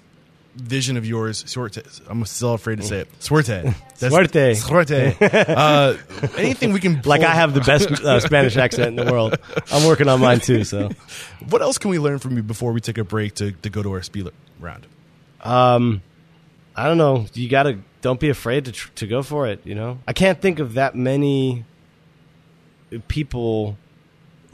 vision 0.60 0.98
of 0.98 1.06
yours? 1.06 1.44
Suerte. 1.48 1.82
I'm 2.08 2.24
still 2.26 2.54
afraid 2.54 2.78
to 2.78 2.84
say 2.84 3.00
it. 3.00 3.10
Suerte. 3.20 3.48
That's- 4.00 4.12
Suerte. 4.12 4.56
Suerte. 4.56 5.16
Uh, 5.50 5.98
anything 6.38 6.72
we 6.74 6.80
can 6.80 7.02
Like 7.06 7.22
I 7.22 7.34
have 7.34 7.54
the 7.54 7.62
best 7.62 7.90
uh, 7.92 8.20
Spanish 8.26 8.56
accent 8.58 8.98
in 9.00 9.06
the 9.06 9.12
world. 9.12 9.38
I'm 9.72 9.86
working 9.88 10.08
on 10.08 10.20
mine 10.22 10.40
too. 10.40 10.64
So 10.64 10.90
What 11.50 11.62
else 11.62 11.78
can 11.78 11.90
we 11.92 12.00
learn 12.00 12.20
from 12.20 12.36
you 12.38 12.44
before 12.44 12.72
we 12.72 12.82
take 12.82 12.98
a 12.98 13.04
break 13.04 13.36
to, 13.36 13.52
to 13.52 13.70
go 13.70 13.82
to 13.84 13.92
our 13.94 14.02
speed 14.02 14.28
round? 14.60 14.86
um, 15.42 16.02
I 16.76 16.86
don't 16.88 16.98
know. 16.98 17.26
You 17.34 17.50
gotta 17.50 17.80
don't 18.02 18.20
be 18.20 18.30
afraid 18.30 18.66
to 18.66 18.72
tr- 18.72 18.92
to 18.96 19.08
go 19.08 19.22
for 19.24 19.48
it. 19.48 19.60
You 19.66 19.76
know, 19.76 20.00
I 20.08 20.14
can't 20.14 20.40
think 20.42 20.60
of 20.60 20.76
that 20.76 20.96
many 20.96 21.66
people 23.08 23.78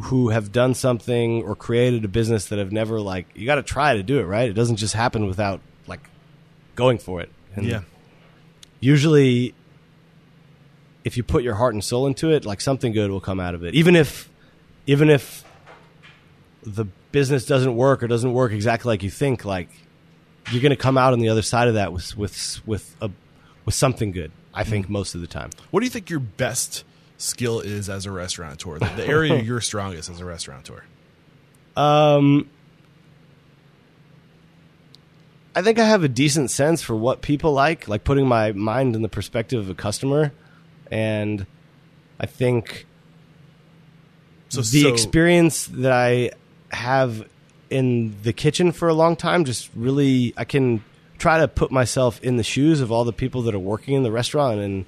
who 0.03 0.29
have 0.29 0.51
done 0.51 0.73
something 0.73 1.43
or 1.43 1.55
created 1.55 2.03
a 2.03 2.07
business 2.07 2.47
that 2.47 2.59
have 2.59 2.71
never 2.71 2.99
like. 2.99 3.27
You 3.35 3.45
got 3.45 3.55
to 3.55 3.63
try 3.63 3.95
to 3.95 4.03
do 4.03 4.19
it 4.19 4.23
right. 4.23 4.49
It 4.49 4.53
doesn't 4.53 4.77
just 4.77 4.93
happen 4.93 5.25
without 5.27 5.61
going 6.75 6.97
for 6.97 7.21
it. 7.21 7.29
And 7.55 7.65
Yeah. 7.65 7.81
usually 8.79 9.53
if 11.03 11.17
you 11.17 11.23
put 11.23 11.43
your 11.43 11.55
heart 11.55 11.73
and 11.73 11.83
soul 11.83 12.07
into 12.07 12.31
it 12.31 12.45
like 12.45 12.59
something 12.59 12.91
good 12.91 13.09
will 13.11 13.21
come 13.21 13.39
out 13.39 13.53
of 13.55 13.63
it 13.63 13.73
even 13.75 13.95
if 13.95 14.27
even 14.87 15.09
if 15.09 15.43
the 16.63 16.83
business 17.11 17.45
doesn't 17.45 17.75
work 17.75 18.01
or 18.03 18.07
doesn't 18.07 18.33
work 18.33 18.51
exactly 18.51 18.89
like 18.89 19.03
you 19.03 19.09
think 19.09 19.45
like 19.45 19.69
you're 20.51 20.61
going 20.61 20.71
to 20.71 20.75
come 20.75 20.97
out 20.97 21.13
on 21.13 21.19
the 21.19 21.29
other 21.29 21.41
side 21.43 21.67
of 21.67 21.75
that 21.75 21.93
with 21.93 22.17
with 22.17 22.59
with 22.65 22.95
a 23.01 23.09
with 23.65 23.75
something 23.75 24.11
good 24.11 24.31
i 24.53 24.63
think 24.63 24.89
most 24.89 25.13
of 25.15 25.21
the 25.21 25.27
time 25.27 25.49
What 25.71 25.79
do 25.81 25.85
you 25.85 25.91
think 25.91 26.09
your 26.09 26.19
best 26.19 26.83
skill 27.17 27.61
is 27.61 27.87
as 27.89 28.05
a 28.05 28.11
restaurateur? 28.11 28.77
The, 28.79 28.91
the 28.97 29.05
area 29.07 29.41
you're 29.47 29.61
strongest 29.61 30.09
as 30.09 30.19
a 30.19 30.25
restaurateur? 30.25 30.83
Um, 31.77 32.49
I 35.55 35.61
think 35.61 35.79
I 35.79 35.85
have 35.85 36.03
a 36.03 36.09
decent 36.09 36.51
sense 36.51 36.81
for 36.81 36.95
what 36.95 37.21
people 37.21 37.53
like, 37.53 37.87
like 37.87 38.03
putting 38.03 38.27
my 38.27 38.51
mind 38.51 38.95
in 38.95 39.01
the 39.01 39.09
perspective 39.09 39.59
of 39.59 39.69
a 39.69 39.73
customer, 39.73 40.33
and 40.91 41.45
I 42.19 42.25
think 42.25 42.85
So 44.49 44.61
the 44.61 44.81
so- 44.81 44.89
experience 44.89 45.65
that 45.67 45.93
I 45.93 46.31
have 46.75 47.27
in 47.69 48.15
the 48.23 48.33
kitchen 48.33 48.71
for 48.73 48.89
a 48.89 48.93
long 48.93 49.15
time 49.15 49.45
just 49.45 49.69
really 49.75 50.33
I 50.37 50.43
can 50.43 50.83
try 51.17 51.39
to 51.39 51.47
put 51.47 51.71
myself 51.71 52.21
in 52.21 52.35
the 52.35 52.43
shoes 52.43 52.81
of 52.81 52.91
all 52.91 53.05
the 53.05 53.13
people 53.13 53.43
that 53.43 53.55
are 53.55 53.59
working 53.59 53.95
in 53.95 54.03
the 54.03 54.11
restaurant 54.11 54.59
and 54.59 54.85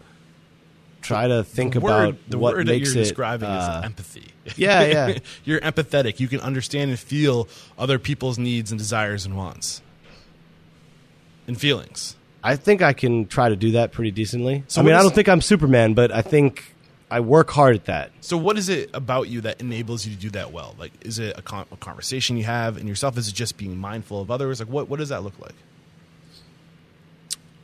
try 1.02 1.28
to 1.28 1.44
think 1.44 1.74
the 1.74 1.80
about 1.80 2.16
the 2.28 2.38
what 2.38 2.56
word 2.56 2.68
makes 2.68 2.90
that 2.90 2.96
you're 2.96 3.02
it 3.02 3.06
describing 3.06 3.48
uh, 3.50 3.80
is 3.80 3.86
empathy. 3.86 4.28
yeah, 4.58 4.84
yeah. 4.86 5.18
you're 5.46 5.62
empathetic. 5.62 6.20
You 6.20 6.28
can 6.28 6.42
understand 6.42 6.92
and 6.92 7.00
feel 7.00 7.48
other 7.78 7.98
people's 7.98 8.38
needs 8.38 8.72
and 8.72 8.78
desires 8.78 9.26
and 9.26 9.38
wants 9.38 9.82
and 11.48 11.60
feelings. 11.60 12.16
I 12.44 12.56
think 12.56 12.82
I 12.82 12.94
can 12.94 13.26
try 13.26 13.50
to 13.50 13.56
do 13.56 13.72
that 13.72 13.92
pretty 13.92 14.12
decently. 14.12 14.64
So 14.68 14.82
I 14.82 14.84
mean, 14.84 14.94
what 14.94 15.00
I 15.00 15.04
don't 15.04 15.16
think 15.16 15.28
I'm 15.28 15.42
Superman, 15.42 15.94
but 15.94 16.12
I 16.12 16.22
think 16.22 16.76
I 17.10 17.22
work 17.22 17.50
hard 17.50 17.76
at 17.76 17.86
that. 17.86 18.12
So, 18.22 18.38
what 18.38 18.58
is 18.58 18.70
it 18.70 18.90
about 18.94 19.30
you 19.30 19.42
that 19.42 19.62
enables 19.62 20.06
you 20.06 20.14
to 20.14 20.20
do 20.20 20.30
that 20.32 20.52
well? 20.52 20.76
Like, 20.78 20.92
is 21.02 21.20
it 21.20 21.38
a, 21.38 21.42
con- 21.42 21.66
a 21.72 21.78
conversation 21.78 22.38
you 22.38 22.44
have 22.44 22.78
in 22.78 22.88
yourself? 22.88 23.18
Is 23.18 23.30
it 23.30 23.36
just 23.36 23.58
being 23.58 23.78
mindful 23.78 24.22
of 24.22 24.30
others? 24.30 24.60
Like, 24.60 24.70
what 24.70 24.90
what 24.90 25.00
does 25.00 25.10
that 25.10 25.24
look 25.24 25.40
like? 25.40 25.56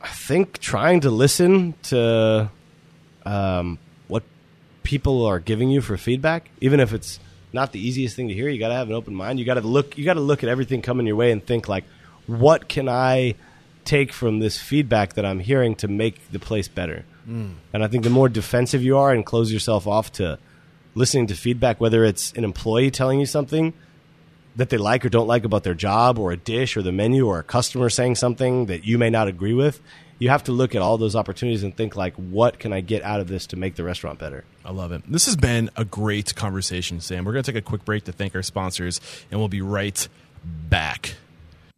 I 0.00 0.08
think 0.08 0.58
trying 0.58 1.00
to 1.00 1.10
listen 1.10 1.74
to 1.84 2.50
um, 3.24 3.78
what 4.08 4.22
people 4.82 5.24
are 5.24 5.38
giving 5.38 5.70
you 5.70 5.80
for 5.80 5.96
feedback, 5.96 6.50
even 6.60 6.80
if 6.80 6.92
it's 6.92 7.20
not 7.52 7.72
the 7.72 7.86
easiest 7.86 8.16
thing 8.16 8.28
to 8.28 8.34
hear, 8.34 8.48
you 8.48 8.58
got 8.58 8.68
to 8.68 8.74
have 8.74 8.88
an 8.88 8.94
open 8.94 9.14
mind. 9.14 9.38
You 9.38 9.44
got 9.44 9.54
to 9.54 9.60
look. 9.60 9.98
You 9.98 10.06
got 10.06 10.14
to 10.14 10.20
look 10.20 10.42
at 10.42 10.48
everything 10.48 10.80
coming 10.80 11.06
your 11.06 11.16
way 11.16 11.30
and 11.32 11.44
think 11.44 11.68
like, 11.68 11.84
what 12.26 12.68
can 12.68 12.88
I 12.88 13.34
take 13.84 14.12
from 14.12 14.38
this 14.38 14.58
feedback 14.60 15.14
that 15.14 15.24
I'm 15.24 15.40
hearing 15.40 15.74
to 15.76 15.88
make 15.88 16.30
the 16.30 16.38
place 16.38 16.68
better? 16.68 17.04
And 17.72 17.82
I 17.82 17.88
think 17.88 18.04
the 18.04 18.10
more 18.10 18.28
defensive 18.28 18.82
you 18.82 18.98
are 18.98 19.12
and 19.12 19.24
close 19.24 19.50
yourself 19.52 19.86
off 19.86 20.12
to 20.12 20.38
listening 20.94 21.26
to 21.28 21.34
feedback, 21.34 21.80
whether 21.80 22.04
it's 22.04 22.32
an 22.32 22.44
employee 22.44 22.90
telling 22.90 23.18
you 23.18 23.26
something 23.26 23.72
that 24.56 24.68
they 24.68 24.76
like 24.76 25.04
or 25.04 25.08
don't 25.08 25.26
like 25.26 25.44
about 25.44 25.64
their 25.64 25.74
job 25.74 26.18
or 26.18 26.32
a 26.32 26.36
dish 26.36 26.76
or 26.76 26.82
the 26.82 26.92
menu 26.92 27.26
or 27.26 27.38
a 27.38 27.42
customer 27.42 27.88
saying 27.90 28.14
something 28.14 28.66
that 28.66 28.84
you 28.84 28.98
may 28.98 29.10
not 29.10 29.26
agree 29.26 29.54
with, 29.54 29.80
you 30.18 30.28
have 30.28 30.44
to 30.44 30.52
look 30.52 30.74
at 30.76 30.82
all 30.82 30.96
those 30.96 31.16
opportunities 31.16 31.64
and 31.64 31.76
think 31.76 31.96
like, 31.96 32.14
what 32.14 32.60
can 32.60 32.72
I 32.72 32.80
get 32.80 33.02
out 33.02 33.20
of 33.20 33.26
this 33.26 33.48
to 33.48 33.56
make 33.56 33.74
the 33.74 33.82
restaurant 33.82 34.18
better? 34.18 34.44
I 34.64 34.70
love 34.70 34.92
it. 34.92 35.02
This 35.08 35.26
has 35.26 35.34
been 35.34 35.70
a 35.76 35.84
great 35.84 36.36
conversation, 36.36 37.00
Sam. 37.00 37.24
We're 37.24 37.32
going 37.32 37.42
to 37.42 37.52
take 37.52 37.60
a 37.60 37.64
quick 37.64 37.84
break 37.84 38.04
to 38.04 38.12
thank 38.12 38.34
our 38.36 38.42
sponsors, 38.42 39.00
and 39.30 39.40
we'll 39.40 39.48
be 39.48 39.62
right 39.62 40.06
back. 40.44 41.14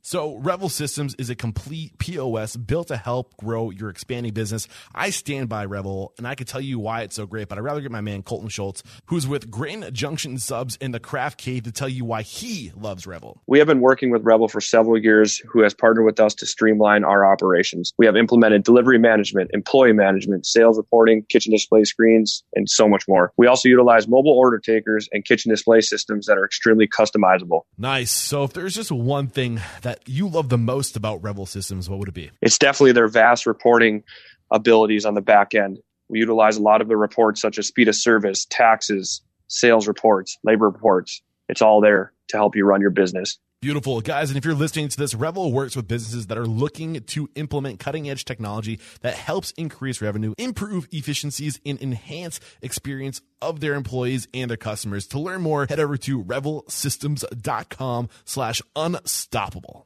So, 0.06 0.36
Revel 0.36 0.68
Systems 0.68 1.16
is 1.16 1.30
a 1.30 1.34
complete 1.34 1.98
POS 1.98 2.54
built 2.54 2.86
to 2.88 2.96
help 2.96 3.36
grow 3.38 3.70
your 3.70 3.90
expanding 3.90 4.32
business. 4.32 4.68
I 4.94 5.10
stand 5.10 5.48
by 5.48 5.64
Revel, 5.64 6.14
and 6.16 6.28
I 6.28 6.36
can 6.36 6.46
tell 6.46 6.60
you 6.60 6.78
why 6.78 7.00
it's 7.00 7.16
so 7.16 7.26
great, 7.26 7.48
but 7.48 7.58
I'd 7.58 7.64
rather 7.64 7.80
get 7.80 7.90
my 7.90 8.02
man 8.02 8.22
Colton 8.22 8.48
Schultz, 8.48 8.84
who's 9.06 9.26
with 9.26 9.50
Grain 9.50 9.84
Junction 9.92 10.38
Subs 10.38 10.76
in 10.76 10.92
the 10.92 11.00
Craft 11.00 11.38
Cave, 11.38 11.64
to 11.64 11.72
tell 11.72 11.88
you 11.88 12.04
why 12.04 12.22
he 12.22 12.70
loves 12.76 13.04
Revel. 13.04 13.42
We 13.48 13.58
have 13.58 13.66
been 13.66 13.80
working 13.80 14.10
with 14.10 14.22
Revel 14.22 14.46
for 14.46 14.60
several 14.60 14.96
years, 14.96 15.38
who 15.38 15.62
has 15.64 15.74
partnered 15.74 16.04
with 16.04 16.20
us 16.20 16.34
to 16.34 16.46
streamline 16.46 17.02
our 17.02 17.26
operations. 17.26 17.92
We 17.98 18.06
have 18.06 18.14
implemented 18.14 18.62
delivery 18.62 19.00
management, 19.00 19.50
employee 19.54 19.92
management, 19.92 20.46
sales 20.46 20.76
reporting, 20.76 21.26
kitchen 21.28 21.50
display 21.50 21.82
screens, 21.82 22.44
and 22.54 22.70
so 22.70 22.88
much 22.88 23.08
more. 23.08 23.32
We 23.36 23.48
also 23.48 23.68
utilize 23.68 24.06
mobile 24.06 24.38
order 24.38 24.60
takers 24.60 25.08
and 25.10 25.24
kitchen 25.24 25.50
display 25.50 25.80
systems 25.80 26.26
that 26.26 26.38
are 26.38 26.44
extremely 26.44 26.86
customizable. 26.86 27.62
Nice. 27.76 28.12
So, 28.12 28.44
if 28.44 28.52
there's 28.52 28.76
just 28.76 28.92
one 28.92 29.26
thing 29.26 29.60
that 29.82 29.95
you 30.06 30.28
love 30.28 30.48
the 30.48 30.58
most 30.58 30.96
about 30.96 31.22
Revel 31.22 31.46
Systems, 31.46 31.88
what 31.88 31.98
would 31.98 32.08
it 32.08 32.14
be? 32.14 32.30
It's 32.42 32.58
definitely 32.58 32.92
their 32.92 33.08
vast 33.08 33.46
reporting 33.46 34.02
abilities 34.50 35.04
on 35.04 35.14
the 35.14 35.20
back 35.20 35.54
end. 35.54 35.78
We 36.08 36.20
utilize 36.20 36.56
a 36.56 36.62
lot 36.62 36.80
of 36.80 36.88
the 36.88 36.96
reports 36.96 37.40
such 37.40 37.58
as 37.58 37.66
speed 37.66 37.88
of 37.88 37.96
service, 37.96 38.46
taxes, 38.48 39.22
sales 39.48 39.88
reports, 39.88 40.38
labor 40.44 40.66
reports. 40.66 41.22
It's 41.48 41.62
all 41.62 41.80
there 41.80 42.12
to 42.28 42.36
help 42.36 42.56
you 42.56 42.64
run 42.64 42.80
your 42.80 42.90
business. 42.90 43.38
Beautiful. 43.62 44.02
Guys, 44.02 44.28
and 44.30 44.36
if 44.36 44.44
you're 44.44 44.54
listening 44.54 44.88
to 44.88 44.96
this, 44.98 45.14
Revel 45.14 45.50
works 45.50 45.74
with 45.74 45.88
businesses 45.88 46.26
that 46.26 46.36
are 46.36 46.46
looking 46.46 47.00
to 47.00 47.30
implement 47.36 47.80
cutting 47.80 48.08
edge 48.08 48.24
technology 48.24 48.78
that 49.00 49.14
helps 49.14 49.50
increase 49.52 50.02
revenue, 50.02 50.34
improve 50.36 50.86
efficiencies, 50.92 51.58
and 51.64 51.80
enhance 51.80 52.38
experience 52.60 53.22
of 53.40 53.60
their 53.60 53.74
employees 53.74 54.28
and 54.34 54.50
their 54.50 54.58
customers. 54.58 55.06
To 55.08 55.18
learn 55.18 55.40
more, 55.40 55.66
head 55.66 55.80
over 55.80 55.96
to 55.96 56.22
revelsystems.com 56.22 58.08
slash 58.24 58.62
unstoppable. 58.76 59.85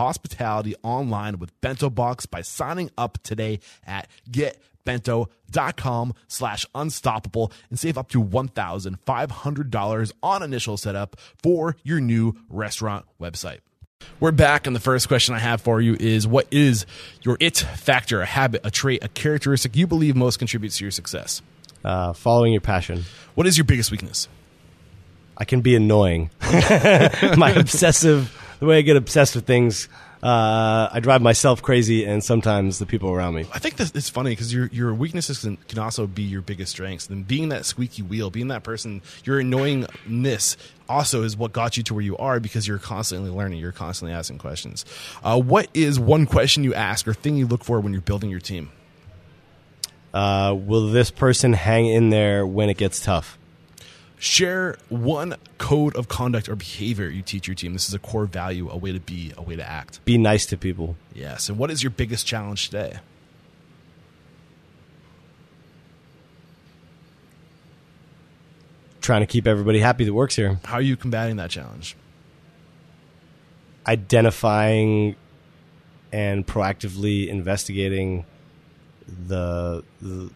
hospitality 0.00 0.74
online 0.82 1.38
with 1.38 1.52
Bento 1.60 1.90
Box 1.90 2.24
by 2.24 2.40
signing 2.40 2.90
up 2.96 3.18
today 3.22 3.60
at 3.86 4.08
getbento.com 4.30 6.14
slash 6.26 6.64
unstoppable 6.74 7.52
and 7.68 7.78
save 7.78 7.98
up 7.98 8.08
to 8.08 8.24
$1,500 8.24 10.12
on 10.22 10.42
initial 10.42 10.78
setup 10.78 11.20
for 11.42 11.76
your 11.82 12.00
new 12.00 12.34
restaurant 12.48 13.04
website. 13.20 13.58
We're 14.20 14.32
back, 14.32 14.66
and 14.66 14.74
the 14.74 14.80
first 14.80 15.06
question 15.06 15.34
I 15.34 15.38
have 15.38 15.60
for 15.60 15.82
you 15.82 15.94
is 16.00 16.26
What 16.26 16.46
is 16.50 16.86
your 17.20 17.36
it 17.38 17.58
factor, 17.58 18.22
a 18.22 18.26
habit, 18.26 18.62
a 18.64 18.70
trait, 18.70 19.04
a 19.04 19.08
characteristic 19.08 19.76
you 19.76 19.86
believe 19.86 20.16
most 20.16 20.38
contributes 20.38 20.78
to 20.78 20.84
your 20.84 20.90
success? 20.90 21.42
Uh, 21.84 22.14
following 22.14 22.52
your 22.52 22.62
passion. 22.62 23.04
What 23.34 23.46
is 23.46 23.58
your 23.58 23.66
biggest 23.66 23.90
weakness? 23.90 24.28
I 25.36 25.44
can 25.44 25.60
be 25.60 25.76
annoying. 25.76 26.30
My 27.36 27.52
obsessive, 27.54 28.34
the 28.60 28.66
way 28.66 28.78
I 28.78 28.82
get 28.82 28.96
obsessed 28.96 29.34
with 29.34 29.46
things, 29.46 29.88
uh, 30.22 30.90
I 30.92 31.00
drive 31.00 31.22
myself 31.22 31.62
crazy 31.62 32.04
and 32.04 32.22
sometimes 32.22 32.78
the 32.78 32.84
people 32.84 33.10
around 33.10 33.34
me. 33.34 33.46
I 33.52 33.58
think 33.58 33.76
this 33.76 33.90
it's 33.94 34.10
funny 34.10 34.30
because 34.30 34.52
your 34.52 34.66
your 34.66 34.92
weaknesses 34.92 35.40
can, 35.40 35.56
can 35.56 35.78
also 35.78 36.06
be 36.06 36.22
your 36.22 36.42
biggest 36.42 36.72
strengths. 36.72 37.08
And 37.08 37.26
being 37.26 37.48
that 37.48 37.64
squeaky 37.64 38.02
wheel, 38.02 38.30
being 38.30 38.48
that 38.48 38.62
person, 38.62 39.00
your 39.24 39.42
annoyingness 39.42 40.56
also 40.90 41.22
is 41.22 41.38
what 41.38 41.52
got 41.52 41.78
you 41.78 41.82
to 41.84 41.94
where 41.94 42.02
you 42.02 42.18
are 42.18 42.38
because 42.38 42.68
you're 42.68 42.78
constantly 42.78 43.30
learning, 43.30 43.60
you're 43.60 43.72
constantly 43.72 44.14
asking 44.14 44.38
questions. 44.38 44.84
Uh, 45.24 45.40
what 45.40 45.68
is 45.72 45.98
one 45.98 46.26
question 46.26 46.64
you 46.64 46.74
ask 46.74 47.08
or 47.08 47.14
thing 47.14 47.36
you 47.36 47.46
look 47.46 47.64
for 47.64 47.80
when 47.80 47.94
you're 47.94 48.02
building 48.02 48.28
your 48.28 48.40
team? 48.40 48.70
Uh, 50.12 50.54
will 50.58 50.88
this 50.88 51.10
person 51.10 51.54
hang 51.54 51.86
in 51.86 52.10
there 52.10 52.46
when 52.46 52.68
it 52.68 52.76
gets 52.76 53.00
tough? 53.00 53.38
Share 54.22 54.76
one 54.90 55.36
code 55.56 55.96
of 55.96 56.08
conduct 56.08 56.46
or 56.50 56.54
behavior 56.54 57.08
you 57.08 57.22
teach 57.22 57.48
your 57.48 57.54
team. 57.54 57.72
This 57.72 57.88
is 57.88 57.94
a 57.94 57.98
core 57.98 58.26
value, 58.26 58.68
a 58.70 58.76
way 58.76 58.92
to 58.92 59.00
be, 59.00 59.32
a 59.34 59.40
way 59.40 59.56
to 59.56 59.66
act. 59.66 60.04
Be 60.04 60.18
nice 60.18 60.44
to 60.46 60.58
people. 60.58 60.94
Yes. 61.14 61.48
And 61.48 61.56
what 61.56 61.70
is 61.70 61.82
your 61.82 61.88
biggest 61.88 62.26
challenge 62.26 62.66
today? 62.68 62.98
Trying 69.00 69.22
to 69.22 69.26
keep 69.26 69.46
everybody 69.46 69.80
happy 69.80 70.04
that 70.04 70.12
works 70.12 70.36
here. 70.36 70.60
How 70.66 70.74
are 70.74 70.82
you 70.82 70.98
combating 70.98 71.36
that 71.36 71.48
challenge? 71.48 71.96
Identifying 73.86 75.16
and 76.12 76.46
proactively 76.46 77.26
investigating 77.26 78.26
the, 79.08 79.82
the 80.02 80.30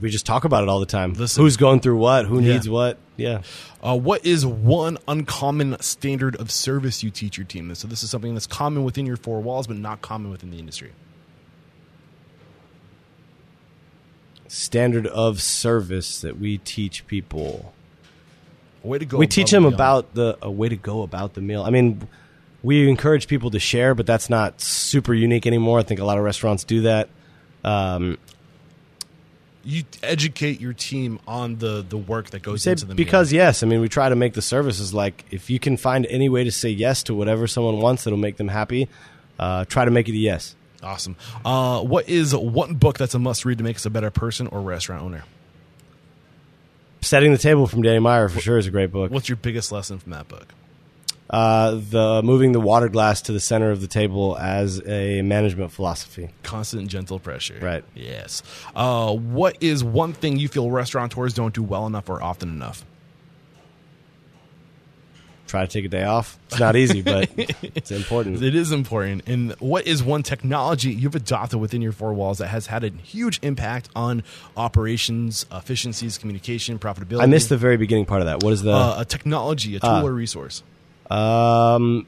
we 0.00 0.10
just 0.10 0.26
talk 0.26 0.44
about 0.44 0.62
it 0.62 0.68
all 0.68 0.78
the 0.80 0.86
time. 0.86 1.14
Listen. 1.14 1.42
Who's 1.42 1.56
going 1.56 1.80
through 1.80 1.96
what? 1.96 2.26
Who 2.26 2.40
Yeah. 2.40 2.52
needs 2.54 2.68
what? 2.68 2.98
Yeah. 3.16 3.42
Uh, 3.82 3.96
what 3.96 4.24
is 4.24 4.44
one 4.46 4.98
uncommon 5.08 5.76
standard 5.80 6.36
of 6.36 6.50
service 6.50 7.02
you 7.02 7.10
teach 7.10 7.36
your 7.38 7.46
team? 7.46 7.74
So 7.74 7.88
this 7.88 8.02
is 8.02 8.10
something 8.10 8.34
that's 8.34 8.46
common 8.46 8.84
within 8.84 9.06
your 9.06 9.16
four 9.16 9.40
walls, 9.40 9.66
but 9.66 9.76
not 9.76 10.00
common 10.02 10.30
within 10.30 10.50
the 10.50 10.58
industry. 10.58 10.92
Standard 14.48 15.06
of 15.06 15.40
service 15.40 16.20
that 16.22 16.38
we 16.38 16.58
teach 16.58 17.06
people. 17.06 17.72
A 18.82 18.86
way 18.88 18.98
to 18.98 19.04
go. 19.04 19.18
we 19.18 19.26
teach 19.26 19.50
them 19.50 19.62
beyond. 19.62 19.74
about 19.74 20.14
the 20.14 20.38
a 20.42 20.50
way 20.50 20.68
to 20.68 20.76
go 20.76 21.02
about 21.02 21.34
the 21.34 21.40
meal. 21.40 21.62
I 21.62 21.70
mean, 21.70 22.08
we 22.62 22.88
encourage 22.88 23.28
people 23.28 23.50
to 23.52 23.58
share, 23.60 23.94
but 23.94 24.06
that's 24.06 24.28
not 24.28 24.60
super 24.60 25.14
unique 25.14 25.46
anymore. 25.46 25.78
I 25.78 25.82
think 25.82 26.00
a 26.00 26.04
lot 26.04 26.18
of 26.18 26.24
restaurants 26.24 26.64
do 26.64 26.82
that. 26.82 27.08
Um, 27.62 28.18
you 29.64 29.84
educate 30.02 30.60
your 30.60 30.72
team 30.72 31.20
on 31.26 31.56
the 31.56 31.84
the 31.86 31.98
work 31.98 32.30
that 32.30 32.42
goes 32.42 32.66
into 32.66 32.86
the 32.86 32.94
because 32.94 33.32
meal. 33.32 33.42
yes, 33.42 33.62
I 33.62 33.66
mean 33.66 33.80
we 33.80 33.88
try 33.88 34.08
to 34.08 34.16
make 34.16 34.34
the 34.34 34.42
services 34.42 34.94
like 34.94 35.24
if 35.30 35.50
you 35.50 35.58
can 35.58 35.76
find 35.76 36.06
any 36.06 36.28
way 36.28 36.44
to 36.44 36.50
say 36.52 36.70
yes 36.70 37.02
to 37.04 37.14
whatever 37.14 37.46
someone 37.46 37.78
wants 37.80 38.04
that'll 38.04 38.18
make 38.18 38.36
them 38.36 38.48
happy, 38.48 38.88
uh, 39.38 39.64
try 39.66 39.84
to 39.84 39.90
make 39.90 40.08
it 40.08 40.12
a 40.12 40.16
yes. 40.16 40.56
Awesome. 40.82 41.16
Uh, 41.44 41.82
what 41.82 42.08
is 42.08 42.34
one 42.34 42.74
book 42.74 42.96
that's 42.96 43.14
a 43.14 43.18
must 43.18 43.44
read 43.44 43.58
to 43.58 43.64
make 43.64 43.76
us 43.76 43.84
a 43.84 43.90
better 43.90 44.10
person 44.10 44.46
or 44.46 44.62
restaurant 44.62 45.02
owner? 45.02 45.24
Setting 47.02 47.32
the 47.32 47.38
table 47.38 47.66
from 47.66 47.82
Danny 47.82 47.98
Meyer 47.98 48.28
for 48.28 48.40
sure 48.40 48.56
is 48.58 48.66
a 48.66 48.70
great 48.70 48.90
book. 48.90 49.10
What's 49.10 49.28
your 49.28 49.36
biggest 49.36 49.72
lesson 49.72 49.98
from 49.98 50.12
that 50.12 50.28
book? 50.28 50.54
Uh, 51.30 51.78
the 51.90 52.20
moving 52.24 52.50
the 52.50 52.60
water 52.60 52.88
glass 52.88 53.22
to 53.22 53.32
the 53.32 53.38
center 53.38 53.70
of 53.70 53.80
the 53.80 53.86
table 53.86 54.36
as 54.38 54.82
a 54.86 55.22
management 55.22 55.70
philosophy. 55.70 56.28
Constant 56.42 56.88
gentle 56.88 57.20
pressure. 57.20 57.56
Right. 57.62 57.84
Yes. 57.94 58.42
Uh, 58.74 59.14
what 59.14 59.56
is 59.60 59.84
one 59.84 60.12
thing 60.12 60.38
you 60.40 60.48
feel 60.48 60.70
restaurateurs 60.72 61.32
don't 61.32 61.54
do 61.54 61.62
well 61.62 61.86
enough 61.86 62.08
or 62.10 62.20
often 62.20 62.48
enough? 62.48 62.84
Try 65.46 65.66
to 65.66 65.66
take 65.66 65.84
a 65.84 65.88
day 65.88 66.04
off. 66.04 66.38
It's 66.48 66.60
not 66.60 66.76
easy, 66.76 67.02
but 67.02 67.28
it's 67.36 67.90
important. 67.90 68.40
It 68.40 68.54
is 68.54 68.70
important. 68.70 69.22
And 69.26 69.52
what 69.60 69.84
is 69.84 70.00
one 70.00 70.22
technology 70.22 70.92
you've 70.92 71.16
adopted 71.16 71.58
within 71.58 71.82
your 71.82 71.90
four 71.90 72.12
walls 72.12 72.38
that 72.38 72.48
has 72.48 72.66
had 72.68 72.84
a 72.84 72.90
huge 72.90 73.40
impact 73.42 73.88
on 73.96 74.22
operations, 74.56 75.46
efficiencies, 75.52 76.18
communication, 76.18 76.78
profitability? 76.78 77.22
I 77.22 77.26
missed 77.26 77.48
the 77.48 77.56
very 77.56 77.76
beginning 77.76 78.06
part 78.06 78.20
of 78.20 78.26
that. 78.26 78.44
What 78.44 78.52
is 78.52 78.62
the? 78.62 78.72
uh, 78.72 79.00
a 79.00 79.04
technology, 79.04 79.74
a 79.74 79.80
tool 79.80 79.90
Ah. 79.90 80.02
or 80.02 80.12
resource. 80.12 80.62
Um, 81.10 82.06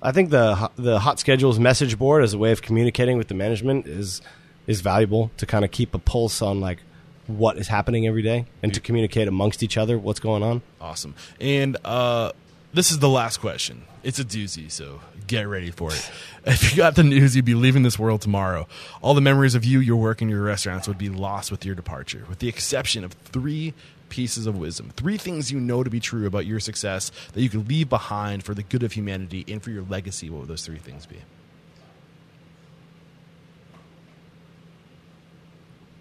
I 0.00 0.12
think 0.12 0.30
the 0.30 0.70
the 0.76 1.00
hot 1.00 1.20
schedules 1.20 1.58
message 1.58 1.98
board 1.98 2.24
as 2.24 2.34
a 2.34 2.38
way 2.38 2.52
of 2.52 2.62
communicating 2.62 3.18
with 3.18 3.28
the 3.28 3.34
management 3.34 3.86
is 3.86 4.20
is 4.66 4.80
valuable 4.80 5.30
to 5.36 5.46
kind 5.46 5.64
of 5.64 5.70
keep 5.70 5.94
a 5.94 5.98
pulse 5.98 6.42
on 6.42 6.60
like 6.60 6.78
what 7.26 7.56
is 7.56 7.68
happening 7.68 8.06
every 8.06 8.22
day 8.22 8.46
and 8.62 8.74
to 8.74 8.80
communicate 8.80 9.28
amongst 9.28 9.62
each 9.62 9.76
other 9.76 9.98
what's 9.98 10.20
going 10.20 10.42
on. 10.42 10.62
Awesome. 10.80 11.14
And 11.40 11.76
uh, 11.84 12.32
this 12.72 12.90
is 12.90 12.98
the 12.98 13.08
last 13.08 13.38
question. 13.38 13.84
It's 14.02 14.18
a 14.18 14.24
doozy, 14.24 14.70
so 14.70 15.00
get 15.26 15.46
ready 15.46 15.70
for 15.70 15.92
it. 15.92 16.10
If 16.44 16.72
you 16.72 16.76
got 16.76 16.96
the 16.96 17.04
news, 17.04 17.36
you'd 17.36 17.44
be 17.44 17.54
leaving 17.54 17.84
this 17.84 17.96
world 18.00 18.20
tomorrow. 18.20 18.66
All 19.00 19.14
the 19.14 19.20
memories 19.20 19.54
of 19.54 19.64
you, 19.64 19.78
your 19.78 19.94
work, 19.94 20.20
and 20.20 20.28
your 20.28 20.42
restaurants 20.42 20.88
would 20.88 20.98
be 20.98 21.08
lost 21.08 21.52
with 21.52 21.64
your 21.64 21.76
departure, 21.76 22.24
with 22.28 22.40
the 22.40 22.48
exception 22.48 23.04
of 23.04 23.12
three 23.12 23.74
pieces 24.12 24.46
of 24.46 24.56
wisdom. 24.58 24.92
Three 24.94 25.16
things 25.16 25.50
you 25.50 25.58
know 25.58 25.82
to 25.82 25.88
be 25.90 25.98
true 25.98 26.26
about 26.26 26.44
your 26.44 26.60
success 26.60 27.10
that 27.32 27.40
you 27.40 27.48
could 27.48 27.66
leave 27.68 27.88
behind 27.88 28.44
for 28.44 28.52
the 28.54 28.62
good 28.62 28.82
of 28.82 28.92
humanity 28.92 29.42
and 29.48 29.62
for 29.62 29.70
your 29.70 29.82
legacy. 29.88 30.28
What 30.28 30.40
would 30.40 30.48
those 30.48 30.66
three 30.66 30.78
things 30.78 31.06
be? 31.06 31.16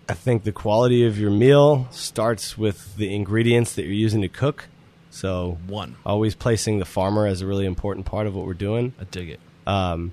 I 0.10 0.14
think 0.14 0.44
the 0.44 0.52
quality 0.52 1.06
of 1.06 1.18
your 1.18 1.32
meal 1.32 1.88
starts 1.92 2.58
with 2.58 2.98
the 2.98 3.16
ingredients 3.16 3.76
that 3.76 3.84
you're 3.84 3.94
using 3.94 4.22
to 4.22 4.28
cook. 4.28 4.68
So 5.10 5.58
One. 5.68 5.96
always 6.06 6.36
placing 6.36 6.80
the 6.80 6.86
farmer 6.86 7.26
as 7.26 7.42
a 7.42 7.48
really 7.48 7.66
important 7.66 8.06
part 8.06 8.28
of 8.28 8.36
what 8.36 8.46
we're 8.46 8.54
doing. 8.54 8.94
I 9.00 9.06
dig 9.06 9.30
it. 9.30 9.40
um, 9.68 10.12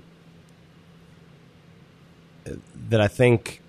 that 2.89 3.01
I 3.01 3.07
think 3.07 3.61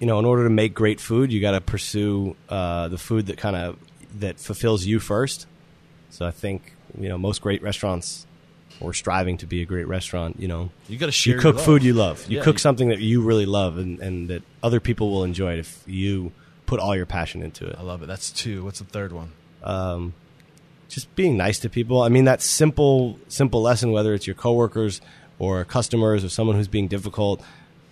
you 0.00 0.06
know 0.06 0.18
in 0.18 0.24
order 0.24 0.44
to 0.44 0.50
make 0.50 0.74
great 0.74 1.00
food 1.00 1.32
you 1.32 1.40
got 1.40 1.52
to 1.52 1.60
pursue 1.60 2.36
uh, 2.48 2.88
the 2.88 2.98
food 2.98 3.26
that 3.26 3.36
kind 3.38 3.56
of 3.56 3.76
that 4.18 4.38
fulfills 4.38 4.84
you 4.84 4.98
first 5.00 5.46
so 6.10 6.26
I 6.26 6.30
think 6.30 6.72
you 6.98 7.08
know 7.08 7.18
most 7.18 7.40
great 7.42 7.62
restaurants 7.62 8.26
or 8.80 8.92
striving 8.92 9.36
to 9.38 9.46
be 9.46 9.62
a 9.62 9.64
great 9.64 9.86
restaurant 9.86 10.38
you 10.40 10.48
know 10.48 10.70
You 10.88 10.98
got 10.98 11.06
to 11.06 11.12
share. 11.12 11.36
you 11.36 11.40
cook 11.40 11.58
food 11.58 11.82
you 11.82 11.94
love 11.94 12.26
you 12.28 12.38
Yeah, 12.38 12.44
cook 12.44 12.54
you- 12.56 12.58
something 12.58 12.88
that 12.88 12.98
you 13.00 13.20
really 13.22 13.46
love 13.46 13.78
and, 13.78 13.98
and 14.00 14.28
that 14.28 14.42
other 14.62 14.80
people 14.80 15.10
will 15.10 15.24
enjoy 15.24 15.54
it 15.54 15.58
if 15.60 15.82
you 15.86 16.32
put 16.66 16.80
all 16.80 16.96
your 16.96 17.06
passion 17.06 17.42
into 17.42 17.66
it 17.66 17.76
I 17.78 17.82
love 17.82 18.02
it. 18.02 18.06
That's 18.06 18.30
two. 18.32 18.64
What's 18.64 18.78
the 18.80 18.84
third 18.86 19.12
one? 19.12 19.32
um, 19.62 20.12
just 20.88 21.12
being 21.16 21.36
nice 21.36 21.58
to 21.60 21.68
people. 21.68 22.02
I 22.02 22.08
mean, 22.08 22.26
that 22.26 22.40
simple, 22.42 23.18
simple 23.28 23.62
lesson, 23.62 23.90
whether 23.90 24.14
it's 24.14 24.26
your 24.26 24.34
coworkers 24.36 25.00
or 25.40 25.64
customers 25.64 26.22
or 26.24 26.28
someone 26.28 26.54
who's 26.56 26.68
being 26.68 26.86
difficult, 26.88 27.42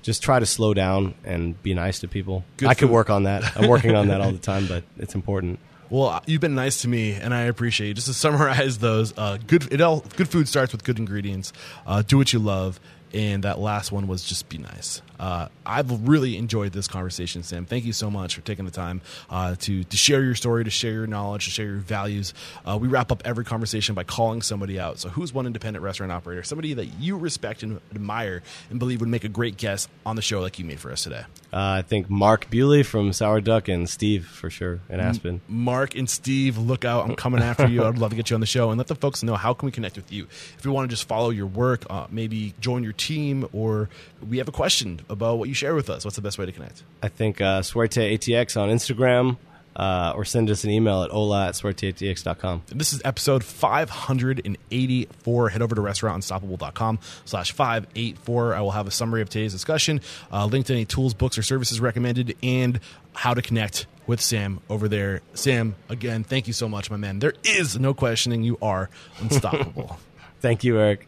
just 0.02 0.22
try 0.22 0.38
to 0.38 0.46
slow 0.46 0.74
down 0.74 1.14
and 1.24 1.60
be 1.62 1.74
nice 1.74 2.00
to 2.00 2.08
people. 2.08 2.44
Good 2.56 2.68
I 2.68 2.74
could 2.74 2.90
work 2.90 3.08
on 3.08 3.24
that. 3.24 3.56
I'm 3.56 3.68
working 3.68 3.94
on 3.94 4.08
that 4.08 4.20
all 4.20 4.32
the 4.32 4.38
time, 4.52 4.66
but 4.66 4.84
it's 4.98 5.14
important. 5.14 5.58
Well, 5.90 6.22
you've 6.26 6.40
been 6.40 6.54
nice 6.54 6.82
to 6.82 6.88
me, 6.88 7.12
and 7.12 7.34
I 7.34 7.42
appreciate 7.42 7.88
you. 7.88 7.94
Just 7.94 8.06
to 8.06 8.14
summarize 8.14 8.78
those, 8.78 9.16
uh, 9.16 9.38
good 9.46 9.72
it 9.72 9.80
all 9.80 10.00
good 10.16 10.28
food 10.28 10.48
starts 10.48 10.72
with 10.72 10.84
good 10.84 10.98
ingredients. 10.98 11.52
Uh, 11.86 12.02
do 12.02 12.16
what 12.16 12.32
you 12.32 12.38
love, 12.38 12.80
and 13.12 13.44
that 13.44 13.58
last 13.58 13.92
one 13.92 14.08
was 14.08 14.24
just 14.24 14.48
be 14.48 14.58
nice. 14.58 15.02
Uh, 15.22 15.46
I've 15.64 16.08
really 16.08 16.36
enjoyed 16.36 16.72
this 16.72 16.88
conversation, 16.88 17.44
Sam. 17.44 17.64
Thank 17.64 17.84
you 17.84 17.92
so 17.92 18.10
much 18.10 18.34
for 18.34 18.40
taking 18.40 18.64
the 18.64 18.72
time 18.72 19.02
uh, 19.30 19.54
to 19.60 19.84
to 19.84 19.96
share 19.96 20.20
your 20.24 20.34
story, 20.34 20.64
to 20.64 20.70
share 20.70 20.90
your 20.90 21.06
knowledge, 21.06 21.44
to 21.44 21.50
share 21.52 21.66
your 21.66 21.76
values. 21.76 22.34
Uh, 22.66 22.76
we 22.80 22.88
wrap 22.88 23.12
up 23.12 23.22
every 23.24 23.44
conversation 23.44 23.94
by 23.94 24.02
calling 24.02 24.42
somebody 24.42 24.80
out. 24.80 24.98
So, 24.98 25.10
who's 25.10 25.32
one 25.32 25.46
independent 25.46 25.84
restaurant 25.84 26.10
operator, 26.10 26.42
somebody 26.42 26.74
that 26.74 26.86
you 26.98 27.16
respect 27.16 27.62
and 27.62 27.80
admire, 27.94 28.42
and 28.68 28.80
believe 28.80 28.98
would 28.98 29.08
make 29.08 29.22
a 29.22 29.28
great 29.28 29.56
guest 29.56 29.88
on 30.04 30.16
the 30.16 30.22
show 30.22 30.40
like 30.40 30.58
you 30.58 30.64
made 30.64 30.80
for 30.80 30.90
us 30.90 31.04
today? 31.04 31.22
Uh, 31.52 31.78
I 31.78 31.82
think 31.82 32.10
Mark 32.10 32.50
Bewley 32.50 32.82
from 32.82 33.12
Sour 33.12 33.42
Duck 33.42 33.68
and 33.68 33.88
Steve 33.88 34.26
for 34.26 34.50
sure 34.50 34.80
in 34.88 34.98
Aspen. 34.98 35.40
Mark 35.46 35.94
and 35.94 36.10
Steve, 36.10 36.58
look 36.58 36.84
out. 36.84 37.08
I'm 37.08 37.14
coming 37.14 37.42
after 37.42 37.68
you. 37.68 37.84
I'd 37.84 37.96
love 37.96 38.10
to 38.10 38.16
get 38.16 38.30
you 38.30 38.34
on 38.34 38.40
the 38.40 38.46
show 38.46 38.70
and 38.70 38.78
let 38.78 38.88
the 38.88 38.96
folks 38.96 39.22
know 39.22 39.36
how 39.36 39.54
can 39.54 39.66
we 39.66 39.72
connect 39.72 39.94
with 39.94 40.10
you. 40.10 40.24
If 40.58 40.64
you 40.64 40.72
want 40.72 40.90
to 40.90 40.96
just 40.96 41.06
follow 41.06 41.30
your 41.30 41.46
work, 41.46 41.84
uh, 41.88 42.06
maybe 42.10 42.54
join 42.58 42.82
your 42.82 42.94
team, 42.94 43.48
or 43.52 43.88
we 44.26 44.38
have 44.38 44.48
a 44.48 44.52
question 44.52 45.00
about 45.12 45.38
what 45.38 45.48
you 45.48 45.54
share 45.54 45.74
with 45.74 45.90
us. 45.90 46.04
What's 46.04 46.16
the 46.16 46.22
best 46.22 46.38
way 46.38 46.46
to 46.46 46.52
connect? 46.52 46.82
I 47.02 47.08
think 47.08 47.40
uh, 47.40 47.62
Suerte 47.62 48.18
ATX 48.18 48.60
on 48.60 48.70
Instagram 48.70 49.36
uh, 49.76 50.12
or 50.14 50.24
send 50.24 50.50
us 50.50 50.64
an 50.64 50.70
email 50.70 51.02
at 51.02 51.12
ola 51.12 51.48
at 51.48 51.54
suerteatx.com. 51.54 52.62
This 52.68 52.92
is 52.92 53.00
episode 53.04 53.44
584. 53.44 55.48
Head 55.48 55.62
over 55.62 55.74
to 55.74 55.80
restaurantunstoppable.com 55.80 56.98
slash 57.24 57.52
584. 57.52 58.54
I 58.54 58.60
will 58.60 58.72
have 58.72 58.86
a 58.86 58.90
summary 58.90 59.22
of 59.22 59.30
today's 59.30 59.52
discussion, 59.52 60.00
uh, 60.32 60.46
link 60.46 60.66
to 60.66 60.72
any 60.72 60.84
tools, 60.84 61.14
books, 61.14 61.38
or 61.38 61.42
services 61.42 61.80
recommended, 61.80 62.36
and 62.42 62.80
how 63.14 63.34
to 63.34 63.42
connect 63.42 63.86
with 64.06 64.20
Sam 64.20 64.60
over 64.68 64.88
there. 64.88 65.22
Sam, 65.34 65.76
again, 65.88 66.24
thank 66.24 66.46
you 66.46 66.52
so 66.52 66.68
much, 66.68 66.90
my 66.90 66.96
man. 66.96 67.20
There 67.20 67.34
is 67.44 67.78
no 67.78 67.94
questioning. 67.94 68.42
You 68.42 68.58
are 68.60 68.90
unstoppable. 69.20 69.98
Thank 70.40 70.64
you, 70.64 70.80
Eric. 70.80 71.06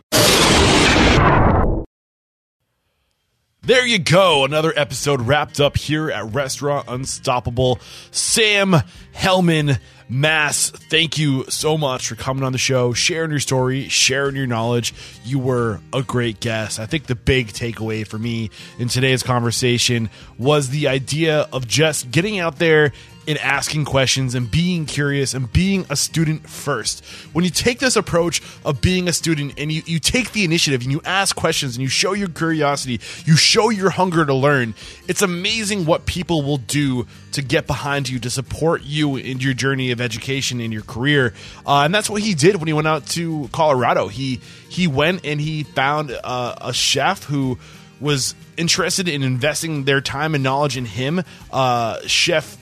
There 3.66 3.86
you 3.86 3.98
go. 3.98 4.44
Another 4.44 4.74
episode 4.76 5.22
wrapped 5.22 5.58
up 5.58 5.78
here 5.78 6.10
at 6.10 6.34
Restaurant 6.34 6.84
Unstoppable. 6.86 7.78
Sam 8.10 8.74
Hellman 9.14 9.78
Mass, 10.06 10.68
thank 10.68 11.16
you 11.16 11.46
so 11.48 11.78
much 11.78 12.08
for 12.08 12.14
coming 12.14 12.44
on 12.44 12.52
the 12.52 12.58
show, 12.58 12.92
sharing 12.92 13.30
your 13.30 13.40
story, 13.40 13.88
sharing 13.88 14.36
your 14.36 14.46
knowledge. 14.46 14.92
You 15.24 15.38
were 15.38 15.80
a 15.94 16.02
great 16.02 16.40
guest. 16.40 16.78
I 16.78 16.84
think 16.84 17.06
the 17.06 17.14
big 17.14 17.48
takeaway 17.48 18.06
for 18.06 18.18
me 18.18 18.50
in 18.78 18.88
today's 18.88 19.22
conversation 19.22 20.10
was 20.36 20.68
the 20.68 20.88
idea 20.88 21.48
of 21.50 21.66
just 21.66 22.10
getting 22.10 22.38
out 22.38 22.58
there 22.58 22.92
and 23.26 23.38
asking 23.38 23.84
questions 23.84 24.34
and 24.34 24.50
being 24.50 24.86
curious 24.86 25.34
and 25.34 25.52
being 25.52 25.86
a 25.90 25.96
student 25.96 26.48
first. 26.48 27.04
When 27.32 27.44
you 27.44 27.50
take 27.50 27.78
this 27.78 27.96
approach 27.96 28.42
of 28.64 28.80
being 28.80 29.08
a 29.08 29.12
student 29.12 29.54
and 29.58 29.72
you, 29.72 29.82
you 29.86 29.98
take 29.98 30.32
the 30.32 30.44
initiative 30.44 30.82
and 30.82 30.92
you 30.92 31.00
ask 31.04 31.34
questions 31.34 31.76
and 31.76 31.82
you 31.82 31.88
show 31.88 32.12
your 32.12 32.28
curiosity, 32.28 33.00
you 33.24 33.36
show 33.36 33.70
your 33.70 33.90
hunger 33.90 34.24
to 34.24 34.34
learn, 34.34 34.74
it's 35.08 35.22
amazing 35.22 35.86
what 35.86 36.06
people 36.06 36.42
will 36.42 36.58
do 36.58 37.06
to 37.32 37.42
get 37.42 37.66
behind 37.66 38.08
you, 38.08 38.18
to 38.20 38.30
support 38.30 38.82
you 38.82 39.16
in 39.16 39.40
your 39.40 39.54
journey 39.54 39.90
of 39.90 40.00
education 40.00 40.60
in 40.60 40.72
your 40.72 40.82
career. 40.82 41.34
Uh, 41.66 41.82
and 41.84 41.94
that's 41.94 42.08
what 42.10 42.22
he 42.22 42.34
did 42.34 42.56
when 42.56 42.66
he 42.66 42.72
went 42.72 42.86
out 42.86 43.06
to 43.06 43.48
Colorado. 43.52 44.08
He 44.08 44.40
he 44.68 44.86
went 44.86 45.24
and 45.24 45.40
he 45.40 45.62
found 45.62 46.10
uh, 46.10 46.54
a 46.60 46.72
chef 46.72 47.24
who 47.24 47.58
was 48.00 48.34
interested 48.56 49.08
in 49.08 49.22
investing 49.22 49.84
their 49.84 50.00
time 50.00 50.34
and 50.34 50.42
knowledge 50.42 50.76
in 50.76 50.84
him. 50.84 51.22
Uh, 51.52 52.00
chef 52.06 52.56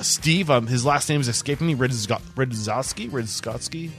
Steve, 0.00 0.50
um, 0.50 0.66
his 0.66 0.84
last 0.84 1.08
name 1.08 1.20
is 1.20 1.28
escaping 1.28 1.66
me. 1.66 1.74
Redzowski, 1.74 3.10
Redzowski. 3.10 3.90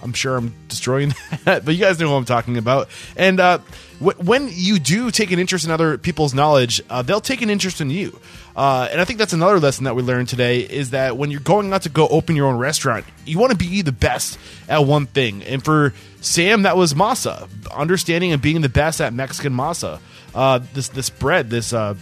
I'm 0.00 0.12
sure 0.12 0.36
I'm 0.36 0.54
destroying 0.68 1.14
that, 1.44 1.64
but 1.64 1.74
you 1.74 1.80
guys 1.80 1.98
know 1.98 2.08
who 2.08 2.14
I'm 2.14 2.24
talking 2.24 2.56
about. 2.56 2.88
And 3.16 3.40
uh, 3.40 3.58
wh- 3.98 4.18
when 4.24 4.48
you 4.52 4.78
do 4.78 5.10
take 5.10 5.32
an 5.32 5.38
interest 5.38 5.64
in 5.64 5.70
other 5.70 5.98
people's 5.98 6.34
knowledge, 6.34 6.80
uh, 6.88 7.02
they'll 7.02 7.20
take 7.20 7.42
an 7.42 7.50
interest 7.50 7.80
in 7.80 7.90
you. 7.90 8.18
Uh, 8.54 8.88
and 8.90 9.00
I 9.00 9.04
think 9.04 9.18
that's 9.18 9.32
another 9.32 9.58
lesson 9.58 9.84
that 9.84 9.96
we 9.96 10.02
learned 10.02 10.28
today 10.28 10.60
is 10.60 10.90
that 10.90 11.16
when 11.16 11.30
you're 11.30 11.40
going 11.40 11.72
out 11.72 11.82
to 11.82 11.88
go 11.88 12.06
open 12.08 12.36
your 12.36 12.46
own 12.46 12.58
restaurant, 12.58 13.04
you 13.24 13.38
want 13.38 13.52
to 13.52 13.58
be 13.58 13.82
the 13.82 13.92
best 13.92 14.38
at 14.68 14.84
one 14.84 15.06
thing. 15.06 15.42
And 15.42 15.64
for 15.64 15.94
Sam, 16.20 16.62
that 16.62 16.76
was 16.76 16.94
masa, 16.94 17.48
understanding 17.72 18.32
and 18.32 18.42
being 18.42 18.60
the 18.60 18.68
best 18.68 19.00
at 19.00 19.12
Mexican 19.12 19.52
masa. 19.52 20.00
Uh, 20.34 20.60
this 20.74 20.88
this 20.88 21.08
bread, 21.10 21.50
this 21.50 21.72
uh, 21.72 21.94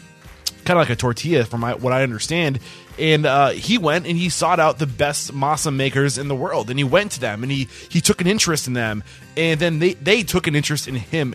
kind 0.65 0.79
of 0.79 0.83
like 0.83 0.91
a 0.91 0.97
tortilla 0.97 1.45
from 1.45 1.61
my, 1.61 1.75
what 1.75 1.93
I 1.93 2.03
understand. 2.03 2.59
And 2.99 3.27
uh, 3.27 3.51
he 3.51 3.79
went 3.79 4.07
and 4.07 4.17
he 4.17 4.29
sought 4.29 4.59
out 4.59 4.79
the 4.79 4.87
best 4.87 5.33
masa 5.35 5.75
makers 5.75 6.17
in 6.19 6.29
the 6.29 6.35
world, 6.35 6.71
and 6.71 6.79
he 6.79 6.85
went 6.85 7.13
to 7.13 7.21
them 7.21 7.43
and 7.43 7.53
he 7.53 7.69
he 7.91 8.01
took 8.01 8.21
an 8.21 8.27
interest 8.27 8.67
in 8.67 8.73
them, 8.73 9.05
and 9.37 9.61
then 9.61 9.79
they 9.79 9.95
they 9.95 10.23
took 10.23 10.47
an 10.47 10.55
interest 10.55 10.89
in 10.89 10.95
him. 10.95 11.35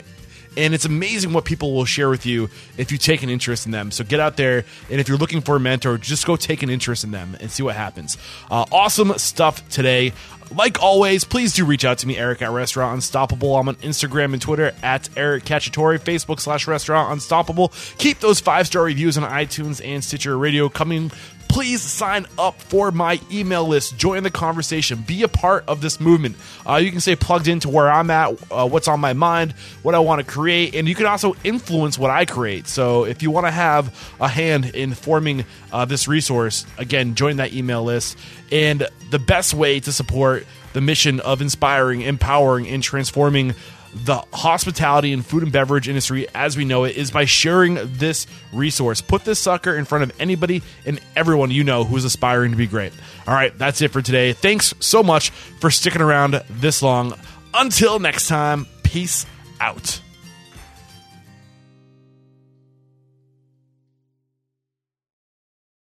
And 0.57 0.73
it's 0.73 0.83
amazing 0.83 1.31
what 1.31 1.45
people 1.45 1.73
will 1.73 1.85
share 1.85 2.09
with 2.09 2.25
you 2.25 2.49
if 2.77 2.91
you 2.91 2.97
take 2.97 3.23
an 3.23 3.29
interest 3.29 3.65
in 3.65 3.71
them. 3.71 3.89
So 3.89 4.03
get 4.03 4.19
out 4.19 4.35
there, 4.35 4.65
and 4.89 4.99
if 4.99 5.07
you're 5.07 5.17
looking 5.17 5.39
for 5.39 5.55
a 5.55 5.61
mentor, 5.61 5.97
just 5.97 6.25
go 6.25 6.35
take 6.35 6.61
an 6.61 6.69
interest 6.69 7.05
in 7.05 7.11
them 7.11 7.37
and 7.39 7.49
see 7.49 7.63
what 7.63 7.75
happens. 7.75 8.17
Uh, 8.49 8.65
awesome 8.69 9.17
stuff 9.17 9.67
today. 9.69 10.11
Like 10.55 10.81
always, 10.81 11.23
please 11.23 11.53
do 11.53 11.65
reach 11.65 11.85
out 11.85 11.99
to 11.99 12.07
me, 12.07 12.17
Eric 12.17 12.41
at 12.41 12.51
Restaurant 12.51 12.95
Unstoppable. 12.95 13.55
I'm 13.55 13.69
on 13.69 13.75
Instagram 13.77 14.33
and 14.33 14.41
Twitter 14.41 14.73
at 14.83 15.09
Eric 15.15 15.45
Cacciatore, 15.45 15.97
Facebook 15.99 16.41
slash 16.41 16.67
Restaurant 16.67 17.13
Unstoppable. 17.13 17.71
Keep 17.97 18.19
those 18.19 18.41
five 18.41 18.67
star 18.67 18.83
reviews 18.83 19.17
on 19.17 19.29
iTunes 19.29 19.81
and 19.83 20.03
Stitcher 20.03 20.37
Radio 20.37 20.67
coming. 20.67 21.09
Please 21.47 21.81
sign 21.81 22.25
up 22.37 22.61
for 22.61 22.91
my 22.91 23.19
email 23.29 23.67
list. 23.67 23.97
Join 23.97 24.23
the 24.23 24.31
conversation. 24.31 25.01
Be 25.01 25.23
a 25.23 25.27
part 25.27 25.65
of 25.67 25.81
this 25.81 25.99
movement. 25.99 26.37
Uh, 26.65 26.75
you 26.77 26.91
can 26.91 27.01
stay 27.01 27.17
plugged 27.17 27.49
into 27.49 27.67
where 27.67 27.91
I'm 27.91 28.09
at, 28.09 28.41
uh, 28.49 28.65
what's 28.67 28.87
on 28.87 29.01
my 29.01 29.11
mind, 29.11 29.51
what 29.83 29.93
I 29.93 29.99
want 29.99 30.25
to 30.25 30.31
create, 30.31 30.75
and 30.75 30.87
you 30.87 30.95
can 30.95 31.07
also 31.07 31.35
influence 31.43 31.99
what 31.99 32.09
I 32.09 32.23
create. 32.23 32.67
So 32.67 33.03
if 33.03 33.21
you 33.21 33.31
want 33.31 33.47
to 33.47 33.51
have 33.51 34.13
a 34.21 34.29
hand 34.29 34.73
in 34.73 34.93
forming 34.93 35.43
uh, 35.71 35.85
this 35.85 36.07
resource, 36.07 36.65
again, 36.77 37.15
join 37.15 37.37
that 37.37 37.53
email 37.53 37.83
list. 37.83 38.17
And 38.51 38.87
the 39.09 39.19
best 39.19 39.53
way 39.53 39.79
to 39.79 39.91
support 39.91 40.45
the 40.73 40.81
mission 40.81 41.19
of 41.19 41.41
inspiring, 41.41 42.01
empowering, 42.01 42.67
and 42.67 42.81
transforming 42.81 43.53
the 43.93 44.23
hospitality 44.33 45.11
and 45.11 45.25
food 45.25 45.43
and 45.43 45.51
beverage 45.51 45.89
industry 45.89 46.25
as 46.33 46.55
we 46.55 46.63
know 46.63 46.85
it 46.85 46.95
is 46.95 47.11
by 47.11 47.25
sharing 47.25 47.77
this 47.97 48.25
resource. 48.53 49.01
Put 49.01 49.25
this 49.25 49.39
sucker 49.39 49.75
in 49.75 49.85
front 49.85 50.03
of 50.03 50.13
anybody 50.19 50.63
and 50.85 50.99
everyone 51.15 51.51
you 51.51 51.63
know 51.63 51.83
who's 51.83 52.05
aspiring 52.05 52.51
to 52.51 52.57
be 52.57 52.67
great. 52.67 52.93
All 53.27 53.33
right, 53.33 53.55
that's 53.57 53.81
it 53.81 53.89
for 53.89 54.01
today. 54.01 54.33
Thanks 54.33 54.73
so 54.79 55.03
much 55.03 55.31
for 55.31 55.69
sticking 55.69 56.01
around 56.01 56.41
this 56.49 56.81
long. 56.81 57.13
Until 57.53 57.99
next 57.99 58.27
time, 58.27 58.65
peace 58.83 59.25
out. 59.59 60.01